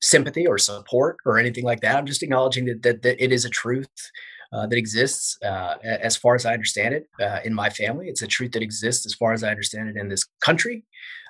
sympathy 0.00 0.46
or 0.46 0.58
support 0.58 1.16
or 1.26 1.38
anything 1.38 1.64
like 1.64 1.80
that. 1.80 1.96
I'm 1.96 2.06
just 2.06 2.22
acknowledging 2.22 2.64
that 2.66 2.82
that, 2.82 3.02
that 3.02 3.22
it 3.22 3.32
is 3.32 3.44
a 3.44 3.50
truth 3.50 3.90
uh, 4.52 4.66
that 4.66 4.78
exists 4.78 5.36
uh, 5.42 5.74
as 5.82 6.16
far 6.16 6.36
as 6.36 6.46
I 6.46 6.52
understand 6.54 6.94
it 6.94 7.08
uh, 7.20 7.40
in 7.44 7.52
my 7.52 7.68
family. 7.68 8.08
It's 8.08 8.22
a 8.22 8.28
truth 8.28 8.52
that 8.52 8.62
exists 8.62 9.04
as 9.04 9.14
far 9.14 9.32
as 9.32 9.42
I 9.42 9.50
understand 9.50 9.88
it 9.88 9.96
in 9.96 10.08
this 10.08 10.24
country, 10.40 10.84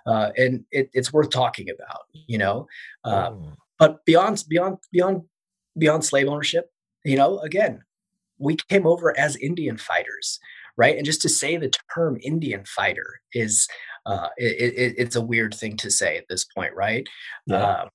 uh, 0.06 0.30
and 0.36 0.64
it, 0.70 0.90
it's 0.92 1.12
worth 1.12 1.30
talking 1.30 1.70
about. 1.70 2.02
You 2.12 2.38
know, 2.38 2.68
oh. 3.04 3.52
But 3.78 4.04
beyond 4.04 4.44
beyond 4.48 4.78
beyond 4.92 5.22
beyond 5.78 6.04
slave 6.04 6.28
ownership, 6.28 6.70
you 7.04 7.16
know, 7.16 7.38
again, 7.40 7.82
we 8.38 8.56
came 8.68 8.86
over 8.86 9.18
as 9.18 9.36
Indian 9.36 9.76
fighters, 9.76 10.38
right? 10.76 10.96
And 10.96 11.04
just 11.04 11.22
to 11.22 11.28
say 11.28 11.56
the 11.56 11.72
term 11.94 12.18
Indian 12.22 12.64
fighter 12.64 13.20
is 13.32 13.66
uh, 14.06 14.28
it, 14.36 14.74
it, 14.74 14.94
it's 14.98 15.16
a 15.16 15.20
weird 15.20 15.54
thing 15.54 15.76
to 15.78 15.90
say 15.90 16.16
at 16.16 16.24
this 16.28 16.44
point, 16.44 16.74
right? 16.74 17.06
Yeah. 17.46 17.56
Uh, 17.56 17.88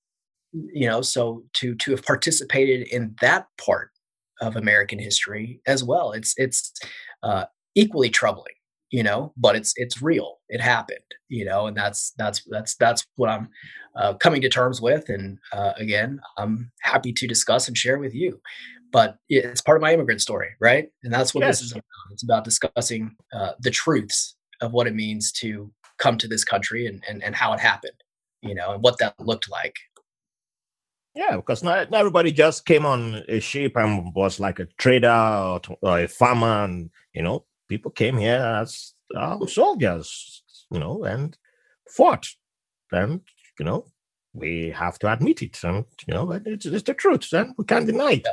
you 0.54 0.88
know, 0.88 1.02
so 1.02 1.44
to 1.54 1.76
to 1.76 1.92
have 1.92 2.04
participated 2.04 2.88
in 2.90 3.16
that 3.22 3.48
part 3.64 3.92
of 4.42 4.56
American 4.56 5.00
history 5.00 5.62
as 5.66 5.84
well, 5.84 6.12
it's 6.12 6.34
it's 6.38 6.74
uh, 7.24 7.46
equally 7.76 8.10
troubling 8.10 8.54
you 8.92 9.04
know 9.04 9.34
but 9.38 9.56
it's 9.56 9.74
it's 9.78 10.02
real. 10.02 10.40
It 10.50 10.62
happened 10.62 11.00
you 11.30 11.46
know 11.46 11.68
and 11.68 11.76
that's 11.76 12.14
that's 12.18 12.44
that's 12.50 12.76
that's 12.76 13.06
what 13.16 13.30
i'm 13.30 13.50
uh, 13.96 14.14
coming 14.16 14.42
to 14.42 14.50
terms 14.50 14.82
with. 14.82 15.10
And 15.10 15.40
uh, 15.54 15.74
again 15.78 16.20
i'm 16.38 16.72
happy 16.82 17.14
to 17.14 17.28
discuss 17.28 17.68
and 17.68 17.78
share 17.78 17.98
with 17.98 18.14
you. 18.14 18.40
But 18.92 19.16
it's 19.30 19.62
part 19.62 19.78
of 19.78 19.82
my 19.82 19.94
immigrant 19.94 20.22
story 20.22 20.50
right? 20.60 20.90
And 21.04 21.14
that's 21.14 21.34
what 21.34 21.42
yes. 21.42 21.60
this 21.60 21.68
is 21.68 21.72
about. 21.72 21.84
It's 22.12 22.24
about 22.24 22.44
discussing 22.44 23.16
uh, 23.34 23.54
the 23.60 23.72
truths 23.72 24.36
of 24.60 24.74
what 24.74 24.88
it 24.88 24.94
means 24.94 25.32
to 25.34 25.72
come 25.98 26.18
to 26.18 26.28
this 26.28 26.44
country 26.44 26.86
and, 26.88 27.04
and 27.08 27.24
and 27.24 27.36
how 27.36 27.54
it 27.54 27.60
happened 27.60 27.94
you 28.42 28.56
know 28.56 28.74
and 28.74 28.84
what 28.84 28.98
that 29.00 29.16
looked 29.20 29.50
like. 29.50 29.76
Yeah, 31.14 31.36
because 31.36 31.62
not, 31.62 31.92
not 31.92 32.00
everybody 32.00 32.32
just 32.32 32.66
came 32.66 32.86
on 32.86 33.24
a 33.28 33.42
ship 33.42 33.74
and 33.76 34.16
was 34.16 34.40
like 34.40 34.60
a 34.60 34.68
trader 34.78 35.10
or, 35.12 35.60
or 35.82 36.00
a 36.00 36.08
farmer, 36.08 36.64
and 36.64 36.90
you 37.14 37.22
know, 37.22 37.44
people 37.72 37.92
came 37.92 38.18
here 38.18 38.42
as 38.62 38.94
uh, 39.16 39.38
soldiers, 39.48 40.44
you 40.70 40.80
know, 40.80 41.06
and 41.06 41.38
fought. 41.88 42.28
And, 42.92 43.22
you 43.58 43.66
know, 43.66 43.86
we 44.34 44.72
have 44.72 45.00
to 45.00 45.12
admit 45.12 45.42
it. 45.42 45.58
And, 45.64 45.86
you 46.06 46.14
know, 46.14 46.30
it's, 46.46 46.66
it's 46.66 46.84
the 46.84 46.94
truth. 46.94 47.32
And 47.32 47.56
we 47.58 47.64
can't 47.64 47.88
deny 47.88 48.14
it. 48.20 48.28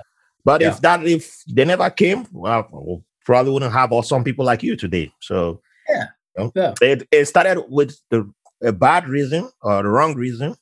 But 0.44 0.60
yeah. 0.60 0.70
if 0.70 0.80
that, 0.80 1.06
if 1.06 1.44
they 1.46 1.64
never 1.64 1.88
came, 1.88 2.26
well, 2.32 2.68
we 2.72 2.98
probably 3.24 3.52
wouldn't 3.52 3.72
have 3.72 3.92
some 4.04 4.24
people 4.24 4.44
like 4.44 4.64
you 4.64 4.74
today. 4.74 5.12
So, 5.20 5.60
yeah. 5.88 6.06
You 6.36 6.44
know, 6.44 6.52
yeah. 6.56 6.74
It, 6.82 7.06
it 7.12 7.24
started 7.26 7.62
with 7.68 7.96
the, 8.10 8.28
a 8.60 8.72
bad 8.72 9.08
reason 9.08 9.48
or 9.62 9.84
the 9.84 9.88
wrong 9.88 10.16
reason, 10.16 10.56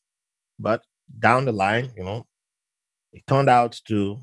but 0.59 0.83
down 1.19 1.47
the 1.47 1.53
line, 1.53 1.93
you 1.97 2.05
know, 2.05 2.27
it 3.15 3.27
turned 3.27 3.49
out 3.49 3.81
to 3.89 4.21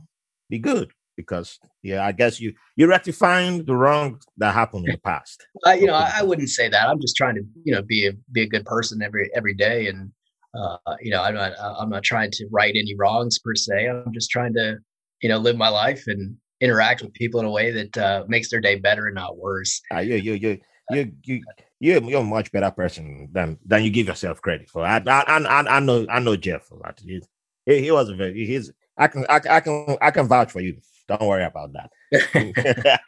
be 0.47 0.59
good 0.59 0.91
because 1.15 1.59
yeah, 1.81 2.05
I 2.05 2.11
guess 2.11 2.39
you 2.39 2.53
you're 2.75 2.89
rectifying 2.89 3.65
the 3.65 3.75
wrong 3.75 4.19
that 4.37 4.53
happened 4.53 4.85
in 4.87 4.93
the 4.93 4.99
past. 4.99 5.45
Uh, 5.65 5.71
you 5.71 5.87
know, 5.87 5.93
I, 5.93 6.15
I, 6.17 6.23
wouldn't 6.23 6.49
say 6.49 6.67
that. 6.67 6.89
I'm 6.89 6.99
just 6.99 7.15
trying 7.15 7.35
to 7.35 7.43
you 7.63 7.73
know 7.73 7.81
be 7.81 8.07
a 8.07 8.11
be 8.33 8.41
a 8.41 8.47
good 8.47 8.65
person 8.65 9.01
every 9.01 9.29
every 9.33 9.53
day, 9.53 9.87
and 9.87 10.11
uh, 10.55 10.77
you 11.01 11.09
know, 11.11 11.23
I'm 11.23 11.35
not 11.35 11.53
I'm 11.59 11.89
not 11.89 12.03
trying 12.03 12.31
to 12.31 12.47
right 12.51 12.73
any 12.75 12.95
wrongs 12.95 13.39
per 13.39 13.55
se. 13.55 13.87
I'm 13.87 14.13
just 14.13 14.29
trying 14.29 14.53
to 14.55 14.77
you 15.21 15.29
know 15.29 15.37
live 15.37 15.55
my 15.55 15.69
life 15.69 16.03
and 16.07 16.35
interact 16.59 17.01
with 17.01 17.13
people 17.13 17.39
in 17.39 17.45
a 17.45 17.51
way 17.51 17.71
that 17.71 17.97
uh, 17.97 18.23
makes 18.27 18.49
their 18.49 18.61
day 18.61 18.75
better 18.75 19.07
and 19.07 19.15
not 19.15 19.37
worse. 19.37 19.81
Uh, 19.93 19.99
you 19.99 20.15
you 20.15 20.33
you 20.33 20.59
you 20.91 21.11
you 21.23 21.43
you're, 21.79 22.03
you're 22.03 22.21
a 22.21 22.23
much 22.23 22.51
better 22.51 22.71
person 22.71 23.29
than 23.31 23.57
than 23.65 23.83
you 23.83 23.89
give 23.89 24.07
yourself 24.07 24.41
credit 24.41 24.69
for. 24.69 24.85
I 24.85 25.01
I 25.05 25.21
I, 25.37 25.77
I 25.77 25.79
know 25.79 26.05
I 26.09 26.19
know 26.19 26.35
Jeff 26.35 26.71
a 26.71 26.75
lot. 26.75 27.01
He, 27.05 27.21
he 27.65 27.91
was 27.91 28.09
a 28.09 28.15
very 28.15 28.45
he's 28.45 28.71
I 28.97 29.07
can 29.07 29.25
I, 29.29 29.41
I 29.49 29.59
can 29.59 29.97
I 30.01 30.11
can 30.11 30.27
vouch 30.27 30.51
for 30.51 30.61
you 30.61 30.77
don't 31.17 31.27
worry 31.27 31.45
about 31.45 31.71
that. 31.73 31.91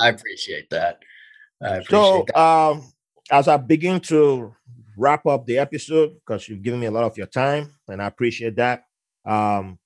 I 0.00 0.08
appreciate 0.08 0.70
that. 0.70 0.98
I 1.62 1.76
appreciate 1.76 1.90
so, 1.90 2.24
that. 2.26 2.40
Um, 2.40 2.92
as 3.30 3.48
I 3.48 3.56
begin 3.56 4.00
to 4.00 4.54
wrap 4.96 5.26
up 5.26 5.46
the 5.46 5.58
episode, 5.58 6.14
because 6.14 6.48
you've 6.48 6.62
given 6.62 6.80
me 6.80 6.86
a 6.86 6.90
lot 6.90 7.04
of 7.04 7.16
your 7.16 7.26
time, 7.26 7.72
and 7.88 8.02
I 8.02 8.06
appreciate 8.06 8.56
that. 8.56 8.84
Um, 9.24 9.78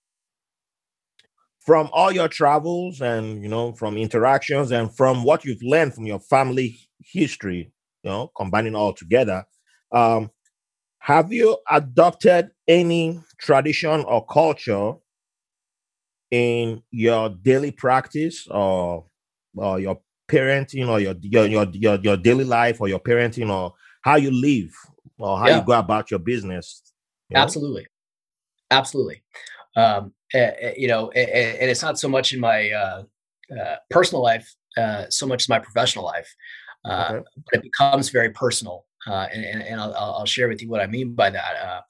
from 1.65 1.89
all 1.93 2.13
your 2.13 2.29
travels 2.29 3.01
and 3.01 3.43
you 3.43 3.49
know 3.49 3.73
from 3.73 3.97
interactions 3.97 4.71
and 4.71 4.95
from 4.95 5.25
what 5.25 5.45
you've 5.45 5.63
learned 5.63 5.95
from 5.95 6.07
your 6.07 6.21
family 6.21 6.79
history 7.01 7.73
you 8.03 8.11
know 8.11 8.31
combining 8.37 8.75
all 8.75 8.93
together 8.93 9.45
um, 9.93 10.31
have 10.99 11.33
you 11.33 11.57
adopted 11.71 12.51
any 12.69 13.19
tradition 13.39 14.05
or 14.05 14.25
culture 14.27 14.93
in 16.35 16.83
your 16.91 17.29
daily 17.29 17.71
practice 17.71 18.49
or 18.51 19.07
or 19.57 19.79
your 19.79 20.01
parenting 20.29 20.89
or 20.89 20.99
your 20.99 21.15
your 21.21 21.47
your 21.47 21.67
your, 21.73 21.97
your 21.97 22.17
daily 22.17 22.45
life 22.45 22.81
or 22.81 22.89
your 22.89 22.99
parenting 22.99 23.51
or 23.51 23.73
how 24.03 24.17
you 24.17 24.33
live 24.33 24.73
or 25.19 25.39
how 25.39 25.47
yeah. 25.47 25.59
you 25.59 25.65
go 25.65 25.79
about 25.79 26.11
your 26.11 26.19
business 26.19 26.83
you 27.29 27.35
know? 27.35 27.41
absolutely 27.41 27.87
absolutely 28.71 29.23
um 29.77 30.13
uh, 30.35 30.51
you 30.77 30.89
know 30.89 31.11
and, 31.13 31.71
it's 31.71 31.83
not 31.83 31.99
so 31.99 32.09
much 32.09 32.33
in 32.33 32.41
my 32.41 32.71
uh, 32.71 33.03
uh, 33.57 33.77
personal 33.91 34.23
life 34.23 34.53
uh, 34.77 35.05
so 35.09 35.27
much 35.27 35.45
as 35.45 35.49
my 35.49 35.61
professional 35.61 36.05
life 36.05 36.35
uh, 36.85 37.11
okay. 37.13 37.25
but 37.47 37.55
it 37.59 37.63
becomes 37.63 38.09
very 38.09 38.31
personal 38.31 38.87
uh, 39.07 39.29
and, 39.33 39.45
and, 39.45 39.63
and 39.63 39.81
I'll, 39.81 39.95
I'll, 39.95 40.27
share 40.27 40.49
with 40.49 40.63
you 40.63 40.71
what 40.71 40.81
I 40.81 40.87
mean 40.87 41.15
by 41.15 41.29
that. 41.29 41.83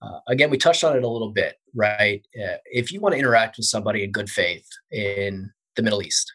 Uh, 0.00 0.20
again, 0.28 0.50
we 0.50 0.58
touched 0.58 0.84
on 0.84 0.96
it 0.96 1.02
a 1.02 1.08
little 1.08 1.30
bit, 1.30 1.56
right? 1.74 2.24
Uh, 2.36 2.56
if 2.66 2.92
you 2.92 3.00
want 3.00 3.14
to 3.14 3.18
interact 3.18 3.56
with 3.56 3.66
somebody 3.66 4.04
in 4.04 4.12
good 4.12 4.30
faith 4.30 4.66
in 4.90 5.50
the 5.76 5.82
Middle 5.82 6.02
East, 6.02 6.32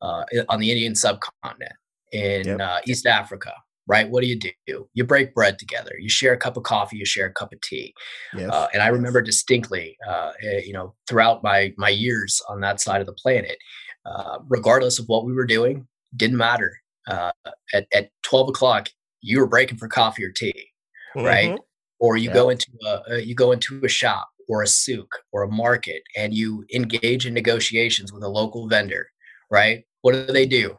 uh, 0.00 0.24
on 0.48 0.60
the 0.60 0.70
Indian 0.70 0.94
subcontinent, 0.94 1.72
in 2.12 2.46
yep. 2.46 2.60
Uh, 2.60 2.78
East 2.86 3.06
Africa, 3.06 3.52
right? 3.86 4.08
What 4.08 4.22
do 4.22 4.28
you 4.28 4.38
do? 4.38 4.88
You 4.94 5.04
break 5.04 5.34
bread 5.34 5.58
together. 5.58 5.92
You 5.98 6.08
share 6.08 6.32
a 6.32 6.36
cup 6.36 6.56
of 6.56 6.62
coffee. 6.62 6.96
You 6.96 7.06
share 7.06 7.26
a 7.26 7.32
cup 7.32 7.52
of 7.52 7.60
tea. 7.62 7.94
Yes. 8.36 8.50
Uh, 8.52 8.68
and 8.72 8.82
I 8.82 8.88
remember 8.88 9.22
distinctly, 9.22 9.96
uh, 10.08 10.32
eh, 10.42 10.60
you 10.64 10.72
know, 10.72 10.94
throughout 11.08 11.42
my 11.42 11.72
my 11.76 11.88
years 11.88 12.40
on 12.48 12.60
that 12.60 12.80
side 12.80 13.00
of 13.00 13.06
the 13.06 13.14
planet, 13.14 13.56
uh, 14.06 14.38
regardless 14.48 14.98
of 14.98 15.06
what 15.06 15.24
we 15.24 15.32
were 15.32 15.46
doing, 15.46 15.86
didn't 16.16 16.36
matter. 16.36 16.78
Uh, 17.08 17.32
at 17.74 17.86
at 17.92 18.10
twelve 18.22 18.48
o'clock, 18.48 18.88
you 19.20 19.40
were 19.40 19.46
breaking 19.46 19.78
for 19.78 19.88
coffee 19.88 20.24
or 20.24 20.30
tea, 20.30 20.68
mm-hmm. 21.16 21.26
right? 21.26 21.58
Or 22.02 22.16
you 22.16 22.28
yeah. 22.30 22.34
go 22.34 22.50
into 22.50 22.66
a 22.84 23.20
you 23.20 23.36
go 23.36 23.52
into 23.52 23.80
a 23.84 23.88
shop 23.88 24.28
or 24.48 24.62
a 24.62 24.66
souk 24.66 25.20
or 25.30 25.44
a 25.44 25.48
market 25.48 26.02
and 26.16 26.34
you 26.34 26.64
engage 26.74 27.26
in 27.26 27.32
negotiations 27.32 28.12
with 28.12 28.24
a 28.24 28.28
local 28.28 28.66
vendor, 28.68 29.06
right? 29.50 29.84
What 30.00 30.12
do 30.12 30.26
they 30.26 30.44
do? 30.44 30.76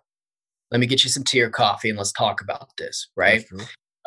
Let 0.70 0.82
me 0.82 0.86
get 0.86 1.04
you 1.06 1.10
some 1.10 1.24
tea 1.24 1.42
or 1.42 1.50
coffee 1.50 1.90
and 1.90 1.98
let's 1.98 2.12
talk 2.12 2.42
about 2.42 2.68
this, 2.78 3.10
right? 3.16 3.46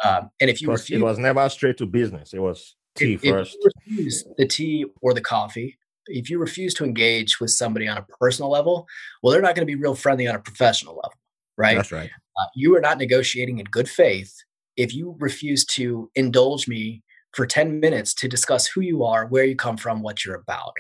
Um, 0.05 0.31
and 0.43 0.51
if 0.51 0.61
you 0.61 0.71
refuse, 0.71 1.01
it 1.01 1.05
was 1.05 1.19
never 1.19 1.49
straight 1.49 1.79
to 1.79 1.87
business. 1.87 2.35
It 2.35 2.41
was 2.41 2.77
tea 2.97 3.15
if, 3.15 3.23
first. 3.23 3.57
If 3.61 3.73
you 3.87 3.97
refuse 3.97 4.25
the 4.37 4.47
tea 4.47 4.85
or 5.01 5.15
the 5.15 5.23
coffee, 5.23 5.79
if 6.09 6.29
you 6.29 6.39
refuse 6.39 6.75
to 6.75 6.85
engage 6.85 7.41
with 7.41 7.51
somebody 7.51 7.89
on 7.89 7.97
a 7.97 8.03
personal 8.21 8.51
level, 8.51 8.87
well, 9.23 9.33
they're 9.33 9.41
not 9.41 9.55
going 9.55 9.67
to 9.67 9.73
be 9.73 9.81
real 9.81 9.95
friendly 9.95 10.29
on 10.29 10.35
a 10.35 10.41
professional 10.41 10.97
level, 10.97 11.19
right? 11.57 11.77
That's 11.77 11.93
right. 11.93 12.11
Uh, 12.39 12.47
you 12.55 12.77
are 12.77 12.81
not 12.81 12.99
negotiating 12.99 13.59
in 13.59 13.65
good 13.65 13.89
faith 13.89 14.35
if 14.77 14.95
you 14.95 15.17
refuse 15.19 15.65
to 15.65 16.11
indulge 16.15 16.69
me 16.69 17.03
for 17.37 17.47
10 17.47 17.81
minutes 17.81 18.15
to 18.15 18.29
discuss 18.29 18.67
who 18.67 18.81
you 18.81 19.05
are, 19.05 19.27
where 19.27 19.45
you 19.45 19.55
come 19.55 19.77
from, 19.77 20.01
what 20.01 20.25
you're 20.25 20.37
about. 20.37 20.73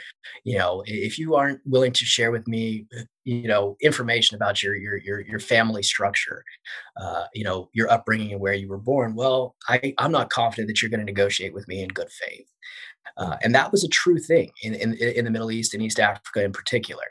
You 0.43 0.57
know, 0.57 0.83
if 0.87 1.19
you 1.19 1.35
aren't 1.35 1.61
willing 1.67 1.93
to 1.93 2.05
share 2.07 2.31
with 2.31 2.49
me, 2.49 2.87
uh, 2.99 3.03
you 3.25 3.47
know, 3.47 3.77
information 3.83 4.37
about 4.37 4.63
your 4.63 4.75
your 4.75 4.97
your, 4.97 5.21
your 5.21 5.39
family 5.39 5.83
structure, 5.83 6.43
uh, 6.99 7.27
you 7.35 7.45
know, 7.45 7.69
your 7.75 7.91
upbringing 7.91 8.33
and 8.33 8.41
where 8.41 8.55
you 8.55 8.69
were 8.69 8.79
born, 8.79 9.15
well, 9.15 9.55
I, 9.69 9.93
I'm 9.99 10.13
not 10.13 10.31
confident 10.31 10.69
that 10.69 10.81
you're 10.81 10.91
going 10.91 11.01
to 11.01 11.05
negotiate 11.05 11.53
with 11.53 11.69
me 11.69 11.83
in 11.83 11.89
good 11.89 12.11
faith. 12.11 12.49
Uh, 13.19 13.37
and 13.43 13.55
that 13.55 13.71
was 13.71 13.85
a 13.85 13.89
true 13.89 14.19
thing 14.19 14.51
in, 14.63 14.75
in, 14.75 14.95
in 14.95 15.25
the 15.25 15.31
Middle 15.31 15.51
East 15.51 15.75
and 15.75 15.83
East 15.83 16.01
Africa 16.01 16.43
in 16.43 16.53
particular. 16.53 17.05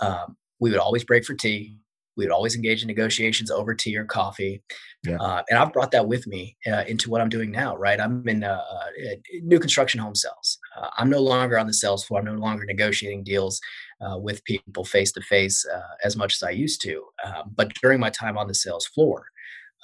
Um, 0.00 0.36
we 0.60 0.70
would 0.70 0.78
always 0.78 1.02
break 1.02 1.24
for 1.24 1.34
tea. 1.34 1.78
We 2.16 2.24
would 2.24 2.32
always 2.32 2.54
engage 2.54 2.82
in 2.82 2.88
negotiations 2.88 3.50
over 3.50 3.74
tea 3.74 3.96
or 3.96 4.04
coffee. 4.04 4.62
Yeah. 5.04 5.16
Uh, 5.16 5.42
and 5.48 5.58
I've 5.58 5.72
brought 5.72 5.90
that 5.92 6.06
with 6.06 6.26
me 6.26 6.56
uh, 6.66 6.84
into 6.86 7.10
what 7.10 7.20
I'm 7.20 7.28
doing 7.28 7.50
now, 7.50 7.76
right? 7.76 8.00
I'm 8.00 8.26
in 8.28 8.44
uh, 8.44 8.62
uh 8.70 9.14
new 9.42 9.58
construction 9.58 10.00
home 10.00 10.14
sales. 10.14 10.58
Uh, 10.76 10.88
I'm 10.98 11.10
no 11.10 11.20
longer 11.20 11.58
on 11.58 11.66
the 11.66 11.74
sales 11.74 12.04
floor. 12.04 12.20
I'm 12.20 12.26
no 12.26 12.34
longer 12.34 12.64
negotiating 12.66 13.24
deals 13.24 13.60
uh, 14.00 14.18
with 14.18 14.44
people 14.44 14.84
face 14.84 15.12
to 15.12 15.22
face 15.22 15.66
as 16.04 16.16
much 16.16 16.34
as 16.34 16.42
I 16.42 16.50
used 16.50 16.82
to. 16.82 17.04
Um, 17.24 17.52
but 17.54 17.72
during 17.82 18.00
my 18.00 18.10
time 18.10 18.36
on 18.36 18.46
the 18.46 18.54
sales 18.54 18.86
floor, 18.86 19.26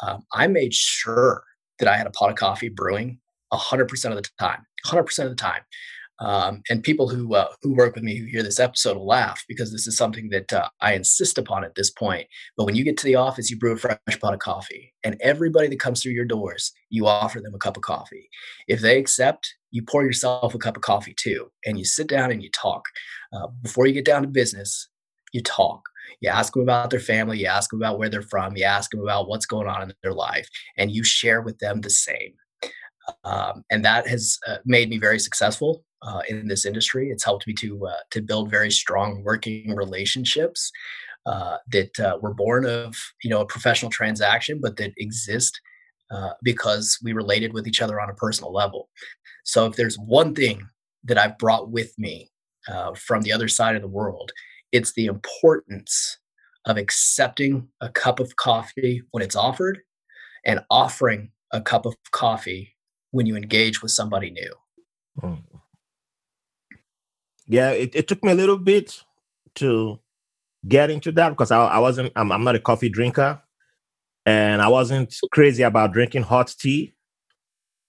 um, 0.03 0.25
I 0.33 0.47
made 0.47 0.75
sure 0.75 1.43
that 1.79 1.89
I 1.89 1.97
had 1.97 2.07
a 2.07 2.11
pot 2.11 2.31
of 2.31 2.37
coffee 2.37 2.69
brewing 2.69 3.21
100% 3.53 4.11
of 4.11 4.17
the 4.17 4.29
time, 4.39 4.67
100% 4.87 5.25
of 5.25 5.31
the 5.31 5.37
time. 5.37 5.63
Um, 6.21 6.63
and 6.69 6.83
people 6.83 7.09
who 7.09 7.35
uh, 7.35 7.49
who 7.63 7.75
work 7.75 7.95
with 7.95 8.03
me 8.03 8.17
who 8.17 8.27
hear 8.27 8.43
this 8.43 8.59
episode 8.59 8.97
will 8.97 9.07
laugh 9.07 9.45
because 9.49 9.71
this 9.71 9.87
is 9.87 9.97
something 9.97 10.31
that 10.31 10.53
uh, 10.53 10.69
I 10.81 10.95
insist 10.95 11.39
upon 11.39 11.65
at 11.65 11.77
this 11.77 11.91
point. 11.91 12.27
But 12.57 12.65
when 12.65 12.75
you 12.75 12.85
get 12.85 12.97
to 12.99 13.05
the 13.05 13.15
office, 13.15 13.51
you 13.51 13.59
brew 13.59 13.73
a 13.73 13.77
fresh 13.77 13.99
pot 14.21 14.35
of 14.35 14.41
coffee, 14.41 14.93
and 15.05 15.17
everybody 15.21 15.69
that 15.69 15.81
comes 15.81 16.03
through 16.03 16.13
your 16.13 16.25
doors, 16.25 16.73
you 16.91 17.07
offer 17.07 17.41
them 17.41 17.55
a 17.55 17.59
cup 17.59 17.77
of 17.77 17.85
coffee. 17.85 18.29
If 18.67 18.81
they 18.81 18.99
accept, 18.99 19.55
you 19.71 19.83
pour 19.83 20.05
yourself 20.05 20.55
a 20.55 20.59
cup 20.59 20.77
of 20.77 20.83
coffee 20.83 21.15
too, 21.17 21.51
and 21.65 21.79
you 21.79 21.85
sit 21.85 22.09
down 22.09 22.33
and 22.33 22.43
you 22.43 22.51
talk. 22.51 22.87
Uh, 23.33 23.47
before 23.63 23.87
you 23.87 23.93
get 23.93 24.05
down 24.05 24.23
to 24.23 24.29
business, 24.29 24.89
you 25.33 25.43
talk. 25.43 25.83
You 26.21 26.31
ask 26.31 26.53
them 26.55 26.63
about 26.63 26.91
their 26.91 27.01
family, 27.01 27.39
you 27.39 27.47
ask 27.47 27.71
them 27.71 27.81
about 27.81 27.99
where 27.99 28.09
they're 28.09 28.23
from, 28.23 28.57
you 28.57 28.65
ask 28.65 28.91
them 28.91 29.01
about 29.01 29.29
what's 29.29 29.47
going 29.47 29.69
on 29.69 29.83
in 29.83 29.93
their 30.03 30.15
life, 30.15 30.49
and 30.77 30.91
you 30.91 31.05
share 31.05 31.43
with 31.43 31.59
them 31.59 31.83
the 31.83 31.91
same. 31.91 32.33
Um, 33.25 33.63
and 33.71 33.85
that 33.85 34.09
has 34.09 34.39
uh, 34.47 34.57
made 34.65 34.89
me 34.89 34.99
very 34.99 35.19
successful 35.19 35.85
uh, 36.03 36.21
in 36.29 36.49
this 36.49 36.65
industry. 36.65 37.11
It's 37.11 37.25
helped 37.25 37.47
me 37.47 37.55
to 37.55 37.87
uh, 37.87 38.01
to 38.11 38.23
build 38.23 38.51
very 38.51 38.71
strong 38.71 39.23
working 39.25 39.75
relationships 39.75 40.71
uh, 41.27 41.59
that 41.73 41.99
uh, 42.01 42.19
were 42.21 42.35
born 42.35 42.67
of 42.67 42.97
you 43.23 43.31
know 43.31 43.41
a 43.41 43.47
professional 43.47 43.91
transaction, 43.91 44.61
but 44.61 44.77
that 44.77 44.93
exist 44.97 45.61
uh, 46.11 46.31
because 46.43 46.99
we 47.03 47.13
related 47.13 47.53
with 47.53 47.67
each 47.67 47.83
other 47.83 48.01
on 48.01 48.11
a 48.11 48.15
personal 48.15 48.53
level. 48.53 48.89
So 49.45 49.67
if 49.67 49.77
there's 49.77 49.97
one 49.97 50.35
thing 50.35 50.69
that 51.05 51.19
I've 51.19 51.39
brought 51.39 51.71
with 51.71 51.99
me 51.99 52.31
from 52.97 53.23
the 53.23 53.33
other 53.33 53.49
side 53.49 53.77
of 53.77 53.83
the 53.83 53.89
world, 53.89 54.31
it's 54.73 54.93
the 54.93 55.07
importance 55.07 56.19
of 56.67 56.77
accepting 56.77 57.67
a 57.81 57.89
cup 57.89 58.21
of 58.21 58.37
coffee 58.37 59.03
when 59.11 59.23
it's 59.23 59.37
offered 59.37 59.81
and 60.45 60.61
offering 60.71 61.31
a 61.53 61.63
cup 61.63 61.87
of 61.87 61.97
coffee 62.11 62.77
when 63.11 63.27
you 63.27 63.37
engage 63.37 63.81
with 63.81 63.91
somebody 63.91 64.31
new. 64.31 64.55
Yeah, 67.49 67.71
it, 67.71 67.95
it 67.95 68.09
took 68.09 68.23
me 68.23 68.33
a 68.33 68.35
little 68.37 68.59
bit 68.59 69.03
to 69.57 69.99
get 70.67 70.91
into 70.91 71.13
that 71.13 71.31
because 71.31 71.51
I, 71.51 71.65
I 71.65 71.79
wasn't, 71.79 72.13
I'm, 72.15 72.31
I'm 72.31 72.45
not 72.45 72.55
a 72.57 72.61
coffee 72.61 72.91
drinker 72.91 73.41
and 74.27 74.61
I 74.61 74.69
wasn't 74.69 75.15
crazy 75.33 75.63
about 75.63 75.93
drinking 75.93 76.25
hot 76.25 76.55
tea. 76.59 76.95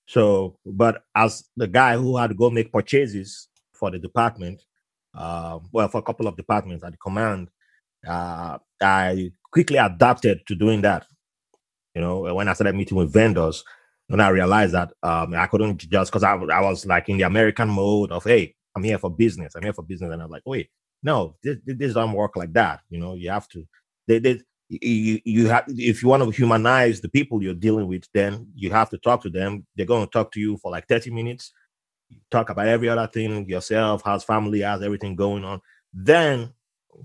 So, 0.07 0.57
but 0.65 1.03
as 1.15 1.43
the 1.57 1.67
guy 1.67 1.97
who 1.97 2.17
had 2.17 2.29
to 2.29 2.35
go 2.35 2.49
make 2.49 2.71
purchases 2.71 3.47
for 3.73 3.91
the 3.91 3.99
department, 3.99 4.63
uh, 5.13 5.59
well, 5.71 5.89
for 5.89 5.99
a 5.99 6.03
couple 6.03 6.27
of 6.27 6.37
departments 6.37 6.83
at 6.83 6.91
the 6.91 6.97
command, 6.97 7.49
uh, 8.07 8.57
I 8.81 9.31
quickly 9.51 9.77
adapted 9.77 10.47
to 10.47 10.55
doing 10.55 10.81
that. 10.81 11.05
You 11.93 12.01
know, 12.01 12.33
when 12.33 12.47
I 12.47 12.53
started 12.53 12.75
meeting 12.75 12.97
with 12.97 13.11
vendors, 13.11 13.63
when 14.07 14.21
I 14.21 14.29
realized 14.29 14.73
that 14.73 14.93
um, 15.03 15.33
I 15.35 15.47
couldn't 15.47 15.77
just 15.77 16.11
because 16.11 16.23
I, 16.23 16.33
I 16.33 16.61
was 16.61 16.85
like 16.85 17.09
in 17.09 17.17
the 17.17 17.23
American 17.23 17.69
mode 17.69 18.11
of 18.11 18.23
hey, 18.23 18.55
I'm 18.75 18.83
here 18.83 18.97
for 18.97 19.09
business. 19.09 19.55
I'm 19.55 19.63
here 19.63 19.73
for 19.73 19.83
business, 19.83 20.11
and 20.11 20.21
I'm 20.21 20.29
like, 20.29 20.43
wait, 20.45 20.69
no, 21.03 21.35
this, 21.43 21.57
this 21.65 21.93
doesn't 21.93 22.13
work 22.13 22.35
like 22.35 22.53
that. 22.53 22.81
You 22.89 22.99
know, 22.99 23.15
you 23.15 23.29
have 23.29 23.47
to. 23.49 23.67
They, 24.07 24.19
they, 24.19 24.41
you, 24.69 25.19
you 25.23 25.47
have 25.47 25.63
if 25.67 26.03
you 26.03 26.09
want 26.09 26.23
to 26.23 26.29
humanize 26.29 27.01
the 27.01 27.09
people 27.09 27.41
you're 27.41 27.53
dealing 27.53 27.87
with, 27.87 28.07
then 28.13 28.47
you 28.55 28.69
have 28.71 28.89
to 28.91 28.97
talk 28.97 29.23
to 29.23 29.29
them. 29.29 29.65
They're 29.75 29.85
going 29.85 30.05
to 30.05 30.11
talk 30.11 30.31
to 30.33 30.39
you 30.39 30.57
for 30.57 30.71
like 30.71 30.87
30 30.87 31.11
minutes. 31.11 31.51
Talk 32.31 32.49
about 32.49 32.67
every 32.67 32.89
other 32.89 33.07
thing 33.07 33.47
yourself, 33.47 34.01
how's 34.03 34.23
family, 34.23 34.61
how's 34.61 34.83
everything 34.83 35.15
going 35.15 35.43
on. 35.43 35.61
Then 35.93 36.53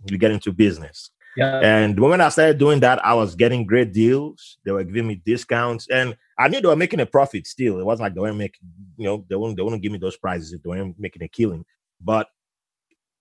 you 0.07 0.19
get 0.19 0.31
into 0.31 0.53
business. 0.53 1.11
Yeah. 1.37 1.61
And 1.61 1.99
when 1.99 2.21
I 2.21 2.29
started 2.29 2.59
doing 2.59 2.81
that, 2.81 3.05
I 3.05 3.15
was 3.15 3.35
getting 3.35 3.67
great 3.67 3.93
deals. 3.93 4.59
They 4.65 4.73
were 4.73 4.85
giving 4.85 5.07
me 5.07 5.23
discounts, 5.25 5.89
and 5.89 6.17
I 6.39 6.49
knew 6.49 6.61
they 6.61 6.69
were 6.69 6.77
making 6.77 7.01
a 7.01 7.07
profit. 7.07 7.47
Still, 7.47 7.79
it 7.79 7.85
wasn't 7.85 8.05
like 8.05 8.15
they 8.15 8.21
weren't 8.21 8.37
making, 8.37 8.69
you 8.97 9.05
know, 9.05 9.25
they 9.29 9.37
wouldn't 9.37 9.57
they 9.57 9.63
wouldn't 9.63 9.83
give 9.83 9.93
me 9.93 9.99
those 9.99 10.17
prizes 10.17 10.53
if 10.53 10.63
they 10.63 10.69
weren't 10.69 10.99
making 10.99 11.23
a 11.23 11.29
killing. 11.29 11.65
But 12.01 12.29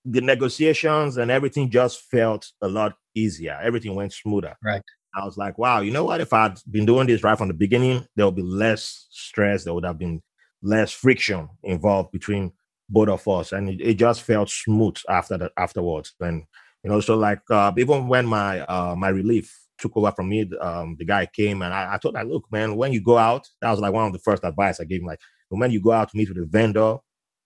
the 0.06 0.22
negotiations 0.22 1.18
and 1.18 1.32
everything 1.32 1.70
just 1.70 2.02
felt 2.12 2.52
a 2.62 2.68
lot 2.68 2.96
easier. 3.16 3.58
Everything 3.62 3.96
went 3.96 4.14
smoother. 4.14 4.56
Right. 4.64 4.82
I 5.16 5.26
was 5.26 5.38
like, 5.38 5.58
wow, 5.58 5.82
you 5.82 5.92
know 5.92 6.06
what? 6.06 6.22
If 6.22 6.34
I'd 6.34 6.58
been 6.70 6.86
doing 6.86 7.08
this 7.08 7.24
right 7.24 7.38
from 7.38 7.48
the 7.48 7.54
beginning, 7.54 8.06
there 8.16 8.26
would 8.26 8.36
be 8.36 8.42
less 8.42 9.08
stress. 9.12 9.64
There 9.64 9.74
would 9.74 9.86
have 9.86 10.00
been 10.00 10.22
less 10.62 10.92
friction 10.92 11.50
involved 11.62 12.12
between 12.12 12.52
both 12.90 13.10
of 13.10 13.28
us, 13.28 13.52
and 13.52 13.70
it, 13.70 13.82
it 13.82 13.94
just 13.96 14.24
felt 14.24 14.50
smooth 14.50 14.98
after 15.08 15.38
that 15.38 15.52
afterwards. 15.58 16.14
And 16.20 16.44
you 16.84 16.90
know 16.90 17.00
so 17.00 17.16
like 17.16 17.42
uh, 17.50 17.72
even 17.78 18.08
when 18.08 18.26
my 18.26 18.62
uh, 18.62 18.96
my 18.96 19.10
relief 19.10 19.60
took 19.78 19.96
over 19.98 20.12
from 20.12 20.30
me 20.30 20.50
um, 20.62 20.96
the 21.00 21.06
guy 21.06 21.26
came 21.26 21.62
and 21.62 21.74
I, 21.74 21.96
I 21.96 21.98
told 21.98 22.16
him 22.16 22.30
look 22.30 22.46
man 22.52 22.76
when 22.76 22.94
you 22.94 23.02
go 23.02 23.18
out 23.18 23.48
that 23.62 23.72
was 23.72 23.80
like 23.80 23.94
one 23.94 24.06
of 24.06 24.14
the 24.14 24.20
first 24.20 24.44
advice 24.44 24.80
i 24.80 24.84
gave 24.84 25.02
him 25.02 25.08
like 25.08 25.20
when 25.50 25.72
you 25.72 25.82
go 25.82 25.92
out 25.92 26.10
to 26.10 26.18
meet 26.18 26.30
with 26.30 26.38
a 26.38 26.46
vendor 26.46 26.98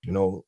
you 0.03 0.11
know 0.11 0.45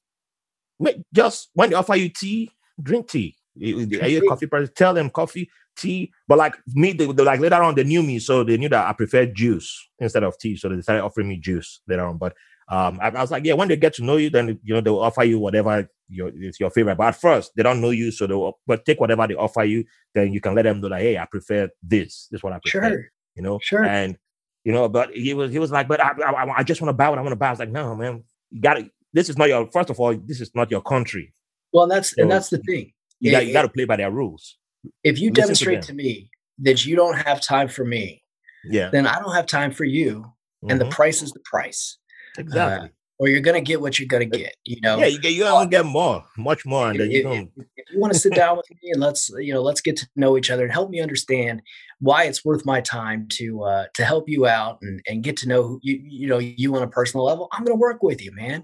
just 1.13 1.49
when 1.53 1.69
they 1.69 1.75
offer 1.75 1.95
you 1.95 2.09
tea 2.09 2.49
drink 2.81 3.09
tea. 3.09 3.35
Are 3.57 4.07
you 4.07 4.23
a 4.23 4.27
coffee 4.29 4.47
person 4.47 4.73
tell 4.73 4.93
them 4.93 5.09
coffee 5.09 5.49
tea 5.75 6.11
but 6.27 6.37
like 6.37 6.55
me 6.67 6.93
they, 6.93 7.05
they, 7.05 7.23
like 7.23 7.39
later 7.39 7.61
on 7.61 7.75
they 7.75 7.83
knew 7.83 8.03
me 8.03 8.19
so 8.19 8.43
they 8.43 8.57
knew 8.57 8.69
that 8.69 8.87
i 8.87 8.93
preferred 8.93 9.33
juice 9.33 9.87
instead 9.99 10.23
of 10.23 10.37
tea 10.37 10.55
so 10.55 10.67
they 10.69 10.81
started 10.81 11.03
offering 11.03 11.27
me 11.27 11.37
juice 11.37 11.81
later 11.87 12.05
on 12.05 12.17
but 12.17 12.33
um, 12.69 12.99
I, 13.01 13.07
I, 13.07 13.21
was 13.21 13.31
like, 13.31 13.45
yeah, 13.45 13.53
when 13.53 13.67
they 13.67 13.75
get 13.75 13.95
to 13.95 14.03
know 14.03 14.17
you, 14.17 14.29
then 14.29 14.59
you 14.63 14.73
know 14.75 14.81
they'll 14.81 14.99
offer 14.99 15.23
you 15.23 15.39
whatever 15.39 15.89
your 16.07 16.31
it's 16.35 16.59
your 16.59 16.69
favorite. 16.69 16.97
But 16.97 17.07
at 17.07 17.21
first, 17.21 17.51
they 17.55 17.63
don't 17.63 17.81
know 17.81 17.89
you, 17.89 18.11
so 18.11 18.27
they'll 18.27 18.59
but 18.67 18.85
take 18.85 18.99
whatever 18.99 19.25
they 19.27 19.33
offer 19.33 19.63
you. 19.63 19.85
Then 20.13 20.33
you 20.33 20.39
can 20.39 20.53
let 20.53 20.63
them 20.63 20.79
know 20.79 20.89
that 20.89 21.01
hey, 21.01 21.17
I 21.17 21.25
prefer 21.25 21.69
this. 21.81 22.27
This 22.29 22.39
is 22.39 22.43
what 22.43 22.53
I 22.53 22.59
prefer. 22.59 22.89
Sure. 22.89 23.05
You 23.35 23.43
know, 23.43 23.59
sure. 23.61 23.83
And 23.83 24.17
you 24.63 24.71
know, 24.71 24.87
but 24.87 25.11
he 25.15 25.33
was 25.33 25.51
he 25.51 25.57
was 25.57 25.71
like, 25.71 25.87
but 25.87 25.99
I 25.99 26.11
I, 26.11 26.57
I 26.57 26.63
just 26.63 26.79
want 26.79 26.89
to 26.89 26.93
buy 26.93 27.09
what 27.09 27.17
I 27.17 27.21
want 27.21 27.31
to 27.31 27.37
buy. 27.37 27.47
I 27.47 27.51
was 27.51 27.59
like, 27.59 27.71
no, 27.71 27.95
man, 27.95 28.23
you 28.51 28.61
got 28.61 28.75
to. 28.75 28.89
This 29.13 29.29
is 29.29 29.37
not 29.37 29.49
your. 29.49 29.69
First 29.71 29.89
of 29.89 29.99
all, 29.99 30.15
this 30.15 30.39
is 30.39 30.51
not 30.53 30.69
your 30.69 30.81
country. 30.81 31.33
Well, 31.73 31.87
that's 31.87 32.15
so 32.15 32.21
and 32.21 32.31
that's 32.31 32.49
the 32.49 32.59
thing. 32.59 32.93
You, 33.19 33.31
got, 33.31 33.45
you 33.45 33.53
got 33.53 33.63
to 33.63 33.69
play 33.69 33.85
by 33.85 33.97
their 33.97 34.11
rules. 34.11 34.57
If 35.03 35.19
you 35.19 35.29
Listen 35.29 35.43
demonstrate 35.43 35.81
to, 35.83 35.87
to, 35.89 35.93
me 35.93 36.29
that 36.59 36.85
you 36.85 36.95
don't 36.95 37.17
have 37.17 37.41
time 37.41 37.67
for 37.67 37.83
me, 37.83 38.23
yeah, 38.65 38.89
then 38.89 39.07
I 39.07 39.19
don't 39.19 39.33
have 39.33 39.45
time 39.45 39.71
for 39.71 39.83
you, 39.83 40.25
and 40.61 40.71
mm-hmm. 40.71 40.79
the 40.79 40.95
price 40.95 41.21
is 41.21 41.31
the 41.31 41.41
price. 41.45 41.97
Exactly. 42.37 42.87
Uh, 42.87 42.91
or 43.19 43.27
you're 43.27 43.41
gonna 43.41 43.61
get 43.61 43.81
what 43.81 43.99
you're 43.99 44.07
gonna 44.07 44.25
get. 44.25 44.55
You 44.63 44.79
know. 44.81 44.97
Yeah, 44.97 45.07
you 45.07 45.19
get 45.19 45.33
you 45.33 45.43
gonna 45.43 45.69
get 45.69 45.85
more, 45.85 46.23
much 46.37 46.65
more, 46.65 46.93
then 46.93 47.11
you 47.11 47.29
if, 47.29 47.47
if, 47.57 47.65
if 47.75 47.85
you 47.91 47.99
want 47.99 48.13
to 48.13 48.19
sit 48.19 48.33
down 48.33 48.55
with 48.55 48.65
me 48.71 48.91
and 48.91 49.01
let's 49.01 49.29
you 49.37 49.53
know 49.53 49.61
let's 49.61 49.81
get 49.81 49.97
to 49.97 50.07
know 50.15 50.37
each 50.37 50.49
other 50.49 50.63
and 50.63 50.71
help 50.71 50.89
me 50.89 51.01
understand 51.01 51.61
why 51.99 52.23
it's 52.23 52.45
worth 52.45 52.65
my 52.65 52.79
time 52.79 53.27
to 53.31 53.63
uh, 53.63 53.85
to 53.95 54.05
help 54.05 54.29
you 54.29 54.47
out 54.47 54.79
and, 54.81 55.01
and 55.05 55.23
get 55.23 55.35
to 55.37 55.49
know 55.49 55.79
you 55.83 56.01
you 56.01 56.27
know 56.27 56.39
you 56.39 56.73
on 56.75 56.81
a 56.81 56.87
personal 56.87 57.25
level. 57.25 57.49
I'm 57.51 57.65
gonna 57.65 57.75
work 57.75 58.01
with 58.01 58.23
you, 58.23 58.31
man. 58.33 58.63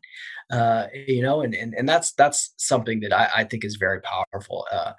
Uh, 0.49 0.87
you 0.93 1.21
know, 1.21 1.41
and 1.41 1.53
and 1.53 1.73
and 1.75 1.87
that's 1.87 2.13
that's 2.13 2.53
something 2.55 3.01
that 3.01 3.11
I, 3.11 3.29
I 3.35 3.43
think 3.43 3.65
is 3.65 3.75
very 3.75 3.99
powerful. 4.01 4.65
Uh, 4.71 4.93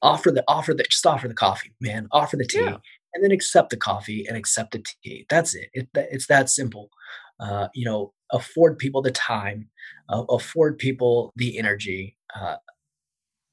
offer 0.00 0.30
the 0.30 0.44
offer 0.46 0.74
the 0.74 0.84
just 0.84 1.04
offer 1.04 1.26
the 1.26 1.34
coffee, 1.34 1.74
man. 1.80 2.06
Offer 2.12 2.36
the 2.36 2.46
tea. 2.46 2.60
Yeah 2.60 2.76
and 3.14 3.24
then 3.24 3.32
accept 3.32 3.70
the 3.70 3.78
coffee 3.78 4.26
and 4.28 4.36
accept 4.36 4.72
the 4.72 4.84
tea. 5.02 5.24
That's 5.30 5.54
it. 5.54 5.70
it 5.72 5.88
it's 5.94 6.26
that 6.26 6.50
simple. 6.50 6.90
Uh, 7.38 7.68
you 7.74 7.84
know, 7.84 8.12
afford 8.32 8.78
people 8.78 9.02
the 9.02 9.10
time, 9.10 9.68
uh, 10.08 10.24
afford 10.30 10.78
people 10.78 11.32
the 11.36 11.58
energy. 11.58 12.16
Uh, 12.34 12.56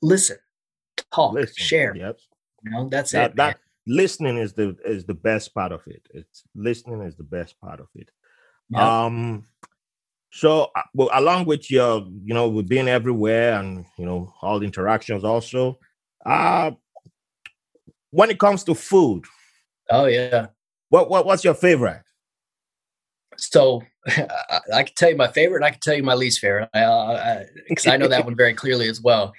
listen, 0.01 0.37
talk, 1.13 1.33
listen, 1.33 1.53
share. 1.55 1.95
Yep. 1.95 2.19
You 2.63 2.71
know, 2.71 2.89
that's 2.89 3.11
that, 3.11 3.31
it. 3.31 3.35
That 3.37 3.59
listening 3.87 4.37
is 4.37 4.53
the 4.53 4.77
is 4.85 5.05
the 5.05 5.13
best 5.13 5.53
part 5.53 5.71
of 5.71 5.81
it. 5.87 6.07
It's 6.13 6.43
listening 6.55 7.01
is 7.01 7.15
the 7.15 7.23
best 7.23 7.59
part 7.59 7.79
of 7.79 7.87
it. 7.95 8.09
Yep. 8.69 8.81
Um. 8.81 9.45
So, 10.31 10.71
uh, 10.75 10.81
well, 10.95 11.09
along 11.13 11.45
with 11.45 11.69
your, 11.69 12.07
you 12.23 12.33
know, 12.33 12.49
with 12.49 12.67
being 12.67 12.87
everywhere 12.87 13.59
and 13.59 13.85
you 13.97 14.05
know 14.05 14.33
all 14.41 14.59
the 14.59 14.65
interactions, 14.65 15.23
also, 15.23 15.77
uh, 16.25 16.71
when 18.09 18.31
it 18.31 18.39
comes 18.39 18.63
to 18.63 18.73
food, 18.73 19.25
Oh 19.89 20.05
yeah. 20.05 20.47
What 20.89 21.09
what 21.09 21.25
what's 21.25 21.43
your 21.43 21.53
favorite? 21.53 22.03
So 23.37 23.81
I, 24.07 24.59
I 24.73 24.83
can 24.83 24.95
tell 24.95 25.09
you 25.09 25.15
my 25.15 25.31
favorite. 25.31 25.57
and 25.57 25.65
I 25.65 25.71
can 25.71 25.79
tell 25.79 25.95
you 25.95 26.03
my 26.03 26.13
least 26.13 26.39
favorite 26.39 26.69
because 26.71 27.87
I, 27.87 27.91
I, 27.91 27.93
I, 27.93 27.97
know 27.97 28.07
that 28.07 28.25
one 28.25 28.35
very 28.35 28.53
clearly 28.53 28.87
as 28.87 29.01
well. 29.01 29.33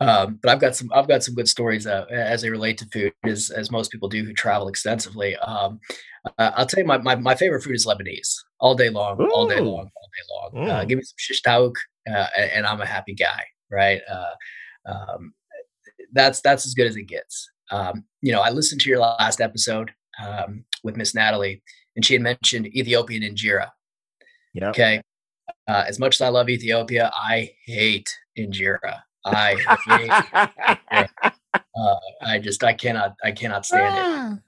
Um, 0.00 0.38
but 0.42 0.52
I've 0.52 0.60
got 0.60 0.76
some 0.76 0.90
I've 0.94 1.08
got 1.08 1.24
some 1.24 1.34
good 1.34 1.48
stories 1.48 1.86
uh, 1.86 2.06
as 2.10 2.42
they 2.42 2.50
relate 2.50 2.78
to 2.78 2.86
food, 2.86 3.12
as 3.24 3.50
as 3.50 3.70
most 3.70 3.90
people 3.90 4.08
do 4.08 4.24
who 4.24 4.32
travel 4.32 4.68
extensively. 4.68 5.36
Um, 5.36 5.80
uh, 6.38 6.52
I'll 6.54 6.66
tell 6.66 6.80
you 6.80 6.86
my, 6.86 6.98
my, 6.98 7.16
my 7.16 7.34
favorite 7.34 7.62
food 7.62 7.74
is 7.74 7.86
Lebanese 7.86 8.36
all 8.60 8.74
day 8.74 8.90
long, 8.90 9.20
Ooh. 9.20 9.30
all 9.30 9.48
day 9.48 9.60
long, 9.60 9.90
all 9.96 10.52
day 10.52 10.58
long. 10.60 10.70
Uh, 10.70 10.84
give 10.84 10.98
me 10.98 11.04
some 11.04 11.16
shish 11.16 11.42
taouk, 11.42 11.76
uh, 12.08 12.26
and, 12.36 12.50
and, 12.52 12.66
I'm 12.66 12.80
a 12.80 12.86
happy 12.86 13.14
guy, 13.14 13.44
right? 13.70 14.00
Uh, 14.10 14.92
um, 14.92 15.34
that's 16.12 16.40
that's 16.40 16.66
as 16.66 16.74
good 16.74 16.86
as 16.86 16.96
it 16.96 17.04
gets. 17.04 17.50
Um, 17.70 18.04
you 18.22 18.32
know, 18.32 18.40
I 18.40 18.50
listened 18.50 18.80
to 18.82 18.90
your 18.90 19.00
last 19.00 19.40
episode 19.40 19.90
um, 20.24 20.64
with 20.82 20.96
Miss 20.96 21.14
Natalie, 21.14 21.62
and 21.98 22.04
she 22.04 22.14
had 22.14 22.22
mentioned 22.22 22.68
Ethiopian 22.68 23.24
injera. 23.24 23.70
Yeah. 24.54 24.68
Okay. 24.68 25.02
Uh, 25.66 25.84
as 25.88 25.98
much 25.98 26.14
as 26.14 26.20
I 26.20 26.28
love 26.28 26.48
Ethiopia, 26.48 27.10
I 27.12 27.50
hate 27.66 28.08
injera. 28.38 29.00
I 29.24 29.56
hate. 29.88 31.10
uh, 31.52 31.96
I 32.22 32.38
just 32.38 32.62
I 32.62 32.72
cannot 32.72 33.16
I 33.24 33.32
cannot 33.32 33.66
stand 33.66 33.96
it. 33.96 34.00
Ah. 34.00 34.26
Um, 34.28 34.42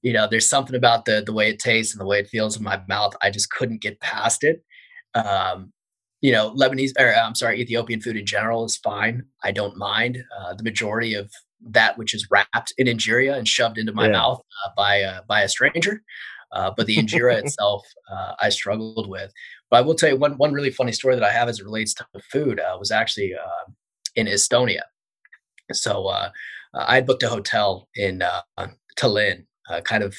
you 0.00 0.14
know, 0.14 0.26
there's 0.26 0.48
something 0.48 0.74
about 0.74 1.04
the 1.04 1.22
the 1.24 1.34
way 1.34 1.50
it 1.50 1.58
tastes 1.58 1.92
and 1.92 2.00
the 2.00 2.06
way 2.06 2.18
it 2.18 2.28
feels 2.28 2.56
in 2.56 2.62
my 2.62 2.80
mouth. 2.88 3.14
I 3.22 3.28
just 3.28 3.50
couldn't 3.50 3.82
get 3.82 4.00
past 4.00 4.42
it. 4.42 4.64
Um, 5.14 5.74
you 6.22 6.32
know, 6.32 6.54
Lebanese 6.54 6.92
or 6.98 7.14
I'm 7.14 7.34
sorry, 7.34 7.60
Ethiopian 7.60 8.00
food 8.00 8.16
in 8.16 8.24
general 8.24 8.64
is 8.64 8.78
fine. 8.78 9.24
I 9.44 9.52
don't 9.52 9.76
mind. 9.76 10.24
Uh, 10.40 10.54
the 10.54 10.64
majority 10.64 11.12
of 11.12 11.30
that 11.60 11.98
which 11.98 12.14
is 12.14 12.26
wrapped 12.30 12.72
in 12.78 12.86
injera 12.86 13.36
and 13.36 13.46
shoved 13.46 13.76
into 13.76 13.92
my 13.92 14.06
yeah. 14.06 14.12
mouth 14.12 14.40
uh, 14.64 14.70
by 14.78 15.02
uh, 15.02 15.20
by 15.28 15.42
a 15.42 15.48
stranger. 15.48 16.02
Uh, 16.52 16.70
but 16.76 16.86
the 16.86 16.96
injera 16.98 17.38
itself, 17.38 17.86
uh, 18.10 18.34
I 18.40 18.48
struggled 18.48 19.08
with. 19.08 19.32
But 19.70 19.78
I 19.78 19.80
will 19.82 19.94
tell 19.94 20.08
you 20.08 20.16
one 20.16 20.36
one 20.38 20.52
really 20.52 20.70
funny 20.70 20.92
story 20.92 21.14
that 21.14 21.24
I 21.24 21.32
have 21.32 21.48
as 21.48 21.60
it 21.60 21.64
relates 21.64 21.94
to 21.94 22.06
food 22.30 22.60
uh, 22.60 22.76
was 22.78 22.90
actually 22.90 23.34
uh, 23.34 23.70
in 24.16 24.26
Estonia. 24.26 24.82
So 25.72 26.08
I 26.08 26.94
had 26.94 27.06
booked 27.06 27.22
a 27.22 27.28
hotel 27.28 27.88
in 27.94 28.22
Tallinn, 28.96 29.44
kind 29.84 30.02
of 30.02 30.16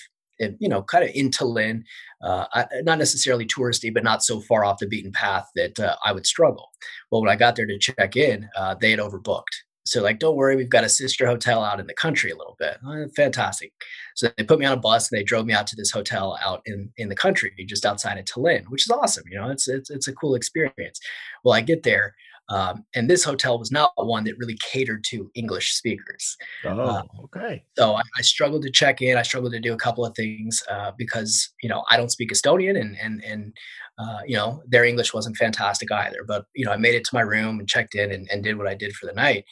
you 0.59 0.69
know, 0.69 0.83
kind 0.83 1.03
of 1.03 1.11
in 1.13 1.29
Tallinn, 1.29 1.83
uh, 2.23 2.45
not 2.83 2.97
necessarily 2.97 3.45
touristy, 3.45 3.93
but 3.93 4.03
not 4.03 4.23
so 4.23 4.41
far 4.41 4.63
off 4.63 4.79
the 4.79 4.87
beaten 4.87 5.11
path 5.11 5.47
that 5.55 5.79
uh, 5.79 5.95
I 6.05 6.11
would 6.11 6.25
struggle. 6.25 6.69
Well, 7.11 7.21
when 7.21 7.29
I 7.29 7.35
got 7.35 7.55
there 7.55 7.65
to 7.65 7.77
check 7.77 8.15
in, 8.15 8.49
uh, 8.55 8.75
they 8.79 8.91
had 8.91 8.99
overbooked. 8.99 9.43
So 9.89 10.03
like, 10.03 10.19
don't 10.19 10.35
worry, 10.35 10.55
we've 10.55 10.69
got 10.69 10.83
a 10.83 10.89
sister 10.89 11.25
hotel 11.25 11.63
out 11.63 11.79
in 11.79 11.87
the 11.87 11.93
country 11.93 12.29
a 12.29 12.37
little 12.37 12.55
bit. 12.59 12.77
Oh, 12.85 13.07
fantastic. 13.15 13.73
So 14.15 14.29
they 14.37 14.43
put 14.43 14.59
me 14.59 14.65
on 14.65 14.73
a 14.73 14.77
bus 14.77 15.11
and 15.11 15.19
they 15.19 15.23
drove 15.23 15.45
me 15.45 15.53
out 15.53 15.67
to 15.67 15.75
this 15.75 15.91
hotel 15.91 16.37
out 16.43 16.61
in 16.65 16.91
in 16.97 17.09
the 17.09 17.15
country, 17.15 17.51
just 17.67 17.85
outside 17.85 18.17
of 18.17 18.25
Tallinn, 18.25 18.65
which 18.69 18.85
is 18.85 18.91
awesome. 18.91 19.23
You 19.29 19.39
know, 19.39 19.49
it's 19.49 19.67
it's 19.67 19.89
it's 19.89 20.07
a 20.07 20.13
cool 20.13 20.35
experience. 20.35 20.99
Well, 21.43 21.55
I 21.55 21.61
get 21.61 21.83
there. 21.83 22.15
Um, 22.49 22.83
and 22.95 23.07
this 23.07 23.23
hotel 23.23 23.59
was 23.59 23.71
not 23.71 23.91
one 23.95 24.23
that 24.23 24.39
really 24.39 24.57
catered 24.71 25.03
to 25.09 25.29
English 25.35 25.75
speakers. 25.75 26.35
Oh, 26.65 26.79
uh, 26.79 27.03
okay. 27.25 27.63
So 27.77 27.93
I, 27.93 28.01
I, 28.17 28.23
struggled 28.23 28.63
to 28.63 28.71
check 28.71 29.03
in. 29.03 29.19
I 29.19 29.21
struggled 29.21 29.51
to 29.51 29.59
do 29.59 29.71
a 29.71 29.77
couple 29.77 30.03
of 30.03 30.15
things 30.15 30.63
uh, 30.67 30.91
because 30.97 31.53
you 31.61 31.69
know 31.69 31.83
I 31.91 31.97
don't 31.97 32.11
speak 32.11 32.31
Estonian, 32.31 32.79
and 32.79 32.97
and 32.99 33.23
and 33.23 33.53
uh, 33.99 34.21
you 34.25 34.35
know 34.35 34.63
their 34.67 34.83
English 34.83 35.13
wasn't 35.13 35.37
fantastic 35.37 35.91
either. 35.91 36.23
But 36.27 36.45
you 36.55 36.65
know 36.65 36.71
I 36.71 36.77
made 36.77 36.95
it 36.95 37.03
to 37.05 37.15
my 37.15 37.21
room 37.21 37.59
and 37.59 37.69
checked 37.69 37.93
in 37.93 38.11
and, 38.11 38.27
and 38.31 38.43
did 38.43 38.57
what 38.57 38.67
I 38.67 38.73
did 38.73 38.93
for 38.93 39.05
the 39.05 39.13
night 39.13 39.45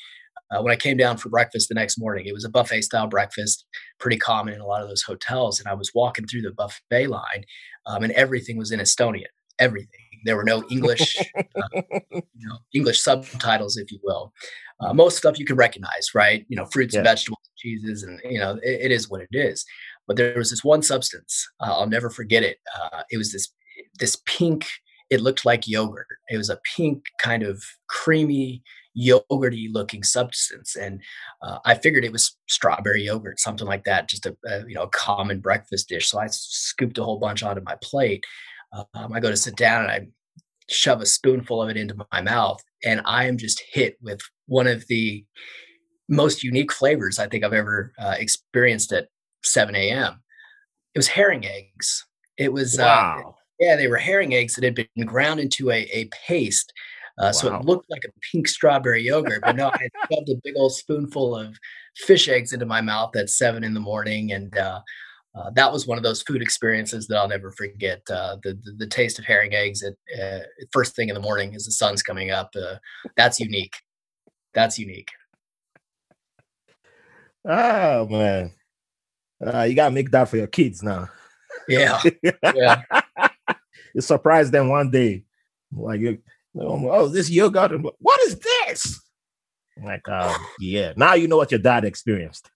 uh, 0.52 0.61
when 0.61 0.72
I 0.72 0.78
came 0.78 0.98
down 0.98 1.18
for 1.18 1.30
breakfast 1.30 1.69
the 1.69 1.76
next 1.76 1.98
morning. 1.98 2.26
It 2.26 2.34
was 2.34 2.45
a 2.45 2.49
buffet 2.49 2.82
style 2.82 3.07
breakfast, 3.07 3.65
pretty 3.99 4.18
common 4.18 4.53
in 4.53 4.61
a 4.61 4.65
lot 4.65 4.82
of 4.82 4.88
those 4.88 5.03
hotels. 5.03 5.60
And 5.60 5.68
I 5.68 5.74
was 5.74 5.91
walking 5.94 6.26
through 6.26 6.41
the 6.41 6.52
buffet 6.52 7.07
line, 7.07 7.44
um, 7.86 8.03
and 8.03 8.14
everything 8.14 8.57
was 8.57 8.72
in 8.72 8.80
Estonian. 8.80 9.26
Everything. 9.60 9.90
There 10.26 10.36
were 10.36 10.44
no 10.44 10.64
English, 10.69 11.18
uh, 11.38 11.82
you 12.11 12.48
know, 12.48 12.57
English 12.74 13.02
subtitles, 13.02 13.78
if 13.78 13.91
you 13.91 13.99
will. 14.03 14.34
Uh, 14.80 14.94
most 14.94 15.18
stuff 15.18 15.40
you 15.40 15.45
can 15.45 15.56
recognize, 15.56 16.10
right? 16.14 16.45
You 16.49 16.57
know, 16.57 16.65
fruits 16.65 16.94
yeah. 16.94 16.99
and 16.99 17.07
vegetables, 17.07 17.40
cheeses, 17.57 18.03
and 18.03 18.19
you 18.24 18.40
know, 18.40 18.60
it, 18.64 18.86
it 18.86 18.91
is 18.91 19.10
what 19.10 19.22
it 19.22 19.30
is. 19.32 19.65
But 20.07 20.18
there 20.18 20.38
was 20.38 20.49
this 20.49 20.64
one 20.64 20.82
substance. 20.82 21.48
Uh, 21.60 21.74
I'll 21.78 21.88
never 21.88 22.10
forget 22.10 22.44
it. 22.44 22.57
Uh, 22.76 23.03
it 23.10 23.18
was 23.18 23.32
this 23.32 23.52
this 23.99 24.18
pink. 24.26 24.68
It 25.10 25.22
looked 25.22 25.45
like 25.45 25.68
yogurt. 25.68 26.07
It 26.30 26.38
was 26.38 26.49
a 26.49 26.60
pink 26.76 27.06
kind 27.19 27.44
of 27.44 27.64
creamy 27.88 28.61
yogurty 28.98 29.68
looking 29.72 30.03
substance 30.03 30.76
and 30.76 31.02
uh, 31.41 31.60
i 31.65 31.76
figured 31.76 32.03
it 32.03 32.11
was 32.11 32.38
strawberry 32.48 33.03
yogurt 33.03 33.40
something 33.40 33.68
like 33.68 33.84
that 33.84 34.10
just 34.10 34.26
a, 34.26 34.36
a, 34.45 34.60
you 34.68 34.76
know 34.76 34.84
a 34.84 34.90
common 34.90 35.40
breakfast 35.40 35.90
dish. 35.90 36.10
So 36.10 36.19
i 36.19 36.28
scooped 36.28 36.98
a 36.98 37.03
whole 37.03 37.19
bunch 37.19 37.44
onto 37.44 37.61
my 37.61 37.76
plate. 37.82 38.26
Um, 38.74 39.14
i 39.14 39.19
go 39.19 39.30
to 39.30 39.38
sit 39.38 39.56
down 39.56 39.84
and 39.84 39.91
i 39.91 40.07
shove 40.69 41.02
a 41.02 41.06
spoonful 41.06 41.61
of 41.61 41.69
it 41.69 41.78
into 41.78 41.95
my 42.11 42.22
mouth 42.22 42.61
and 42.84 43.02
i 43.06 43.26
am 43.26 43.38
just 43.38 43.61
hit 43.72 43.98
with 44.02 44.19
one 44.48 44.68
of 44.68 44.86
the 44.88 45.26
most 46.10 46.44
unique 46.44 46.74
flavors 46.74 47.19
i 47.19 47.28
think 47.28 47.44
i've 47.44 47.53
ever 47.53 47.94
uh, 47.98 48.15
experienced 48.18 48.91
at 48.91 49.07
7 49.44 49.76
a.m 49.76 50.22
it 50.98 50.99
was 50.99 51.10
herring 51.10 51.45
eggs. 51.45 52.07
It 52.38 52.52
was 52.52 52.80
uh, 52.80 52.84
wow. 52.84 53.24
Uh, 53.28 53.32
yeah 53.60 53.76
they 53.76 53.88
were 53.88 53.98
herring 53.98 54.34
eggs 54.34 54.56
that 54.56 54.64
had 54.64 54.74
been 54.74 55.06
ground 55.06 55.40
into 55.40 55.69
a, 55.69 55.88
a 55.94 56.10
paste 56.28 56.74
uh, 57.18 57.26
wow. 57.26 57.31
So 57.31 57.56
it 57.56 57.65
looked 57.65 57.89
like 57.89 58.03
a 58.06 58.11
pink 58.31 58.48
strawberry 58.48 59.03
yogurt, 59.03 59.41
but 59.44 59.56
no, 59.56 59.69
I 59.69 59.89
shoved 60.11 60.30
a 60.30 60.35
big 60.44 60.53
old 60.56 60.73
spoonful 60.73 61.35
of 61.35 61.57
fish 61.95 62.30
eggs 62.30 62.53
into 62.53 62.65
my 62.65 62.81
mouth 62.81 63.15
at 63.15 63.30
seven 63.30 63.64
in 63.64 63.73
the 63.73 63.80
morning, 63.80 64.34
and 64.34 64.56
uh, 64.56 64.81
uh, 65.35 65.49
that 65.52 65.72
was 65.72 65.88
one 65.88 65.98
of 65.98 66.03
those 66.03 66.22
food 66.22 66.44
experiences 66.44 67.07
that 67.07 67.18
I'll 67.18 67.27
never 67.27 67.52
forget. 67.52 68.02
Uh, 68.10 68.38
the, 68.44 68.53
the, 68.64 68.72
the 68.77 68.88
taste 68.88 69.18
of 69.18 69.26
herring 69.26 69.56
eggs 69.56 69.84
at 69.84 69.94
uh, 70.22 70.44
first 70.72 70.95
thing 70.95 71.10
in 71.10 71.15
the 71.15 71.22
morning 71.22 71.56
as 71.56 71.65
the 71.65 71.72
sun's 71.72 72.03
coming 72.03 72.30
up. 72.30 72.52
Uh, 72.56 72.76
that's 73.15 73.39
unique. 73.39 73.76
That's 74.53 74.77
unique. 74.77 75.10
Oh 77.49 78.07
man, 78.07 78.52
you 79.39 79.73
gotta 79.73 79.91
make 79.91 80.11
that 80.11 80.30
for 80.30 80.38
your 80.38 80.48
kids 80.48 80.84
now. 80.84 81.07
Yeah, 81.68 81.99
yeah. 82.23 82.81
you 83.95 84.02
surprise 84.02 84.52
them 84.52 84.69
one 84.69 84.91
day, 84.91 85.23
like 85.72 86.02
you 86.02 86.19
oh, 86.60 87.07
this 87.07 87.30
yogurt. 87.30 87.72
What 87.99 88.22
is 88.22 88.40
this? 88.40 89.02
like, 89.84 90.07
um, 90.10 90.36
yeah. 90.60 90.94
Now 90.95 91.14
you 91.14 91.28
know 91.28 91.38
what 91.38 91.52
your 91.52 91.60
dad 91.60 91.86
experienced. 91.86 92.49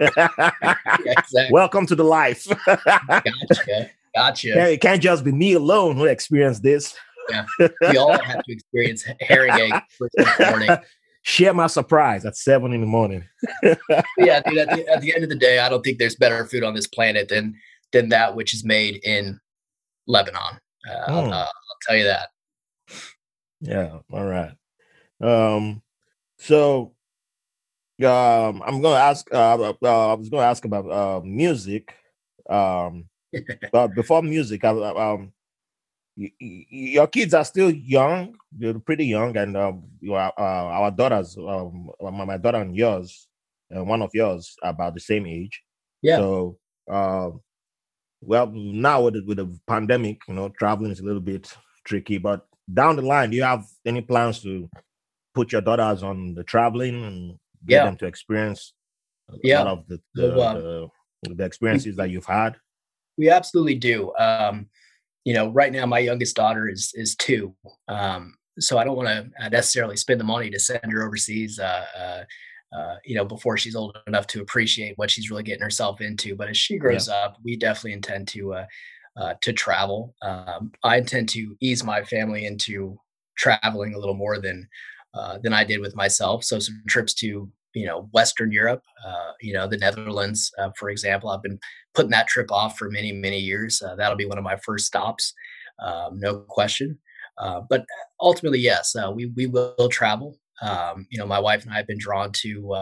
exactly. 0.00 1.48
Welcome 1.50 1.86
to 1.86 1.94
the 1.94 2.04
life. 2.04 2.46
gotcha. 2.66 3.90
Gotcha. 4.14 4.48
Yeah, 4.48 4.66
it 4.66 4.80
can't 4.80 5.02
just 5.02 5.24
be 5.24 5.32
me 5.32 5.54
alone 5.54 5.96
who 5.96 6.04
experienced 6.04 6.62
this. 6.62 6.94
Yeah. 7.30 7.46
We 7.80 7.96
all 7.96 8.18
have 8.18 8.42
to 8.44 8.52
experience 8.52 9.04
herring 9.20 9.52
egg 9.52 9.82
first 9.98 10.14
morning. 10.38 10.70
Share 11.22 11.54
my 11.54 11.68
surprise 11.68 12.26
at 12.26 12.36
seven 12.36 12.74
in 12.74 12.82
the 12.82 12.86
morning. 12.86 13.24
yeah, 14.18 14.42
dude, 14.42 14.58
at 14.58 14.68
the, 14.68 14.86
at 14.88 15.00
the 15.00 15.14
end 15.14 15.24
of 15.24 15.30
the 15.30 15.36
day, 15.36 15.58
I 15.58 15.70
don't 15.70 15.82
think 15.82 15.98
there's 15.98 16.16
better 16.16 16.44
food 16.44 16.62
on 16.62 16.74
this 16.74 16.86
planet 16.86 17.28
than 17.30 17.54
than 17.92 18.10
that 18.10 18.36
which 18.36 18.52
is 18.52 18.62
made 18.62 19.00
in 19.04 19.40
Lebanon. 20.06 20.58
Uh, 20.86 21.08
mm. 21.08 21.32
uh, 21.32 21.46
I'll 21.46 21.78
tell 21.88 21.96
you 21.96 22.04
that. 22.04 22.28
Yeah. 23.64 23.98
All 24.12 24.24
right. 24.24 24.52
Um. 25.20 25.82
So, 26.38 26.92
um, 28.02 28.62
I'm 28.64 28.82
gonna 28.82 28.96
ask. 28.96 29.26
Uh, 29.32 29.72
uh 29.82 30.10
I 30.10 30.14
was 30.14 30.28
gonna 30.28 30.46
ask 30.46 30.64
about 30.64 30.90
uh 30.90 31.20
music. 31.24 31.94
Um, 32.48 33.08
but 33.72 33.94
before 33.94 34.22
music, 34.22 34.64
I, 34.64 34.70
um, 34.70 35.32
your 36.16 37.06
kids 37.08 37.34
are 37.34 37.44
still 37.44 37.70
young. 37.70 38.36
They're 38.52 38.78
pretty 38.78 39.06
young, 39.06 39.36
and 39.36 39.56
um, 39.56 39.84
uh, 40.08 40.30
our 40.38 40.90
daughters, 40.90 41.36
um, 41.36 41.90
my 42.00 42.36
daughter 42.36 42.58
and 42.58 42.76
yours, 42.76 43.26
and 43.70 43.88
one 43.88 44.02
of 44.02 44.10
yours, 44.14 44.54
about 44.62 44.94
the 44.94 45.00
same 45.00 45.26
age. 45.26 45.62
Yeah. 46.02 46.18
So, 46.18 46.58
uh, 46.88 47.30
well, 48.20 48.46
now 48.52 49.02
with 49.02 49.14
the, 49.14 49.24
with 49.24 49.38
the 49.38 49.58
pandemic, 49.66 50.20
you 50.28 50.34
know, 50.34 50.50
traveling 50.50 50.92
is 50.92 51.00
a 51.00 51.04
little 51.04 51.20
bit 51.20 51.52
tricky. 51.84 52.18
But 52.18 52.46
down 52.72 52.96
the 52.96 53.02
line, 53.02 53.30
do 53.30 53.36
you 53.36 53.42
have 53.42 53.64
any 53.84 54.00
plans 54.00 54.40
to 54.42 54.68
put 55.34 55.52
your 55.52 55.60
daughters 55.60 56.02
on 56.02 56.34
the 56.34 56.44
traveling 56.44 57.04
and 57.04 57.30
get 57.66 57.76
yeah. 57.76 57.84
them 57.84 57.96
to 57.96 58.06
experience 58.06 58.72
yeah. 59.42 59.62
a 59.62 59.64
lot 59.64 59.78
of 59.78 59.88
the 59.88 60.00
the, 60.14 60.22
so, 60.22 60.40
uh, 60.40 60.88
the, 61.22 61.34
the 61.34 61.44
experiences 61.44 61.96
that 61.96 62.10
you've 62.10 62.26
had? 62.26 62.56
We 63.18 63.30
absolutely 63.30 63.76
do. 63.76 64.14
Um, 64.16 64.66
you 65.24 65.34
know, 65.34 65.50
right 65.50 65.72
now 65.72 65.86
my 65.86 66.00
youngest 66.00 66.36
daughter 66.36 66.68
is 66.68 66.92
is 66.94 67.16
two, 67.16 67.54
um, 67.88 68.34
so 68.58 68.78
I 68.78 68.84
don't 68.84 68.96
want 68.96 69.08
to 69.08 69.44
uh, 69.44 69.48
necessarily 69.48 69.96
spend 69.96 70.20
the 70.20 70.24
money 70.24 70.50
to 70.50 70.58
send 70.58 70.90
her 70.90 71.06
overseas. 71.06 71.58
Uh, 71.58 71.84
uh, 71.98 72.24
uh, 72.76 72.96
you 73.04 73.14
know, 73.14 73.24
before 73.24 73.56
she's 73.56 73.76
old 73.76 73.96
enough 74.08 74.26
to 74.26 74.40
appreciate 74.40 74.98
what 74.98 75.08
she's 75.08 75.30
really 75.30 75.44
getting 75.44 75.62
herself 75.62 76.00
into. 76.00 76.34
But 76.34 76.48
as 76.48 76.56
she 76.56 76.76
grows 76.76 77.06
yeah. 77.06 77.14
up, 77.14 77.36
we 77.44 77.56
definitely 77.56 77.92
intend 77.92 78.26
to 78.28 78.54
uh, 78.54 78.66
uh, 79.16 79.34
to 79.42 79.52
travel. 79.52 80.14
Um, 80.22 80.72
I 80.82 80.96
intend 80.98 81.28
to 81.30 81.56
ease 81.60 81.84
my 81.84 82.02
family 82.02 82.46
into 82.46 82.98
traveling 83.36 83.94
a 83.94 83.98
little 83.98 84.14
more 84.14 84.38
than 84.38 84.68
uh, 85.14 85.38
than 85.42 85.52
I 85.52 85.64
did 85.64 85.80
with 85.80 85.94
myself. 85.94 86.44
So 86.44 86.58
some 86.58 86.82
trips 86.88 87.14
to 87.14 87.48
you 87.74 87.86
know 87.86 88.08
Western 88.12 88.52
Europe, 88.52 88.82
uh, 89.06 89.32
you 89.40 89.52
know 89.52 89.66
the 89.66 89.78
Netherlands, 89.78 90.50
uh, 90.58 90.70
for 90.78 90.90
example. 90.90 91.30
I've 91.30 91.42
been 91.42 91.58
putting 91.94 92.10
that 92.10 92.28
trip 92.28 92.50
off 92.50 92.78
for 92.78 92.90
many 92.90 93.12
many 93.12 93.38
years. 93.38 93.82
Uh, 93.82 93.94
that'll 93.94 94.16
be 94.16 94.26
one 94.26 94.38
of 94.38 94.44
my 94.44 94.56
first 94.56 94.86
stops, 94.86 95.32
um, 95.80 96.18
no 96.18 96.40
question. 96.40 96.98
Uh, 97.38 97.60
but 97.68 97.84
ultimately, 98.20 98.60
yes, 98.60 98.94
uh, 98.96 99.10
we 99.10 99.26
we 99.36 99.46
will 99.46 99.88
travel. 99.90 100.38
Um, 100.62 101.06
you 101.10 101.18
know, 101.18 101.26
my 101.26 101.38
wife 101.38 101.64
and 101.64 101.72
I 101.72 101.76
have 101.76 101.86
been 101.86 101.98
drawn 101.98 102.30
to 102.32 102.74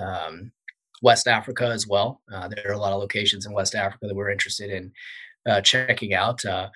um, 0.00 0.52
West 1.00 1.28
Africa 1.28 1.66
as 1.66 1.86
well. 1.86 2.20
there 2.28 2.68
are 2.68 2.74
a 2.74 2.78
lot 2.78 2.92
of 2.92 3.00
locations 3.00 3.46
in 3.46 3.52
West 3.52 3.74
Africa 3.74 4.06
that 4.06 4.16
we're 4.16 4.30
interested 4.30 4.70
in 4.70 4.92
checking 5.62 6.14
out. 6.14 6.44
Uh, 6.44 6.68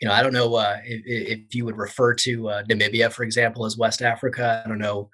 you 0.00 0.08
know, 0.08 0.14
I 0.14 0.22
don't 0.22 0.32
know 0.32 0.54
uh, 0.54 0.78
if, 0.84 1.40
if, 1.46 1.54
you 1.54 1.64
would 1.64 1.76
refer 1.76 2.14
to 2.14 2.48
uh, 2.48 2.62
Namibia, 2.64 3.12
for 3.12 3.22
example, 3.22 3.66
as 3.66 3.76
West 3.76 4.00
Africa. 4.00 4.62
I 4.64 4.68
don't 4.68 4.78
know 4.78 5.10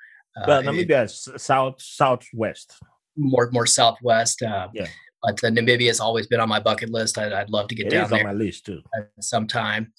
well, 0.47 0.61
uh, 0.61 0.63
Namibia 0.63 1.05
is 1.05 1.29
south 1.37 1.81
southwest. 1.81 2.75
More 3.17 3.51
more 3.53 3.67
southwest. 3.67 4.43
Uh, 4.43 4.69
yeah. 4.73 4.87
But 5.23 5.43
uh, 5.43 5.49
Namibia 5.49 5.89
has 5.89 6.01
always 6.01 6.27
been 6.29 6.41
on 6.41 6.49
my 6.49 6.61
bucket 6.61 6.91
list. 6.91 7.19
I'd, 7.19 7.33
I'd 7.33 7.51
love 7.51 7.69
to 7.69 7.75
get 7.75 7.87
it 7.87 7.91
down 7.91 8.09
there. 8.09 8.21
on 8.21 8.27
my 8.27 8.33
list 8.33 8.67
too. 8.67 8.81
Sometime. 9.21 9.93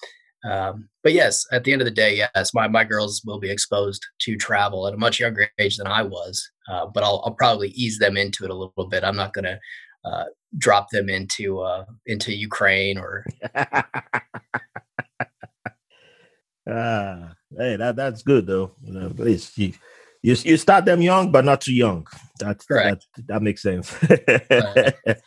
Um, 0.48 0.88
but 1.02 1.12
yes, 1.12 1.44
at 1.52 1.64
the 1.64 1.72
end 1.72 1.82
of 1.82 1.84
the 1.84 1.90
day, 1.90 2.16
yes, 2.16 2.54
my, 2.54 2.66
my 2.66 2.82
girls 2.82 3.20
will 3.26 3.38
be 3.38 3.50
exposed 3.50 4.02
to 4.20 4.36
travel 4.36 4.86
at 4.88 4.94
a 4.94 4.96
much 4.96 5.20
younger 5.20 5.46
age 5.58 5.76
than 5.76 5.86
I 5.86 6.02
was. 6.02 6.50
Uh, 6.70 6.86
but 6.86 7.02
I'll, 7.02 7.22
I'll 7.26 7.34
probably 7.34 7.68
ease 7.70 7.98
them 7.98 8.16
into 8.16 8.44
it 8.44 8.50
a 8.50 8.54
little 8.54 8.86
bit. 8.88 9.04
I'm 9.04 9.16
not 9.16 9.34
going 9.34 9.44
to 9.44 9.58
uh, 10.06 10.24
drop 10.58 10.88
them 10.90 11.08
into 11.08 11.60
uh, 11.60 11.84
into 12.06 12.34
Ukraine 12.34 12.98
or. 12.98 13.24
ah, 16.68 17.32
hey, 17.56 17.76
that 17.76 17.94
that's 17.96 18.22
good 18.22 18.46
though. 18.46 18.72
You 18.82 18.92
know, 18.92 19.06
at 19.06 19.18
least 19.18 19.56
you 19.58 19.72
you 20.22 20.36
you 20.44 20.56
start 20.56 20.84
them 20.84 21.02
young, 21.02 21.32
but 21.32 21.44
not 21.44 21.60
too 21.60 21.74
young. 21.74 22.06
That's 22.38 22.66
correct. 22.66 23.06
That, 23.16 23.26
that 23.28 23.42
makes 23.42 23.62
sense. 23.62 23.94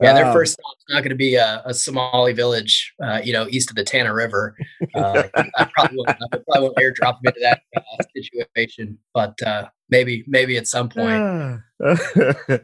Yeah, 0.00 0.12
their 0.12 0.26
um, 0.26 0.32
first 0.32 0.54
stop's 0.54 0.84
not 0.88 1.00
going 1.00 1.10
to 1.10 1.16
be 1.16 1.36
a, 1.36 1.62
a, 1.64 1.72
Somali 1.72 2.32
village, 2.32 2.92
uh, 3.02 3.20
you 3.22 3.32
know, 3.32 3.46
east 3.48 3.70
of 3.70 3.76
the 3.76 3.84
Tana 3.84 4.12
River. 4.12 4.56
Uh, 4.92 5.22
I 5.56 5.70
probably 5.72 5.98
won't, 5.98 6.10
I 6.10 6.38
probably 6.50 6.62
won't 6.62 6.76
airdrop 6.76 7.20
them 7.22 7.26
into 7.26 7.40
that 7.40 7.60
uh, 7.76 7.80
situation, 8.14 8.98
but 9.14 9.40
uh, 9.42 9.68
maybe 9.90 10.24
maybe 10.26 10.56
at 10.56 10.66
some 10.66 10.88
point. 10.88 11.60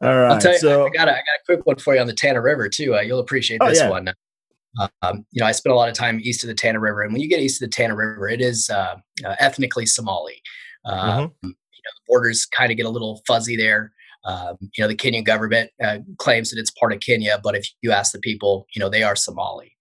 All 0.00 0.14
right. 0.14 0.32
I'll 0.32 0.40
tell 0.40 0.52
you, 0.52 0.58
so, 0.58 0.86
I 0.86 0.90
got 0.90 1.08
a, 1.08 1.12
I 1.12 1.16
got 1.16 1.22
a 1.22 1.44
quick 1.44 1.66
one 1.66 1.76
for 1.76 1.94
you 1.94 2.00
on 2.00 2.06
the 2.06 2.12
Tana 2.12 2.40
River 2.40 2.68
too. 2.68 2.94
Uh, 2.94 3.00
you'll 3.00 3.18
appreciate 3.18 3.58
oh, 3.60 3.68
this 3.68 3.78
yeah. 3.78 3.90
one. 3.90 4.08
Um, 5.02 5.24
you 5.32 5.40
know, 5.40 5.46
I 5.46 5.52
spent 5.52 5.72
a 5.72 5.76
lot 5.76 5.88
of 5.88 5.94
time 5.94 6.20
east 6.22 6.44
of 6.44 6.48
the 6.48 6.54
Tana 6.54 6.78
River, 6.78 7.02
and 7.02 7.12
when 7.12 7.20
you 7.20 7.28
get 7.28 7.40
east 7.40 7.60
of 7.60 7.68
the 7.68 7.74
Tana 7.74 7.96
River, 7.96 8.28
it 8.28 8.40
is 8.40 8.70
uh, 8.70 8.96
ethnically 9.40 9.86
Somali. 9.86 10.40
Mm-hmm. 10.86 11.10
Um, 11.10 11.32
you 11.42 11.48
know, 11.48 11.52
the 11.52 12.02
borders 12.06 12.46
kind 12.46 12.70
of 12.70 12.76
get 12.76 12.86
a 12.86 12.90
little 12.90 13.22
fuzzy 13.26 13.56
there. 13.56 13.92
Um, 14.24 14.56
you 14.60 14.82
know, 14.82 14.88
the 14.88 14.96
Kenyan 14.96 15.24
government 15.24 15.70
uh, 15.82 15.98
claims 16.18 16.50
that 16.50 16.60
it's 16.60 16.70
part 16.72 16.92
of 16.92 17.00
Kenya, 17.00 17.40
but 17.42 17.54
if 17.54 17.68
you 17.82 17.92
ask 17.92 18.12
the 18.12 18.18
people, 18.18 18.66
you 18.74 18.80
know, 18.80 18.88
they 18.88 19.02
are 19.02 19.16
Somali. 19.16 19.72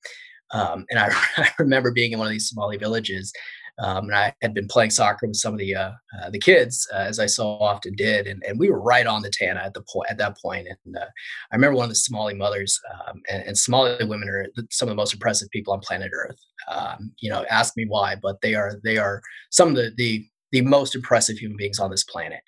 Um, 0.52 0.86
and 0.90 1.00
I, 1.00 1.10
I, 1.38 1.50
remember 1.60 1.92
being 1.92 2.14
in 2.14 2.20
one 2.20 2.28
of 2.28 2.32
these 2.32 2.50
Somali 2.50 2.78
villages, 2.78 3.34
um, 3.80 4.06
and 4.06 4.16
I 4.16 4.34
had 4.42 4.54
been 4.54 4.68
playing 4.68 4.90
soccer 4.90 5.28
with 5.28 5.36
some 5.36 5.54
of 5.54 5.60
the 5.60 5.76
uh, 5.76 5.92
uh, 6.20 6.30
the 6.32 6.40
kids, 6.40 6.88
uh, 6.94 6.98
as 6.98 7.20
I 7.20 7.28
so 7.28 7.46
often 7.46 7.94
did, 7.96 8.26
and, 8.26 8.44
and 8.44 8.60
we 8.60 8.70
were 8.70 8.82
right 8.82 9.06
on 9.06 9.22
the 9.22 9.30
Tana 9.30 9.62
at 9.64 9.74
the 9.74 9.82
point 9.82 10.10
at 10.10 10.18
that 10.18 10.38
point. 10.38 10.68
And 10.68 10.98
uh, 10.98 11.06
I 11.52 11.56
remember 11.56 11.78
one 11.78 11.86
of 11.86 11.90
the 11.90 11.96
Somali 11.96 12.34
mothers, 12.34 12.80
um, 12.94 13.22
and, 13.30 13.44
and, 13.44 13.58
Somali 13.58 14.04
women 14.04 14.30
are 14.30 14.48
some 14.72 14.88
of 14.88 14.92
the 14.92 14.96
most 14.96 15.14
impressive 15.14 15.50
people 15.52 15.74
on 15.74 15.80
planet 15.80 16.12
Earth. 16.14 16.40
Um, 16.70 17.12
you 17.20 17.30
know, 17.30 17.46
ask 17.50 17.78
me 17.78 17.86
why, 17.88 18.16
but 18.22 18.42
they 18.42 18.56
are 18.56 18.74
they 18.84 18.98
are 18.98 19.22
some 19.52 19.70
of 19.70 19.76
the 19.76 19.92
the 19.96 20.26
the 20.52 20.62
most 20.62 20.96
impressive 20.96 21.38
human 21.38 21.58
beings 21.58 21.80
on 21.80 21.92
this 21.92 22.04
planet. 22.04 22.42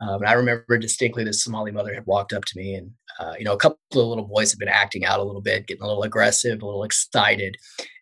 Um, 0.00 0.22
and 0.22 0.26
I 0.26 0.32
remember 0.32 0.78
distinctly 0.78 1.22
this 1.22 1.44
Somali 1.44 1.70
mother 1.70 1.94
had 1.94 2.06
walked 2.06 2.32
up 2.32 2.44
to 2.46 2.58
me, 2.58 2.74
and 2.74 2.90
uh, 3.20 3.34
you 3.38 3.44
know, 3.44 3.52
a 3.52 3.58
couple 3.58 3.78
of 3.92 4.08
little 4.08 4.26
boys 4.26 4.50
had 4.50 4.58
been 4.58 4.68
acting 4.68 5.04
out 5.04 5.20
a 5.20 5.22
little 5.22 5.40
bit, 5.40 5.68
getting 5.68 5.82
a 5.84 5.86
little 5.86 6.02
aggressive, 6.02 6.60
a 6.60 6.66
little 6.66 6.82
excited. 6.82 7.56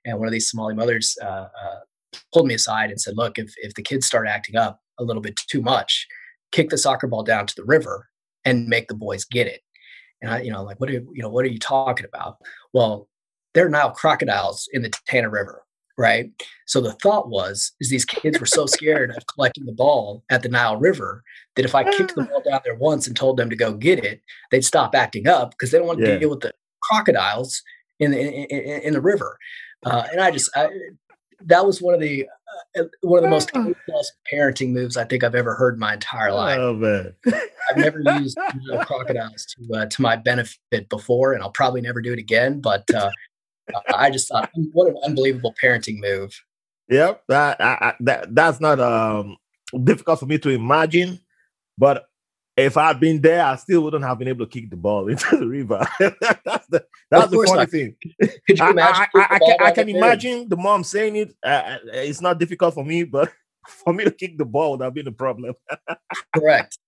And 0.07 0.19
one 0.19 0.27
of 0.27 0.33
these 0.33 0.51
Somali 0.51 0.75
mothers 0.75 1.19
uh, 1.23 1.49
pulled 2.33 2.47
me 2.47 2.55
aside 2.55 2.91
and 2.91 3.01
said, 3.01 3.17
"Look, 3.17 3.39
if 3.39 3.53
if 3.59 3.75
the 3.75 3.83
kids 3.83 4.07
start 4.07 4.29
acting 4.29 4.57
up 4.57 4.81
a 4.99 5.05
little 5.05 5.23
bit 5.23 5.37
too 5.37 5.63
much, 5.63 6.07
kick 6.53 6.71
the 6.71 6.79
soccer 6.79 7.07
ball 7.07 7.23
down 7.23 7.47
to 7.47 7.55
the 7.57 7.65
river 7.65 8.09
and 8.45 8.67
make 8.67 8.89
the 8.89 8.95
boys 8.95 9.25
get 9.25 9.47
it." 9.47 9.63
And 10.23 10.31
I, 10.31 10.43
you 10.43 10.53
know, 10.53 10.63
like, 10.63 10.81
what 10.81 10.91
are 10.91 10.95
you 10.95 11.09
know, 11.17 11.31
what 11.31 11.45
are 11.45 11.49
you 11.49 11.59
talking 11.59 12.07
about? 12.07 12.39
Well, 12.73 13.09
there 13.55 13.67
are 13.67 13.71
now 13.71 13.91
crocodiles 13.91 14.69
in 14.73 14.83
the 14.83 14.91
Tana 15.07 15.29
River 15.29 15.65
right? 16.01 16.31
So 16.67 16.81
the 16.81 16.95
thought 16.95 17.29
was, 17.29 17.73
is 17.79 17.91
these 17.91 18.07
kids 18.07 18.41
were 18.41 18.47
so 18.47 18.65
scared 18.65 19.11
of 19.11 19.27
collecting 19.27 19.67
the 19.67 19.73
ball 19.73 20.25
at 20.31 20.43
the 20.43 20.49
Nile 20.49 20.79
River 20.79 21.23
that 21.57 21.67
if 21.67 21.75
I 21.75 21.85
kicked 21.85 22.15
the 22.15 22.23
ball 22.23 22.41
down 22.41 22.61
there 22.65 22.75
once 22.75 23.07
and 23.07 23.15
told 23.15 23.37
them 23.37 23.51
to 23.51 23.57
go 23.57 23.75
get 23.75 24.03
it, 24.03 24.23
they'd 24.51 24.65
stop 24.65 24.95
acting 24.95 25.29
up 25.29 25.51
because 25.51 25.71
they 25.71 25.79
don't 25.79 25.87
want 25.87 26.01
to 26.01 26.09
yeah. 26.09 26.17
deal 26.17 26.31
with 26.31 26.41
the 26.41 26.55
crocodiles 26.83 27.63
in 27.99 28.13
the 28.13 28.19
in, 28.19 28.45
in, 28.45 28.81
in 28.83 28.93
the 28.95 29.01
river. 29.03 29.37
Uh, 29.85 30.05
and 30.11 30.23
I 30.23 30.31
just 30.31 30.51
I, 30.57 30.71
that 31.47 31.65
was 31.67 31.81
one 31.81 31.95
of 31.95 32.01
the 32.01 32.27
uh, 32.79 32.85
one 33.03 33.19
of 33.19 33.25
the 33.25 33.31
most 33.31 33.53
parenting 34.33 34.71
moves 34.71 34.97
I 34.97 35.05
think 35.05 35.25
I've 35.25 35.35
ever 35.35 35.55
heard 35.55 35.75
in 35.75 35.81
my 35.81 35.95
entire 35.95 36.33
life. 36.33 36.59
Oh 36.59 36.75
man, 36.75 37.15
I've 37.27 37.77
never 37.77 38.01
used 38.19 38.39
you 38.55 38.73
know, 38.73 38.85
crocodiles 38.85 39.47
to 39.47 39.75
uh, 39.75 39.87
to 39.87 40.03
my 40.03 40.17
benefit 40.17 40.89
before, 40.89 41.33
and 41.33 41.43
I'll 41.43 41.51
probably 41.51 41.81
never 41.81 42.01
do 42.01 42.13
it 42.13 42.19
again. 42.19 42.61
But 42.61 42.85
uh, 42.95 43.11
I 43.95 44.11
just 44.11 44.29
thought, 44.29 44.51
what 44.73 44.89
an 44.89 44.97
unbelievable 45.05 45.55
parenting 45.63 45.99
move. 46.01 46.41
Yep, 46.89 47.23
that 47.29 47.61
I, 47.61 47.95
that 48.01 48.35
that's 48.35 48.61
not 48.61 48.81
um 48.81 49.37
difficult 49.85 50.21
for 50.21 50.27
me 50.27 50.39
to 50.39 50.51
imagine, 50.51 51.21
but 51.79 52.10
if 52.67 52.77
I'd 52.77 53.01
been 53.01 53.21
there, 53.21 53.45
I 53.45 53.57
still 53.57 53.83
wouldn't 53.83 54.05
have 54.05 54.19
been 54.19 54.29
able 54.29 54.47
to 54.47 54.51
kick 54.51 54.71
the 54.71 54.77
ball 54.77 55.09
into 55.09 55.37
the 55.37 55.47
river. 55.47 55.87
that's 56.01 56.67
the 56.69 56.85
that's 57.11 57.31
the 57.31 57.45
funny 57.47 57.61
not. 57.61 57.71
thing. 57.71 57.97
Could 58.21 58.59
you 58.59 58.71
imagine? 58.71 59.07
I, 59.15 59.19
I, 59.19 59.35
I 59.35 59.39
can, 59.39 59.57
I 59.61 59.71
can 59.73 59.89
imagine 59.89 60.49
the 60.49 60.57
mom 60.57 60.85
saying 60.85 61.17
it. 61.17 61.35
Uh, 61.45 61.49
uh, 61.49 61.79
it's 61.93 62.21
not 62.21 62.39
difficult 62.39 62.75
for 62.75 62.85
me, 62.85 63.05
but 63.05 63.33
for 63.67 63.93
me 63.93 64.05
to 64.05 64.11
kick 64.11 64.39
the 64.39 64.45
ball 64.45 64.73
would 64.73 64.83
have 64.83 64.95
been 64.95 65.09
a 65.09 65.13
problem. 65.13 65.55
correct, 66.35 66.79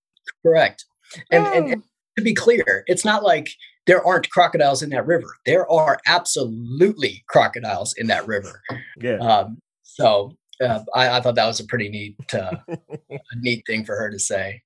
correct. 0.45 0.85
And, 1.31 1.47
and, 1.47 1.73
and 1.73 1.83
to 2.17 2.25
be 2.25 2.35
clear, 2.35 2.85
it's 2.87 3.05
not 3.05 3.23
like 3.23 3.51
there 3.87 4.05
aren't 4.05 4.31
crocodiles 4.31 4.83
in 4.83 4.91
that 4.91 5.07
river. 5.07 5.37
There 5.45 5.71
are 5.71 5.99
absolutely 6.07 7.25
crocodiles 7.29 7.95
in 7.99 8.07
that 8.07 8.27
river. 8.27 8.63
Yeah. 8.99 9.19
Um, 9.19 9.59
so 9.83 10.37
uh, 10.63 10.81
I, 10.95 11.19
I, 11.19 11.21
thought 11.21 11.35
that 11.35 11.47
was 11.47 11.61
a 11.61 11.67
pretty 11.67 11.89
neat, 11.89 12.17
uh, 12.33 12.57
a 12.69 13.37
neat 13.37 13.65
thing 13.67 13.85
for 13.85 13.97
her 13.97 14.11
to 14.11 14.19
say. 14.19 14.63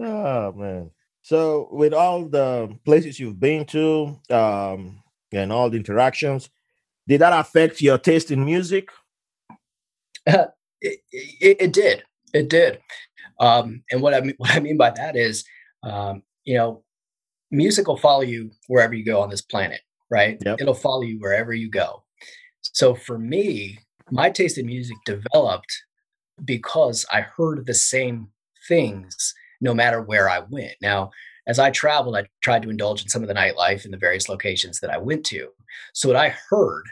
Oh 0.00 0.52
man! 0.52 0.90
So 1.22 1.68
with 1.70 1.92
all 1.92 2.24
the 2.24 2.76
places 2.84 3.20
you've 3.20 3.38
been 3.38 3.64
to 3.66 4.18
um, 4.30 5.02
and 5.32 5.52
all 5.52 5.68
the 5.68 5.76
interactions, 5.76 6.48
did 7.06 7.20
that 7.20 7.38
affect 7.38 7.82
your 7.82 7.98
taste 7.98 8.30
in 8.30 8.44
music? 8.44 8.88
Uh, 10.26 10.46
it, 10.80 11.00
it, 11.12 11.56
it, 11.60 11.72
did. 11.72 12.04
It 12.32 12.48
did. 12.48 12.80
Um, 13.38 13.82
and 13.90 14.00
what 14.00 14.14
I 14.14 14.20
mean, 14.20 14.34
what 14.38 14.54
I 14.54 14.60
mean 14.60 14.76
by 14.76 14.90
that 14.90 15.16
is, 15.16 15.44
um, 15.82 16.22
you 16.44 16.56
know, 16.56 16.82
music 17.50 17.86
will 17.86 17.96
follow 17.96 18.22
you 18.22 18.50
wherever 18.68 18.94
you 18.94 19.04
go 19.04 19.20
on 19.20 19.28
this 19.28 19.42
planet, 19.42 19.80
right? 20.10 20.38
Yep. 20.44 20.60
It'll 20.60 20.74
follow 20.74 21.02
you 21.02 21.18
wherever 21.18 21.52
you 21.52 21.70
go. 21.70 22.04
So 22.62 22.94
for 22.94 23.18
me, 23.18 23.78
my 24.10 24.30
taste 24.30 24.56
in 24.56 24.66
music 24.66 24.96
developed 25.04 25.82
because 26.44 27.04
I 27.12 27.20
heard 27.20 27.66
the 27.66 27.74
same 27.74 28.28
things 28.66 29.34
no 29.60 29.74
matter 29.74 30.00
where 30.00 30.28
I 30.28 30.40
went. 30.40 30.74
Now, 30.80 31.10
as 31.46 31.58
I 31.58 31.70
traveled, 31.70 32.16
I 32.16 32.26
tried 32.42 32.62
to 32.62 32.70
indulge 32.70 33.02
in 33.02 33.08
some 33.08 33.22
of 33.22 33.28
the 33.28 33.34
nightlife 33.34 33.84
in 33.84 33.90
the 33.90 33.96
various 33.96 34.28
locations 34.28 34.80
that 34.80 34.90
I 34.90 34.98
went 34.98 35.24
to. 35.26 35.48
So 35.94 36.08
what 36.08 36.16
I 36.16 36.34
heard 36.48 36.84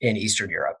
in 0.00 0.16
Eastern 0.16 0.50
Europe, 0.50 0.78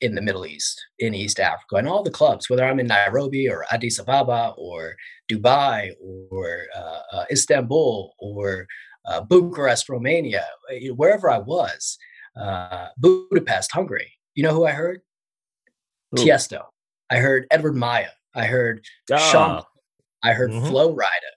in 0.00 0.14
the 0.14 0.22
Middle 0.22 0.46
East, 0.46 0.84
in 0.98 1.14
East 1.14 1.40
Africa, 1.40 1.76
and 1.76 1.88
all 1.88 2.02
the 2.02 2.10
clubs, 2.10 2.48
whether 2.48 2.64
I'm 2.64 2.80
in 2.80 2.86
Nairobi 2.86 3.48
or 3.48 3.64
Addis 3.70 3.98
Ababa 3.98 4.54
or 4.56 4.94
Dubai 5.30 5.92
or 6.30 6.64
uh, 6.76 7.00
uh, 7.12 7.24
Istanbul 7.30 8.14
or 8.18 8.66
uh, 9.06 9.20
Bucharest, 9.20 9.88
Romania, 9.88 10.44
wherever 10.96 11.30
I 11.30 11.38
was, 11.38 11.98
uh, 12.40 12.88
Budapest, 12.98 13.72
Hungary. 13.72 14.12
You 14.34 14.42
know 14.42 14.54
who 14.54 14.66
I 14.66 14.72
heard? 14.72 15.00
Ooh. 16.18 16.22
Tiesto. 16.22 16.64
I 17.10 17.16
heard 17.16 17.46
Edward 17.50 17.76
Maya. 17.76 18.10
I 18.34 18.46
heard 18.46 18.84
oh. 19.10 19.16
Sean. 19.16 19.62
I 20.22 20.32
heard 20.32 20.50
mm-hmm. 20.50 20.66
Flo 20.66 20.94
Rida. 20.94 21.32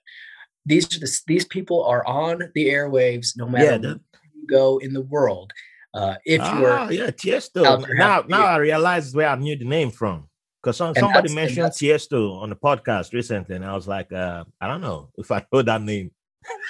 These 0.66 0.96
are 0.96 1.00
the, 1.00 1.20
these 1.26 1.44
people 1.44 1.84
are 1.84 2.06
on 2.06 2.50
the 2.54 2.66
airwaves 2.66 3.36
no 3.36 3.46
matter 3.46 3.64
yeah, 3.64 3.78
where 3.78 4.00
you 4.34 4.46
go 4.48 4.78
in 4.78 4.92
the 4.92 5.02
world. 5.02 5.52
Uh, 5.92 6.16
if 6.24 6.40
you're 6.40 6.72
ah, 6.72 6.88
yeah 6.88 7.10
Tiesto. 7.10 7.86
Now 7.94 8.24
now 8.26 8.44
I 8.44 8.56
realize 8.56 9.14
where 9.14 9.28
I 9.28 9.36
knew 9.36 9.56
the 9.56 9.64
name 9.64 9.90
from 9.90 10.28
because 10.60 10.76
some, 10.78 10.94
somebody 10.94 11.32
mentioned 11.34 11.68
Tiesto 11.68 12.40
on 12.40 12.48
the 12.48 12.56
podcast 12.56 13.12
recently, 13.12 13.54
and 13.54 13.64
I 13.64 13.74
was 13.74 13.86
like, 13.86 14.12
uh, 14.12 14.44
I 14.60 14.66
don't 14.66 14.80
know 14.80 15.10
if 15.18 15.30
I 15.30 15.44
know 15.52 15.62
that 15.62 15.82
name. 15.82 16.10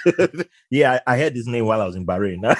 yeah, 0.70 1.00
I, 1.06 1.14
I 1.14 1.18
heard 1.18 1.34
this 1.34 1.46
name 1.46 1.64
while 1.64 1.80
I 1.80 1.86
was 1.86 1.96
in 1.96 2.06
Bahrain. 2.06 2.42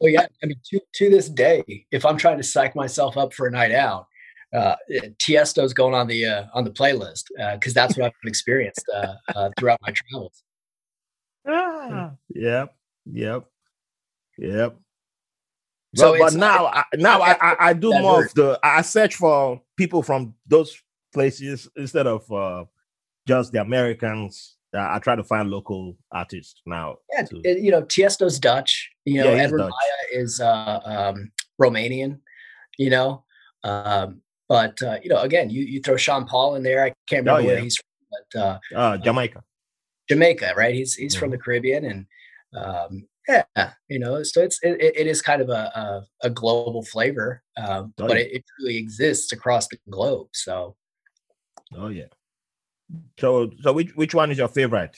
oh 0.00 0.06
yeah, 0.06 0.26
I 0.42 0.46
mean 0.46 0.60
to 0.70 0.80
to 0.94 1.10
this 1.10 1.28
day, 1.28 1.86
if 1.90 2.04
I'm 2.06 2.16
trying 2.16 2.36
to 2.36 2.42
psych 2.42 2.76
myself 2.76 3.16
up 3.16 3.32
for 3.32 3.46
a 3.46 3.50
night 3.50 3.72
out, 3.72 4.06
uh, 4.54 4.76
Tiesto's 5.18 5.74
going 5.74 5.94
on 5.94 6.06
the 6.06 6.24
uh, 6.24 6.44
on 6.54 6.64
the 6.64 6.70
playlist 6.70 7.24
because 7.54 7.76
uh, 7.76 7.80
that's 7.80 7.96
what 7.96 8.06
I've 8.06 8.28
experienced 8.28 8.84
uh, 8.94 9.14
uh, 9.34 9.50
throughout 9.58 9.80
my 9.82 9.92
travels. 9.92 10.42
Ah, 11.46 12.12
yep, 12.34 12.74
yep, 13.06 13.44
yep. 14.38 14.76
So 15.94 16.12
but, 16.12 16.32
but 16.32 16.34
now, 16.34 16.66
I, 16.66 16.84
now 16.96 17.22
I, 17.22 17.32
I, 17.40 17.56
I 17.68 17.72
do 17.72 17.90
more 17.90 18.24
of 18.24 18.34
the 18.34 18.60
I 18.62 18.82
search 18.82 19.14
for 19.14 19.62
people 19.76 20.02
from 20.02 20.34
those 20.46 20.82
places 21.14 21.68
instead 21.76 22.06
of 22.06 22.30
uh, 22.30 22.64
just 23.26 23.52
the 23.52 23.60
Americans. 23.60 24.56
I 24.74 24.98
try 24.98 25.16
to 25.16 25.24
find 25.24 25.48
local 25.48 25.96
artists 26.12 26.60
now. 26.66 26.96
Yeah, 27.14 27.22
to, 27.22 27.58
you 27.58 27.70
know, 27.70 27.82
Tiesto's 27.82 28.38
Dutch. 28.38 28.90
You 29.06 29.24
know, 29.24 29.32
yeah, 29.32 29.44
Edward 29.44 29.58
Dutch. 29.58 29.70
Maya 29.70 30.22
is 30.22 30.40
uh, 30.40 30.80
um, 30.84 31.32
Romanian. 31.60 32.20
You 32.76 32.90
know, 32.90 33.24
um, 33.64 34.20
but 34.48 34.80
uh, 34.82 34.98
you 35.02 35.10
know, 35.10 35.20
again, 35.20 35.50
you 35.50 35.62
you 35.62 35.80
throw 35.80 35.96
Sean 35.96 36.24
Paul 36.24 36.54
in 36.56 36.62
there. 36.62 36.84
I 36.84 36.94
can't 37.06 37.20
remember 37.26 37.40
oh, 37.40 37.42
yeah. 37.42 37.46
where 37.46 37.60
he's 37.60 37.76
from, 37.76 38.18
but 38.32 38.40
uh, 38.40 38.58
uh, 38.74 38.96
Jamaica. 38.98 39.42
Jamaica, 40.08 40.54
right? 40.56 40.74
He's 40.74 40.94
he's 40.94 41.14
from 41.14 41.30
the 41.30 41.38
Caribbean, 41.38 41.84
and 41.84 42.06
um, 42.56 43.06
yeah, 43.28 43.72
you 43.88 43.98
know, 43.98 44.22
so 44.22 44.42
it's 44.42 44.58
it, 44.62 44.80
it 44.80 45.06
is 45.06 45.20
kind 45.20 45.42
of 45.42 45.50
a 45.50 45.52
a, 46.22 46.28
a 46.28 46.30
global 46.30 46.82
flavor, 46.82 47.42
um, 47.58 47.92
oh, 47.98 48.06
but 48.08 48.16
yeah. 48.16 48.22
it, 48.22 48.32
it 48.32 48.44
truly 48.56 48.78
exists 48.78 49.32
across 49.32 49.68
the 49.68 49.78
globe. 49.90 50.28
So, 50.32 50.76
oh 51.76 51.88
yeah. 51.88 52.06
So 53.18 53.50
so 53.60 53.72
which 53.74 53.94
which 53.96 54.14
one 54.14 54.30
is 54.30 54.38
your 54.38 54.48
favorite? 54.48 54.96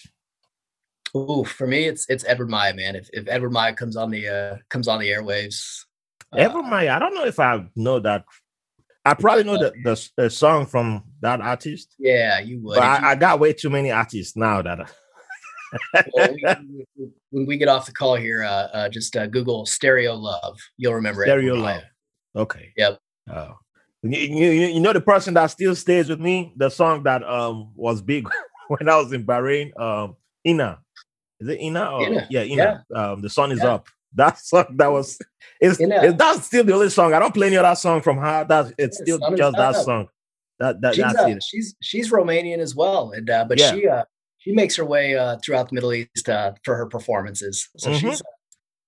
Oh, 1.12 1.42
for 1.42 1.66
me, 1.66 1.86
it's 1.86 2.08
it's 2.08 2.24
Edward 2.24 2.50
Maya, 2.50 2.72
man. 2.72 2.94
If 2.94 3.10
if 3.12 3.26
Edward 3.26 3.50
Maya 3.50 3.74
comes 3.74 3.96
on 3.96 4.10
the 4.10 4.28
uh 4.28 4.56
comes 4.68 4.86
on 4.86 5.00
the 5.00 5.08
airwaves, 5.08 5.86
Edward 6.36 6.66
uh, 6.66 6.68
Maya, 6.68 6.92
I 6.94 6.98
don't 7.00 7.14
know 7.14 7.24
if 7.24 7.40
I 7.40 7.66
know 7.74 7.98
that 7.98 8.24
I 9.10 9.14
probably 9.14 9.42
know 9.42 9.58
the, 9.58 9.72
the, 9.82 10.08
the 10.16 10.30
song 10.30 10.66
from 10.66 11.02
that 11.20 11.40
artist. 11.40 11.96
Yeah, 11.98 12.38
you 12.38 12.60
would. 12.60 12.76
But 12.76 12.84
I, 12.84 13.10
I, 13.10 13.14
got 13.16 13.40
way 13.40 13.52
too 13.52 13.68
many 13.68 13.90
artists 13.90 14.36
now 14.36 14.62
that. 14.62 14.88
well, 16.14 16.32
we, 16.32 16.86
when 17.30 17.46
we 17.46 17.56
get 17.56 17.66
off 17.66 17.86
the 17.86 17.92
call 17.92 18.14
here, 18.14 18.44
uh, 18.44 18.68
uh, 18.72 18.88
just 18.88 19.16
uh, 19.16 19.26
Google 19.26 19.66
"Stereo 19.66 20.14
Love." 20.14 20.58
You'll 20.76 20.94
remember 20.94 21.24
it. 21.24 21.26
"Stereo 21.26 21.56
Love." 21.56 21.82
Okay. 22.36 22.72
Yep. 22.76 23.00
Oh. 23.32 23.56
You, 24.04 24.18
you, 24.18 24.50
you 24.50 24.80
know 24.80 24.92
the 24.92 25.00
person 25.00 25.34
that 25.34 25.46
still 25.46 25.74
stays 25.74 26.08
with 26.08 26.20
me. 26.20 26.54
The 26.56 26.70
song 26.70 27.02
that 27.02 27.24
um 27.24 27.72
was 27.74 28.00
big 28.02 28.28
when 28.68 28.88
I 28.88 28.96
was 28.96 29.12
in 29.12 29.26
Bahrain. 29.26 29.78
Um, 29.78 30.14
Inna. 30.44 30.78
Is 31.40 31.48
it 31.48 31.58
Inna? 31.60 31.90
Or, 31.90 32.06
Inna. 32.06 32.26
Yeah, 32.30 32.42
Inna. 32.42 32.84
Yeah. 32.88 33.10
Um, 33.10 33.22
the 33.22 33.30
sun 33.30 33.50
is 33.50 33.60
yeah. 33.60 33.74
up. 33.74 33.88
That 34.14 34.38
song 34.38 34.66
that 34.76 34.88
was 34.88 35.18
it's, 35.60 35.78
it's 35.80 36.16
that's 36.16 36.46
still 36.46 36.64
the 36.64 36.74
only 36.74 36.90
song. 36.90 37.14
I 37.14 37.18
don't 37.18 37.34
play 37.34 37.46
any 37.46 37.56
other 37.56 37.74
song 37.76 38.02
from 38.02 38.18
her. 38.18 38.44
That's 38.48 38.72
it's 38.78 38.98
still 38.98 39.18
just 39.36 39.56
that 39.56 39.76
song. 39.76 40.08
That, 40.58 40.80
that 40.82 40.94
she's, 40.94 41.04
that's 41.04 41.18
uh, 41.18 41.26
it. 41.26 41.42
She's 41.42 41.74
she's 41.80 42.10
Romanian 42.10 42.58
as 42.58 42.74
well, 42.74 43.12
and 43.12 43.28
uh, 43.30 43.44
but 43.48 43.58
yeah. 43.58 43.72
she 43.72 43.88
uh, 43.88 44.04
she 44.38 44.52
makes 44.52 44.76
her 44.76 44.84
way 44.84 45.16
uh, 45.16 45.38
throughout 45.44 45.68
the 45.68 45.74
Middle 45.74 45.92
East 45.92 46.28
uh, 46.28 46.52
for 46.64 46.76
her 46.76 46.86
performances. 46.86 47.68
So 47.76 47.90
mm-hmm. 47.90 48.08
she's 48.08 48.20
uh, 48.20 48.24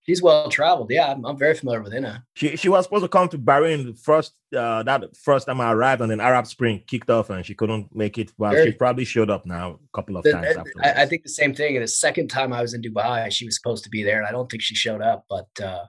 she's 0.03 0.23
well 0.23 0.49
traveled. 0.49 0.91
Yeah, 0.91 1.13
I'm, 1.13 1.25
I'm, 1.25 1.39
very 1.39 1.55
familiar 1.55 1.83
with 1.83 1.95
Inna. 1.95 2.25
She 2.35 2.57
she 2.57 2.69
was 2.69 2.85
supposed 2.85 3.05
to 3.05 3.09
come 3.09 3.29
to 3.29 3.39
Bahrain 3.39 3.99
first 3.99 4.35
uh, 4.57 4.83
that 4.83 5.17
first 5.17 5.47
time 5.47 5.61
I 5.61 5.73
arrived, 5.73 6.03
and 6.03 6.11
then 6.11 6.21
Arab 6.21 6.47
Spring 6.47 6.83
kicked 6.87 7.11
off, 7.11 7.31
and 7.31 7.45
she 7.45 7.55
couldn't 7.55 7.95
make 7.95 8.19
it. 8.19 8.33
Well, 8.39 8.53
very, 8.53 8.67
she 8.67 8.73
probably 8.73 9.05
showed 9.05 9.31
up 9.31 9.47
now 9.47 9.73
a 9.73 9.97
couple 9.97 10.17
of 10.17 10.25
the, 10.25 10.33
times. 10.33 10.57
I, 10.83 11.03
I, 11.03 11.07
think 11.07 11.23
the 11.23 11.29
same 11.29 11.55
thing. 11.55 11.77
And 11.77 11.83
the 11.83 11.89
second 11.89 12.29
time 12.29 12.53
I 12.53 12.63
was 12.63 12.75
in 12.75 12.83
Dubai, 12.83 13.31
she 13.31 13.45
was 13.45 13.57
supposed 13.57 13.85
to 13.85 13.91
be 13.91 14.03
there, 14.03 14.19
and 14.19 14.27
I 14.27 14.33
don't 14.33 14.51
think 14.51 14.63
she 14.63 14.75
showed 14.75 15.03
up. 15.03 15.25
But 15.29 15.49
uh, 15.63 15.85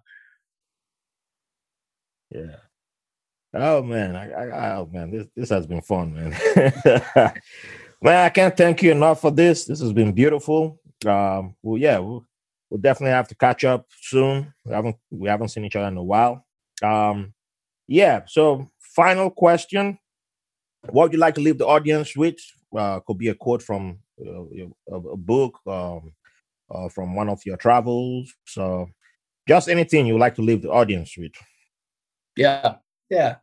yeah. 2.31 2.55
Oh 3.55 3.83
man, 3.83 4.15
I, 4.15 4.31
I, 4.31 4.75
oh 4.77 4.89
man, 4.91 5.11
this 5.11 5.27
this 5.35 5.49
has 5.49 5.67
been 5.67 5.81
fun, 5.81 6.13
man. 6.15 6.31
man, 8.01 8.25
I 8.25 8.29
can't 8.29 8.57
thank 8.57 8.81
you 8.81 8.91
enough 8.91 9.21
for 9.21 9.29
this. 9.29 9.65
This 9.65 9.79
has 9.79 9.93
been 9.93 10.11
beautiful. 10.11 10.79
Um, 11.05 11.55
well, 11.61 11.77
yeah, 11.77 11.99
we'll, 11.99 12.25
we'll 12.73 12.81
definitely 12.81 13.11
have 13.11 13.27
to 13.27 13.35
catch 13.35 13.63
up 13.63 13.85
soon. 14.01 14.51
We 14.65 14.73
haven't 14.73 14.95
we 15.11 15.29
haven't 15.29 15.49
seen 15.49 15.63
each 15.63 15.75
other 15.75 15.87
in 15.87 15.97
a 15.97 16.03
while. 16.03 16.43
Um, 16.81 17.33
yeah. 17.87 18.23
So, 18.25 18.71
final 18.79 19.29
question: 19.29 19.99
What 20.89 21.03
would 21.03 21.13
you 21.13 21.19
like 21.19 21.35
to 21.35 21.41
leave 21.41 21.59
the 21.59 21.67
audience 21.67 22.17
with? 22.17 22.37
Uh, 22.75 22.99
could 23.01 23.19
be 23.19 23.27
a 23.27 23.35
quote 23.35 23.61
from 23.61 23.99
uh, 24.19 24.45
a, 24.91 24.95
a, 24.95 25.17
book, 25.17 25.59
um, 25.67 26.11
uh, 26.71 26.89
from 26.89 27.13
one 27.13 27.29
of 27.29 27.45
your 27.45 27.57
travels. 27.57 28.33
So, 28.45 28.89
just 29.47 29.69
anything 29.69 30.07
you 30.07 30.13
would 30.13 30.21
like 30.21 30.35
to 30.35 30.41
leave 30.41 30.63
the 30.63 30.71
audience 30.71 31.15
with. 31.15 31.33
Yeah, 32.35 32.77
yeah, 33.11 33.35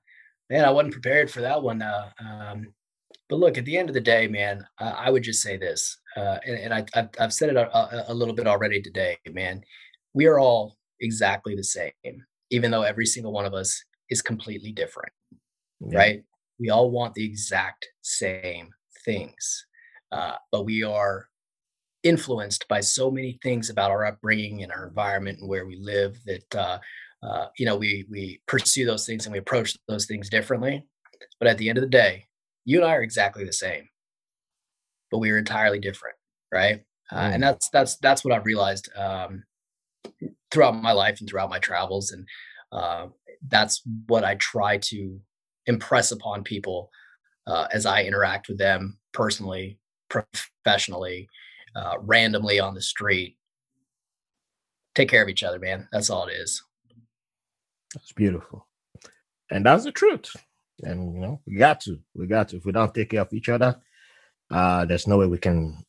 man, 0.50 0.64
I 0.64 0.70
wasn't 0.70 0.94
prepared 0.94 1.30
for 1.30 1.40
that 1.42 1.62
one. 1.62 1.80
Uh, 1.80 2.10
um, 2.18 2.74
but 3.30 3.38
look, 3.38 3.56
at 3.56 3.64
the 3.64 3.78
end 3.78 3.88
of 3.88 3.94
the 3.94 4.00
day, 4.00 4.26
man, 4.26 4.66
I, 4.78 4.90
I 4.90 5.10
would 5.10 5.22
just 5.22 5.40
say 5.40 5.56
this, 5.56 5.96
uh, 6.16 6.38
and, 6.44 6.58
and 6.58 6.74
I, 6.74 6.84
have 6.94 7.10
I've 7.18 7.32
said 7.32 7.48
it 7.48 7.56
a, 7.56 8.12
a, 8.12 8.14
little 8.14 8.34
bit 8.34 8.48
already 8.48 8.82
today, 8.82 9.16
man. 9.30 9.62
We 10.12 10.26
are 10.26 10.40
all 10.40 10.76
exactly 11.00 11.54
the 11.54 11.64
same, 11.64 11.92
even 12.50 12.72
though 12.72 12.82
every 12.82 13.06
single 13.06 13.32
one 13.32 13.46
of 13.46 13.54
us 13.54 13.82
is 14.10 14.20
completely 14.20 14.72
different, 14.72 15.12
yeah. 15.80 15.96
right? 15.96 16.22
We 16.58 16.70
all 16.70 16.90
want 16.90 17.14
the 17.14 17.24
exact 17.24 17.86
same 18.02 18.70
things, 19.04 19.64
uh, 20.10 20.34
but 20.50 20.64
we 20.64 20.82
are 20.82 21.28
influenced 22.02 22.66
by 22.66 22.80
so 22.80 23.10
many 23.10 23.38
things 23.42 23.70
about 23.70 23.92
our 23.92 24.06
upbringing 24.06 24.64
and 24.64 24.72
our 24.72 24.88
environment 24.88 25.38
and 25.38 25.48
where 25.48 25.66
we 25.66 25.76
live 25.76 26.18
that 26.26 26.54
uh, 26.56 26.78
uh, 27.22 27.46
you 27.58 27.66
know, 27.66 27.76
we 27.76 28.06
we 28.10 28.40
pursue 28.46 28.86
those 28.86 29.06
things 29.06 29.26
and 29.26 29.32
we 29.32 29.38
approach 29.38 29.76
those 29.88 30.06
things 30.06 30.30
differently. 30.30 30.84
But 31.38 31.48
at 31.48 31.58
the 31.58 31.68
end 31.68 31.78
of 31.78 31.82
the 31.82 31.88
day, 31.88 32.26
you 32.64 32.78
and 32.78 32.86
I 32.86 32.94
are 32.94 33.02
exactly 33.02 33.44
the 33.44 33.52
same, 33.52 33.88
but 35.10 35.18
we 35.18 35.30
are 35.30 35.38
entirely 35.38 35.78
different, 35.78 36.16
right? 36.52 36.82
Uh, 37.12 37.30
and 37.32 37.42
mm. 37.42 37.46
that's 37.46 37.68
that's 37.70 37.96
that's 37.96 38.24
what 38.24 38.32
I've 38.32 38.46
realized 38.46 38.88
um, 38.96 39.44
throughout 40.50 40.76
my 40.76 40.92
life 40.92 41.20
and 41.20 41.28
throughout 41.28 41.50
my 41.50 41.58
travels, 41.58 42.12
and 42.12 42.26
uh, 42.72 43.06
that's 43.48 43.82
what 44.06 44.24
I 44.24 44.36
try 44.36 44.78
to 44.78 45.20
impress 45.66 46.12
upon 46.12 46.44
people 46.44 46.90
uh, 47.46 47.66
as 47.72 47.86
I 47.86 48.04
interact 48.04 48.48
with 48.48 48.58
them 48.58 48.98
personally, 49.12 49.78
professionally, 50.08 51.28
uh, 51.74 51.96
randomly 52.00 52.60
on 52.60 52.74
the 52.74 52.82
street. 52.82 53.36
Take 54.94 55.08
care 55.08 55.22
of 55.22 55.28
each 55.28 55.42
other, 55.42 55.58
man. 55.58 55.88
That's 55.92 56.10
all 56.10 56.26
it 56.26 56.32
is. 56.32 56.62
That's 57.94 58.12
beautiful. 58.12 58.66
And 59.50 59.66
that's 59.66 59.84
the 59.84 59.92
truth. 59.92 60.34
And 60.82 61.14
you 61.14 61.20
know, 61.20 61.40
we 61.46 61.56
got 61.56 61.80
to. 61.82 61.98
We 62.14 62.26
got 62.26 62.48
to. 62.48 62.56
If 62.56 62.64
we 62.64 62.72
don't 62.72 62.94
take 62.94 63.10
care 63.10 63.22
of 63.22 63.32
each 63.32 63.48
other, 63.48 63.80
uh, 64.50 64.84
there's 64.84 65.06
no 65.06 65.18
way 65.18 65.26
we 65.26 65.38
can, 65.38 65.84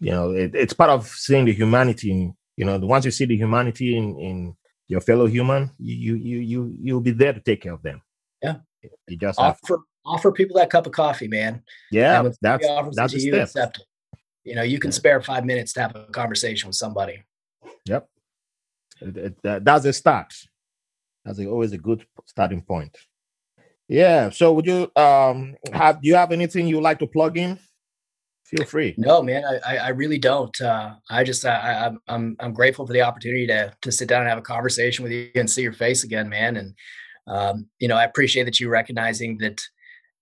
you 0.00 0.10
know, 0.10 0.32
it, 0.32 0.54
it's 0.54 0.72
part 0.72 0.90
of 0.90 1.06
seeing 1.06 1.44
the 1.44 1.52
humanity 1.52 2.10
in, 2.10 2.36
you 2.56 2.64
know, 2.64 2.78
once 2.78 3.04
you 3.04 3.10
see 3.10 3.24
the 3.24 3.36
humanity 3.36 3.96
in, 3.96 4.18
in 4.18 4.56
your 4.88 5.00
fellow 5.00 5.26
human, 5.26 5.70
you 5.78 6.14
you 6.16 6.38
you 6.38 6.76
you'll 6.80 7.00
be 7.00 7.10
there 7.12 7.32
to 7.32 7.40
take 7.40 7.62
care 7.62 7.72
of 7.72 7.82
them. 7.82 8.02
Yeah. 8.42 8.56
You 9.08 9.16
just 9.16 9.38
offer 9.38 9.80
offer 10.04 10.30
people 10.32 10.56
that 10.56 10.70
cup 10.70 10.86
of 10.86 10.92
coffee, 10.92 11.28
man. 11.28 11.62
Yeah, 11.90 12.22
that's 12.22 12.38
that's 12.92 13.14
you, 13.14 13.20
step. 13.20 13.42
accept 13.44 13.78
it. 13.78 13.84
You 14.44 14.54
know, 14.54 14.62
you 14.62 14.78
can 14.78 14.92
spare 14.92 15.20
five 15.20 15.44
minutes 15.44 15.72
to 15.72 15.80
have 15.80 15.96
a 15.96 16.04
conversation 16.12 16.68
with 16.68 16.76
somebody. 16.76 17.24
Yep. 17.86 18.08
It, 19.00 19.16
it, 19.16 19.42
that, 19.42 19.64
that's 19.64 19.84
a 19.84 19.92
start. 19.92 20.32
That's 21.24 21.40
always 21.40 21.72
a 21.72 21.78
good 21.78 22.06
starting 22.26 22.62
point. 22.62 22.96
Yeah. 23.88 24.30
So 24.30 24.52
would 24.52 24.66
you 24.66 24.90
um 24.96 25.56
have 25.72 26.02
do 26.02 26.08
you 26.08 26.16
have 26.16 26.32
anything 26.32 26.66
you 26.66 26.80
like 26.80 26.98
to 27.00 27.06
plug 27.06 27.38
in? 27.38 27.58
feel 28.46 28.66
free. 28.66 28.94
No, 28.96 29.22
man, 29.22 29.44
I, 29.64 29.76
I 29.76 29.88
really 29.88 30.18
don't. 30.18 30.58
Uh, 30.60 30.94
I 31.10 31.24
just 31.24 31.44
I, 31.44 31.86
am 31.86 31.98
I'm 32.08 32.36
I'm 32.40 32.52
grateful 32.52 32.86
for 32.86 32.92
the 32.92 33.02
opportunity 33.02 33.46
to 33.48 33.74
to 33.82 33.92
sit 33.92 34.08
down 34.08 34.20
and 34.20 34.28
have 34.28 34.38
a 34.38 34.42
conversation 34.42 35.02
with 35.02 35.12
you 35.12 35.30
and 35.34 35.50
see 35.50 35.62
your 35.62 35.72
face 35.72 36.04
again, 36.04 36.28
man. 36.28 36.56
And 36.56 36.74
um, 37.26 37.68
you 37.78 37.88
know, 37.88 37.96
I 37.96 38.04
appreciate 38.04 38.44
that 38.44 38.60
you 38.60 38.68
recognizing 38.68 39.38
that 39.38 39.60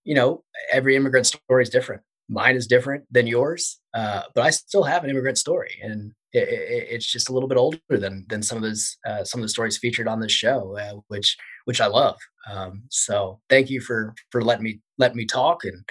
you 0.03 0.15
know 0.15 0.43
every 0.71 0.95
immigrant 0.95 1.27
story 1.27 1.63
is 1.63 1.69
different. 1.69 2.01
Mine 2.27 2.55
is 2.55 2.65
different 2.65 3.05
than 3.11 3.27
yours, 3.27 3.79
uh, 3.93 4.23
but 4.33 4.43
I 4.43 4.49
still 4.49 4.83
have 4.83 5.03
an 5.03 5.11
immigrant 5.11 5.37
story, 5.37 5.79
and 5.83 6.11
it, 6.33 6.49
it, 6.49 6.87
it's 6.89 7.11
just 7.11 7.29
a 7.29 7.33
little 7.33 7.49
bit 7.49 7.57
older 7.57 7.79
than 7.89 8.25
than 8.27 8.41
some 8.41 8.57
of 8.57 8.63
those 8.63 8.97
uh, 9.07 9.23
some 9.23 9.39
of 9.39 9.43
the 9.43 9.49
stories 9.49 9.77
featured 9.77 10.07
on 10.07 10.19
this 10.19 10.31
show, 10.31 10.75
uh, 10.77 10.99
which 11.07 11.37
which 11.65 11.81
I 11.81 11.87
love. 11.87 12.17
Um, 12.49 12.83
so 12.89 13.39
thank 13.49 13.69
you 13.69 13.81
for 13.81 14.15
for 14.31 14.41
letting 14.41 14.63
me 14.63 14.79
let 14.97 15.15
me 15.15 15.25
talk 15.25 15.65
and 15.65 15.83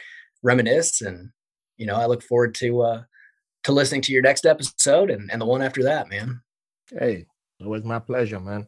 reminisce 0.43 1.01
and 1.01 1.31
you 1.77 1.87
know, 1.87 1.97
I 1.97 2.07
look 2.07 2.23
forward 2.23 2.55
to 2.57 2.83
uh 2.83 3.03
to 3.65 3.73
listening 3.73 4.03
to 4.03 4.13
your 4.13 4.23
next 4.23 4.47
episode 4.47 5.11
and, 5.11 5.31
and 5.31 5.41
the 5.41 5.47
one 5.47 5.63
after 5.63 5.83
that, 5.85 6.09
man. 6.09 6.41
Hey, 6.91 7.27
it 7.61 7.67
was 7.67 7.85
my 7.85 7.99
pleasure, 7.99 8.41
man. 8.41 8.67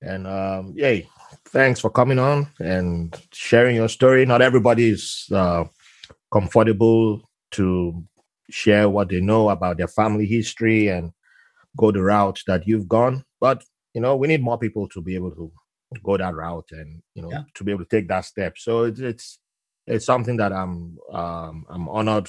And 0.00 0.26
um, 0.26 0.74
yay, 0.76 1.08
thanks 1.46 1.80
for 1.80 1.90
coming 1.90 2.20
on 2.20 2.48
and 2.60 3.20
sharing 3.32 3.74
your 3.74 3.88
story. 3.88 4.24
Not 4.24 4.42
everybody 4.42 4.90
is 4.90 5.26
uh, 5.32 5.64
comfortable 6.32 7.28
to 7.52 8.04
share 8.48 8.88
what 8.88 9.08
they 9.08 9.20
know 9.20 9.50
about 9.50 9.76
their 9.76 9.88
family 9.88 10.24
history 10.24 10.88
and 10.88 11.12
go 11.76 11.90
the 11.90 12.02
route 12.02 12.40
that 12.46 12.66
you've 12.66 12.88
gone. 12.88 13.24
But 13.40 13.64
you 13.92 14.00
know, 14.00 14.14
we 14.16 14.28
need 14.28 14.42
more 14.42 14.58
people 14.58 14.88
to 14.90 15.02
be 15.02 15.16
able 15.16 15.32
to 15.32 15.50
go 16.02 16.16
that 16.16 16.34
route 16.34 16.68
and 16.72 17.02
you 17.14 17.22
know 17.22 17.30
yeah. 17.30 17.42
to 17.54 17.64
be 17.64 17.72
able 17.72 17.84
to 17.84 17.90
take 17.90 18.08
that 18.08 18.24
step. 18.24 18.58
So 18.58 18.84
it's 18.84 19.00
it's 19.00 19.38
it's 19.86 20.04
something 20.04 20.36
that 20.36 20.52
I'm 20.52 20.98
um, 21.12 21.64
I'm 21.68 21.88
honored 21.88 22.28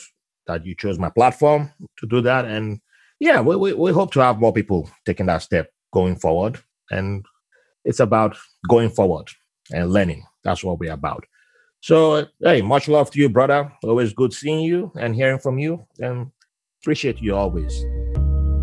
that 0.49 0.65
you 0.65 0.75
chose 0.75 0.99
my 0.99 1.09
platform 1.09 1.71
to 1.99 2.07
do 2.07 2.21
that. 2.21 2.45
And 2.45 2.81
yeah, 3.19 3.39
we, 3.39 3.55
we, 3.55 3.73
we 3.73 3.91
hope 3.91 4.11
to 4.13 4.19
have 4.19 4.39
more 4.39 4.51
people 4.51 4.89
taking 5.05 5.27
that 5.27 5.43
step 5.43 5.69
going 5.93 6.15
forward. 6.15 6.59
And 6.89 7.25
it's 7.85 7.99
about 7.99 8.35
going 8.67 8.89
forward 8.89 9.27
and 9.71 9.93
learning. 9.93 10.25
That's 10.43 10.63
what 10.63 10.79
we're 10.79 10.91
about. 10.91 11.23
So, 11.81 12.25
hey, 12.41 12.61
much 12.61 12.87
love 12.87 13.11
to 13.11 13.19
you, 13.19 13.29
brother. 13.29 13.71
Always 13.83 14.11
good 14.11 14.33
seeing 14.33 14.61
you 14.61 14.91
and 14.99 15.15
hearing 15.15 15.39
from 15.39 15.59
you. 15.59 15.85
And 15.99 16.31
appreciate 16.81 17.21
you 17.21 17.35
always. 17.35 17.83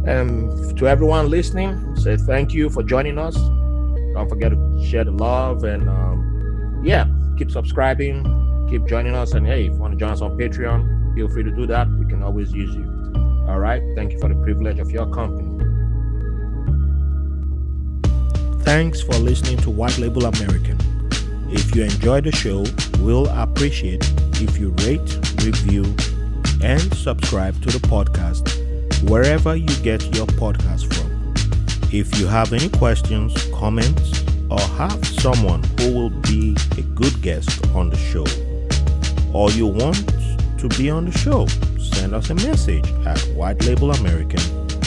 And 0.07 0.77
to 0.79 0.89
everyone 0.89 1.31
listening, 1.31 1.97
say 1.97 2.17
thank 2.17 2.53
you 2.53 2.69
for 2.69 2.83
joining 2.83 3.19
us. 3.19 3.37
Don't 4.17 4.31
forget 4.31 4.51
to 4.51 4.83
share 4.83 5.05
the 5.05 5.11
love 5.11 5.63
and 5.65 5.91
um, 5.91 6.81
yeah, 6.83 7.05
keep 7.37 7.51
subscribing, 7.51 8.25
keep 8.71 8.87
joining 8.87 9.15
us. 9.15 9.35
And 9.35 9.47
hey, 9.47 9.67
if 9.67 9.75
you 9.75 9.79
want 9.79 9.93
to 9.93 9.99
join 9.99 10.09
us 10.09 10.23
on 10.23 10.39
Patreon, 10.39 11.15
feel 11.15 11.29
free 11.29 11.43
to 11.43 11.51
do 11.51 11.67
that. 11.67 11.87
We 11.87 12.07
can 12.07 12.23
always 12.23 12.51
use 12.51 12.75
you. 12.75 12.85
All 13.47 13.59
right. 13.59 13.83
Thank 13.95 14.13
you 14.13 14.19
for 14.19 14.31
the 14.31 14.35
privilege 14.37 14.79
of 14.79 14.91
your 14.91 15.07
company. 15.11 15.53
Thanks 18.65 19.03
for 19.03 19.17
listening 19.17 19.59
to 19.59 19.71
White 19.71 19.99
Label 19.99 20.25
American. 20.25 20.79
If 21.51 21.77
you 21.77 21.83
enjoy 21.83 22.23
the 22.23 22.33
show, 22.33 22.65
we'll 23.01 23.29
appreciate 23.29 24.11
if 24.41 24.59
you 24.59 24.71
rate, 24.79 25.19
review, 25.45 25.85
and 26.63 26.81
subscribe 26.97 27.61
to 27.65 27.69
the 27.69 27.87
podcast 27.87 28.49
wherever 29.11 29.55
you 29.55 29.77
get 29.83 30.03
your 30.17 30.27
podcast 30.27 30.91
from. 30.95 31.06
If 31.93 32.19
you 32.19 32.27
have 32.27 32.53
any 32.53 32.69
questions, 32.69 33.33
comments, 33.55 34.25
or 34.51 34.61
have 34.61 35.05
someone 35.07 35.63
who 35.79 35.93
will 35.95 36.11
be 36.11 36.57
a 36.77 36.83
good 36.83 37.23
guest 37.23 37.65
on 37.75 37.91
the 37.91 37.97
show, 37.97 38.27
or 39.33 39.51
you 39.53 39.67
want 39.67 39.97
to 40.59 40.69
be 40.77 40.91
on 40.91 41.07
the 41.07 41.17
show, 41.17 41.47
send 41.79 42.15
us 42.15 42.31
a 42.31 42.35
message 42.35 42.87
at 43.07 43.19
whitelabelamerican 43.37 44.43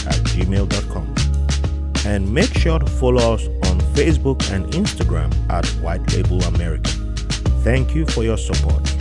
at 0.08 0.16
gmail.com. 0.26 1.16
And 2.06 2.34
make 2.34 2.54
sure 2.58 2.80
to 2.80 2.86
follow 2.86 3.34
us 3.34 3.46
on 3.70 3.80
Facebook 3.94 4.52
and 4.52 4.66
Instagram 4.74 5.34
at 5.50 5.66
White 5.82 6.14
Label 6.14 6.42
American. 6.44 7.16
Thank 7.64 7.96
you 7.96 8.06
for 8.06 8.24
your 8.24 8.38
support. 8.38 8.99